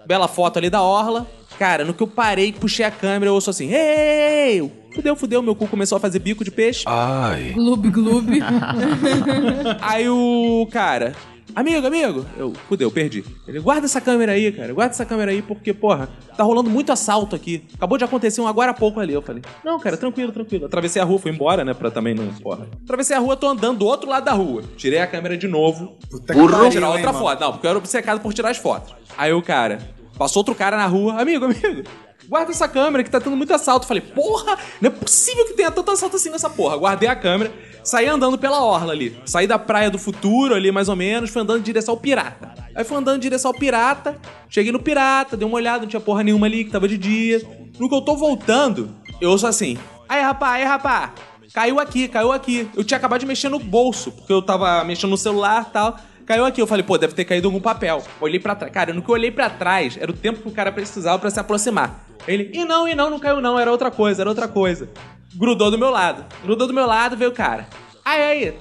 bela 0.05 0.27
foto 0.27 0.57
ali 0.57 0.69
da 0.69 0.81
orla. 0.81 1.27
Cara, 1.59 1.85
no 1.85 1.93
que 1.93 2.01
eu 2.01 2.07
parei, 2.07 2.51
puxei 2.51 2.83
a 2.83 2.89
câmera, 2.89 3.29
eu 3.29 3.35
ouço 3.35 3.51
assim, 3.51 3.71
ei, 3.71 4.71
fudeu, 4.95 5.15
fudeu, 5.15 5.43
meu 5.43 5.53
cu 5.53 5.67
começou 5.67 5.95
a 5.95 6.01
fazer 6.01 6.17
bico 6.17 6.43
de 6.43 6.49
peixe. 6.49 6.83
Ai, 6.87 7.51
Gloob, 7.53 7.87
gloob. 7.91 8.39
Aí 9.79 10.09
o 10.09 10.67
cara, 10.71 11.13
amigo, 11.55 11.87
amigo, 11.87 12.25
eu, 12.37 12.53
fudeu, 12.67 12.91
perdi. 12.91 13.23
Ele, 13.47 13.59
guarda 13.59 13.85
essa 13.85 14.01
câmera 14.01 14.33
aí, 14.33 14.51
cara, 14.51 14.73
guarda 14.73 14.93
essa 14.93 15.05
câmera 15.05 15.31
aí, 15.31 15.41
porque, 15.41 15.73
porra, 15.73 16.09
tá 16.35 16.43
rolando 16.43 16.69
muito 16.69 16.91
assalto 16.91 17.35
aqui. 17.35 17.63
Acabou 17.75 17.97
de 17.97 18.03
acontecer 18.03 18.41
um 18.41 18.47
agora 18.47 18.71
há 18.71 18.73
pouco 18.73 18.99
ali. 18.99 19.13
Eu 19.13 19.21
falei, 19.21 19.41
não, 19.63 19.79
cara, 19.79 19.97
tranquilo, 19.97 20.31
tranquilo. 20.31 20.65
Atravessei 20.65 21.01
a 21.01 21.05
rua, 21.05 21.19
fui 21.19 21.31
embora, 21.31 21.63
né, 21.63 21.73
pra 21.73 21.91
também 21.91 22.13
não, 22.13 22.27
porra. 22.35 22.67
Atravessei 22.83 23.15
a 23.15 23.19
rua, 23.19 23.35
tô 23.35 23.47
andando 23.47 23.79
do 23.79 23.85
outro 23.85 24.09
lado 24.09 24.25
da 24.25 24.33
rua. 24.33 24.63
Tirei 24.77 24.99
a 24.99 25.07
câmera 25.07 25.37
de 25.37 25.47
novo, 25.47 25.97
Puta 26.09 26.33
que 26.33 26.47
pra 26.47 26.69
tirar 26.69 26.89
outra 26.89 27.13
foto. 27.13 27.41
Não, 27.41 27.51
porque 27.51 27.67
eu 27.67 27.69
era 27.69 27.79
obcecado 27.79 28.19
por 28.19 28.33
tirar 28.33 28.49
as 28.49 28.57
fotos. 28.57 28.93
Aí 29.17 29.33
o 29.33 29.41
cara, 29.41 29.79
passou 30.17 30.41
outro 30.41 30.55
cara 30.55 30.77
na 30.77 30.87
rua, 30.87 31.21
amigo, 31.21 31.45
amigo. 31.45 31.83
Guarda 32.27 32.51
essa 32.51 32.67
câmera 32.67 33.03
que 33.03 33.09
tá 33.09 33.19
tendo 33.19 33.35
muito 33.35 33.53
assalto. 33.53 33.85
Falei, 33.85 34.01
porra, 34.01 34.57
não 34.79 34.87
é 34.87 34.93
possível 34.93 35.45
que 35.45 35.53
tenha 35.53 35.69
tanto 35.69 35.91
assalto 35.91 36.15
assim 36.15 36.29
nessa 36.29 36.49
porra. 36.49 36.77
Guardei 36.77 37.09
a 37.09 37.15
câmera, 37.15 37.51
saí 37.83 38.07
andando 38.07 38.37
pela 38.37 38.63
orla 38.63 38.93
ali. 38.93 39.17
Saí 39.25 39.47
da 39.47 39.59
praia 39.59 39.89
do 39.89 39.97
futuro 39.97 40.55
ali, 40.55 40.71
mais 40.71 40.89
ou 40.89 40.95
menos, 40.95 41.29
fui 41.29 41.41
andando 41.41 41.59
em 41.59 41.63
direção 41.63 41.93
ao 41.93 41.99
pirata. 41.99 42.53
Aí 42.75 42.83
fui 42.83 42.97
andando 42.97 43.17
em 43.17 43.19
direção 43.19 43.51
ao 43.51 43.57
pirata, 43.57 44.17
cheguei 44.49 44.71
no 44.71 44.79
pirata, 44.79 45.35
dei 45.35 45.47
uma 45.47 45.57
olhada, 45.57 45.81
não 45.81 45.87
tinha 45.87 45.99
porra 45.99 46.23
nenhuma 46.23 46.47
ali, 46.47 46.63
que 46.65 46.71
tava 46.71 46.87
de 46.87 46.97
dia. 46.97 47.41
No 47.79 47.89
que 47.89 47.95
eu 47.95 48.01
tô 48.01 48.15
voltando, 48.15 48.95
eu 49.19 49.29
ouço 49.29 49.47
assim: 49.47 49.77
Aí, 50.07 50.21
rapá, 50.21 50.51
aí, 50.51 50.63
rapá, 50.63 51.13
caiu 51.53 51.79
aqui, 51.79 52.07
caiu 52.07 52.31
aqui. 52.31 52.69
Eu 52.75 52.83
tinha 52.83 52.97
acabado 52.97 53.21
de 53.21 53.25
mexer 53.25 53.49
no 53.49 53.59
bolso, 53.59 54.11
porque 54.11 54.31
eu 54.31 54.41
tava 54.41 54.83
mexendo 54.83 55.11
no 55.11 55.17
celular 55.17 55.67
e 55.69 55.71
tal. 55.71 55.97
Caiu 56.25 56.45
aqui, 56.45 56.61
eu 56.61 56.67
falei, 56.67 56.83
pô, 56.83 56.97
deve 56.97 57.13
ter 57.13 57.25
caído 57.25 57.47
algum 57.47 57.59
papel. 57.59 58.03
Olhei 58.19 58.39
pra 58.39 58.55
trás. 58.55 58.71
Cara, 58.71 58.93
no 58.93 59.01
que 59.01 59.09
eu 59.09 59.13
olhei 59.13 59.31
pra 59.31 59.49
trás, 59.49 59.97
era 59.99 60.09
o 60.09 60.13
tempo 60.13 60.41
que 60.41 60.47
o 60.47 60.51
cara 60.51 60.71
precisava 60.71 61.19
pra 61.19 61.29
se 61.29 61.39
aproximar. 61.39 62.05
Ele, 62.27 62.51
e 62.53 62.63
não, 62.63 62.87
e 62.87 62.95
não, 62.95 63.09
não 63.09 63.19
caiu 63.19 63.41
não, 63.41 63.59
era 63.59 63.71
outra 63.71 63.89
coisa, 63.89 64.21
era 64.21 64.29
outra 64.29 64.47
coisa. 64.47 64.89
Grudou 65.35 65.71
do 65.71 65.77
meu 65.77 65.89
lado. 65.89 66.25
Grudou 66.43 66.67
do 66.67 66.73
meu 66.73 66.85
lado, 66.85 67.15
veio 67.17 67.31
o 67.31 67.33
cara. 67.33 67.67
Aí, 68.03 68.21
aí, 68.21 68.53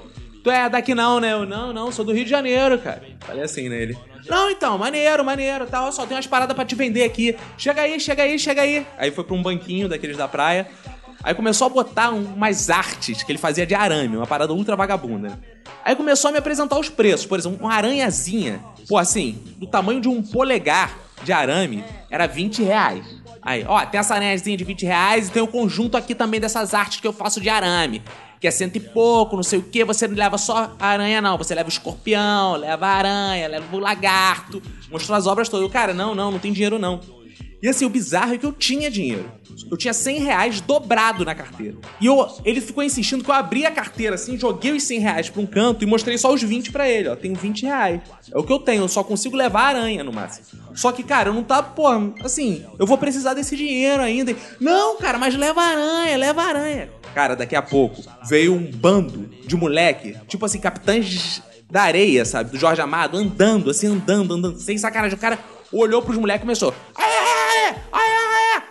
tu 0.45 0.51
é 0.51 0.69
daqui 0.69 0.95
não, 0.95 1.19
né? 1.21 1.33
Eu, 1.33 1.47
não, 1.47 1.73
não, 1.73 1.91
sou 1.93 2.05
do 2.05 2.13
Rio 2.13 2.25
de 2.25 2.31
Janeiro, 2.31 2.79
cara. 2.79 3.03
Falei 3.21 3.43
assim, 3.43 3.69
né? 3.69 3.83
Ele, 3.83 3.99
não, 4.29 4.51
então, 4.51 4.77
maneiro, 4.79 5.25
maneiro, 5.25 5.67
tal, 5.67 5.87
eu 5.87 5.93
só 5.93 6.03
tenho 6.03 6.17
umas 6.17 6.27
paradas 6.27 6.55
pra 6.55 6.65
te 6.65 6.75
vender 6.75 7.05
aqui. 7.05 7.37
Chega 7.59 7.83
aí, 7.83 7.99
chega 7.99 8.23
aí, 8.23 8.39
chega 8.39 8.63
aí. 8.63 8.87
Aí 8.99 9.11
foi 9.11 9.25
pra 9.25 9.35
um 9.35 9.43
banquinho 9.43 9.89
daqueles 9.89 10.17
da 10.17 10.29
praia. 10.29 10.69
Aí 11.23 11.35
começou 11.35 11.67
a 11.67 11.71
botar 11.71 12.11
um- 12.13 12.25
umas 12.35 12.71
artes 12.71 13.23
que 13.23 13.31
ele 13.33 13.39
fazia 13.39 13.67
de 13.67 13.75
arame, 13.75 14.17
uma 14.17 14.27
parada 14.27 14.53
ultra 14.55 14.75
vagabunda. 14.77 15.29
né? 15.31 15.39
Aí 15.85 15.95
começou 15.97 16.29
a 16.29 16.33
me 16.33 16.39
apresentar 16.39 16.79
os 16.79 16.89
preços. 16.89 17.27
Por 17.27 17.39
exemplo, 17.39 17.59
uma 17.61 17.75
aranhazinha, 17.75 18.61
pô, 18.89 18.97
assim, 18.97 19.39
do 19.57 19.67
tamanho 19.67 20.01
de 20.01 20.09
um 20.09 20.23
polegar 20.23 20.97
de 21.23 21.33
arame, 21.33 21.85
era 22.11 22.27
20 22.27 22.63
reais. 22.63 23.05
Aí, 23.43 23.65
ó, 23.67 23.85
tem 23.87 23.99
essa 23.99 24.15
aranhazinha 24.15 24.57
de 24.57 24.65
20 24.65 24.85
reais 24.85 25.29
e 25.29 25.33
tem 25.33 25.43
o 25.43 25.47
conjunto 25.47 25.97
aqui 25.97 26.15
também 26.15 26.41
dessas 26.41 26.75
artes 26.75 27.01
que 27.01 27.07
eu 27.07 27.13
faço 27.13 27.41
de 27.41 27.49
arame. 27.49 28.03
Que 28.39 28.47
é 28.47 28.51
cento 28.51 28.77
e 28.77 28.81
pouco, 28.81 29.37
não 29.37 29.43
sei 29.43 29.59
o 29.59 29.63
que. 29.63 29.85
Você 29.85 30.09
não 30.09 30.17
leva 30.17 30.39
só 30.39 30.75
aranha, 30.79 31.21
não. 31.21 31.37
Você 31.37 31.55
leva 31.55 31.69
o 31.69 31.73
escorpião, 31.73 32.57
leva 32.57 32.87
a 32.87 32.91
aranha, 32.91 33.49
leva 33.49 33.77
o 33.77 33.79
lagarto. 33.79 34.63
Mostrou 34.91 35.17
as 35.17 35.27
obras 35.27 35.49
todas. 35.49 35.65
Eu, 35.65 35.71
cara, 35.71 35.93
não, 35.93 36.15
não, 36.15 36.33
não 36.33 36.39
tem 36.39 36.53
dinheiro, 36.53 36.79
não. 36.79 37.01
E 37.63 37.69
assim, 37.69 37.85
o 37.85 37.91
bizarro 37.91 38.35
é 38.35 38.39
que 38.39 38.47
eu 38.47 38.53
tinha 38.53 38.91
dinheiro. 38.91 39.31
Eu 39.71 39.77
tinha 39.77 39.93
100 39.93 40.21
reais 40.21 40.61
dobrado 40.61 41.25
na 41.25 41.35
carteira. 41.35 41.77
E 42.01 42.07
eu, 42.07 42.27
ele 42.45 42.61
ficou 42.61 42.83
insistindo 42.83 43.23
que 43.23 43.31
eu 43.31 43.35
abri 43.35 43.67
a 43.67 43.71
carteira 43.71 44.15
assim, 44.15 44.39
joguei 44.39 44.73
os 44.73 44.83
100 44.85 44.99
reais 45.01 45.29
pra 45.29 45.43
um 45.43 45.47
canto 45.47 45.85
e 45.85 45.87
mostrei 45.87 46.17
só 46.17 46.33
os 46.33 46.43
20 46.43 46.73
pra 46.73 46.89
ele. 46.89 47.09
Ó, 47.09 47.17
tenho 47.17 47.35
20 47.35 47.63
reais. 47.63 48.01
É 48.33 48.39
o 48.39 48.43
que 48.43 48.53
eu 48.53 48.59
tenho, 48.59 48.83
eu 48.83 48.89
só 48.89 49.05
consigo 49.05 49.37
levar 49.37 49.63
a 49.63 49.79
aranha 49.79 50.03
no 50.03 50.13
máximo. 50.13 50.47
Só 50.75 50.93
que, 50.93 51.03
cara, 51.03 51.29
eu 51.29 51.35
não 51.35 51.43
tá, 51.43 51.63
pô, 51.63 51.87
assim, 52.25 52.65
eu 52.79 52.87
vou 52.87 52.97
precisar 52.97 53.35
desse 53.35 53.57
dinheiro 53.57 54.03
ainda. 54.03 54.35
Não, 54.59 54.97
cara, 54.97 55.19
mas 55.19 55.35
leva 55.35 55.61
a 55.61 55.67
aranha, 55.67 56.17
leva 56.17 56.43
a 56.43 56.47
aranha. 56.47 56.91
Cara, 57.15 57.35
daqui 57.35 57.57
a 57.57 57.63
pouco 57.63 58.03
veio 58.27 58.55
um 58.55 58.71
bando 58.71 59.29
de 59.47 59.57
moleque, 59.57 60.17
tipo 60.27 60.47
assim, 60.47 60.61
capitães 60.61 61.43
da 61.71 61.83
areia, 61.83 62.25
sabe? 62.25 62.51
Do 62.51 62.59
Jorge 62.59 62.81
Amado, 62.81 63.17
andando, 63.17 63.71
assim, 63.71 63.89
andando, 63.89 64.35
andando, 64.35 64.59
sem 64.59 64.79
sacanagem. 64.79 65.17
O 65.17 65.21
cara 65.21 65.39
olhou 65.73 66.03
pros 66.03 66.19
moleques 66.19 66.43
e 66.43 66.47
começou. 66.47 66.75
Ai, 66.97 67.11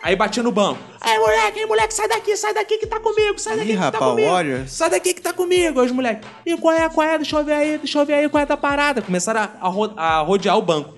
Aí 0.01 0.15
batia 0.15 0.41
no 0.41 0.51
banco. 0.51 0.79
Aí, 1.01 1.17
moleque, 1.19 1.59
aí, 1.59 1.65
moleque, 1.65 1.93
sai 1.93 2.07
daqui, 2.07 2.35
sai 2.35 2.53
daqui 2.53 2.77
que 2.77 2.87
tá 2.87 2.99
comigo, 2.99 3.37
sai 3.37 3.57
daqui 3.57 3.69
Ih, 3.71 3.73
que 3.73 3.77
tá 3.79 3.83
rapaz, 3.85 4.11
comigo. 4.11 4.29
Warriors. 4.29 4.71
Sai 4.71 4.89
daqui 4.89 5.13
que 5.13 5.21
tá 5.21 5.33
comigo. 5.33 5.79
Aí 5.79 5.85
os 5.85 5.91
moleques, 5.91 6.27
e 6.45 6.57
qual 6.57 6.73
é, 6.73 6.89
qual 6.89 7.07
é? 7.07 7.17
Deixa 7.17 7.37
eu 7.37 7.43
ver 7.43 7.53
aí, 7.53 7.77
deixa 7.77 7.99
eu 7.99 8.05
ver 8.05 8.13
aí 8.13 8.29
qual 8.29 8.41
é 8.41 8.45
da 8.45 8.57
parada. 8.57 9.01
Começaram 9.01 9.41
a, 9.41 9.49
a 9.61 9.67
ro- 9.67 9.93
a 9.97 10.19
rodear 10.19 10.57
o 10.57 10.61
banco. 10.61 10.95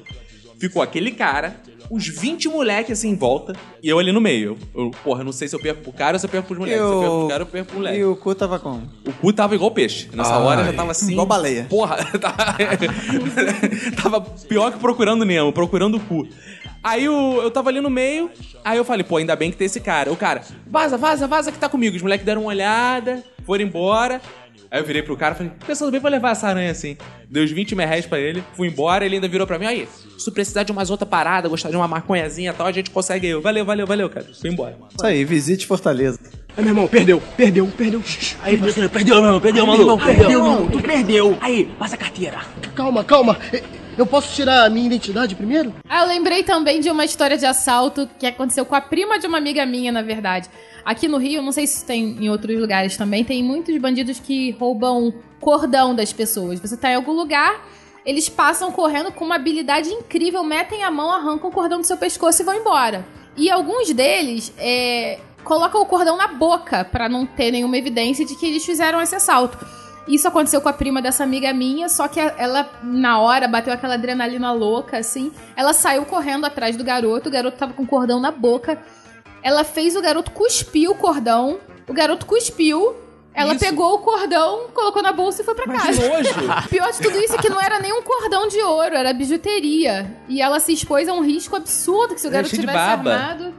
Ficou 0.60 0.82
aquele 0.84 1.12
cara, 1.12 1.56
uns 1.90 2.08
20 2.08 2.48
moleques 2.48 3.00
assim 3.00 3.10
em 3.10 3.16
volta, 3.16 3.54
e 3.82 3.90
eu 3.90 3.98
ali 3.98 4.12
no 4.12 4.22
meio. 4.22 4.58
Eu, 4.76 4.84
eu, 4.86 4.92
porra, 5.04 5.22
eu 5.22 5.26
não 5.26 5.32
sei 5.32 5.48
se 5.48 5.56
eu 5.56 5.60
perco 5.60 5.82
pro 5.82 5.92
cara 5.92 6.16
ou 6.16 6.20
se 6.20 6.26
eu 6.26 6.30
perco 6.30 6.48
pros 6.48 6.60
moleques. 6.60 6.80
Se 6.80 6.86
eu 6.88 7.00
perco 7.00 7.20
pro 7.20 7.28
cara, 7.28 7.42
eu 7.42 7.48
perco 7.48 7.68
pro 7.70 7.78
moleque. 7.78 7.98
E 7.98 8.06
o 8.06 8.16
cu 8.16 8.36
tava 8.36 8.60
como? 8.60 8.88
O 9.08 9.12
cu 9.14 9.34
tava 9.34 9.56
igual 9.56 9.72
peixe. 9.72 10.08
Nessa 10.14 10.36
Ai. 10.36 10.42
hora 10.44 10.64
já 10.64 10.74
tava 10.74 10.92
assim. 10.92 11.12
Igual 11.12 11.26
baleia. 11.26 11.66
Porra, 11.68 11.98
tava, 12.22 12.56
tava 14.02 14.22
pior 14.22 14.72
que 14.72 14.78
procurando 14.80 15.26
Nemo, 15.26 15.52
procurando 15.52 15.98
o 15.98 16.00
cu. 16.00 16.28
Aí 16.84 17.08
o- 17.08 17.42
eu 17.42 17.52
tava 17.52 17.70
ali 17.70 17.80
no 17.80 17.90
meio, 17.90 18.30
aí 18.66 18.78
eu 18.78 18.84
falei, 18.84 19.04
pô, 19.04 19.18
ainda 19.18 19.36
bem 19.36 19.52
que 19.52 19.58
tem 19.58 19.66
esse 19.66 19.80
cara. 19.80 20.12
O 20.12 20.16
cara, 20.18 20.42
vaza, 20.68 20.98
vaza, 20.98 21.28
vaza 21.28 21.52
que 21.52 21.60
tá 21.60 21.70
comigo. 21.70 21.96
Os 21.96 22.02
moleques 22.02 22.26
deram 22.26 22.42
uma 22.42 22.50
olhada, 22.50 23.24
foram 23.46 23.64
embora. 23.64 24.20
Aí 24.70 24.80
eu 24.80 24.86
virei 24.86 25.04
pro 25.04 25.18
cara 25.18 25.36
e 25.36 25.38
falei, 25.38 25.52
pensando 25.68 25.92
bem 25.92 26.00
pra 26.00 26.10
levar 26.10 26.32
essa 26.32 26.48
aranha 26.48 26.72
assim. 26.72 26.96
Dei 27.30 27.44
uns 27.44 27.52
20 27.52 27.76
mil 27.76 27.86
reais 27.86 28.06
pra 28.06 28.18
ele, 28.18 28.42
fui 28.56 28.70
embora, 28.70 29.06
ele 29.06 29.16
ainda 29.16 29.28
virou 29.28 29.46
pra 29.46 29.60
mim, 29.60 29.66
aí, 29.66 29.86
se 30.18 30.24
tu 30.24 30.32
precisar 30.32 30.64
de 30.64 30.72
umas 30.72 30.90
outra 30.90 31.06
parada, 31.06 31.50
gostar 31.50 31.70
de 31.70 31.76
uma 31.76 31.90
maconhazinha 31.90 32.52
e 32.52 32.54
tal, 32.54 32.66
a 32.68 32.72
gente 32.72 32.90
consegue 32.90 33.28
eu. 33.28 33.42
Valeu, 33.42 33.66
valeu, 33.66 33.86
valeu, 33.86 34.10
cara. 34.10 34.28
Fui 34.40 34.50
embora. 34.50 34.78
Isso 34.96 35.06
aí, 35.06 35.26
visite 35.26 35.68
Fortaleza. 35.68 36.20
Aí, 36.56 36.64
meu 36.64 36.72
irmão, 36.72 36.88
perdeu, 36.88 37.22
perdeu, 37.36 37.68
perdeu. 37.68 38.02
Aí, 38.42 38.58
parceiro, 38.58 38.90
perdeu, 38.90 39.22
meu, 39.22 39.42
perdeu, 39.42 39.66
maluco. 39.68 40.06
Perdeu, 40.06 40.30
irmão, 40.40 40.68
tu 40.68 40.82
perdeu. 40.82 41.38
Aí, 41.42 41.66
passa 41.78 41.96
a 41.96 41.98
carteira. 41.98 42.40
Calma, 42.74 43.04
calma. 43.04 43.38
Eu 43.98 44.06
posso 44.06 44.34
tirar 44.34 44.66
a 44.66 44.70
minha 44.70 44.88
identidade 44.88 45.36
primeiro? 45.36 45.74
Ah, 45.88 46.02
eu 46.02 46.08
lembrei 46.08 46.44
também 46.44 46.80
de 46.80 46.90
uma 46.90 47.04
história 47.04 47.38
de 47.38 47.46
assalto 47.46 48.10
que 48.18 48.26
aconteceu 48.26 48.66
com 48.66 48.74
a 48.74 48.82
prima 48.82 49.20
de 49.20 49.28
uma 49.28 49.38
amiga 49.38 49.66
minha, 49.66 49.92
na 49.92 50.02
verdade. 50.02 50.50
Aqui 50.86 51.08
no 51.08 51.18
Rio, 51.18 51.42
não 51.42 51.52
sei 51.52 51.68
se 51.68 51.86
tem 51.86 52.18
em 52.20 52.30
outros 52.30 52.58
lugares 52.60 52.96
também, 52.96 53.24
tem 53.24 53.44
muitos 53.44 53.78
bandidos 53.78 54.20
que 54.20 54.52
roubam 54.52 55.14
cordão 55.40 55.94
das 55.94 56.14
pessoas. 56.14 56.60
Você 56.60 56.78
tá 56.78 56.92
em 56.92 56.96
algum 56.96 57.12
lugar, 57.12 57.68
eles 58.06 58.30
passam 58.30 58.72
correndo 58.72 59.12
com 59.12 59.26
uma 59.26 59.36
habilidade 59.36 59.90
incrível, 59.90 60.44
metem 60.44 60.84
a 60.84 60.90
mão, 60.90 61.12
arrancam 61.12 61.50
o 61.50 61.54
cordão 61.54 61.80
do 61.80 61.86
seu 61.86 61.98
pescoço 61.98 62.42
e 62.42 62.46
vão 62.46 62.56
embora. 62.56 63.06
E 63.36 63.50
alguns 63.50 63.94
deles 63.94 64.54
é, 64.58 65.20
colocam 65.44 65.82
o 65.82 65.86
cordão 65.86 66.18
na 66.18 66.28
boca 66.28 66.86
pra 66.86 67.08
não 67.08 67.26
ter 67.26 67.52
nenhuma 67.52 67.78
evidência 67.78 68.26
de 68.26 68.36
que 68.36 68.46
eles 68.46 68.66
fizeram 68.66 69.02
esse 69.02 69.16
assalto. 69.16 69.58
Isso 70.08 70.28
aconteceu 70.28 70.60
com 70.62 70.70
a 70.70 70.74
prima 70.74 71.02
dessa 71.02 71.24
amiga 71.24 71.54
minha, 71.54 71.88
só 71.88 72.08
que 72.08 72.20
ela, 72.20 72.70
na 72.84 73.20
hora, 73.20 73.48
bateu 73.48 73.72
aquela 73.72 73.94
adrenalina 73.94 74.52
louca, 74.52 74.98
assim. 74.98 75.32
Ela 75.56 75.74
saiu 75.74 76.06
correndo 76.06 76.46
atrás 76.46 76.76
do 76.76 76.84
garoto, 76.84 77.30
o 77.30 77.32
garoto 77.32 77.58
tava 77.58 77.74
com 77.74 77.84
o 77.84 77.88
cordão 77.88 78.20
na 78.20 78.32
boca. 78.32 78.80
Ela 79.44 79.64
fez 79.64 79.96
o 79.96 80.02
garoto 80.02 80.32
cuspir 80.32 80.90
o 80.90 80.96
cordão. 80.96 81.60
O 81.88 81.94
garoto 81.94 82.26
cuspiu. 82.26 82.96
Ela 83.34 83.54
Isso. 83.54 83.64
pegou 83.64 83.94
o 83.96 84.00
cordão, 84.00 84.68
colocou 84.74 85.02
na 85.02 85.14
bolsa 85.14 85.42
e 85.42 85.46
foi 85.46 85.56
pra 85.56 85.66
Mas 85.66 85.82
casa. 85.84 86.10
nojo! 86.10 86.30
Pior 86.70 86.92
de 86.92 86.98
tudo 87.00 87.18
isso 87.18 87.34
é 87.34 87.38
que 87.38 87.50
não 87.50 87.62
era 87.62 87.80
nem 87.80 87.94
um 87.94 88.02
cordão 88.02 88.46
de 88.48 88.60
ouro, 88.60 88.94
era 88.94 89.14
bijuteria. 89.14 90.18
E 90.28 90.42
ela 90.42 90.60
se 90.60 90.74
expôs 90.74 91.08
a 91.08 91.14
um 91.14 91.22
risco 91.22 91.56
absurdo 91.56 92.14
que 92.14 92.20
se 92.20 92.28
o 92.28 92.32
garoto 92.32 92.54
tivesse 92.54 92.78
armado. 92.78 93.54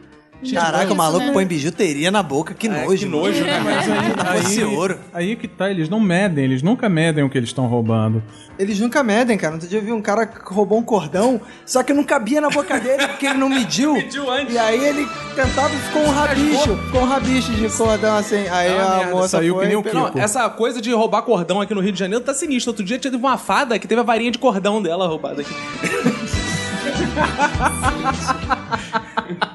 Caraca, 0.51 0.93
o 0.93 0.97
maluco 0.97 1.27
né? 1.27 1.33
põe 1.33 1.47
bijuteria 1.47 2.11
na 2.11 2.23
boca, 2.23 2.55
que 2.55 2.69
nojo. 2.69 2.99
que 2.99 3.07
nojo, 3.07 3.45
né? 3.45 3.61
Mas 3.61 4.49
aí, 4.49 4.63
aí, 4.63 4.65
ouro. 4.65 4.99
aí 5.13 5.37
que 5.37 5.47
tá, 5.47 5.71
eles 5.71 5.89
não 5.89 6.01
medem, 6.01 6.45
eles 6.45 6.63
nunca 6.63 6.89
medem 6.89 7.23
o 7.23 7.31
que 7.31 7.39
eles 7.39 7.51
estão 7.51 7.67
roubando. 7.67 8.23
Eles 8.59 8.81
nunca 8.81 9.03
medem, 9.03 9.39
cara. 9.39 9.55
Outro 9.55 9.69
dia 9.69 9.79
eu 9.79 9.85
vi 9.85 9.93
um 9.93 10.03
cara 10.03 10.27
que 10.27 10.53
roubou 10.53 10.79
um 10.79 10.83
cordão, 10.83 11.41
só 11.65 11.83
que 11.83 11.93
não 11.93 12.05
cabia 12.05 12.41
na 12.41 12.51
boca 12.51 12.79
dele 12.81 13.07
porque 13.09 13.27
ele 13.27 13.39
não 13.39 13.49
mediu. 13.49 13.95
Mediu 14.03 14.31
antes. 14.31 14.55
E 14.55 14.59
aí 14.59 14.85
ele 14.85 15.07
tentava 15.35 15.75
e 15.75 15.79
ficou 15.79 16.03
um 16.03 16.11
rabicho. 16.11 16.77
Ficou 16.77 17.03
um 17.03 17.07
rabicho 17.07 17.53
de 17.53 17.69
cordão 17.71 18.17
assim. 18.17 18.49
Aí 18.49 18.71
É 18.71 18.75
uma 18.75 18.85
a 18.85 18.97
merda, 18.99 19.13
moça 19.13 19.29
saiu 19.29 19.55
foi 19.55 19.65
que 19.65 19.69
nem 19.69 19.77
o. 19.77 19.83
Kiko. 19.83 20.19
Essa 20.19 20.49
coisa 20.51 20.81
de 20.81 20.93
roubar 20.93 21.23
cordão 21.23 21.61
aqui 21.61 21.75
no 21.75 21.81
Rio 21.81 21.93
de 21.93 21.99
Janeiro 21.99 22.25
tá 22.25 22.35
sinistra. 22.35 22.71
Outro 22.71 22.85
dia 22.85 22.99
teve 22.99 23.17
uma 23.17 23.39
fada 23.39 23.79
que 23.79 23.87
teve 23.87 24.01
a 24.01 24.05
varinha 24.05 24.31
de 24.31 24.39
cordão 24.39 24.83
dela 24.83 25.07
roubada 25.07 25.43
aqui. 25.43 25.53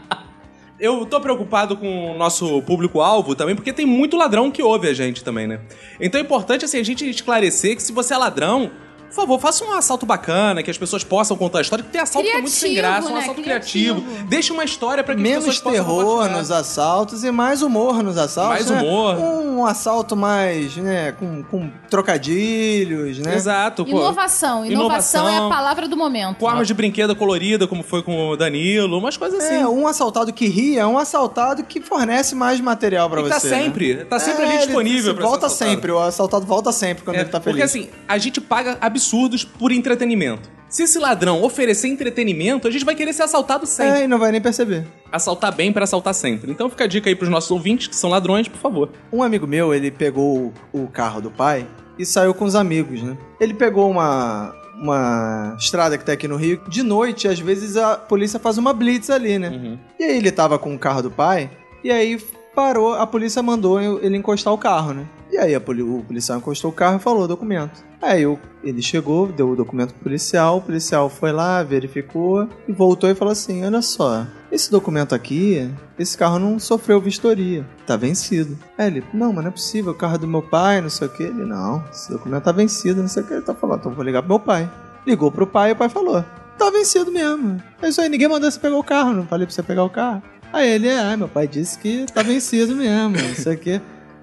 Eu 0.80 1.05
tô 1.07 1.19
preocupado 1.19 1.75
com 1.75 2.11
o 2.11 2.17
nosso 2.17 2.61
público-alvo 2.61 3.34
também, 3.34 3.55
porque 3.55 3.73
tem 3.73 3.86
muito 3.86 4.15
ladrão 4.15 4.51
que 4.51 4.61
ouve 4.61 4.88
a 4.88 4.93
gente 4.93 5.23
também, 5.23 5.47
né? 5.47 5.59
Então 5.99 6.21
é 6.21 6.23
importante, 6.23 6.65
assim, 6.65 6.80
a 6.80 6.84
gente 6.84 7.09
esclarecer 7.09 7.75
que 7.75 7.82
se 7.82 7.91
você 7.91 8.13
é 8.13 8.17
ladrão, 8.17 8.69
por 9.18 9.22
favor, 9.22 9.39
faça 9.39 9.65
um 9.65 9.74
assalto 9.74 10.05
bacana, 10.05 10.61
que 10.61 10.70
as 10.70 10.78
pessoas 10.78 11.03
possam 11.03 11.36
contar 11.36 11.57
a 11.57 11.61
história, 11.61 11.84
que 11.84 11.89
tem 11.89 11.99
assalto 11.99 12.28
que 12.28 12.32
é 12.34 12.38
muito 12.38 12.51
sem 12.51 12.76
Criativo, 12.76 12.93
graça, 12.93 13.09
um 13.09 13.15
né? 13.15 13.22
assalto 13.22 13.41
Criativo. 13.41 14.01
criativo. 14.01 14.28
Deixa 14.30 14.53
uma 14.53 14.63
história 14.63 15.03
pra 15.03 15.15
que 15.15 15.22
as 15.22 15.28
Menos 15.28 15.45
pessoas 15.45 15.59
possam 15.59 15.72
terror 15.86 16.05
compartilhar. 16.05 16.38
nos 16.38 16.51
assaltos 16.51 17.24
e 17.24 17.32
mais 17.32 17.61
humor 17.63 18.03
nos 18.03 18.15
assaltos. 18.18 18.68
Mais 18.68 18.70
né? 18.70 18.80
humor. 18.80 19.15
Um 19.18 19.65
assalto 19.65 20.15
mais, 20.15 20.78
né, 20.78 21.13
com, 21.13 21.41
com 21.43 21.72
trocadilhos, 21.89 23.18
né? 23.20 23.36
Exato, 23.36 23.84
pô. 23.86 23.91
Inovação. 23.91 24.65
Inovação. 24.65 25.28
é 25.28 25.32
a 25.32 25.32
Inovação. 25.34 25.49
palavra 25.49 25.88
do 25.88 25.97
momento. 25.97 26.38
Com 26.38 26.47
armas 26.47 26.68
de 26.68 26.74
brinquedo 26.74 27.15
colorida, 27.15 27.68
como 27.68 27.84
foi 27.84 28.03
com 28.03 28.30
o 28.30 28.38
Danilo, 28.38 28.97
umas 28.97 29.18
coisas 29.18 29.43
assim. 29.43 29.55
É, 29.55 29.68
um 29.68 29.88
assaltado 29.88 30.32
que 30.32 30.47
ri 30.47 30.78
é 30.78 30.86
um 30.86 30.97
assaltado 30.97 31.63
que 31.63 31.82
fornece 31.82 32.36
mais 32.36 32.59
material 32.59 33.09
pra 33.09 33.22
E 33.22 33.24
você. 33.24 33.30
tá 33.30 33.55
né? 33.55 33.63
sempre, 33.63 33.95
tá 34.05 34.20
sempre 34.20 34.43
É, 34.43 34.45
ali 34.45 34.55
ele 34.57 34.65
disponível 34.65 35.15
Volta 35.15 35.49
sempre, 35.49 35.91
o 35.91 35.99
assaltado 35.99 36.45
volta 36.45 36.72
sempre 36.72 37.03
quando 37.03 37.18
É, 37.18 37.22
ele 37.22 37.30
tá 37.30 37.39
feliz. 37.41 37.59
Porque 37.59 37.63
assim, 37.63 37.89
a 38.07 38.18
gente 38.18 38.39
paga 38.39 38.78
absurdos 39.08 39.43
por 39.43 39.72
entretenimento. 39.72 40.49
Se 40.70 40.84
esse 40.84 40.99
ladrão 40.99 41.41
oferecer 41.43 41.88
entretenimento, 41.88 42.68
a 42.68 42.72
gente 42.72 42.84
vai 42.84 42.93
querer 42.93 43.14
ser 43.14 43.24
assaltado 43.24 43.66
sempre. 43.66 44.01
É, 44.01 44.03
e 44.03 44.08
não 44.08 44.20
vai 44.20 44.34
nem 44.34 44.41
perceber. 44.41 44.86
Assaltar 45.10 45.55
bem 45.55 45.72
pra 45.72 45.86
assaltar 45.86 46.14
sempre. 46.14 46.51
Então 46.51 46.70
fica 46.70 46.84
a 46.84 46.88
dica 46.88 47.10
aí 47.10 47.16
pros 47.16 47.30
nossos 47.30 47.49
ouvintes 47.51 47.88
que 47.88 47.95
são 47.95 48.10
ladrões, 48.10 48.49
por 48.49 48.58
favor. 48.60 48.89
Um 49.12 49.24
amigo 49.24 49.47
meu, 49.47 49.74
ele 49.74 49.89
pegou 49.89 50.53
o 50.74 50.88
carro 50.88 51.22
do 51.22 51.32
pai 51.32 51.66
e 51.97 52.05
saiu 52.05 52.34
com 52.34 52.43
os 52.43 52.53
amigos, 52.53 53.01
né? 53.01 53.18
Ele 53.39 53.53
pegou 53.53 53.89
uma, 53.89 54.53
uma 54.76 55.55
estrada 55.58 55.97
que 55.97 56.03
tem 56.03 56.14
aqui 56.14 56.28
no 56.28 56.36
Rio. 56.36 56.62
De 56.68 56.84
noite, 56.84 57.30
às 57.30 57.39
vezes, 57.39 57.78
a 57.78 57.95
polícia 57.95 58.38
faz 58.38 58.58
uma 58.58 58.74
blitz 58.74 59.10
ali, 59.10 59.39
né? 59.39 59.49
Uhum. 59.49 59.80
E 59.97 60.03
aí 60.03 60.18
ele 60.18 60.32
tava 60.34 60.60
com 60.60 60.76
o 60.76 60.80
carro 60.80 61.01
do 61.03 61.10
pai 61.12 61.49
e 61.82 61.89
aí 61.89 62.20
parou, 62.53 62.93
a 62.93 63.08
polícia 63.08 63.41
mandou 63.41 63.80
ele 64.03 64.18
encostar 64.18 64.53
o 64.53 64.58
carro, 64.58 64.93
né? 64.93 65.05
E 65.32 65.38
aí 65.38 65.55
a 65.55 65.62
poli- 65.62 65.82
o 65.84 66.03
policial 66.05 66.38
encostou 66.39 66.72
o 66.72 66.74
carro 66.74 66.97
e 66.97 66.99
falou 66.99 67.26
documento. 67.28 67.86
Aí 68.02 68.26
o- 68.28 68.38
ele 68.64 68.82
chegou, 68.82 69.28
deu 69.28 69.50
o 69.50 69.56
documento 69.56 69.93
pro 69.93 70.04
policial, 70.04 70.58
o 70.58 70.62
policial 70.62 71.10
foi 71.10 71.32
lá, 71.32 71.64
verificou 71.64 72.48
e 72.68 72.72
voltou 72.72 73.10
e 73.10 73.16
falou 73.16 73.32
assim: 73.32 73.66
Olha 73.66 73.82
só, 73.82 74.26
esse 74.52 74.70
documento 74.70 75.16
aqui, 75.16 75.70
esse 75.98 76.16
carro 76.18 76.38
não 76.38 76.60
sofreu 76.60 77.02
vistoria, 77.02 77.66
tá 77.88 77.98
vencido. 77.98 78.58
Aí 78.78 78.88
ele, 78.88 79.04
não, 79.14 79.34
mas 79.34 79.43
não 79.43 79.50
é 79.50 79.52
possível, 79.52 79.93
o 79.93 79.95
carro 79.95 80.16
é 80.16 80.20
do 80.20 80.28
meu 80.28 80.43
pai, 80.43 80.80
não 80.80 80.89
sei 80.89 81.08
o 81.08 81.12
que. 81.12 81.24
Ele, 81.24 81.43
não, 81.43 81.84
esse 81.91 82.12
documento 82.12 82.43
tá 82.43 82.52
vencido, 82.52 83.02
não 83.02 83.08
sei 83.08 83.24
o 83.24 83.26
que. 83.26 83.34
Ele 83.34 83.41
tá 83.41 83.56
falando, 83.56 83.80
então 83.80 83.91
eu 83.91 83.95
vou 83.95 84.06
ligar 84.06 84.22
pro 84.22 84.30
meu 84.30 84.39
pai. 84.39 84.70
Ligou 85.06 85.32
pro 85.32 85.48
pai 85.48 85.70
e 85.70 85.74
o 85.74 85.76
pai 85.76 85.89
falou: 85.89 86.24
Tá 86.58 86.70
vencido 86.70 87.12
mesmo. 87.12 87.62
É 87.82 87.89
isso 87.89 88.00
aí, 88.00 88.10
ninguém 88.10 88.28
mandou 88.28 88.50
você 88.52 88.60
pegar 88.60 88.78
o 88.78 88.84
carro, 88.84 89.14
não 89.14 89.26
falei 89.26 89.48
pra 89.48 89.54
você 89.56 89.64
pegar 89.64 89.84
o 89.84 89.89
carro. 89.89 90.22
Aí 90.54 90.70
ele, 90.70 90.89
ah, 90.91 91.18
meu 91.18 91.28
pai 91.28 91.48
disse 91.48 91.78
que 91.80 92.06
tá 92.14 92.22
vencido 92.22 92.76
mesmo, 92.76 93.18
não 93.18 93.36
sei 93.36 93.56
o 93.56 93.58
que. 93.58 93.82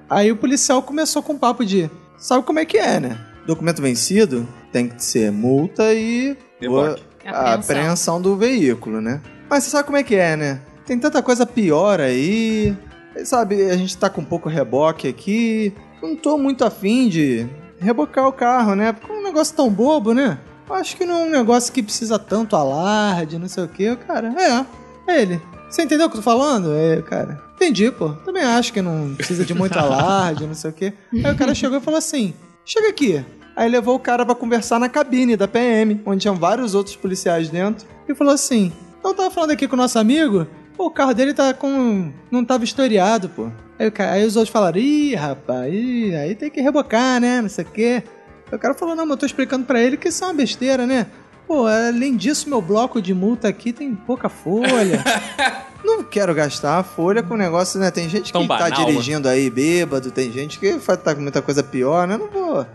Aí 0.09 0.31
o 0.31 0.37
policial 0.37 0.81
começou 0.83 1.23
com 1.25 1.33
um 1.35 1.39
papo 1.39 1.65
de, 1.65 1.91
sabe 2.17 2.45
como 2.45 2.59
é 2.61 2.65
que 2.65 2.79
é, 2.79 3.01
né? 3.01 3.19
Documento 3.47 3.83
vencido 3.83 4.47
tem 4.73 4.89
que 4.89 5.03
ser 5.03 5.31
multa 5.31 5.93
e 5.93 6.37
Reboque. 6.61 7.03
a 7.25 7.31
Apreensão. 7.55 7.55
apreensão 7.77 8.21
do 8.23 8.37
veículo, 8.37 9.01
né? 9.01 9.21
Mas 9.49 9.65
você 9.65 9.71
sabe 9.71 9.85
como 9.85 9.99
é 9.99 10.03
que 10.03 10.15
é, 10.15 10.37
né? 10.37 10.61
Tem 10.87 10.99
tanta 10.99 11.23
coisa 11.23 11.45
pior 11.47 12.01
aí. 12.01 12.77
Sabe, 13.25 13.71
a 13.71 13.77
gente 13.77 13.97
tá 13.97 14.11
com 14.11 14.21
um 14.21 14.25
pouco 14.25 14.49
reboque 14.49 15.07
aqui. 15.09 15.73
Não 16.03 16.17
tô 16.17 16.37
muito 16.37 16.65
afim 16.65 17.09
de 17.09 17.47
rebocar 17.79 18.27
o 18.27 18.33
carro, 18.33 18.75
né? 18.75 18.93
Porque 18.93 19.13
é 19.13 19.15
um 19.15 19.23
negócio 19.23 19.55
tão 19.55 19.71
bobo, 19.71 20.13
né? 20.13 20.39
Acho 20.69 20.97
que 20.97 21.05
não 21.05 21.21
é 21.21 21.25
um 21.25 21.31
negócio 21.31 21.73
que 21.73 21.83
precisa 21.83 22.19
tanto 22.19 22.57
alarde, 22.57 23.39
não 23.39 23.49
sei 23.49 23.65
o 23.65 23.69
que. 23.69 23.95
Cara, 23.97 24.35
é. 24.37 24.67
É 25.13 25.23
ele. 25.23 25.41
Você 25.69 25.83
entendeu 25.83 26.07
o 26.07 26.11
que 26.11 26.17
eu 26.17 26.23
tô 26.23 26.25
falando? 26.25 26.75
É, 26.75 27.03
cara. 27.03 27.41
Entendi, 27.55 27.91
pô. 27.91 28.11
Também 28.25 28.43
acho 28.43 28.73
que 28.73 28.81
não 28.83 29.15
precisa 29.15 29.45
de 29.45 29.55
muito 29.55 29.77
alarde, 29.79 30.47
não 30.47 30.55
sei 30.55 30.71
o 30.71 30.73
quê. 30.73 30.93
Aí 31.13 31.33
o 31.33 31.37
cara 31.37 31.55
chegou 31.55 31.79
e 31.79 31.81
falou 31.81 31.99
assim: 31.99 32.35
chega 32.65 32.89
aqui. 32.89 33.25
Aí 33.57 33.69
levou 33.69 33.95
o 33.95 34.01
cara 34.01 34.27
pra 34.27 34.35
conversar 34.35 34.81
na 34.81 34.89
cabine 34.89 35.37
da 35.37 35.47
PM, 35.47 36.01
onde 36.05 36.23
tinham 36.23 36.35
vários 36.35 36.75
outros 36.75 36.97
policiais 36.97 37.49
dentro, 37.49 37.87
e 38.09 38.15
falou 38.15 38.35
assim: 38.35 38.73
Eu 39.03 39.15
tava 39.15 39.31
falando 39.31 39.53
aqui 39.53 39.69
com 39.69 39.75
o 39.75 39.79
nosso 39.79 39.99
amigo, 39.99 40.47
pô, 40.77 40.87
o 40.87 40.91
carro 40.91 41.15
dele 41.15 41.33
tá 41.33 41.55
com. 41.55 42.13
não 42.31 42.45
tava 42.45 42.65
historiado, 42.65 43.29
pô. 43.29 43.51
Aí, 43.79 43.93
aí 44.11 44.25
os 44.25 44.37
outros 44.37 44.53
falaram: 44.53 44.79
Ih, 44.79 45.15
rapaz, 45.15 45.73
ih, 45.73 46.15
aí 46.15 46.35
tem 46.35 46.51
que 46.51 46.61
rebocar, 46.61 47.21
né? 47.21 47.41
Não 47.41 47.49
sei 47.49 47.65
o 47.65 47.69
quê. 47.69 48.03
Aí 48.51 48.57
o 48.57 48.61
cara 48.61 48.75
falou: 48.75 48.97
Não, 48.97 49.05
mas 49.05 49.13
eu 49.13 49.19
tô 49.19 49.27
explicando 49.27 49.65
pra 49.65 49.81
ele 49.81 49.97
que 49.97 50.09
isso 50.09 50.25
é 50.25 50.27
uma 50.27 50.35
besteira, 50.35 50.85
né? 50.87 51.07
Pô, 51.47 51.67
além 51.67 52.17
disso, 52.17 52.49
meu 52.49 52.63
bloco 52.63 53.03
de 53.03 53.13
multa 53.13 53.49
aqui 53.49 53.73
tem 53.73 53.95
pouca 53.95 54.29
folha. 54.29 55.03
Não 55.85 56.03
quero 56.03 56.35
gastar 56.35 56.79
a 56.79 56.83
folha 56.83 57.23
com 57.23 57.37
negócio, 57.37 57.79
né? 57.79 57.91
Tem 57.91 58.09
gente 58.09 58.33
Tão 58.33 58.43
que 58.43 58.49
tá 58.49 58.59
banal, 58.59 58.81
né? 58.81 58.87
dirigindo 58.87 59.29
aí 59.29 59.51
bêbado, 59.51 60.11
tem 60.11 60.33
gente 60.33 60.59
que 60.59 60.79
faz 60.79 60.99
tá 61.03 61.15
com 61.15 61.21
muita 61.21 61.43
coisa 61.43 61.63
pior, 61.63 62.07
né? 62.09 62.17
Não 62.17 62.29
vou. 62.29 62.67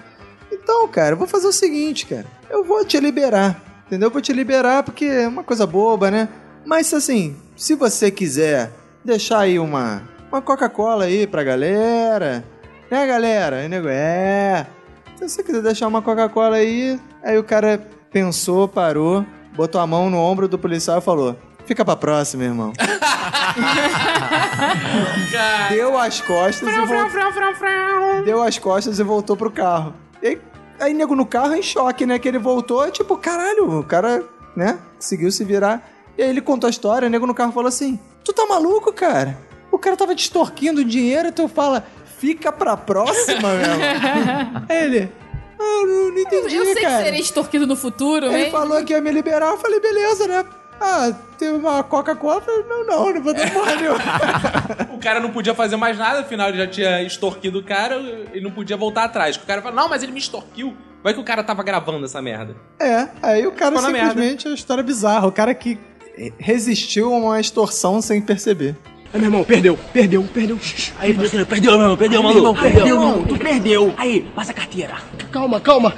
Então, 0.52 0.88
cara, 0.88 1.14
eu 1.14 1.18
vou 1.18 1.28
fazer 1.28 1.48
o 1.48 1.52
seguinte, 1.52 2.06
cara. 2.06 2.26
Eu 2.50 2.64
vou 2.64 2.86
te 2.86 3.00
liberar, 3.00 3.60
entendeu? 3.88 4.08
Eu 4.08 4.14
vou 4.14 4.22
te 4.22 4.32
liberar 4.32 4.84
porque 4.84 5.06
é 5.06 5.28
uma 5.28 5.44
coisa 5.44 5.66
boba, 5.66 6.12
né? 6.12 6.30
Mas 6.64 6.94
assim, 6.94 7.36
se 7.56 7.74
você 7.74 8.12
quiser 8.12 8.72
deixar 9.04 9.40
aí 9.40 9.58
uma, 9.58 10.04
uma 10.32 10.42
Coca-Cola 10.42 11.06
aí 11.06 11.26
pra 11.26 11.44
galera, 11.44 12.44
né, 12.92 13.08
galera? 13.08 13.58
É. 13.92 14.68
Se 15.16 15.28
você 15.28 15.44
quiser 15.44 15.64
deixar 15.64 15.88
uma 15.88 16.02
Coca-Cola 16.02 16.58
aí, 16.58 17.00
aí 17.24 17.38
o 17.38 17.44
cara 17.44 17.82
pensou, 18.12 18.68
parou, 18.68 19.26
botou 19.56 19.80
a 19.80 19.88
mão 19.88 20.10
no 20.10 20.18
ombro 20.18 20.48
do 20.48 20.58
policial 20.58 21.00
e 21.00 21.02
falou: 21.02 21.36
Fica 21.66 21.86
pra 21.86 21.96
próxima, 21.96 22.44
irmão. 22.44 22.74
Deu 25.70 25.98
as 25.98 26.22
costas 26.22 26.68
e 26.68 26.72
voltou. 26.86 28.24
Deu 28.26 28.42
as 28.42 28.58
costas 28.58 29.00
e 29.00 29.04
voltou 29.04 29.38
pro 29.38 29.52
carro. 29.52 29.94
E 30.22 30.28
aí, 30.28 30.42
aí, 30.80 30.94
nego 30.94 31.16
no 31.16 31.26
carro 31.26 31.54
em 31.54 31.62
choque, 31.62 32.06
né? 32.06 32.20
Que 32.20 32.28
ele 32.28 32.40
voltou, 32.40 32.90
tipo, 32.92 33.18
caralho, 33.18 33.80
o 33.80 33.84
cara, 33.84 34.24
né? 34.56 34.80
Conseguiu 34.96 35.32
se 35.32 35.44
virar. 35.44 35.88
E 36.18 36.24
aí 36.24 36.30
ele 36.30 36.42
contou 36.42 36.68
a 36.68 36.72
história, 36.72 37.08
o 37.08 37.10
nego 37.10 37.28
no 37.28 37.34
carro 37.34 37.52
falou 37.52 37.70
assim: 37.70 38.00
Tu 38.24 38.34
tá 38.34 38.46
maluco, 38.46 38.92
cara? 38.92 39.38
O 39.72 39.78
cara 39.78 39.96
tava 39.96 40.16
te 40.16 40.24
extorquindo 40.24 40.84
dinheiro 40.84 41.30
e 41.30 41.32
tu 41.32 41.48
fala, 41.48 41.86
fica 42.18 42.52
pra 42.52 42.76
próxima, 42.76 43.50
meu 43.54 43.62
irmão. 43.62 44.66
Aí 44.68 44.84
ele. 44.84 45.12
Ah, 45.60 45.86
não, 45.86 46.12
não 46.12 46.18
entendi, 46.18 46.56
Eu 46.56 46.66
sei 46.66 46.76
cara. 46.76 46.98
que 46.98 47.04
serei 47.04 47.20
extorquido 47.20 47.68
no 47.68 47.76
futuro, 47.76 48.28
Ele 48.28 48.46
hein? 48.46 48.52
falou 48.52 48.84
que 48.84 48.94
ia 48.94 49.02
me 49.02 49.12
liberar, 49.12 49.52
eu 49.52 49.58
falei, 49.58 49.80
beleza, 49.80 50.28
né? 50.28 50.46
Ah, 50.82 51.12
teve 51.38 51.52
uma 51.58 51.84
Coca-Cola, 51.84 52.36
eu 52.38 52.42
falei, 52.42 52.64
não, 52.70 52.86
não, 52.86 53.14
não 53.14 53.22
vou 53.22 53.34
dar 53.34 53.52
porra 53.52 53.76
nenhuma. 53.76 54.00
O 54.96 55.00
cara 55.00 55.20
não 55.22 55.30
podia 55.32 55.54
fazer 55.56 55.76
mais 55.78 55.98
nada, 55.98 56.20
afinal 56.22 56.50
ele 56.50 56.58
já 56.58 56.68
tinha 56.68 57.02
extorquido 57.04 57.60
o 57.60 57.64
cara 57.64 57.96
e 58.34 58.42
não 58.42 58.52
podia 58.52 58.76
voltar 58.76 59.06
atrás. 59.06 59.38
O 59.38 59.42
cara 59.42 59.62
fala, 59.62 59.74
não, 59.76 59.88
mas 59.88 60.04
ele 60.04 60.12
me 60.12 60.20
extorquiu. 60.20 60.76
Vai 61.02 61.14
que 61.14 61.20
o 61.22 61.24
cara 61.24 61.42
tava 61.42 61.64
gravando 61.64 62.04
essa 62.04 62.22
merda. 62.22 62.54
É, 62.78 63.08
aí 63.22 63.48
o 63.48 63.52
cara 63.54 63.78
Ficou 63.78 63.94
simplesmente 63.96 64.46
é 64.46 64.50
uma 64.50 64.56
história 64.56 64.84
bizarra. 64.84 65.26
O 65.28 65.32
cara 65.32 65.54
que 65.54 65.80
resistiu 66.38 67.14
a 67.14 67.18
uma 67.18 67.40
extorsão 67.40 68.02
sem 68.02 68.22
perceber. 68.22 68.76
Aí, 69.12 69.20
meu 69.20 69.28
irmão, 69.28 69.44
perdeu, 69.44 69.78
perdeu, 69.92 70.24
perdeu. 70.32 70.60
Aí, 71.00 71.14
parceiro, 71.14 71.46
perdeu, 71.46 71.72
meu 71.72 71.82
irmão, 71.82 71.98
perdeu, 71.98 72.22
maluco. 72.22 72.62
Perdeu, 72.62 72.88
irmão, 72.88 73.26
tu 73.26 73.38
perdeu. 73.38 73.94
Aí, 73.98 74.22
passa 74.36 74.52
a 74.52 74.54
carteira. 74.54 74.98
Calma, 75.32 75.60
calma. 75.60 75.96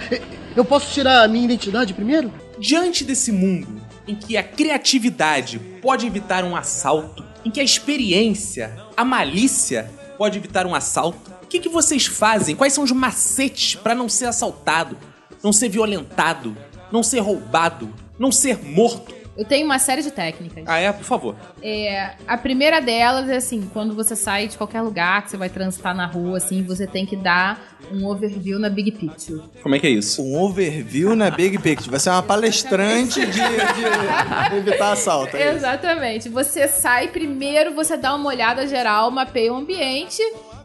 Eu 0.55 0.64
posso 0.64 0.93
tirar 0.93 1.24
a 1.24 1.28
minha 1.28 1.43
identidade 1.45 1.93
primeiro? 1.93 2.32
Diante 2.57 3.03
desse 3.03 3.32
mundo 3.32 3.82
em 4.07 4.16
que 4.16 4.38
a 4.38 4.43
criatividade 4.43 5.59
pode 5.82 6.07
evitar 6.07 6.43
um 6.43 6.55
assalto, 6.55 7.24
em 7.43 7.51
que 7.51 7.59
a 7.59 7.64
experiência, 7.64 8.78
a 8.95 9.03
malícia 9.03 9.89
pode 10.18 10.38
evitar 10.38 10.66
um 10.66 10.76
assalto, 10.76 11.32
o 11.43 11.47
que, 11.47 11.59
que 11.59 11.70
vocês 11.70 12.05
fazem? 12.05 12.55
Quais 12.55 12.74
são 12.74 12.84
os 12.84 12.91
macetes 12.91 13.76
pra 13.76 13.93
não 13.93 14.07
ser 14.07 14.26
assaltado, 14.26 14.97
não 15.43 15.51
ser 15.51 15.70
violentado, 15.70 16.55
não 16.91 17.03
ser 17.03 17.20
roubado, 17.20 17.93
não 18.18 18.32
ser 18.32 18.64
morto? 18.64 19.20
Eu 19.42 19.46
tenho 19.46 19.66
uma 19.66 19.80
série 19.80 20.04
de 20.04 20.12
técnicas. 20.12 20.64
Ah, 20.68 20.78
é? 20.78 20.94
Por 20.94 21.04
favor. 21.04 21.36
É, 21.64 22.12
a 22.28 22.38
primeira 22.38 22.80
delas 22.80 23.28
é 23.28 23.38
assim, 23.38 23.68
quando 23.74 23.96
você 23.96 24.16
sai 24.16 24.48
de 24.48 24.56
qualquer 24.56 24.82
lugar, 24.82 25.24
que 25.24 25.32
você 25.32 25.38
vai 25.38 25.50
transitar 25.50 25.96
na 25.96 26.06
rua, 26.06 26.38
assim, 26.38 26.62
você 26.62 26.86
tem 26.86 27.08
que 27.08 27.16
dar 27.16 27.60
um 27.92 28.06
overview 28.06 28.60
na 28.60 28.70
Big 28.70 28.92
Picture. 28.92 29.42
Como 29.64 29.74
é 29.74 29.80
que 29.80 29.88
é 29.88 29.89
isso? 29.89 30.22
Um 30.22 30.39
overview 30.39 31.16
na 31.16 31.32
Big 31.32 31.58
Picture. 31.58 31.89
Vai 31.89 32.00
ser 32.00 32.12
uma 32.12 32.22
palestrante 32.22 33.26
de, 33.26 33.32
de 33.32 34.58
evitar 34.58 34.92
assalto. 34.92 35.36
é 35.36 35.48
isso? 35.48 35.58
Exatamente. 35.58 36.30
Você 36.30 36.68
sai 36.68 37.08
primeiro, 37.08 37.74
você 37.74 37.98
dá 37.98 38.14
uma 38.14 38.30
olhada 38.30 38.68
geral, 38.68 39.10
mapeia 39.10 39.52
o 39.52 39.56
ambiente 39.56 40.22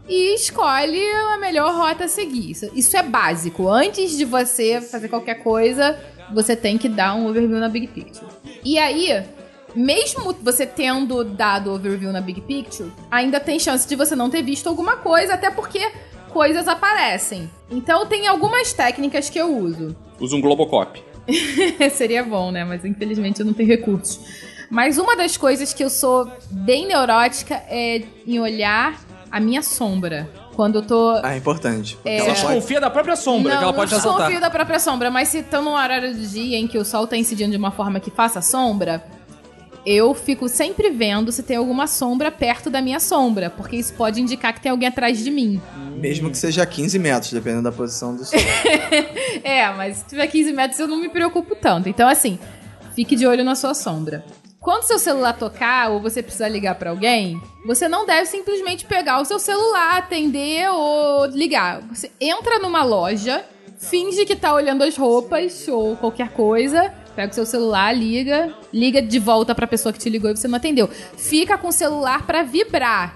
e 0.07 0.35
escolhe 0.35 1.03
a 1.33 1.39
melhor 1.39 1.75
rota 1.75 2.05
a 2.05 2.09
seguir. 2.09 2.51
Isso, 2.51 2.71
isso 2.75 2.95
é 2.95 3.03
básico. 3.03 3.71
Antes 3.71 4.19
de 4.19 4.27
você 4.27 4.83
fazer 4.83 5.09
qualquer 5.09 5.37
coisa, 5.37 5.99
você 6.33 6.57
tem 6.57 6.77
que 6.79 6.89
dar 6.89 7.15
um 7.15 7.29
overview 7.29 7.59
na 7.59 7.69
Big 7.69 7.87
Picture. 7.89 8.27
E 8.65 8.79
aí, 8.79 9.25
mesmo 9.75 10.33
você 10.43 10.67
tendo 10.67 11.23
dado 11.23 11.73
overview 11.73 12.13
na 12.13 12.21
Big 12.21 12.41
Picture, 12.41 12.91
ainda 13.11 13.39
tem 13.39 13.59
chance 13.59 13.87
de 13.87 13.95
você 13.95 14.17
não 14.17 14.31
ter 14.31 14.43
visto 14.43 14.69
alguma 14.69 14.97
coisa, 14.97 15.35
até 15.35 15.51
porque 15.51 15.81
coisas 16.31 16.67
aparecem. 16.69 17.51
Então 17.71 18.07
tem 18.07 18.27
algumas 18.27 18.73
técnicas 18.73 19.31
que 19.31 19.39
eu 19.39 19.57
uso. 19.57 19.97
Usa 20.21 20.37
um 20.37 20.41
Globocop. 20.41 21.03
Seria 21.93 22.23
bom, 22.23 22.51
né? 22.51 22.65
Mas 22.65 22.85
infelizmente 22.85 23.41
eu 23.41 23.47
não 23.47 23.53
tenho 23.53 23.69
recursos. 23.69 24.21
Mas 24.71 24.99
uma 24.99 25.17
das 25.17 25.37
coisas 25.37 25.73
que 25.73 25.85
eu 25.85 25.91
sou 25.91 26.31
bem 26.51 26.87
neurótica 26.87 27.55
é 27.69 28.03
em 28.27 28.39
olhar 28.41 29.01
a 29.31 29.41
minha 29.41 29.63
sombra. 29.63 30.29
Quando 30.57 30.77
eu 30.77 30.83
tô. 30.83 31.11
Ah, 31.23 31.35
é 31.35 31.37
importante. 31.37 31.99
É. 32.03 32.17
ela 32.17 32.33
desconfia 32.33 32.81
da 32.81 32.89
própria 32.89 33.15
sombra 33.15 33.53
não, 33.53 33.59
que 33.59 33.65
ela 33.65 33.73
pode 33.75 33.91
não 33.91 33.99
assaltar. 33.99 34.21
desconfio 34.21 34.41
da 34.41 34.49
própria 34.49 34.81
sombra, 34.81 35.11
mas 35.11 35.29
se 35.29 35.41
estão 35.41 35.63
num 35.63 35.75
horário 35.75 36.15
do 36.15 36.27
dia 36.27 36.57
em 36.57 36.67
que 36.67 36.79
o 36.79 36.85
sol 36.85 37.07
tá 37.07 37.15
incidindo 37.15 37.51
de 37.51 37.59
uma 37.59 37.71
forma 37.71 38.01
que 38.01 38.11
faça 38.11 38.41
sombra, 38.41 39.05
eu 39.85 40.15
fico 40.15 40.49
sempre 40.49 40.89
vendo 40.89 41.31
se 41.31 41.43
tem 41.43 41.59
alguma 41.59 41.87
sombra 41.87 42.33
perto 42.33 42.71
da 42.71 42.81
minha 42.81 42.99
sombra, 42.99 43.51
porque 43.51 43.77
isso 43.77 43.93
pode 43.93 44.19
indicar 44.23 44.55
que 44.55 44.63
tem 44.63 44.73
alguém 44.73 44.89
atrás 44.89 45.23
de 45.23 45.31
mim. 45.31 45.61
Mesmo 45.99 46.31
que 46.31 46.39
seja 46.39 46.65
15 46.65 46.99
metros, 46.99 47.33
dependendo 47.33 47.65
da 47.65 47.73
posição 47.73 48.17
do 48.17 48.25
sol. 48.25 48.41
É, 49.45 49.71
mas 49.75 49.99
se 49.99 50.07
tiver 50.07 50.27
15 50.27 50.53
metros 50.55 50.81
eu 50.81 50.89
não 50.89 50.97
me 50.97 51.11
preocupo 51.11 51.55
tanto. 51.55 51.87
Então, 51.89 52.09
assim, 52.09 52.39
fique 52.95 53.15
de 53.15 53.27
olho 53.27 53.45
na 53.45 53.55
sua 53.55 53.75
sombra. 53.75 54.25
Quando 54.67 54.83
seu 54.83 54.99
celular 54.99 55.33
tocar 55.33 55.93
ou 55.93 56.01
você 56.01 56.21
precisar 56.21 56.49
ligar 56.49 56.75
pra 56.75 56.91
alguém, 56.91 57.41
você 57.65 57.87
não 57.89 58.05
deve 58.05 58.27
simplesmente 58.27 58.85
pegar 58.85 59.21
o 59.21 59.25
seu 59.25 59.39
celular, 59.39 59.99
atender 59.99 60.69
ou 60.71 61.27
ligar. 61.27 61.83
Você 61.83 62.11
entra 62.21 62.59
numa 62.59 62.83
loja, 62.83 63.45
finge 63.79 64.27
que 64.27 64.35
tá 64.35 64.53
olhando 64.53 64.83
as 64.83 64.97
roupas 64.97 65.69
ou 65.69 65.95
qualquer 65.97 66.31
coisa, 66.31 66.93
pega 67.15 67.31
o 67.31 67.35
seu 67.37 67.47
celular, 67.47 67.97
liga, 67.97 68.53
liga 68.75 69.01
de 69.01 69.21
volta 69.21 69.55
pra 69.55 69.69
pessoa 69.69 69.93
que 69.93 70.01
te 70.01 70.11
ligou 70.11 70.33
e 70.33 70.37
você 70.37 70.49
não 70.49 70.57
atendeu. 70.57 70.89
Fica 71.17 71.57
com 71.57 71.69
o 71.69 71.73
celular 71.73 72.27
pra 72.27 72.43
vibrar. 72.43 73.15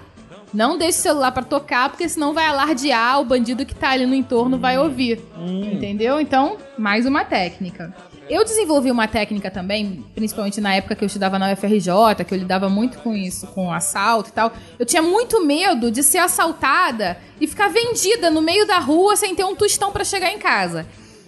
Não 0.53 0.77
deixe 0.77 0.99
o 0.99 1.01
celular 1.01 1.33
pra 1.33 1.43
tocar, 1.43 1.89
porque 1.89 2.07
senão 2.07 2.33
vai 2.33 2.45
alardear, 2.45 3.19
o 3.19 3.25
bandido 3.25 3.65
que 3.65 3.75
tá 3.75 3.89
ali 3.89 4.05
no 4.05 4.15
entorno 4.15 4.57
vai 4.57 4.79
ouvir. 4.79 5.21
Entendeu? 5.37 6.17
Então, 6.21 6.55
mais 6.77 7.05
uma 7.05 7.25
técnica. 7.25 7.93
Eu 8.31 8.45
desenvolvi 8.45 8.89
uma 8.89 9.09
técnica 9.09 9.51
também, 9.51 10.05
principalmente 10.15 10.61
na 10.61 10.73
época 10.73 10.95
que 10.95 11.03
eu 11.03 11.07
estudava 11.07 11.37
na 11.37 11.51
UFRJ, 11.51 12.23
que 12.25 12.33
eu 12.33 12.37
lidava 12.37 12.69
muito 12.69 12.97
com 12.99 13.13
isso, 13.13 13.45
com 13.47 13.73
assalto 13.73 14.29
e 14.29 14.31
tal. 14.31 14.53
Eu 14.79 14.85
tinha 14.85 15.01
muito 15.01 15.45
medo 15.45 15.91
de 15.91 16.01
ser 16.01 16.19
assaltada 16.19 17.17
e 17.41 17.45
ficar 17.45 17.67
vendida 17.67 18.29
no 18.29 18.41
meio 18.41 18.65
da 18.65 18.79
rua 18.79 19.17
sem 19.17 19.35
ter 19.35 19.43
um 19.43 19.53
tostão 19.53 19.91
pra 19.91 20.05
chegar 20.05 20.31
em 20.31 20.39
casa. 20.39 20.87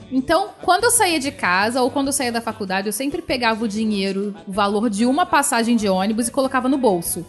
Então, 0.09 0.51
quando 0.61 0.85
eu 0.85 0.91
saía 0.91 1.19
de 1.19 1.29
casa 1.29 1.81
ou 1.81 1.91
quando 1.91 2.07
eu 2.07 2.13
saía 2.13 2.31
da 2.31 2.39
faculdade, 2.39 2.87
eu 2.87 2.93
sempre 2.93 3.21
pegava 3.21 3.65
o 3.65 3.67
dinheiro, 3.67 4.33
o 4.47 4.53
valor 4.53 4.89
de 4.89 5.05
uma 5.05 5.25
passagem 5.25 5.75
de 5.75 5.89
ônibus 5.89 6.29
e 6.29 6.31
colocava 6.31 6.69
no 6.69 6.77
bolso. 6.77 7.25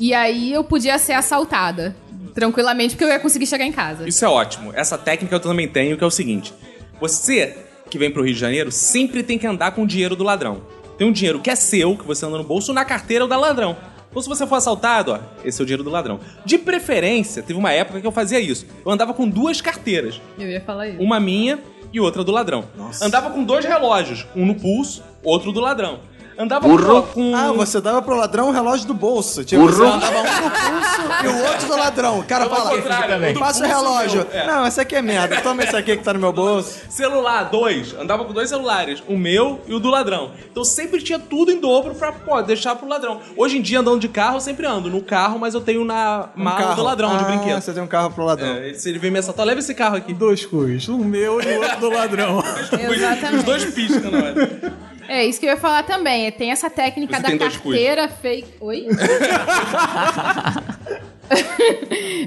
E 0.00 0.14
aí 0.14 0.54
eu 0.54 0.64
podia 0.64 0.98
ser 0.98 1.12
assaltada 1.12 1.94
tranquilamente, 2.32 2.94
porque 2.94 3.04
eu 3.04 3.08
ia 3.08 3.20
conseguir 3.20 3.46
chegar 3.46 3.66
em 3.66 3.72
casa. 3.72 4.08
Isso 4.08 4.24
é 4.24 4.28
ótimo. 4.28 4.72
Essa 4.74 4.96
técnica 4.96 5.34
eu 5.34 5.40
também 5.40 5.68
tenho, 5.68 5.98
que 5.98 6.04
é 6.04 6.06
o 6.06 6.10
seguinte: 6.10 6.54
você 6.98 7.67
que 7.88 7.98
vem 7.98 8.10
pro 8.10 8.22
Rio 8.22 8.34
de 8.34 8.40
Janeiro 8.40 8.70
sempre 8.70 9.22
tem 9.22 9.38
que 9.38 9.46
andar 9.46 9.72
com 9.72 9.82
o 9.82 9.86
dinheiro 9.86 10.14
do 10.14 10.24
ladrão. 10.24 10.62
Tem 10.96 11.06
um 11.06 11.12
dinheiro 11.12 11.40
que 11.40 11.50
é 11.50 11.54
seu, 11.54 11.96
que 11.96 12.04
você 12.04 12.26
anda 12.26 12.38
no 12.38 12.44
bolso, 12.44 12.72
na 12.72 12.84
carteira 12.84 13.24
ou 13.24 13.28
da 13.28 13.36
ladrão. 13.36 13.76
Então, 14.10 14.22
se 14.22 14.28
você 14.28 14.46
for 14.46 14.56
assaltado, 14.56 15.12
ó, 15.12 15.18
esse 15.44 15.60
é 15.60 15.62
o 15.62 15.66
dinheiro 15.66 15.84
do 15.84 15.90
ladrão. 15.90 16.18
De 16.44 16.58
preferência, 16.58 17.42
teve 17.42 17.58
uma 17.58 17.70
época 17.70 18.00
que 18.00 18.06
eu 18.06 18.10
fazia 18.12 18.40
isso. 18.40 18.66
Eu 18.84 18.90
andava 18.90 19.14
com 19.14 19.28
duas 19.28 19.60
carteiras. 19.60 20.20
Eu 20.38 20.48
ia 20.48 20.60
falar 20.60 20.88
isso. 20.88 21.00
Uma 21.00 21.20
minha 21.20 21.58
e 21.92 22.00
outra 22.00 22.24
do 22.24 22.32
ladrão. 22.32 22.64
Andava 23.00 23.30
com 23.30 23.44
dois 23.44 23.64
relógios, 23.64 24.26
um 24.34 24.44
no 24.44 24.54
pulso, 24.54 25.02
outro 25.22 25.52
do 25.52 25.60
ladrão. 25.60 26.00
Andava 26.40 26.68
com, 26.68 27.02
com 27.02 27.34
Ah, 27.34 27.52
você 27.52 27.80
dava 27.80 28.00
pro 28.00 28.14
ladrão 28.14 28.48
o 28.48 28.52
relógio 28.52 28.86
do 28.86 28.94
bolso. 28.94 29.44
Tipo, 29.44 29.66
você 29.66 29.82
andava 29.82 30.18
um 30.18 30.22
no 30.22 30.50
pulso 30.50 31.24
e 31.24 31.26
o 31.26 31.44
outro 31.50 31.66
do 31.66 31.76
ladrão. 31.76 32.20
O 32.20 32.24
cara 32.24 32.44
Ao 32.44 32.50
fala, 32.50 32.70
passa 33.36 33.64
o 33.64 33.66
relógio. 33.66 34.24
meu, 34.30 34.40
é. 34.40 34.46
Não, 34.46 34.64
esse 34.64 34.80
aqui 34.80 34.94
é 34.94 35.02
merda. 35.02 35.40
Toma 35.40 35.64
esse 35.64 35.74
aqui 35.74 35.96
que 35.96 36.04
tá 36.04 36.12
no 36.12 36.20
meu 36.20 36.32
bolso. 36.32 36.78
celular, 36.88 37.50
dois. 37.50 37.92
Andava 37.98 38.24
com 38.24 38.32
dois 38.32 38.48
celulares, 38.50 39.02
o 39.08 39.16
meu 39.16 39.60
e 39.66 39.74
o 39.74 39.80
do 39.80 39.88
ladrão. 39.88 40.30
Então 40.48 40.62
sempre 40.64 41.02
tinha 41.02 41.18
tudo 41.18 41.50
em 41.50 41.58
dobro 41.60 41.92
pra 41.94 42.12
pô, 42.12 42.40
deixar 42.40 42.76
pro 42.76 42.86
ladrão. 42.88 43.20
Hoje 43.36 43.58
em 43.58 43.60
dia, 43.60 43.80
andando 43.80 43.98
de 43.98 44.08
carro, 44.08 44.36
eu 44.36 44.40
sempre 44.40 44.64
ando 44.64 44.88
no 44.88 45.02
carro, 45.02 45.40
mas 45.40 45.54
eu 45.54 45.60
tenho 45.60 45.84
na 45.84 46.28
Um 46.36 46.44
mala 46.44 46.58
carro. 46.60 46.76
do 46.76 46.82
ladrão 46.84 47.16
de 47.16 47.24
ah, 47.24 47.26
brinquedo. 47.26 47.60
você 47.60 47.72
tem 47.72 47.82
um 47.82 47.86
carro 47.88 48.10
pro 48.12 48.24
ladrão. 48.24 48.48
É, 48.58 48.74
se 48.74 48.88
ele 48.88 49.00
vem 49.00 49.10
me 49.10 49.18
assaltar, 49.18 49.44
leva 49.44 49.58
esse 49.58 49.74
carro 49.74 49.96
aqui. 49.96 50.14
Dois 50.14 50.46
cus, 50.46 50.88
um 50.88 50.98
meu 50.98 51.40
e 51.42 51.56
o 51.56 51.60
outro 51.62 51.80
do 51.80 51.90
ladrão. 51.90 52.44
Exatamente. 52.94 53.36
Os 53.38 53.42
dois 53.42 53.64
piscam 53.64 54.10
na 54.12 54.18
hora. 54.18 54.88
É 55.08 55.24
isso 55.24 55.40
que 55.40 55.46
eu 55.46 55.50
ia 55.50 55.56
falar 55.56 55.82
também. 55.84 56.30
Tem 56.30 56.52
essa 56.52 56.68
técnica 56.68 57.16
Você 57.16 57.22
da 57.22 57.38
carteira 57.38 58.08
fake. 58.08 58.54
Oi? 58.60 58.86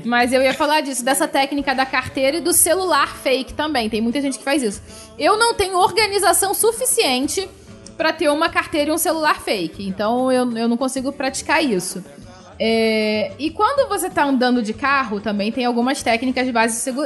Mas 0.03 0.33
eu 0.33 0.41
ia 0.41 0.53
falar 0.53 0.81
disso, 0.81 1.03
dessa 1.05 1.27
técnica 1.27 1.73
da 1.75 1.85
carteira 1.85 2.37
e 2.37 2.41
do 2.41 2.51
celular 2.51 3.15
fake 3.17 3.53
também. 3.53 3.89
Tem 3.89 4.01
muita 4.01 4.19
gente 4.19 4.37
que 4.37 4.43
faz 4.43 4.63
isso. 4.63 4.81
Eu 5.17 5.37
não 5.37 5.53
tenho 5.53 5.77
organização 5.77 6.53
suficiente 6.53 7.47
pra 7.95 8.11
ter 8.11 8.29
uma 8.29 8.49
carteira 8.49 8.89
e 8.89 8.93
um 8.93 8.97
celular 8.97 9.39
fake. 9.39 9.87
Então 9.87 10.31
eu, 10.31 10.57
eu 10.57 10.67
não 10.67 10.77
consigo 10.77 11.11
praticar 11.11 11.63
isso. 11.63 12.03
É, 12.59 13.31
e 13.39 13.49
quando 13.49 13.87
você 13.89 14.09
tá 14.09 14.23
andando 14.23 14.61
de 14.61 14.73
carro, 14.73 15.19
também 15.19 15.51
tem 15.51 15.65
algumas 15.65 16.01
técnicas 16.03 16.47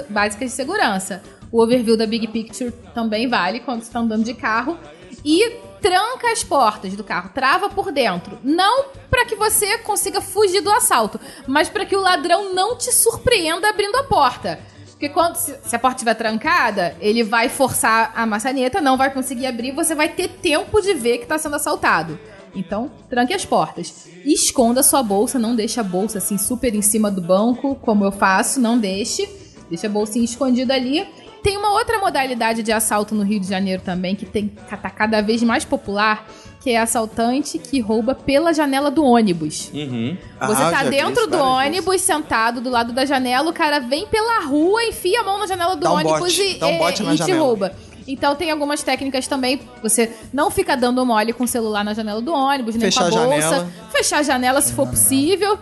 básicas 0.09 0.49
de 0.49 0.55
segurança. 0.55 1.21
O 1.51 1.61
overview 1.61 1.95
da 1.95 2.05
Big 2.05 2.27
Picture 2.27 2.71
também 2.93 3.27
vale 3.27 3.61
quando 3.61 3.81
você 3.83 3.91
tá 3.91 3.99
andando 3.99 4.23
de 4.23 4.33
carro. 4.33 4.77
E 5.23 5.53
tranca 5.85 6.31
as 6.31 6.43
portas 6.43 6.95
do 6.95 7.03
carro, 7.03 7.29
trava 7.31 7.69
por 7.69 7.91
dentro. 7.91 8.39
Não 8.43 8.85
para 9.07 9.23
que 9.23 9.35
você 9.35 9.77
consiga 9.77 10.19
fugir 10.19 10.59
do 10.59 10.71
assalto, 10.71 11.19
mas 11.45 11.69
para 11.69 11.85
que 11.85 11.95
o 11.95 12.01
ladrão 12.01 12.55
não 12.55 12.75
te 12.75 12.91
surpreenda 12.91 13.69
abrindo 13.69 13.95
a 13.97 14.03
porta. 14.03 14.59
Porque 14.89 15.09
quando 15.09 15.35
se 15.35 15.75
a 15.75 15.77
porta 15.77 15.97
estiver 15.97 16.15
trancada, 16.15 16.95
ele 16.99 17.21
vai 17.21 17.49
forçar 17.49 18.11
a 18.15 18.25
maçaneta, 18.25 18.81
não 18.81 18.97
vai 18.97 19.13
conseguir 19.13 19.45
abrir, 19.45 19.73
você 19.73 19.93
vai 19.93 20.09
ter 20.09 20.27
tempo 20.27 20.81
de 20.81 20.95
ver 20.95 21.17
que 21.17 21.23
está 21.23 21.37
sendo 21.37 21.57
assaltado. 21.57 22.17
Então, 22.55 22.89
tranque 23.07 23.35
as 23.35 23.45
portas. 23.45 24.07
Esconda 24.25 24.81
sua 24.81 25.03
bolsa, 25.03 25.37
não 25.37 25.55
deixe 25.55 25.79
a 25.79 25.83
bolsa 25.83 26.17
assim 26.17 26.39
super 26.39 26.73
em 26.73 26.81
cima 26.81 27.11
do 27.11 27.21
banco, 27.21 27.75
como 27.75 28.03
eu 28.03 28.11
faço, 28.11 28.59
não 28.59 28.79
deixe. 28.79 29.29
Deixa 29.69 29.85
a 29.85 29.89
bolsinha 29.89 30.25
escondida 30.25 30.73
ali. 30.73 31.07
Tem 31.45 31.55
uma 31.57 31.73
outra 31.73 31.99
modalidade 31.99 32.63
de 32.63 32.71
assalto 32.71 33.13
no 33.13 33.21
Rio 33.21 33.39
de 33.39 33.47
Janeiro 33.47 33.79
também, 33.85 34.15
que 34.15 34.25
tem 34.25 34.47
tá 34.47 34.89
cada 34.89 35.21
vez 35.21 35.43
mais 35.43 35.63
popular, 35.63 36.27
que 36.59 36.71
é 36.71 36.77
assaltante 36.79 37.59
que 37.59 37.79
rouba 37.79 38.15
pela 38.15 38.51
janela 38.51 38.89
do 38.89 39.05
ônibus. 39.05 39.69
Uhum. 39.71 40.17
Você 40.41 40.63
Ah, 40.63 40.71
tá 40.71 40.83
dentro 40.85 41.27
do 41.27 41.37
ônibus, 41.37 42.01
sentado 42.01 42.59
do 42.61 42.71
lado 42.71 42.93
da 42.93 43.05
janela, 43.05 43.47
o 43.47 43.53
cara 43.53 43.77
vem 43.79 44.07
pela 44.07 44.39
rua, 44.39 44.83
enfia 44.85 45.21
a 45.21 45.23
mão 45.23 45.37
na 45.37 45.45
janela 45.45 45.75
do 45.75 45.81
Dá 45.83 45.91
um 45.91 45.97
ônibus 45.97 46.19
bote, 46.19 46.41
e, 46.41 46.57
dá 46.57 46.65
um 46.65 46.71
e- 46.73 46.77
bote 46.79 47.03
na 47.03 47.13
e 47.13 47.17
te 47.19 47.31
rouba. 47.31 47.73
Então 48.07 48.35
tem 48.35 48.49
algumas 48.49 48.81
técnicas 48.81 49.27
também. 49.27 49.61
Você 49.83 50.11
não 50.33 50.49
fica 50.49 50.75
dando 50.75 51.05
mole 51.05 51.31
com 51.31 51.43
o 51.43 51.47
celular 51.47 51.83
na 51.85 51.93
janela 51.93 52.23
do 52.23 52.33
ônibus, 52.33 52.73
nem 52.73 52.85
Fechar 52.89 53.07
com 53.11 53.17
a 53.19 53.21
a 53.21 53.25
bolsa. 53.27 53.41
janela. 53.41 53.71
Fechar 53.91 54.17
a 54.17 54.23
janela 54.23 54.61
se 54.61 54.73
for 54.73 54.87
possível. 54.87 55.59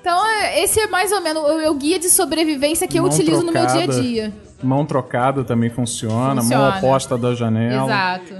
Então, 0.00 0.26
é- 0.26 0.62
esse 0.64 0.80
é 0.80 0.86
mais 0.86 1.12
ou 1.12 1.20
menos 1.20 1.42
o 1.42 1.58
meu 1.58 1.74
guia 1.74 1.98
de 1.98 2.08
sobrevivência 2.08 2.88
que 2.88 2.98
eu 2.98 3.04
utilizo 3.04 3.42
no 3.42 3.52
meu 3.52 3.66
dia 3.66 3.82
a 3.84 3.86
trocada. 3.86 4.00
dia. 4.00 4.32
Mão 4.62 4.86
trocada 4.86 5.44
também 5.44 5.68
funciona, 5.70 6.40
Funciona. 6.40 6.70
mão 6.70 6.78
oposta 6.78 7.18
da 7.18 7.34
janela. 7.34 7.84
Exato. 7.84 8.34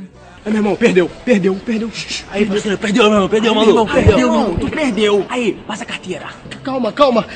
Aí, 0.44 0.52
meu 0.52 0.56
irmão, 0.60 0.76
perdeu, 0.76 1.10
perdeu, 1.24 1.54
perdeu. 1.56 1.90
Aí, 2.30 2.46
parceiro, 2.46 2.78
perdeu, 2.78 3.04
meu 3.04 3.12
irmão, 3.14 3.28
perdeu, 3.28 3.54
maluco. 3.54 3.92
Perdeu, 3.92 4.18
irmão, 4.18 4.54
tu 4.54 4.70
perdeu. 4.70 5.26
Aí, 5.28 5.54
passa 5.66 5.82
a 5.82 5.86
carteira. 5.86 6.28
Calma, 6.62 6.92
calma. 6.92 7.26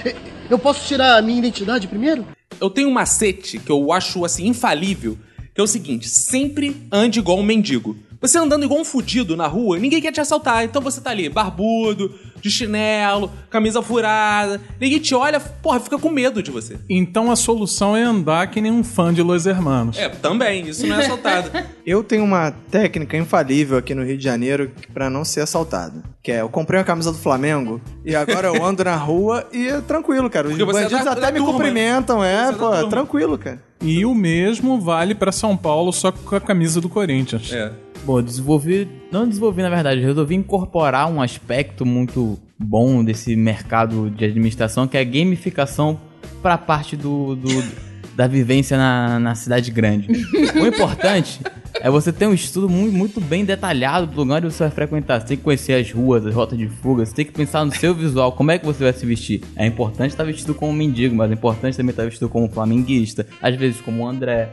Eu 0.48 0.58
posso 0.58 0.86
tirar 0.86 1.16
a 1.18 1.22
minha 1.22 1.38
identidade 1.38 1.86
primeiro? 1.86 2.26
Eu 2.60 2.70
tenho 2.70 2.88
um 2.88 2.92
macete 2.92 3.58
que 3.58 3.70
eu 3.70 3.92
acho 3.92 4.24
assim 4.24 4.46
infalível, 4.46 5.18
que 5.54 5.60
é 5.60 5.64
o 5.64 5.66
seguinte: 5.66 6.08
sempre 6.08 6.86
ande 6.90 7.18
igual 7.18 7.38
um 7.38 7.42
mendigo. 7.42 7.96
Você 8.20 8.36
andando 8.38 8.64
igual 8.64 8.80
um 8.80 8.84
fudido 8.84 9.34
na 9.36 9.46
rua, 9.46 9.78
ninguém 9.78 10.00
quer 10.00 10.12
te 10.12 10.20
assaltar. 10.20 10.62
Então 10.64 10.82
você 10.82 11.00
tá 11.00 11.08
ali, 11.10 11.28
barbudo, 11.28 12.14
de 12.42 12.50
chinelo, 12.50 13.30
camisa 13.48 13.80
furada. 13.80 14.60
Ninguém 14.78 14.98
te 14.98 15.14
olha, 15.14 15.40
porra, 15.40 15.80
fica 15.80 15.98
com 15.98 16.10
medo 16.10 16.42
de 16.42 16.50
você. 16.50 16.78
Então 16.88 17.30
a 17.30 17.36
solução 17.36 17.96
é 17.96 18.02
andar 18.02 18.46
que 18.48 18.60
nem 18.60 18.70
um 18.70 18.84
fã 18.84 19.12
de 19.12 19.22
Los 19.22 19.46
Hermanos. 19.46 19.96
É, 19.98 20.08
também, 20.10 20.68
isso 20.68 20.86
não 20.86 20.96
é 21.00 21.04
assaltado. 21.04 21.50
Eu 21.86 22.04
tenho 22.04 22.22
uma 22.24 22.50
técnica 22.70 23.16
infalível 23.16 23.78
aqui 23.78 23.94
no 23.94 24.04
Rio 24.04 24.16
de 24.18 24.22
Janeiro 24.22 24.70
pra 24.92 25.08
não 25.08 25.24
ser 25.24 25.40
assaltado. 25.40 26.02
Que 26.22 26.30
é, 26.32 26.40
eu 26.42 26.48
comprei 26.48 26.78
uma 26.78 26.84
camisa 26.84 27.10
do 27.10 27.18
Flamengo 27.18 27.80
e 28.04 28.14
agora 28.14 28.48
eu 28.48 28.62
ando 28.64 28.84
na 28.84 28.94
rua 28.94 29.46
e 29.52 29.66
é 29.66 29.80
tranquilo, 29.80 30.28
cara. 30.28 30.46
Os 30.48 30.56
Porque 30.56 30.70
é 30.70 30.82
bandidos 30.82 31.04
da- 31.04 31.12
até 31.12 31.20
da 31.22 31.32
me 31.32 31.38
turma. 31.38 31.52
cumprimentam, 31.54 32.22
é, 32.22 32.46
Você 32.46 32.52
é 32.52 32.56
pô, 32.58 32.70
turma. 32.70 32.88
tranquilo, 32.90 33.38
cara. 33.38 33.60
E 33.82 34.04
o 34.04 34.14
mesmo 34.14 34.80
vale 34.80 35.14
pra 35.14 35.32
São 35.32 35.56
Paulo, 35.56 35.92
só 35.92 36.12
com 36.12 36.36
a 36.36 36.40
camisa 36.40 36.80
do 36.80 36.88
Corinthians. 36.88 37.52
é. 37.52 37.72
Bom, 38.04 38.22
desenvolvi. 38.22 38.88
Não 39.12 39.28
desenvolvi, 39.28 39.60
na 39.60 39.68
verdade, 39.68 40.00
resolvi 40.00 40.34
incorporar 40.34 41.06
um 41.10 41.20
aspecto 41.20 41.84
muito 41.84 42.38
bom 42.58 43.04
desse 43.04 43.36
mercado 43.36 44.08
de 44.10 44.24
administração, 44.24 44.88
que 44.88 44.96
é 44.96 45.00
a 45.00 45.04
gamificação 45.04 46.00
para 46.42 46.54
a 46.54 46.58
parte 46.58 46.96
do, 46.96 47.36
do- 47.36 47.89
da 48.20 48.26
vivência 48.26 48.76
na, 48.76 49.18
na 49.18 49.34
cidade 49.34 49.70
grande. 49.70 50.06
o 50.54 50.66
importante 50.66 51.40
é 51.80 51.88
você 51.88 52.12
ter 52.12 52.26
um 52.26 52.34
estudo 52.34 52.68
muito, 52.68 52.94
muito 52.94 53.18
bem 53.18 53.46
detalhado 53.46 54.08
do 54.08 54.14
lugar 54.14 54.44
onde 54.44 54.52
você 54.52 54.64
vai 54.64 54.70
frequentar. 54.70 55.22
Você 55.22 55.28
tem 55.28 55.36
que 55.38 55.42
conhecer 55.42 55.72
as 55.72 55.90
ruas, 55.90 56.26
as 56.26 56.34
rotas 56.34 56.58
de 56.58 56.68
fuga, 56.68 57.06
você 57.06 57.14
tem 57.14 57.24
que 57.24 57.32
pensar 57.32 57.64
no 57.64 57.74
seu 57.74 57.94
visual, 57.94 58.32
como 58.32 58.50
é 58.50 58.58
que 58.58 58.66
você 58.66 58.84
vai 58.84 58.92
se 58.92 59.06
vestir. 59.06 59.40
É 59.56 59.64
importante 59.64 60.10
estar 60.10 60.24
vestido 60.24 60.54
como 60.54 60.70
um 60.70 60.74
mendigo, 60.74 61.16
mas 61.16 61.30
é 61.30 61.34
importante 61.34 61.78
também 61.78 61.92
estar 61.92 62.04
vestido 62.04 62.28
como 62.28 62.44
um 62.44 62.50
flamenguista, 62.50 63.26
às 63.40 63.56
vezes 63.56 63.80
como 63.80 64.06
André. 64.06 64.50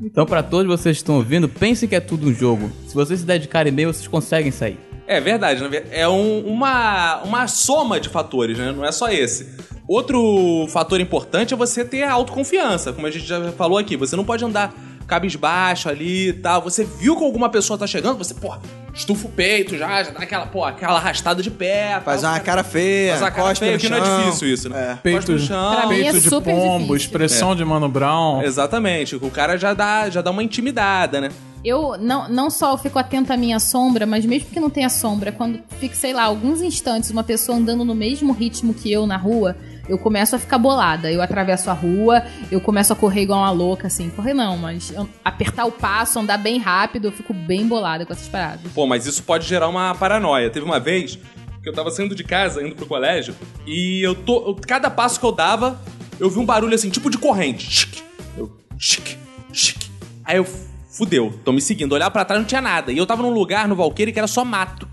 Então, 0.00 0.24
pra 0.26 0.44
todos 0.44 0.66
vocês 0.66 0.96
que 0.96 1.02
estão 1.02 1.16
ouvindo, 1.16 1.48
pensem 1.48 1.88
que 1.88 1.96
é 1.96 2.00
tudo 2.00 2.28
um 2.28 2.34
jogo. 2.34 2.70
Se 2.86 2.94
vocês 2.94 3.18
se 3.18 3.26
dedicarem 3.26 3.72
bem, 3.72 3.86
vocês 3.86 4.06
conseguem 4.06 4.52
sair. 4.52 4.91
É 5.06 5.20
verdade, 5.20 5.62
né? 5.66 5.82
é 5.90 6.08
um- 6.08 6.40
uma, 6.46 7.22
uma 7.22 7.46
soma 7.48 7.98
de 8.00 8.08
fatores, 8.08 8.56
né? 8.58 8.72
Não 8.72 8.84
é 8.84 8.92
só 8.92 9.08
esse. 9.10 9.48
Outro 9.88 10.66
fator 10.68 11.00
importante 11.00 11.52
é 11.52 11.56
você 11.56 11.84
ter 11.84 12.04
a 12.04 12.12
autoconfiança, 12.12 12.92
como 12.92 13.06
a 13.06 13.10
gente 13.10 13.26
já 13.26 13.52
falou 13.52 13.78
aqui. 13.78 13.96
Você 13.96 14.14
não 14.16 14.24
pode 14.24 14.44
andar 14.44 14.72
cabisbaixo 15.06 15.88
ali 15.88 16.28
e 16.28 16.32
tal. 16.32 16.62
Você 16.62 16.84
viu 16.84 17.16
que 17.16 17.24
alguma 17.24 17.48
pessoa 17.50 17.78
tá 17.78 17.86
chegando, 17.86 18.16
você, 18.16 18.32
pô, 18.32 18.54
estufa 18.94 19.26
o 19.26 19.30
peito 19.30 19.76
já, 19.76 20.02
já 20.02 20.10
dá 20.12 20.20
aquela, 20.20 20.46
pô, 20.46 20.64
aquela 20.64 20.96
arrastada 20.98 21.42
de 21.42 21.50
pé. 21.50 22.00
Faz 22.04 22.22
tal. 22.22 22.30
uma 22.32 22.40
cara 22.40 22.62
feia, 22.64 23.10
Faz 23.10 23.22
uma 23.22 23.30
cara 23.30 23.54
feia, 23.54 23.72
no 23.72 23.78
que 23.78 23.88
não 23.88 23.96
é 23.98 24.00
difícil 24.24 24.48
isso, 24.48 24.68
né? 24.68 24.92
É. 24.92 24.94
Peito, 25.02 25.32
no 25.32 25.38
chão. 25.38 25.74
Pra 25.76 25.86
mim 25.88 25.98
é 26.00 26.02
peito 26.04 26.20
de 26.20 26.28
super 26.30 26.54
pombo, 26.54 26.78
difícil. 26.78 26.96
expressão 26.96 27.54
de 27.56 27.64
Mano 27.64 27.88
Brown. 27.88 28.42
Exatamente, 28.42 29.16
o 29.16 29.30
cara 29.30 29.56
já 29.58 29.74
dá, 29.74 30.08
já 30.08 30.22
dá 30.22 30.30
uma 30.30 30.42
intimidada, 30.42 31.20
né? 31.20 31.28
Eu 31.64 31.96
não, 31.98 32.28
não 32.28 32.50
só 32.50 32.76
fico 32.76 32.98
atenta 32.98 33.34
à 33.34 33.36
minha 33.36 33.60
sombra, 33.60 34.04
mas 34.04 34.24
mesmo 34.26 34.48
que 34.50 34.58
não 34.58 34.68
tenha 34.68 34.88
sombra, 34.88 35.30
quando 35.30 35.60
fico, 35.78 35.94
sei 35.94 36.12
lá, 36.12 36.24
alguns 36.24 36.60
instantes 36.60 37.10
uma 37.10 37.22
pessoa 37.22 37.56
andando 37.56 37.84
no 37.84 37.94
mesmo 37.94 38.32
ritmo 38.32 38.74
que 38.74 38.90
eu 38.90 39.06
na 39.06 39.16
rua, 39.16 39.56
eu 39.88 39.96
começo 39.96 40.34
a 40.34 40.38
ficar 40.40 40.58
bolada. 40.58 41.10
Eu 41.10 41.22
atravesso 41.22 41.70
a 41.70 41.72
rua, 41.72 42.24
eu 42.50 42.60
começo 42.60 42.92
a 42.92 42.96
correr 42.96 43.22
igual 43.22 43.38
uma 43.40 43.50
louca, 43.52 43.86
assim. 43.86 44.10
Correr 44.10 44.34
não, 44.34 44.56
mas 44.58 44.92
apertar 45.24 45.64
o 45.64 45.70
passo, 45.72 46.18
andar 46.18 46.36
bem 46.38 46.58
rápido, 46.58 47.06
eu 47.08 47.12
fico 47.12 47.32
bem 47.32 47.66
bolada 47.66 48.04
com 48.04 48.12
essas 48.12 48.26
paradas. 48.28 48.72
Pô, 48.72 48.84
mas 48.86 49.06
isso 49.06 49.22
pode 49.22 49.46
gerar 49.46 49.68
uma 49.68 49.94
paranoia. 49.94 50.50
Teve 50.50 50.66
uma 50.66 50.80
vez 50.80 51.16
que 51.62 51.68
eu 51.68 51.72
tava 51.72 51.92
saindo 51.92 52.14
de 52.16 52.24
casa, 52.24 52.60
indo 52.66 52.74
pro 52.74 52.86
colégio, 52.86 53.36
e 53.64 54.04
eu 54.04 54.16
tô. 54.16 54.48
eu- 54.48 54.56
cada 54.66 54.90
passo 54.90 55.20
que 55.20 55.24
eu 55.26 55.30
dava, 55.30 55.80
eu 56.18 56.28
vi 56.28 56.40
um 56.40 56.44
barulho 56.44 56.74
assim, 56.74 56.90
tipo 56.90 57.08
de 57.08 57.18
corrente. 57.18 57.70
Chic, 57.70 58.02
eu, 58.36 58.50
chic, 58.76 59.16
chic. 59.52 59.86
Aí 60.24 60.38
eu, 60.38 60.46
fudeu, 60.92 61.32
tô 61.44 61.52
me 61.52 61.60
seguindo. 61.60 61.92
Olhar 61.92 62.10
pra 62.10 62.24
trás 62.24 62.40
não 62.40 62.46
tinha 62.46 62.60
nada. 62.60 62.92
E 62.92 62.98
eu 62.98 63.06
tava 63.06 63.22
num 63.22 63.30
lugar 63.32 63.66
no 63.66 63.74
Valqueire 63.74 64.12
que 64.12 64.18
era 64.18 64.28
só 64.28 64.44
mato. 64.44 64.86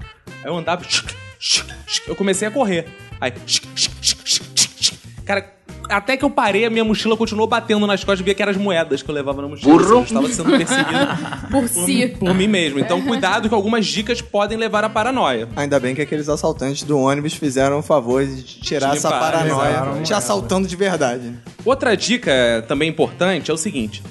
Aí 0.44 0.50
eu 0.50 0.58
andava, 0.58 0.84
eu 2.08 2.16
comecei 2.16 2.48
a 2.48 2.52
correr. 2.52 2.88
Aí, 3.20 3.34
cara. 5.26 5.54
Até 5.90 6.16
que 6.16 6.24
eu 6.24 6.30
parei, 6.30 6.66
a 6.66 6.70
minha 6.70 6.84
mochila 6.84 7.18
continuou 7.18 7.48
batendo 7.48 7.88
nas 7.88 8.04
costas 8.04 8.20
e 8.20 8.24
via 8.24 8.36
que 8.36 8.42
eram 8.44 8.52
as 8.52 8.58
moedas 8.60 9.02
que 9.02 9.10
eu 9.10 9.16
levava 9.16 9.42
na 9.42 9.48
mochila. 9.48 9.74
Burro! 9.74 9.94
Eu 9.96 10.04
estava 10.04 10.30
sendo 10.30 10.52
perseguido 10.56 11.08
Por 11.50 11.62
por, 11.68 11.68
si. 11.68 12.08
por 12.10 12.36
mim 12.36 12.48
mesmo. 12.48 12.80
Então, 12.80 13.02
cuidado 13.02 13.50
que 13.50 13.56
algumas 13.56 13.88
dicas 13.88 14.22
podem 14.22 14.56
levar 14.56 14.84
à 14.84 14.90
paranoia. 14.90 15.50
Ainda 15.56 15.80
bem 15.80 15.96
que 15.96 16.02
aqueles 16.04 16.30
assaltantes 16.30 16.84
do 16.84 16.96
ônibus 17.00 17.34
fizeram 17.34 17.80
o 17.80 17.82
favor 17.82 18.24
de 18.24 18.44
tirar 18.44 18.92
De 18.92 18.98
essa 18.98 19.10
paranoia, 19.10 20.04
te 20.04 20.14
assaltando 20.14 20.68
de 20.68 20.76
verdade. 20.76 21.34
Outra 21.66 21.98
dica 21.98 22.64
também 22.68 22.88
importante 22.88 23.50
é 23.50 23.54
o 23.54 23.58
seguinte. 23.58 24.04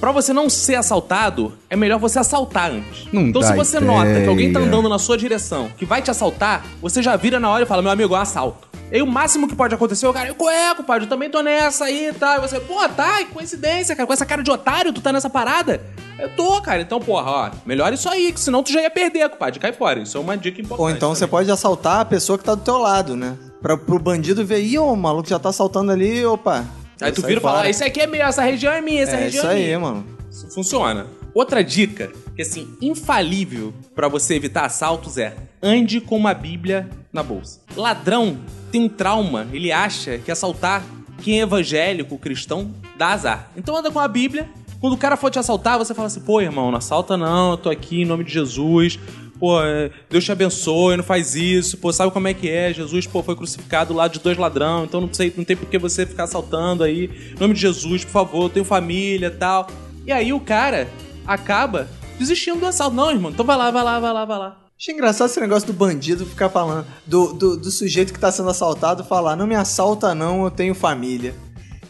Pra 0.00 0.12
você 0.12 0.32
não 0.32 0.48
ser 0.50 0.74
assaltado, 0.74 1.54
é 1.70 1.76
melhor 1.76 1.98
você 1.98 2.18
assaltar 2.18 2.70
antes. 2.70 3.06
Não 3.12 3.22
então, 3.22 3.40
dá 3.40 3.48
se 3.48 3.54
você 3.54 3.78
ideia. 3.78 3.92
nota 3.92 4.20
que 4.20 4.28
alguém 4.28 4.52
tá 4.52 4.60
andando 4.60 4.88
na 4.88 4.98
sua 4.98 5.16
direção, 5.16 5.70
que 5.76 5.86
vai 5.86 6.02
te 6.02 6.10
assaltar, 6.10 6.64
você 6.82 7.02
já 7.02 7.16
vira 7.16 7.40
na 7.40 7.48
hora 7.48 7.64
e 7.64 7.66
fala: 7.66 7.82
Meu 7.82 7.90
amigo, 7.90 8.14
é 8.14 8.18
um 8.18 8.20
assalto. 8.20 8.68
E 8.90 8.96
aí, 8.96 9.02
o 9.02 9.06
máximo 9.06 9.48
que 9.48 9.56
pode 9.56 9.74
acontecer 9.74 10.06
é 10.06 10.08
o 10.08 10.12
cara, 10.12 10.32
qual 10.32 10.48
é, 10.48 10.72
compadre? 10.74 11.06
Eu 11.06 11.08
também 11.08 11.28
tô 11.28 11.42
nessa 11.42 11.86
aí 11.86 12.10
e 12.10 12.12
tal. 12.12 12.36
E 12.36 12.40
você, 12.40 12.60
pô, 12.60 12.88
tá, 12.88 13.18
que 13.18 13.32
coincidência, 13.32 13.96
cara. 13.96 14.06
Com 14.06 14.12
essa 14.12 14.24
cara 14.24 14.42
de 14.42 14.50
otário, 14.50 14.92
tu 14.92 15.00
tá 15.00 15.12
nessa 15.12 15.28
parada? 15.28 15.80
Eu 16.18 16.28
tô, 16.36 16.60
cara. 16.62 16.82
Então, 16.82 17.00
porra, 17.00 17.30
ó, 17.30 17.50
melhor 17.66 17.92
isso 17.92 18.08
aí, 18.08 18.32
que 18.32 18.38
senão 18.38 18.62
tu 18.62 18.70
já 18.70 18.80
ia 18.82 18.90
perder, 18.90 19.28
compadre. 19.28 19.58
Cai 19.58 19.72
fora. 19.72 19.98
Isso 19.98 20.16
é 20.16 20.20
uma 20.20 20.36
dica 20.36 20.60
importante. 20.60 20.80
Ou 20.80 20.90
então 20.90 21.14
você 21.14 21.20
também. 21.20 21.30
pode 21.32 21.50
assaltar 21.50 22.00
a 22.00 22.04
pessoa 22.04 22.38
que 22.38 22.44
tá 22.44 22.54
do 22.54 22.62
teu 22.62 22.78
lado, 22.78 23.16
né? 23.16 23.36
Pra, 23.60 23.76
pro 23.76 23.98
bandido 23.98 24.46
ver, 24.46 24.62
ih, 24.62 24.78
ô, 24.78 24.92
o 24.92 24.96
maluco 24.96 25.28
já 25.28 25.38
tá 25.38 25.48
assaltando 25.48 25.90
ali, 25.90 26.24
opa. 26.24 26.64
Aí 27.00 27.12
tu 27.12 27.22
vira 27.22 27.38
e 27.38 27.42
fala: 27.42 27.68
Esse 27.68 27.84
aqui 27.84 28.00
é 28.00 28.06
meu, 28.06 28.22
essa 28.24 28.42
região 28.42 28.72
é 28.72 28.80
minha, 28.80 29.02
essa 29.02 29.16
É 29.16 29.24
região 29.24 29.42
isso 29.44 29.50
é 29.52 29.54
aí, 29.54 29.64
minha. 29.66 29.78
mano. 29.80 30.06
Isso 30.30 30.48
funciona. 30.50 31.06
Outra 31.34 31.62
dica, 31.62 32.10
que 32.34 32.42
assim, 32.42 32.76
infalível 32.80 33.74
pra 33.94 34.08
você 34.08 34.34
evitar 34.34 34.64
assaltos 34.64 35.18
é 35.18 35.34
ande 35.62 36.00
com 36.00 36.16
uma 36.16 36.32
bíblia 36.32 36.88
na 37.12 37.22
bolsa. 37.22 37.60
Ladrão 37.76 38.38
tem 38.72 38.82
um 38.82 38.88
trauma, 38.88 39.46
ele 39.52 39.70
acha 39.72 40.18
que 40.18 40.30
assaltar 40.30 40.82
quem 41.22 41.40
é 41.40 41.42
evangélico, 41.42 42.18
cristão, 42.18 42.70
dá 42.96 43.08
azar. 43.08 43.50
Então 43.56 43.76
anda 43.76 43.90
com 43.90 43.98
a 44.00 44.08
bíblia, 44.08 44.48
quando 44.80 44.92
o 44.94 44.98
cara 44.98 45.16
for 45.16 45.30
te 45.30 45.38
assaltar, 45.38 45.78
você 45.78 45.94
fala 45.94 46.06
assim, 46.06 46.20
pô, 46.20 46.40
irmão, 46.40 46.70
não 46.70 46.78
assalta 46.78 47.16
não, 47.16 47.52
eu 47.52 47.56
tô 47.56 47.70
aqui 47.70 48.02
em 48.02 48.04
nome 48.04 48.24
de 48.24 48.32
Jesus, 48.32 48.98
pô, 49.38 49.62
é, 49.62 49.90
Deus 50.10 50.24
te 50.24 50.32
abençoe, 50.32 50.96
não 50.96 51.04
faz 51.04 51.34
isso, 51.34 51.78
pô, 51.78 51.92
sabe 51.92 52.12
como 52.12 52.28
é 52.28 52.34
que 52.34 52.48
é, 52.48 52.72
Jesus, 52.72 53.06
pô, 53.06 53.22
foi 53.22 53.36
crucificado 53.36 53.94
lá 53.94 54.08
de 54.08 54.18
dois 54.18 54.36
ladrão, 54.36 54.84
então 54.84 55.00
não, 55.00 55.12
sei, 55.12 55.32
não 55.36 55.44
tem 55.44 55.56
por 55.56 55.68
que 55.68 55.78
você 55.78 56.06
ficar 56.06 56.24
assaltando 56.24 56.82
aí, 56.82 57.10
em 57.36 57.40
nome 57.40 57.54
de 57.54 57.60
Jesus, 57.60 58.04
por 58.04 58.10
favor, 58.10 58.50
tenho 58.50 58.64
família 58.64 59.26
e 59.26 59.30
tal. 59.30 59.68
E 60.06 60.12
aí 60.12 60.32
o 60.32 60.40
cara 60.40 60.88
acaba 61.26 61.88
desistindo 62.18 62.60
do 62.60 62.66
assalto. 62.66 62.94
Não, 62.94 63.10
irmão, 63.10 63.30
então 63.30 63.44
vai 63.44 63.56
lá, 63.56 63.70
vai 63.70 63.82
lá, 63.82 64.00
vai 64.00 64.12
lá, 64.12 64.24
vai 64.24 64.38
lá. 64.38 64.56
Achei 64.78 64.94
engraçado 64.94 65.30
esse 65.30 65.40
negócio 65.40 65.66
do 65.66 65.72
bandido 65.72 66.26
ficar 66.26 66.50
falando, 66.50 66.86
do, 67.06 67.32
do, 67.32 67.56
do 67.56 67.70
sujeito 67.70 68.12
que 68.12 68.20
tá 68.20 68.30
sendo 68.30 68.50
assaltado 68.50 69.04
falar, 69.04 69.34
não 69.34 69.46
me 69.46 69.54
assalta 69.54 70.14
não, 70.14 70.44
eu 70.44 70.50
tenho 70.50 70.74
família. 70.74 71.34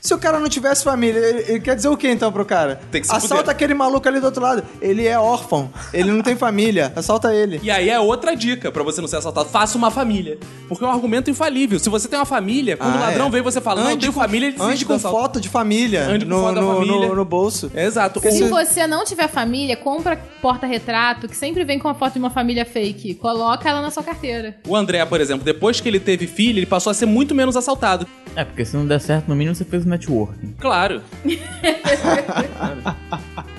Se 0.07 0.15
o 0.15 0.19
cara 0.19 0.39
não 0.39 0.49
tivesse 0.49 0.85
família, 0.85 1.19
ele, 1.19 1.45
ele 1.49 1.61
quer 1.61 1.75
dizer 1.75 1.89
o 1.89 1.97
que 1.97 2.09
então 2.09 2.31
pro 2.31 2.45
cara? 2.45 2.81
Tem 2.93 3.01
que 3.01 3.09
se 3.09 3.13
Assalta 3.13 3.37
fuder. 3.39 3.51
aquele 3.51 3.75
maluco 3.75 4.07
ali 4.07 4.21
do 4.21 4.27
outro 4.27 4.41
lado. 4.41 4.63
Ele 4.81 5.05
é 5.05 5.19
órfão, 5.19 5.69
ele 5.93 6.13
não 6.13 6.23
tem 6.23 6.37
família, 6.37 6.93
assalta 6.95 7.35
ele. 7.35 7.59
E 7.61 7.71
aí 7.73 7.91
é 7.91 7.99
outra 7.99 8.37
dica 8.37 8.71
pra 8.71 8.85
você 8.85 9.01
não 9.01 9.09
ser 9.09 9.17
assaltado. 9.17 9.49
Faça 9.49 9.77
uma 9.77 9.91
família. 9.91 10.39
Porque 10.69 10.85
é 10.85 10.87
um 10.87 10.91
argumento 10.93 11.29
infalível. 11.29 11.79
Se 11.81 11.89
você 11.89 12.07
tem 12.07 12.17
uma 12.19 12.25
família, 12.25 12.77
quando 12.77 12.95
o 12.95 12.99
Ah, 12.99 13.01
ladrão 13.01 13.27
é. 13.27 13.31
vem 13.31 13.43
você 13.43 13.61
fala, 13.61 13.83
não, 13.83 13.91
eu 13.91 13.97
tenho 13.97 14.13
com, 14.13 14.21
família, 14.21 14.47
ele 14.47 14.57
ande 14.61 14.85
com 14.85 14.97
foto 14.99 15.41
de 15.41 15.49
família 15.49 16.05
Ande 16.07 16.25
com 16.25 16.31
no, 16.31 16.41
foto 16.41 16.55
da 16.55 16.61
no, 16.61 16.75
família. 16.75 17.09
no- 17.09 17.15
no 17.17 17.25
bolso. 17.25 17.73
Exato. 17.75 18.21
Se 18.21 18.45
Ou- 18.45 18.49
você 18.51 18.87
não 18.87 19.05
tiver 19.05 19.27
família, 19.29 19.77
compra 19.77 20.17
porta-retrato, 20.41 21.29
que 21.29 21.37
sempre 21.37 21.65
vem 21.65 21.79
com 21.79 21.89
a 21.89 21.95
foto 21.95 22.13
de 22.15 22.19
uma 22.21 22.31
família 22.31 22.65
fake. 22.65 23.15
Coloca 23.15 23.69
ela 23.69 23.83
na 23.83 23.91
sua 23.91 24.03
carteira. 24.03 24.57
O 24.67 24.77
André, 24.77 25.05
por 25.05 25.21
exemplo, 25.21 25.45
depois 25.45 25.81
que 25.81 25.89
ele 25.89 25.99
teve 26.01 26.27
filho, 26.27 26.59
ele 26.61 26.67
passou 26.67 26.91
a 26.91 26.95
ser 26.95 27.07
muito 27.07 27.35
menos 27.35 27.57
assaltado. 27.57 28.07
É, 28.35 28.45
porque 28.45 28.65
se 28.65 28.77
não 28.77 28.87
der 28.87 29.01
certo, 29.01 29.29
no 29.29 29.35
mínimo 29.35 29.55
você 29.55 29.65
fez 29.65 29.85
o 29.85 29.89
networking. 29.97 30.55
Claro. 30.59 31.03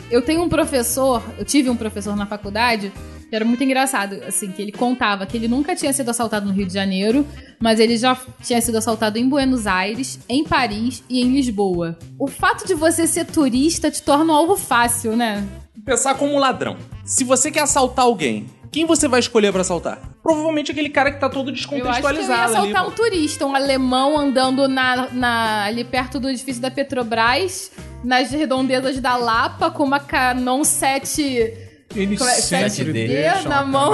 Eu 0.09 0.21
tenho 0.21 0.41
um 0.41 0.47
professor, 0.47 1.21
eu 1.37 1.43
tive 1.43 1.69
um 1.69 1.75
professor 1.75 2.15
na 2.15 2.25
faculdade 2.25 2.93
que 3.29 3.35
era 3.35 3.43
muito 3.43 3.61
engraçado, 3.61 4.21
assim, 4.25 4.51
que 4.51 4.61
ele 4.61 4.71
contava 4.71 5.25
que 5.25 5.35
ele 5.35 5.49
nunca 5.49 5.75
tinha 5.75 5.91
sido 5.91 6.09
assaltado 6.09 6.45
no 6.45 6.53
Rio 6.53 6.65
de 6.65 6.73
Janeiro, 6.73 7.27
mas 7.59 7.77
ele 7.77 7.97
já 7.97 8.17
tinha 8.41 8.61
sido 8.61 8.77
assaltado 8.77 9.17
em 9.17 9.27
Buenos 9.27 9.67
Aires, 9.67 10.17
em 10.29 10.45
Paris 10.45 11.03
e 11.09 11.21
em 11.21 11.33
Lisboa. 11.33 11.97
O 12.17 12.27
fato 12.27 12.65
de 12.65 12.73
você 12.73 13.05
ser 13.05 13.25
turista 13.25 13.91
te 13.91 14.01
torna 14.01 14.31
um 14.31 14.35
alvo 14.35 14.55
fácil, 14.55 15.15
né? 15.17 15.45
Pensar 15.83 16.15
como 16.15 16.33
um 16.33 16.39
ladrão. 16.39 16.77
Se 17.03 17.25
você 17.25 17.51
quer 17.51 17.63
assaltar 17.63 18.05
alguém, 18.05 18.47
quem 18.71 18.85
você 18.85 19.09
vai 19.09 19.19
escolher 19.19 19.51
pra 19.51 19.61
assaltar? 19.61 19.99
Provavelmente 20.27 20.71
aquele 20.73 20.89
cara 20.89 21.09
que 21.09 21.21
tá 21.21 21.29
todo 21.29 21.51
Eu 21.51 21.53
acho 21.55 21.69
que 21.69 21.73
eu 21.73 21.77
ia 21.77 21.83
descontextualizado 21.85 22.57
ali. 22.57 22.73
um 22.75 22.91
turista, 22.91 23.45
um 23.45 23.55
alemão 23.55 24.17
andando 24.17 24.67
na, 24.67 25.07
na- 25.13 25.63
ali 25.63 25.85
perto 25.85 26.19
do 26.19 26.27
edifício 26.29 26.61
da 26.61 26.69
Petrobras, 26.69 27.71
nas 28.03 28.29
redondezas 28.31 28.99
da 28.99 29.15
Lapa, 29.15 29.71
com 29.71 29.83
uma 29.85 30.01
Canon 30.01 30.65
7 30.65 31.53
Eles 31.95 32.19
é? 32.19 32.25
sempre 32.69 32.91
deixam 32.91 33.49
na 33.49 33.59
a 33.59 33.65
mão. 33.65 33.93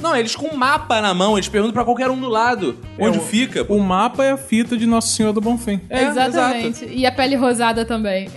Não, 0.00 0.14
eles 0.14 0.36
com 0.36 0.54
um 0.54 0.56
mapa 0.56 1.00
na 1.00 1.12
mão, 1.12 1.36
eles 1.36 1.48
perguntam 1.48 1.74
pra 1.74 1.84
qualquer 1.84 2.08
um 2.08 2.20
do 2.20 2.28
lado. 2.28 2.78
Onde 2.96 3.18
o- 3.18 3.20
fica. 3.20 3.66
O 3.68 3.80
mapa 3.80 4.24
é 4.24 4.30
a 4.30 4.36
fita 4.36 4.76
de 4.76 4.86
Nosso 4.86 5.08
Senhor 5.16 5.32
do 5.32 5.40
Bonfim. 5.40 5.80
É, 5.90 6.04
Exatamente. 6.04 6.84
E 6.86 7.04
a 7.04 7.10
pele 7.10 7.34
rosada 7.34 7.84
também. 7.84 8.30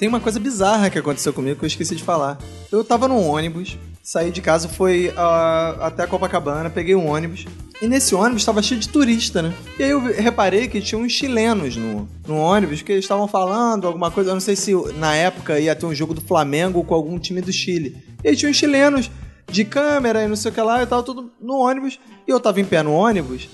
Tem 0.00 0.08
uma 0.08 0.18
coisa 0.18 0.40
bizarra 0.40 0.90
que 0.90 0.98
aconteceu 0.98 1.32
comigo 1.32 1.60
que 1.60 1.64
eu 1.64 1.68
esqueci 1.68 1.94
de 1.94 2.02
falar. 2.02 2.38
Eu 2.72 2.82
tava 2.82 3.06
num 3.06 3.24
ônibus, 3.24 3.78
saí 4.02 4.30
de 4.30 4.40
casa, 4.40 4.68
fui 4.68 5.12
ah, 5.16 5.76
até 5.80 6.06
Copacabana, 6.06 6.68
peguei 6.68 6.94
um 6.94 7.08
ônibus. 7.08 7.46
E 7.80 7.86
nesse 7.86 8.14
ônibus 8.14 8.44
tava 8.44 8.62
cheio 8.62 8.80
de 8.80 8.88
turista, 8.88 9.42
né? 9.42 9.54
E 9.78 9.82
aí 9.82 9.90
eu 9.90 10.00
reparei 10.00 10.68
que 10.68 10.80
tinha 10.80 11.00
uns 11.00 11.12
chilenos 11.12 11.76
no, 11.76 12.08
no 12.26 12.36
ônibus 12.36 12.82
que 12.82 12.92
eles 12.92 13.04
estavam 13.04 13.26
falando 13.26 13.86
alguma 13.86 14.10
coisa. 14.10 14.30
Eu 14.30 14.34
não 14.34 14.40
sei 14.40 14.54
se 14.54 14.72
na 14.96 15.14
época 15.14 15.58
ia 15.58 15.74
ter 15.74 15.86
um 15.86 15.94
jogo 15.94 16.14
do 16.14 16.20
Flamengo 16.20 16.84
com 16.84 16.94
algum 16.94 17.18
time 17.18 17.40
do 17.40 17.52
Chile. 17.52 17.96
E 18.22 18.28
aí 18.28 18.36
tinha 18.36 18.50
uns 18.50 18.56
chilenos 18.56 19.10
de 19.50 19.64
câmera 19.64 20.24
e 20.24 20.28
não 20.28 20.36
sei 20.36 20.50
o 20.50 20.54
que 20.54 20.60
lá 20.60 20.82
e 20.82 20.86
tava 20.86 21.02
tudo 21.02 21.32
no 21.40 21.56
ônibus. 21.56 21.98
E 22.26 22.30
eu 22.30 22.38
tava 22.38 22.60
em 22.60 22.64
pé 22.64 22.82
no 22.82 22.92
ônibus. 22.92 23.48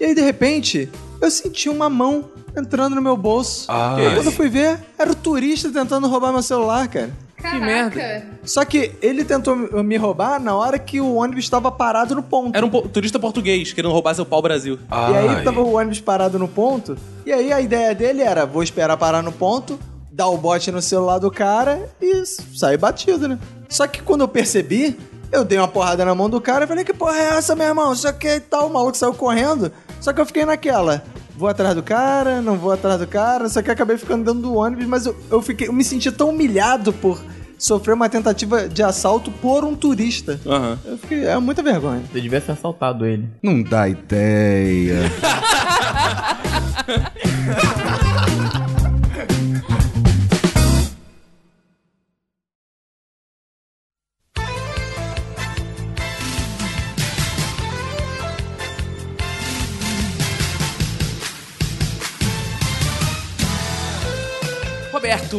E 0.00 0.04
aí 0.04 0.14
de 0.14 0.22
repente 0.22 0.88
eu 1.20 1.30
senti 1.30 1.68
uma 1.68 1.90
mão 1.90 2.30
entrando 2.56 2.94
no 2.94 3.02
meu 3.02 3.16
bolso. 3.16 3.66
Ai. 3.68 4.02
E 4.02 4.06
aí, 4.06 4.14
quando 4.14 4.26
eu 4.26 4.32
fui 4.32 4.48
ver, 4.48 4.80
era 4.98 5.10
o 5.10 5.14
turista 5.14 5.70
tentando 5.70 6.08
roubar 6.08 6.32
meu 6.32 6.42
celular, 6.42 6.88
cara. 6.88 7.12
Caraca. 7.50 7.64
merda. 7.66 8.26
Só 8.44 8.64
que 8.64 8.92
ele 9.02 9.24
tentou 9.24 9.56
me 9.82 9.96
roubar 9.96 10.40
na 10.40 10.54
hora 10.54 10.78
que 10.78 11.00
o 11.00 11.14
ônibus 11.14 11.44
estava 11.44 11.70
parado 11.70 12.14
no 12.14 12.22
ponto. 12.22 12.56
Era 12.56 12.64
um 12.66 12.70
po- 12.70 12.82
turista 12.88 13.18
português 13.18 13.72
querendo 13.72 13.92
roubar 13.92 14.14
seu 14.14 14.24
pau 14.26 14.42
Brasil. 14.42 14.78
E 14.90 15.16
aí 15.16 15.44
tava 15.44 15.60
o 15.60 15.76
ônibus 15.76 16.00
parado 16.00 16.38
no 16.38 16.48
ponto. 16.48 16.96
E 17.24 17.32
aí 17.32 17.52
a 17.52 17.60
ideia 17.60 17.94
dele 17.94 18.22
era: 18.22 18.44
vou 18.46 18.62
esperar 18.62 18.96
parar 18.96 19.22
no 19.22 19.32
ponto, 19.32 19.78
dar 20.10 20.28
o 20.28 20.36
bote 20.36 20.70
no 20.70 20.82
celular 20.82 21.18
do 21.18 21.30
cara 21.30 21.88
e 22.00 22.24
sair 22.26 22.76
batido, 22.76 23.28
né? 23.28 23.38
Só 23.68 23.86
que 23.86 24.02
quando 24.02 24.20
eu 24.20 24.28
percebi, 24.28 24.96
eu 25.32 25.44
dei 25.44 25.58
uma 25.58 25.66
porrada 25.68 26.04
na 26.04 26.14
mão 26.14 26.28
do 26.30 26.40
cara 26.40 26.64
e 26.64 26.68
falei: 26.68 26.84
que 26.84 26.92
porra 26.94 27.16
é 27.18 27.28
essa, 27.36 27.54
meu 27.56 27.66
irmão? 27.66 27.94
Só 27.94 28.12
que 28.12 28.28
e 28.28 28.40
tal, 28.40 28.68
o 28.68 28.72
maluco 28.72 28.96
saiu 28.96 29.14
correndo. 29.14 29.72
Só 30.00 30.12
que 30.12 30.20
eu 30.20 30.26
fiquei 30.26 30.44
naquela. 30.44 31.02
Vou 31.36 31.48
atrás 31.48 31.74
do 31.74 31.82
cara, 31.82 32.40
não 32.40 32.56
vou 32.56 32.70
atrás 32.70 33.00
do 33.00 33.06
cara, 33.06 33.48
só 33.48 33.60
que 33.60 33.68
eu 33.68 33.74
acabei 33.74 33.96
ficando 33.96 34.24
dentro 34.24 34.40
do 34.40 34.54
ônibus, 34.54 34.86
mas 34.86 35.06
eu, 35.06 35.16
eu 35.30 35.42
fiquei. 35.42 35.68
Eu 35.68 35.72
me 35.72 35.82
senti 35.82 36.10
tão 36.12 36.30
humilhado 36.30 36.92
por 36.92 37.20
sofrer 37.58 37.94
uma 37.94 38.08
tentativa 38.08 38.68
de 38.68 38.82
assalto 38.82 39.30
por 39.30 39.64
um 39.64 39.74
turista. 39.74 40.40
Aham. 40.46 40.78
Eu 40.84 40.98
fiquei. 40.98 41.24
É 41.24 41.36
muita 41.38 41.62
vergonha. 41.62 42.02
Você 42.12 42.20
devia 42.20 42.40
ter 42.40 42.52
assaltado 42.52 43.04
ele. 43.04 43.28
Não 43.42 43.62
dá 43.62 43.88
ideia. 43.88 45.10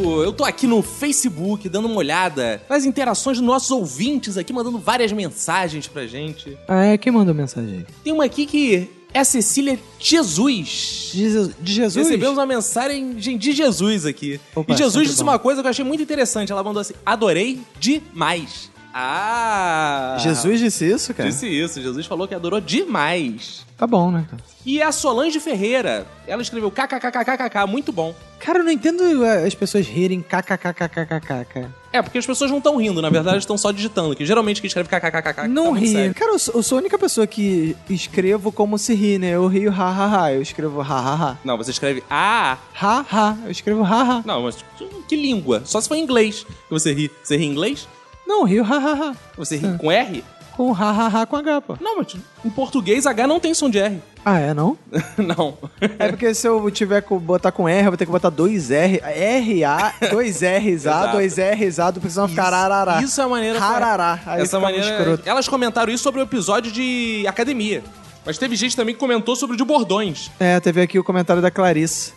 Eu 0.03 0.33
tô 0.33 0.43
aqui 0.43 0.67
no 0.67 0.81
Facebook 0.81 1.67
dando 1.69 1.85
uma 1.85 1.97
olhada 1.97 2.61
nas 2.69 2.85
interações 2.85 3.37
dos 3.37 3.45
nossos 3.45 3.71
ouvintes 3.71 4.37
aqui, 4.37 4.51
mandando 4.51 4.77
várias 4.79 5.11
mensagens 5.11 5.87
pra 5.87 6.05
gente. 6.05 6.57
Ah, 6.67 6.85
é? 6.85 6.97
Quem 6.97 7.11
mandou 7.11 7.33
mensagem? 7.33 7.85
Tem 8.03 8.13
uma 8.13 8.25
aqui 8.25 8.45
que 8.45 8.89
é 9.13 9.19
a 9.19 9.23
Cecília 9.23 9.79
Jesus. 9.97 11.11
De, 11.13 11.73
Jesus? 11.73 12.07
Recebemos 12.07 12.37
uma 12.37 12.45
mensagem 12.45 13.15
de 13.15 13.51
Jesus 13.53 14.05
aqui. 14.05 14.39
Opa, 14.53 14.73
e 14.73 14.77
Jesus 14.77 15.07
disse 15.07 15.23
bom. 15.23 15.31
uma 15.31 15.39
coisa 15.39 15.61
que 15.61 15.67
eu 15.67 15.69
achei 15.69 15.85
muito 15.85 16.03
interessante. 16.03 16.51
Ela 16.51 16.61
mandou 16.63 16.81
assim: 16.81 16.93
adorei 17.05 17.61
demais. 17.79 18.69
Ah! 18.97 20.15
Jesus 20.19 20.57
disse 20.57 20.89
isso, 20.89 21.13
cara? 21.13 21.29
Disse 21.29 21.45
isso. 21.45 21.81
Jesus 21.81 22.05
falou 22.05 22.29
que 22.29 22.33
adorou 22.33 22.61
demais. 22.61 23.65
Tá 23.77 23.85
bom, 23.85 24.09
né? 24.09 24.25
E 24.65 24.81
a 24.81 24.89
Solange 24.89 25.37
Ferreira, 25.41 26.07
ela 26.25 26.41
escreveu 26.41 26.71
kkkkkk, 26.71 27.67
muito 27.67 27.91
bom. 27.91 28.15
Cara, 28.39 28.59
eu 28.59 28.63
não 28.63 28.71
entendo 28.71 29.03
as 29.45 29.53
pessoas 29.53 29.85
rirem 29.85 30.21
kkkkkkk. 30.21 31.67
É, 31.91 32.01
porque 32.01 32.17
as 32.17 32.25
pessoas 32.25 32.49
não 32.49 32.59
estão 32.59 32.77
rindo, 32.77 33.01
na 33.01 33.09
verdade 33.09 33.39
estão 33.39 33.57
só 33.57 33.71
digitando, 33.71 34.15
que 34.15 34.25
geralmente 34.25 34.61
quem 34.61 34.67
escreve 34.69 34.87
kkkk 34.87 35.47
Não 35.49 35.73
tá 35.73 35.79
ri. 35.79 36.13
Cara, 36.13 36.31
eu 36.31 36.39
sou, 36.39 36.53
eu 36.55 36.63
sou 36.63 36.77
a 36.77 36.81
única 36.81 36.97
pessoa 36.97 37.27
que 37.27 37.75
escrevo 37.89 38.49
como 38.49 38.77
se 38.77 38.93
ri, 38.93 39.17
né? 39.17 39.31
Eu 39.31 39.45
rio 39.47 39.71
ha 39.71 39.89
ha 39.89 40.23
ha. 40.23 40.33
Eu 40.33 40.41
escrevo 40.41 40.79
ha 40.79 40.85
ha 40.85 41.31
ha. 41.31 41.37
Não, 41.43 41.57
você 41.57 41.71
escreve 41.71 42.01
ah. 42.09 42.57
Ha 42.81 43.05
ha. 43.11 43.37
Eu 43.43 43.51
escrevo 43.51 43.83
ha 43.83 44.01
ha. 44.01 44.23
Não, 44.25 44.43
mas 44.43 44.63
que 45.05 45.17
língua? 45.17 45.63
Só 45.65 45.81
se 45.81 45.89
for 45.89 45.95
em 45.95 46.01
inglês 46.01 46.45
que 46.45 46.71
você 46.71 46.93
ri. 46.93 47.11
Você 47.21 47.35
ri 47.35 47.43
em 47.43 47.51
inglês? 47.51 47.87
Não, 48.25 48.43
rio 48.43 48.63
ha 48.63 48.77
ha 48.77 48.93
ha. 48.93 49.15
Você 49.37 49.57
ri 49.57 49.77
com 49.77 49.91
R? 49.91 50.23
Com 50.55 50.71
ha 50.73 50.89
ha 50.91 51.07
ha 51.07 51.25
com 51.25 51.35
H, 51.35 51.61
pô. 51.61 51.77
Não, 51.81 51.97
mas 51.97 52.15
em 52.43 52.49
português 52.49 53.05
H 53.05 53.27
não 53.27 53.39
tem 53.39 53.53
som 53.53 53.69
de 53.69 53.79
R. 53.79 54.01
Ah, 54.27 54.39
é, 54.39 54.55
não? 54.55 54.75
não. 55.19 55.55
É 55.99 56.07
porque 56.07 56.33
se 56.33 56.47
eu 56.47 56.71
tiver 56.71 56.99
que 57.03 57.13
botar 57.13 57.51
com 57.51 57.69
R, 57.69 57.85
eu 57.85 57.91
vou 57.91 57.95
ter 57.97 58.07
que 58.07 58.11
botar 58.11 58.31
dois 58.31 58.71
R. 58.71 58.99
R, 59.03 59.63
A, 59.63 59.93
dois 60.09 60.41
R's, 60.41 60.87
A, 60.87 61.11
dois 61.11 61.35
R's, 61.37 61.77
A, 61.77 61.93
porque 61.93 62.09
senão 62.09 62.27
ficar 62.27 62.51
arará. 62.51 63.03
Isso 63.03 63.21
é 63.21 63.23
a 63.23 63.27
maneira. 63.27 63.59
Rarará. 63.59 64.19
Aí 64.25 64.41
Essa 64.41 64.57
fica 64.57 64.59
muito 64.61 64.79
maneira. 64.79 64.97
escroto. 64.97 65.29
Elas 65.29 65.47
comentaram 65.47 65.93
isso 65.93 66.01
sobre 66.01 66.21
o 66.21 66.23
episódio 66.23 66.71
de 66.71 67.23
academia. 67.27 67.83
Mas 68.25 68.39
teve 68.39 68.55
gente 68.55 68.75
também 68.75 68.95
que 68.95 68.99
comentou 68.99 69.35
sobre 69.35 69.53
o 69.53 69.57
de 69.57 69.63
bordões. 69.63 70.31
É, 70.39 70.59
teve 70.59 70.81
aqui 70.81 70.97
o 70.97 71.03
comentário 71.03 71.39
da 71.39 71.51
Clarice, 71.51 72.11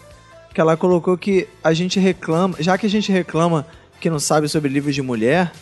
que 0.54 0.60
ela 0.62 0.78
colocou 0.78 1.18
que 1.18 1.46
a 1.62 1.74
gente 1.74 2.00
reclama, 2.00 2.56
já 2.58 2.78
que 2.78 2.86
a 2.86 2.90
gente 2.90 3.12
reclama 3.12 3.66
que 4.00 4.08
não 4.08 4.18
sabe 4.18 4.48
sobre 4.48 4.70
livros 4.70 4.94
de 4.94 5.02
mulher, 5.02 5.52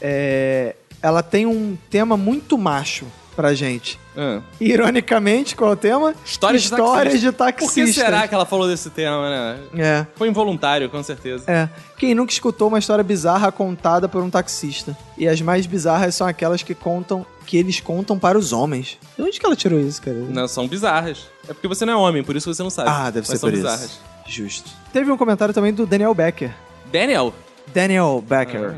é, 0.00 0.74
ela 1.02 1.22
tem 1.22 1.46
um 1.46 1.76
tema 1.90 2.16
muito 2.16 2.56
macho 2.58 3.06
pra 3.36 3.52
gente. 3.52 3.98
Ah. 4.16 4.40
Ironicamente, 4.60 5.56
qual 5.56 5.70
é 5.70 5.72
o 5.72 5.76
tema? 5.76 6.14
Histórias, 6.24 6.62
Histórias 6.62 7.14
de 7.20 7.26
de 7.26 7.32
taxista. 7.32 7.80
Por 7.80 7.86
que 7.86 7.92
será 7.92 8.28
que 8.28 8.34
ela 8.34 8.46
falou 8.46 8.68
desse 8.68 8.90
tema, 8.90 9.28
né? 9.28 9.58
É, 9.76 10.06
Foi 10.14 10.28
involuntário, 10.28 10.88
com 10.88 11.02
certeza. 11.02 11.44
é. 11.50 11.68
Quem 11.98 12.14
nunca 12.14 12.32
escutou 12.32 12.68
uma 12.68 12.78
história 12.78 13.02
bizarra 13.02 13.50
contada 13.50 14.08
por 14.08 14.22
um 14.22 14.30
taxista? 14.30 14.96
E 15.18 15.26
as 15.26 15.40
mais 15.40 15.66
bizarras 15.66 16.14
são 16.14 16.26
aquelas 16.26 16.62
que 16.62 16.74
contam, 16.74 17.26
que 17.46 17.56
eles 17.56 17.80
contam 17.80 18.18
para 18.18 18.38
os 18.38 18.52
homens. 18.52 18.98
De 19.16 19.22
onde 19.22 19.40
que 19.40 19.44
ela 19.46 19.56
tirou 19.56 19.80
isso, 19.80 20.00
cara? 20.02 20.16
Não, 20.16 20.46
são 20.46 20.68
bizarras. 20.68 21.26
É 21.48 21.52
porque 21.52 21.66
você 21.66 21.84
não 21.84 21.92
é 21.94 21.96
homem, 21.96 22.22
por 22.22 22.36
isso 22.36 22.52
você 22.52 22.62
não 22.62 22.70
sabe. 22.70 22.88
Ah, 22.90 23.10
deve 23.10 23.26
ser 23.26 23.38
por 23.40 23.50
bizarras. 23.50 23.84
isso. 23.84 24.00
Justo. 24.26 24.70
Teve 24.92 25.10
um 25.10 25.16
comentário 25.16 25.52
também 25.52 25.72
do 25.72 25.86
Daniel 25.86 26.14
Becker. 26.14 26.54
Daniel, 26.92 27.34
Daniel 27.74 28.22
Becker. 28.26 28.76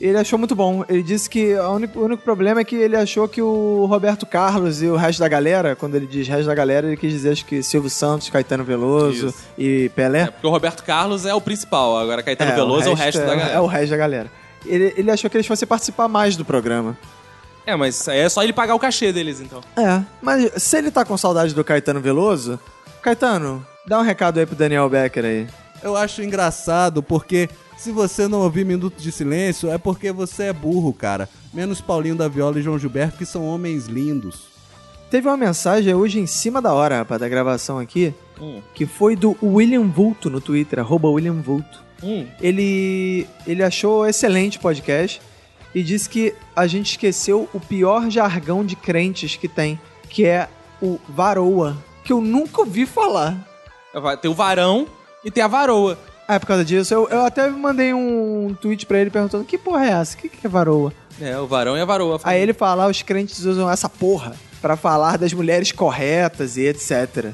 Ele 0.00 0.16
achou 0.16 0.38
muito 0.38 0.54
bom. 0.54 0.84
Ele 0.88 1.02
disse 1.02 1.28
que 1.28 1.54
o 1.54 1.70
único, 1.72 1.98
o 1.98 2.04
único 2.04 2.22
problema 2.22 2.60
é 2.60 2.64
que 2.64 2.76
ele 2.76 2.96
achou 2.96 3.26
que 3.28 3.42
o 3.42 3.84
Roberto 3.86 4.24
Carlos 4.24 4.80
e 4.80 4.86
o 4.86 4.96
resto 4.96 5.18
da 5.18 5.28
galera, 5.28 5.74
quando 5.74 5.96
ele 5.96 6.06
diz 6.06 6.28
resto 6.28 6.46
da 6.46 6.54
galera, 6.54 6.86
ele 6.86 6.96
quis 6.96 7.12
dizer 7.12 7.32
acho 7.32 7.44
que 7.44 7.62
Silvio 7.62 7.90
Santos, 7.90 8.30
Caetano 8.30 8.62
Veloso 8.62 9.28
Isso. 9.28 9.34
e 9.58 9.88
Pelé. 9.90 10.26
porque 10.26 10.46
o 10.46 10.50
Roberto 10.50 10.84
Carlos 10.84 11.26
é 11.26 11.34
o 11.34 11.40
principal, 11.40 11.98
agora 11.98 12.22
Caetano 12.22 12.54
Veloso 12.54 12.88
é 12.88 12.92
o 12.92 12.94
resto 12.94 13.18
da 13.18 13.34
galera. 13.34 13.50
É 13.50 13.60
o 13.60 13.66
resto 13.66 13.90
da 13.90 13.96
galera. 13.96 14.32
Ele, 14.64 14.94
ele 14.96 15.10
achou 15.10 15.28
que 15.28 15.36
eles 15.36 15.46
fossem 15.46 15.66
participar 15.66 16.06
mais 16.06 16.36
do 16.36 16.44
programa. 16.44 16.96
É, 17.66 17.74
mas 17.76 18.06
é 18.08 18.28
só 18.28 18.42
ele 18.42 18.52
pagar 18.52 18.74
o 18.74 18.78
cachê 18.78 19.12
deles, 19.12 19.40
então. 19.40 19.60
É, 19.76 20.02
mas 20.22 20.62
se 20.62 20.78
ele 20.78 20.90
tá 20.90 21.04
com 21.04 21.16
saudade 21.18 21.54
do 21.54 21.64
Caetano 21.64 22.00
Veloso, 22.00 22.58
Caetano, 23.02 23.66
dá 23.86 23.98
um 23.98 24.02
recado 24.02 24.38
aí 24.38 24.46
pro 24.46 24.56
Daniel 24.56 24.88
Becker 24.88 25.24
aí. 25.24 25.46
Eu 25.82 25.96
acho 25.96 26.22
engraçado 26.22 27.02
porque 27.02 27.48
se 27.78 27.92
você 27.92 28.26
não 28.28 28.40
ouvir 28.40 28.64
Minuto 28.64 29.00
de 29.00 29.10
Silêncio 29.12 29.70
é 29.70 29.78
porque 29.78 30.12
você 30.12 30.44
é 30.44 30.52
burro, 30.52 30.92
cara. 30.92 31.28
Menos 31.54 31.80
Paulinho 31.80 32.16
da 32.16 32.28
Viola 32.28 32.58
e 32.58 32.62
João 32.62 32.78
Gilberto, 32.78 33.16
que 33.16 33.24
são 33.24 33.46
homens 33.46 33.86
lindos. 33.86 34.48
Teve 35.10 35.28
uma 35.28 35.36
mensagem 35.36 35.94
hoje 35.94 36.18
em 36.18 36.26
cima 36.26 36.60
da 36.60 36.74
hora, 36.74 36.98
rapaz, 36.98 37.20
da 37.20 37.28
gravação 37.28 37.78
aqui, 37.78 38.12
Hum. 38.40 38.60
que 38.74 38.86
foi 38.86 39.16
do 39.16 39.36
William 39.42 39.88
Vulto 39.88 40.28
no 40.30 40.40
Twitter, 40.40 40.78
arroba 40.78 41.08
William 41.08 41.40
Vulto. 41.40 41.82
Hum. 42.02 42.26
Ele, 42.40 43.26
ele 43.46 43.62
achou 43.62 44.06
excelente 44.06 44.58
o 44.58 44.60
podcast 44.60 45.20
e 45.74 45.82
disse 45.82 46.08
que 46.08 46.34
a 46.54 46.66
gente 46.66 46.90
esqueceu 46.92 47.48
o 47.52 47.58
pior 47.58 48.10
jargão 48.10 48.64
de 48.64 48.76
crentes 48.76 49.34
que 49.36 49.48
tem, 49.48 49.80
que 50.08 50.24
é 50.24 50.48
o 50.80 50.98
varoa, 51.08 51.76
que 52.04 52.12
eu 52.12 52.20
nunca 52.20 52.60
ouvi 52.60 52.86
falar. 52.86 53.46
Tem 54.20 54.30
o 54.30 54.34
varão 54.34 54.86
e 55.24 55.30
tem 55.30 55.42
a 55.42 55.48
varoa. 55.48 55.98
Ah, 56.28 56.34
é 56.34 56.38
por 56.38 56.46
causa 56.46 56.62
disso. 56.62 56.92
Eu, 56.92 57.08
eu 57.08 57.24
até 57.24 57.48
mandei 57.48 57.94
um 57.94 58.54
tweet 58.60 58.84
pra 58.84 58.98
ele 58.98 59.08
perguntando 59.08 59.44
que 59.44 59.56
porra 59.56 59.86
é 59.86 59.90
essa? 59.92 60.14
O 60.14 60.20
que, 60.20 60.28
que 60.28 60.46
é 60.46 60.50
varoa? 60.50 60.92
É, 61.18 61.38
o 61.38 61.46
varão 61.46 61.74
e 61.76 61.80
a 61.80 61.84
varoa. 61.86 62.20
Aí 62.22 62.40
ele 62.40 62.52
fala, 62.52 62.84
"Ah, 62.84 62.88
os 62.88 63.00
crentes 63.00 63.44
usam 63.46 63.68
essa 63.68 63.88
porra 63.88 64.36
pra 64.60 64.76
falar 64.76 65.16
das 65.16 65.32
mulheres 65.32 65.72
corretas 65.72 66.56
e 66.58 66.66
etc. 66.66 67.32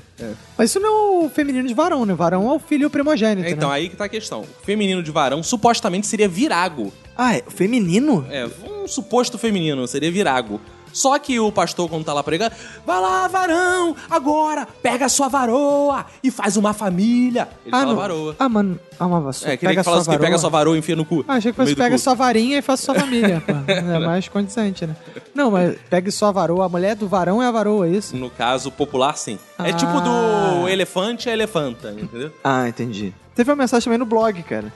Mas 0.57 0.71
isso 0.71 0.79
não 0.79 0.89
é 1.23 1.25
o 1.25 1.29
feminino 1.29 1.67
de 1.67 1.75
varão, 1.75 2.07
né? 2.07 2.15
Varão 2.15 2.49
é 2.51 2.55
o 2.55 2.59
filho 2.59 2.89
primogênito, 2.89 3.49
Então, 3.49 3.69
né? 3.71 3.75
aí 3.77 3.89
que 3.89 3.97
tá 3.97 4.05
a 4.05 4.09
questão. 4.09 4.43
O 4.43 4.65
feminino 4.65 5.03
de 5.03 5.11
varão 5.11 5.43
supostamente 5.43 6.07
seria 6.07 6.29
virago. 6.29 6.93
Ah, 7.17 7.35
é 7.37 7.43
o 7.47 7.51
feminino? 7.51 8.25
É, 8.31 8.47
um 8.69 8.87
suposto 8.87 9.39
feminino 9.39 9.87
seria 9.89 10.11
virago. 10.13 10.61
Só 10.95 11.19
que 11.19 11.39
o 11.39 11.53
pastor, 11.53 11.89
quando 11.91 12.05
tá 12.05 12.15
lá 12.15 12.23
pregando, 12.23 12.55
vai 12.87 13.01
lá, 13.01 13.29
varão, 13.29 13.95
agora, 14.09 14.67
pega 14.83 15.05
a 15.07 15.09
sua 15.11 15.29
varoa 15.29 16.07
e 16.23 16.31
faz 16.31 16.57
uma 16.57 16.73
família. 16.73 17.49
Ele 17.67 17.71
fala 17.73 17.87
não. 17.87 17.97
varoa. 17.97 18.37
Ah, 18.39 18.49
mano, 18.49 18.79
ah, 18.99 19.07
uma 19.07 19.21
vassoura. 19.21 19.53
É, 19.55 19.57
queria 19.57 19.77
que 19.77 19.83
falasse 19.83 20.09
que 20.09 20.17
pega 20.19 20.37
a 20.37 20.39
sua 20.39 20.49
varoa 20.51 20.77
e 20.77 20.79
enfia 20.79 20.95
no 20.97 21.05
cu. 21.05 21.25
Ah, 21.29 21.35
achei 21.35 21.51
que 21.53 21.57
fosse 21.57 21.75
pega 21.75 21.99
sua 21.99 22.15
varinha 22.15 22.59
e 22.59 22.63
faça 22.63 22.85
sua 22.85 22.95
família, 22.95 23.43
pô. 23.45 23.53
É 23.75 23.99
mais 23.99 24.29
condizente, 24.29 24.87
né? 24.87 24.97
Não, 25.35 25.51
mas 25.51 25.77
pegue 25.91 26.11
sua 26.11 26.31
varoa. 26.31 26.67
A 26.67 26.69
mulher 26.69 26.95
do 26.95 27.09
varão 27.09 27.43
é 27.43 27.47
a 27.47 27.51
varoa, 27.51 27.87
é 27.89 27.91
isso? 27.91 28.17
No 28.17 28.31
caso 28.31 28.71
popular, 28.71 29.17
sim. 29.19 29.39
É 29.59 29.71
Ah. 29.71 29.73
tipo 29.73 30.01
do 30.01 30.69
elefante 30.69 31.29
a 31.29 31.33
elefanta, 31.33 31.91
entendeu? 31.99 32.31
Ah, 32.45 32.69
entendi. 32.69 33.13
Teve 33.35 33.51
uma 33.51 33.57
mensagem 33.57 33.85
também 33.85 33.99
no 33.99 34.07
blog, 34.07 34.41
cara. 34.45 34.73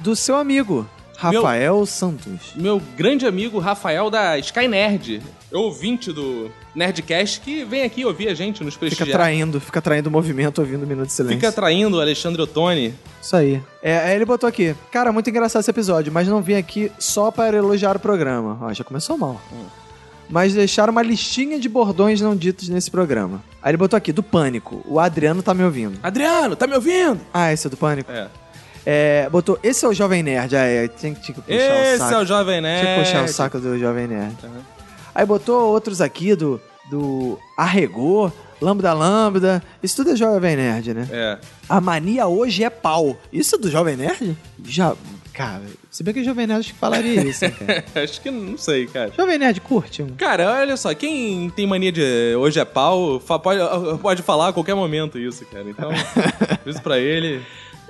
Do 0.00 0.16
seu 0.16 0.36
amigo, 0.36 0.84
Rafael 1.16 1.84
Santos. 1.86 2.52
Meu 2.56 2.80
grande 2.96 3.24
amigo 3.26 3.58
Rafael 3.60 4.10
da 4.10 4.36
Sky 4.38 4.66
Nerd, 4.66 5.22
ouvinte 5.52 6.12
do 6.12 6.50
Nerdcast, 6.74 7.40
que 7.40 7.64
vem 7.64 7.82
aqui 7.82 8.04
ouvir 8.04 8.28
a 8.28 8.34
gente 8.34 8.62
nos 8.62 8.74
Fica 8.74 8.86
prestigiar. 8.86 9.18
traindo, 9.18 9.60
fica 9.60 9.80
traindo 9.82 10.08
o 10.08 10.12
movimento 10.12 10.58
ouvindo 10.60 10.84
o 10.84 10.86
Minuto 10.86 11.06
de 11.08 11.12
Silêncio. 11.12 11.38
Fica 11.40 11.50
traindo 11.52 11.96
o 11.96 12.00
Alexandre 12.00 12.40
Ottoni. 12.42 12.94
Isso 13.20 13.34
aí. 13.36 13.60
É, 13.82 13.98
aí 13.98 14.14
ele 14.16 14.24
botou 14.24 14.48
aqui. 14.48 14.74
Cara, 14.92 15.12
muito 15.12 15.28
engraçado 15.28 15.60
esse 15.60 15.70
episódio, 15.70 16.12
mas 16.12 16.28
não 16.28 16.40
vim 16.40 16.54
aqui 16.54 16.90
só 16.98 17.30
para 17.30 17.56
elogiar 17.56 17.96
o 17.96 18.00
programa. 18.00 18.58
Ó, 18.62 18.72
já 18.72 18.84
começou 18.84 19.18
mal. 19.18 19.40
Mas 20.28 20.54
deixar 20.54 20.88
uma 20.88 21.02
listinha 21.02 21.58
de 21.58 21.68
bordões 21.68 22.20
não 22.20 22.36
ditos 22.36 22.68
nesse 22.68 22.88
programa. 22.90 23.42
Aí 23.60 23.70
ele 23.72 23.76
botou 23.76 23.96
aqui, 23.96 24.12
do 24.12 24.22
Pânico. 24.22 24.80
O 24.86 25.00
Adriano 25.00 25.42
tá 25.42 25.52
me 25.52 25.64
ouvindo. 25.64 25.98
Adriano, 26.02 26.54
tá 26.54 26.68
me 26.68 26.74
ouvindo? 26.76 27.20
Ah, 27.34 27.52
esse 27.52 27.66
é 27.66 27.70
do 27.70 27.76
Pânico? 27.76 28.10
É. 28.12 28.28
É, 28.86 29.28
botou, 29.28 29.58
esse 29.62 29.84
é 29.84 29.88
o 29.88 29.92
Jovem 29.92 30.22
Nerd. 30.22 30.54
Ah, 30.56 30.64
é, 30.64 30.88
tinha, 30.88 31.14
que- 31.14 31.20
tinha 31.20 31.34
que 31.34 31.42
puxar 31.42 31.52
o 31.52 31.82
Esse 31.82 31.98
saco. 31.98 32.14
é 32.14 32.18
o 32.18 32.24
Jovem 32.24 32.60
Nerd. 32.60 32.80
Tinha 32.80 32.94
que 32.94 33.00
puxar 33.04 33.24
o 33.24 33.28
saco 33.28 33.58
do 33.58 33.78
Jovem 33.78 34.06
Nerd. 34.06 34.36
Aí 35.14 35.24
botou 35.26 35.70
outros 35.72 36.00
aqui 36.00 36.34
do, 36.34 36.60
do 36.90 37.38
Arregou, 37.56 38.32
Lambda 38.60 38.92
Lambda. 38.92 39.62
Isso 39.82 39.96
tudo 39.96 40.10
é 40.10 40.16
Jovem 40.16 40.56
Nerd, 40.56 40.94
né? 40.94 41.08
É. 41.10 41.38
A 41.68 41.80
mania 41.80 42.26
hoje 42.26 42.62
é 42.64 42.70
pau. 42.70 43.16
Isso 43.32 43.54
é 43.56 43.58
do 43.58 43.70
Jovem 43.70 43.96
Nerd? 43.96 44.36
Já. 44.64 44.94
Cara, 45.32 45.62
se 45.90 46.02
bem 46.02 46.12
que 46.12 46.20
o 46.20 46.24
Jovem 46.24 46.46
Nerd 46.46 46.60
acho 46.60 46.72
que 46.74 46.78
falaria 46.78 47.22
isso, 47.24 47.44
hein, 47.44 47.52
cara. 47.52 47.84
Acho 48.04 48.20
que 48.20 48.30
não 48.30 48.58
sei, 48.58 48.86
cara. 48.86 49.10
Jovem 49.16 49.38
Nerd 49.38 49.60
curte. 49.60 50.02
um- 50.02 50.14
Cara, 50.16 50.50
olha 50.60 50.76
só, 50.76 50.92
quem 50.94 51.48
tem 51.50 51.66
mania 51.66 51.90
de 51.92 52.34
hoje 52.36 52.60
é 52.60 52.64
pau, 52.64 53.20
pode, 53.20 53.60
pode 54.02 54.22
falar 54.22 54.48
a 54.48 54.52
qualquer 54.52 54.74
momento 54.74 55.18
isso, 55.18 55.44
cara. 55.46 55.64
Então, 55.68 55.90
isso 56.66 56.82
pra 56.82 56.98
ele. 56.98 57.40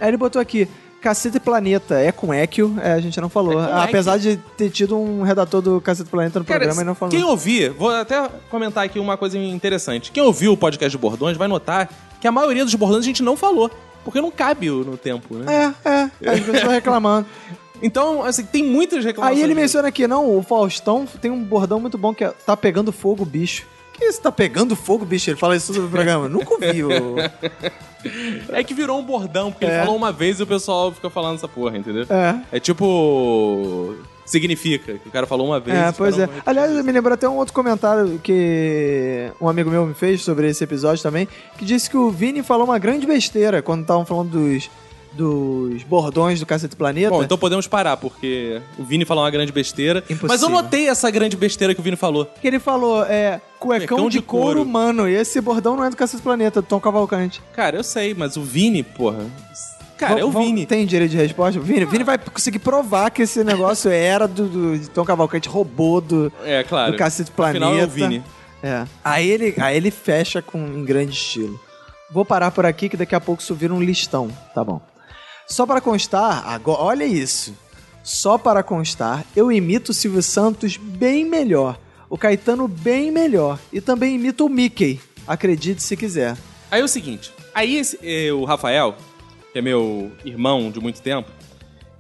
Aí 0.01 0.09
ele 0.09 0.17
botou 0.17 0.41
aqui. 0.41 0.69
Cacete 1.01 1.41
Planeta 1.41 1.99
é 1.99 2.13
com 2.13 2.33
Ekio, 2.33 2.77
é, 2.83 2.93
a 2.93 3.01
gente 3.01 3.21
não 3.21 3.29
falou. 3.29 3.63
É 3.63 3.85
Apesar 3.85 4.19
de 4.19 4.37
ter 4.57 4.71
tido 4.71 4.99
um 4.99 5.23
redator 5.23 5.63
do 5.63 5.81
Cacete 5.81 6.11
Planeta 6.11 6.39
no 6.39 6.45
Cara, 6.45 6.61
programa 6.61 6.83
e 6.83 6.85
não 6.85 6.95
falou. 6.95 7.11
quem 7.11 7.25
ouvir, 7.25 7.71
vou 7.71 7.91
até 7.91 8.29
comentar 8.51 8.85
aqui 8.85 8.99
uma 8.99 9.17
coisa 9.17 9.39
interessante. 9.39 10.13
Quem 10.13 10.23
ouviu 10.23 10.53
o 10.53 10.57
podcast 10.57 10.91
de 10.91 11.01
bordões 11.01 11.37
vai 11.37 11.49
notar 11.49 11.89
que 12.21 12.29
a 12.29 12.33
maioria 12.33 12.65
dos 12.65 12.75
bordões 12.75 13.05
a 13.05 13.07
gente 13.07 13.23
não 13.23 13.37
falou. 13.37 13.71
Porque 14.05 14.21
não 14.21 14.31
cabe 14.31 14.71
no 14.71 14.97
tempo, 14.97 15.35
né? 15.35 15.75
É, 15.85 15.89
é, 15.89 16.31
as 16.31 16.41
pessoas 16.41 16.73
reclamando. 16.73 17.27
Então, 17.83 18.23
assim, 18.23 18.45
tem 18.45 18.63
muitas 18.63 19.03
reclamações. 19.03 19.39
Aí 19.39 19.43
ele 19.43 19.55
menciona 19.55 19.89
aqui, 19.89 20.07
não, 20.07 20.37
o 20.37 20.43
Faustão 20.43 21.07
tem 21.07 21.31
um 21.31 21.43
bordão 21.43 21.81
muito 21.81 21.97
bom 21.97 22.13
que 22.13 22.23
é 22.23 22.29
tá 22.29 22.55
pegando 22.55 22.93
fogo, 22.93 23.25
bicho. 23.25 23.67
Que 24.01 24.07
isso, 24.07 24.21
tá 24.21 24.33
pegando 24.33 24.75
fogo, 24.75 25.05
bicho? 25.05 25.29
Ele 25.31 25.37
fala 25.37 25.55
isso 25.55 25.73
no 25.79 25.89
programa. 25.89 26.29
Nunca 26.29 26.55
ouvi. 26.55 26.83
o- 26.83 27.17
É 28.51 28.65
que 28.65 28.73
virou 28.73 28.99
um 28.99 29.03
bordão, 29.05 29.53
porque 29.53 29.67
ele 29.67 29.75
É. 29.75 29.81
falou 29.81 29.95
uma 29.95 30.11
vez 30.11 30.41
e 30.41 30.43
o 30.43 30.47
pessoal 30.47 30.91
fica 30.91 31.11
falando 31.11 31.35
essa 31.37 31.47
porra, 31.47 31.77
entendeu? 31.77 32.07
É. 32.09 32.57
É 32.57 32.59
tipo. 32.61 33.95
Significa, 34.25 34.95
que 34.97 35.09
o 35.09 35.13
cara 35.13 35.27
falou 35.27 35.47
uma 35.49 35.59
vez. 35.61 35.77
É, 35.77 35.91
pois 35.93 36.17
é. 36.19 36.29
Aliás, 36.47 36.71
me 36.85 36.93
lembrou 36.93 37.13
até 37.13 37.29
um 37.29 37.37
outro 37.37 37.53
comentário 37.53 38.19
que 38.23 39.29
um 39.41 39.49
amigo 39.49 39.69
meu 39.69 39.85
me 39.85 39.93
fez 39.93 40.23
sobre 40.23 40.49
esse 40.49 40.63
episódio 40.65 41.03
também, 41.03 41.27
que 41.59 41.65
disse 41.65 41.91
que 41.91 41.97
o 41.97 42.11
Vini 42.11 42.41
falou 42.43 42.65
uma 42.65 42.79
grande 42.79 43.07
besteira 43.09 43.61
quando 43.61 43.81
estavam 43.83 44.07
falando 44.07 44.31
dos, 44.31 44.71
dos 45.13 45.83
bordões 45.83 46.39
do 46.41 46.47
Cacete 46.47 46.77
Planeta. 46.77 47.11
Bom, 47.11 47.23
então 47.23 47.37
podemos 47.37 47.67
parar, 47.67 47.97
porque 47.97 48.61
o 48.79 48.85
Vini 48.85 49.05
falou 49.05 49.25
uma 49.25 49.31
grande 49.31 49.53
besteira. 49.53 50.01
Impossível. 50.05 50.29
Mas 50.29 50.43
eu 50.43 50.49
notei 50.49 50.89
essa 50.89 51.11
grande 51.11 51.37
besteira 51.37 51.75
que 51.75 51.81
o 51.81 51.83
Vini 51.83 51.97
falou. 51.97 52.27
Que 52.41 52.47
ele 52.47 52.59
falou, 52.59 53.05
é, 53.05 53.41
cuecão, 53.59 53.87
Cuecão 53.97 54.09
de, 54.09 54.19
de 54.19 54.23
couro, 54.23 54.45
couro. 54.47 54.63
humano. 54.63 55.09
E 55.09 55.15
esse 55.15 55.41
bordão 55.41 55.77
não 55.77 55.85
é 55.85 55.91
do 55.91 55.97
Cacete 55.97 56.23
Planeta, 56.23 56.63
do 56.63 56.67
Tom 56.67 56.81
Cavalcante. 56.81 57.43
Cara, 57.55 57.77
eu 57.77 57.83
sei, 57.85 58.15
mas 58.15 58.37
o 58.37 58.43
Vini, 58.43 58.83
porra. 58.83 59.25
Cara, 59.99 60.21
é 60.21 60.25
o 60.25 60.31
Vini. 60.31 60.65
Tem 60.65 60.87
direito 60.87 61.11
de 61.11 61.17
resposta? 61.19 61.61
Vini, 61.61 61.85
Vini 61.85 62.05
vai 62.05 62.17
conseguir 62.17 62.59
provar 62.61 63.11
que 63.11 63.21
esse 63.23 63.45
negócio 63.45 63.91
era 63.93 64.27
do, 64.27 64.49
do 64.49 64.79
de 64.79 64.89
Tom 64.89 65.05
Cavalcante, 65.05 65.49
roubou 65.49 66.01
do, 66.01 66.33
É, 66.43 66.63
claro. 66.63 66.93
do 66.93 66.99
Cacete 66.99 67.31
Planeta. 67.31 67.67
Afinal, 67.67 67.79
é 67.83 67.85
o 67.85 67.89
Vini. 67.89 68.23
É. 68.63 68.85
Aí 69.05 69.29
ele, 69.29 69.55
aí 69.59 69.77
ele 69.77 69.91
fecha 69.91 70.41
com, 70.41 70.59
em 70.59 70.85
grande 70.85 71.13
estilo. 71.13 71.59
Vou 72.11 72.25
parar 72.25 72.51
por 72.51 72.67
aqui 72.67 72.89
que 72.89 72.97
daqui 72.97 73.15
a 73.15 73.21
pouco 73.21 73.41
isso 73.43 73.55
vira 73.55 73.73
um 73.75 73.81
listão. 73.81 74.31
Tá 74.55 74.65
bom. 74.65 74.81
Só 75.51 75.67
para 75.67 75.81
constar, 75.81 76.47
agora, 76.47 76.81
olha 76.81 77.05
isso. 77.05 77.53
Só 78.05 78.39
para 78.39 78.63
constar, 78.63 79.27
eu 79.35 79.51
imito 79.51 79.91
o 79.91 79.95
Silvio 79.95 80.23
Santos 80.23 80.77
bem 80.77 81.25
melhor. 81.25 81.77
O 82.09 82.17
Caetano 82.17 82.69
bem 82.69 83.11
melhor. 83.11 83.59
E 83.73 83.81
também 83.81 84.15
imito 84.15 84.47
o 84.47 84.49
Mickey. 84.49 85.01
Acredite 85.27 85.83
se 85.83 85.97
quiser. 85.97 86.37
Aí 86.71 86.81
é 86.81 86.85
o 86.85 86.89
seguinte, 86.89 87.33
aí 87.53 87.77
esse, 87.77 87.99
eh, 88.01 88.33
o 88.33 88.45
Rafael, 88.45 88.95
que 89.53 89.59
é 89.59 89.63
meu 89.63 90.13
irmão 90.25 90.71
de 90.71 90.79
muito 90.79 91.03
tempo, 91.03 91.29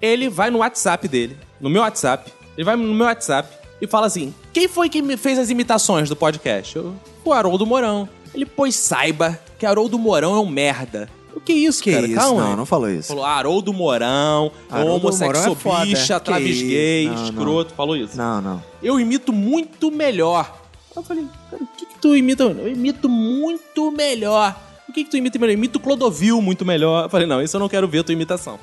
ele 0.01 0.29
vai 0.29 0.49
no 0.49 0.59
WhatsApp 0.59 1.09
dele, 1.09 1.37
no 1.61 1.69
meu 1.69 1.83
WhatsApp, 1.83 2.33
ele 2.57 2.65
vai 2.65 2.77
no 2.77 2.95
meu 2.95 3.07
WhatsApp 3.07 3.49
e 3.83 3.87
fala 3.89 4.07
assim: 4.07 4.33
quem 4.53 4.69
foi 4.69 4.89
que 4.89 5.03
me 5.03 5.17
fez 5.17 5.41
as 5.41 5.51
imitações 5.51 6.09
do 6.09 6.15
podcast? 6.15 6.77
Eu, 6.77 6.95
o 7.25 7.33
Haroldo 7.33 7.67
Mourão. 7.67 8.09
Ele, 8.33 8.47
pois 8.47 8.77
saiba 8.77 9.37
que 9.59 9.67
Haroldo 9.67 9.99
Mourão 9.99 10.37
é 10.37 10.39
um 10.39 10.49
merda. 10.49 11.09
O 11.35 11.41
que 11.41 11.53
isso, 11.53 11.83
Que 11.83 11.93
cara? 11.93 12.07
isso? 12.07 12.17
Calma. 12.17 12.41
Não, 12.43 12.51
aí. 12.51 12.57
não 12.57 12.67
falou 12.67 12.91
isso. 12.91 13.09
Falou 13.09 13.25
Haroldo 13.25 13.73
Mourão, 13.73 14.51
Haroldo 14.69 15.07
homossexo 15.07 15.57
Mourão 15.65 16.17
é 16.17 16.19
travis 16.21 16.63
gay, 16.63 17.07
Não, 17.09 17.15
não. 17.15 17.25
escroto. 17.25 17.75
Falou 17.75 17.97
isso. 17.97 18.17
Não, 18.17 18.41
não. 18.41 18.63
Eu 18.83 18.99
imito 18.99 19.33
muito 19.33 19.91
melhor. 19.91 20.61
Eu 20.95 21.03
falei, 21.03 21.25
cara, 21.51 21.63
o 21.63 21.67
que, 21.77 21.87
que 21.87 21.99
tu 21.99 22.17
imita? 22.17 22.45
Eu 22.45 22.69
imito 22.69 23.09
muito 23.09 23.93
melhor. 23.93 24.57
O 24.89 24.93
que, 24.93 25.05
que 25.05 25.11
tu 25.11 25.17
imita 25.17 25.39
melhor? 25.39 25.53
Eu 25.53 25.59
imito 25.59 25.79
Clodovil 25.79 26.43
muito 26.43 26.65
melhor. 26.65 27.05
Eu 27.05 27.09
falei, 27.09 27.27
não, 27.27 27.41
isso 27.41 27.57
eu 27.57 27.61
não 27.61 27.69
quero 27.69 27.87
ver 27.87 28.01
a 28.01 28.05
tua 28.05 28.13
imitação. 28.13 28.59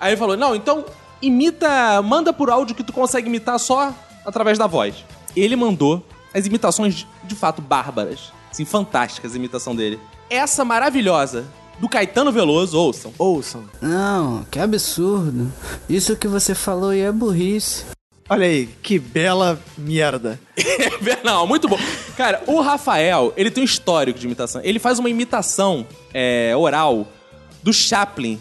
Aí 0.00 0.10
ele 0.10 0.16
falou, 0.16 0.36
não, 0.36 0.54
então 0.54 0.84
imita, 1.22 2.02
manda 2.02 2.32
por 2.32 2.50
áudio 2.50 2.74
que 2.74 2.82
tu 2.82 2.92
consegue 2.92 3.28
imitar 3.28 3.58
só 3.58 3.94
através 4.24 4.58
da 4.58 4.66
voz. 4.66 5.04
Ele 5.36 5.54
mandou 5.56 6.02
as 6.34 6.46
imitações 6.46 6.94
de, 6.94 7.06
de 7.24 7.34
fato 7.34 7.62
bárbaras. 7.62 8.32
Assim, 8.50 8.64
fantásticas 8.64 9.34
a 9.34 9.36
imitação 9.36 9.74
dele. 9.74 10.00
Essa 10.28 10.64
maravilhosa 10.64 11.46
do 11.78 11.88
Caetano 11.88 12.32
Veloso, 12.32 12.78
ouçam. 12.78 13.12
Ouçam. 13.18 13.64
Não, 13.80 14.44
que 14.50 14.58
absurdo. 14.58 15.52
Isso 15.88 16.16
que 16.16 16.26
você 16.28 16.54
falou 16.54 16.90
aí 16.90 17.00
é 17.00 17.12
burrice. 17.12 17.84
Olha 18.30 18.46
aí, 18.46 18.66
que 18.82 18.98
bela 18.98 19.58
merda. 19.76 20.38
Não, 21.24 21.46
muito 21.46 21.66
bom. 21.66 21.78
Cara, 22.14 22.42
o 22.46 22.60
Rafael, 22.60 23.32
ele 23.36 23.50
tem 23.50 23.62
um 23.62 23.64
histórico 23.64 24.18
de 24.18 24.26
imitação. 24.26 24.60
Ele 24.62 24.78
faz 24.78 24.98
uma 24.98 25.08
imitação 25.08 25.86
é, 26.12 26.54
oral 26.54 27.08
do 27.62 27.72
Chaplin. 27.72 28.38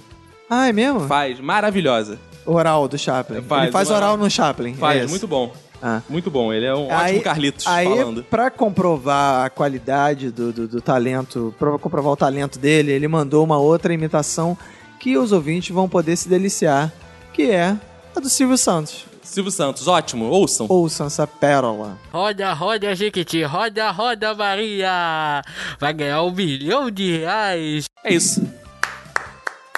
Ah, 0.49 0.68
é 0.68 0.73
mesmo? 0.73 1.01
Faz, 1.07 1.39
maravilhosa. 1.39 2.19
Oral 2.45 2.88
do 2.88 2.97
Chaplin. 2.97 3.41
Faz, 3.41 3.64
Ele 3.64 3.72
faz 3.72 3.89
oral 3.89 4.14
oral. 4.14 4.18
no 4.18 4.30
Chaplin. 4.30 4.73
Faz, 4.73 5.03
é 5.03 5.07
muito 5.07 5.27
bom. 5.27 5.53
Ah. 5.81 6.01
Muito 6.09 6.29
bom. 6.31 6.51
Ele 6.51 6.65
é 6.65 6.73
um 6.75 6.91
Aí- 6.91 7.07
ótimo 7.11 7.21
Carlitos 7.23 7.67
aí, 7.67 7.85
falando. 7.87 8.23
Pra 8.23 8.49
comprovar 8.49 9.45
a 9.45 9.49
qualidade 9.49 10.31
do, 10.31 10.51
do, 10.51 10.67
do 10.67 10.81
talento, 10.81 11.53
pra 11.59 11.77
comprovar 11.77 12.13
o 12.13 12.15
talento 12.17 12.57
dele, 12.59 12.91
ele 12.91 13.07
mandou 13.07 13.43
uma 13.43 13.57
outra 13.57 13.93
imitação 13.93 14.57
que 14.99 15.17
os 15.17 15.31
ouvintes 15.31 15.69
vão 15.73 15.87
poder 15.87 16.15
se 16.15 16.27
deliciar, 16.27 16.91
que 17.33 17.51
é 17.51 17.75
a 18.15 18.19
do 18.19 18.29
Silvio 18.29 18.57
Santos. 18.57 19.05
Silvio 19.21 19.51
Santos, 19.51 19.87
ótimo. 19.87 20.25
Ouçam. 20.25 20.65
Ouçam 20.69 21.05
essa 21.07 21.27
pérola. 21.27 21.97
Roda, 22.11 22.53
roda, 22.53 22.95
Jequiti, 22.95 23.43
roda, 23.43 23.91
roda, 23.91 24.33
Maria. 24.33 25.43
Vai 25.79 25.93
ganhar 25.93 26.23
um 26.23 26.31
milhão 26.31 26.89
de 26.89 27.17
reais. 27.17 27.85
É 28.03 28.13
isso. 28.13 28.41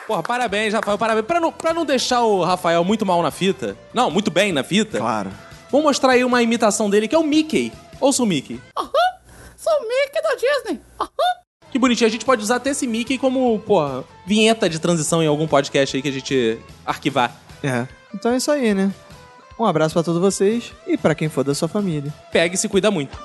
Porra, 0.07 0.23
parabéns, 0.23 0.73
Rafael, 0.73 0.97
parabéns. 0.97 1.25
Pra 1.25 1.39
não, 1.39 1.51
pra 1.51 1.73
não 1.73 1.85
deixar 1.85 2.21
o 2.23 2.43
Rafael 2.43 2.83
muito 2.83 3.05
mal 3.05 3.21
na 3.21 3.29
fita, 3.31 3.75
não, 3.93 4.09
muito 4.09 4.31
bem 4.31 4.51
na 4.51 4.63
fita, 4.63 4.97
Claro. 4.99 5.29
Vamos 5.71 5.85
mostrar 5.85 6.13
aí 6.13 6.23
uma 6.23 6.41
imitação 6.41 6.89
dele, 6.89 7.07
que 7.07 7.15
é 7.15 7.17
o 7.19 7.23
Mickey. 7.23 7.71
Ouça 7.99 8.23
o 8.23 8.25
Mickey. 8.25 8.59
Sou 9.57 9.73
o 9.73 9.87
Mickey 9.87 10.21
da 10.21 10.35
Disney. 10.35 10.81
Que 11.71 11.77
bonitinho. 11.77 12.07
A 12.07 12.11
gente 12.11 12.25
pode 12.25 12.41
usar 12.41 12.55
até 12.55 12.71
esse 12.71 12.87
Mickey 12.87 13.17
como, 13.17 13.59
porra, 13.59 14.03
vinheta 14.25 14.69
de 14.69 14.79
transição 14.79 15.21
em 15.21 15.27
algum 15.27 15.47
podcast 15.47 15.95
aí 15.95 16.01
que 16.01 16.09
a 16.09 16.13
gente 16.13 16.59
arquivar. 16.85 17.35
É. 17.63 17.87
Então 18.13 18.31
é 18.31 18.37
isso 18.37 18.49
aí, 18.51 18.73
né? 18.73 18.91
Um 19.59 19.65
abraço 19.65 19.93
pra 19.93 20.01
todos 20.01 20.21
vocês 20.21 20.71
e 20.87 20.97
pra 20.97 21.13
quem 21.13 21.27
for 21.27 21.43
da 21.43 21.53
sua 21.53 21.67
família. 21.67 22.13
Pega 22.31 22.55
e 22.55 22.57
se 22.57 22.69
cuida 22.69 22.89
muito. 22.89 23.19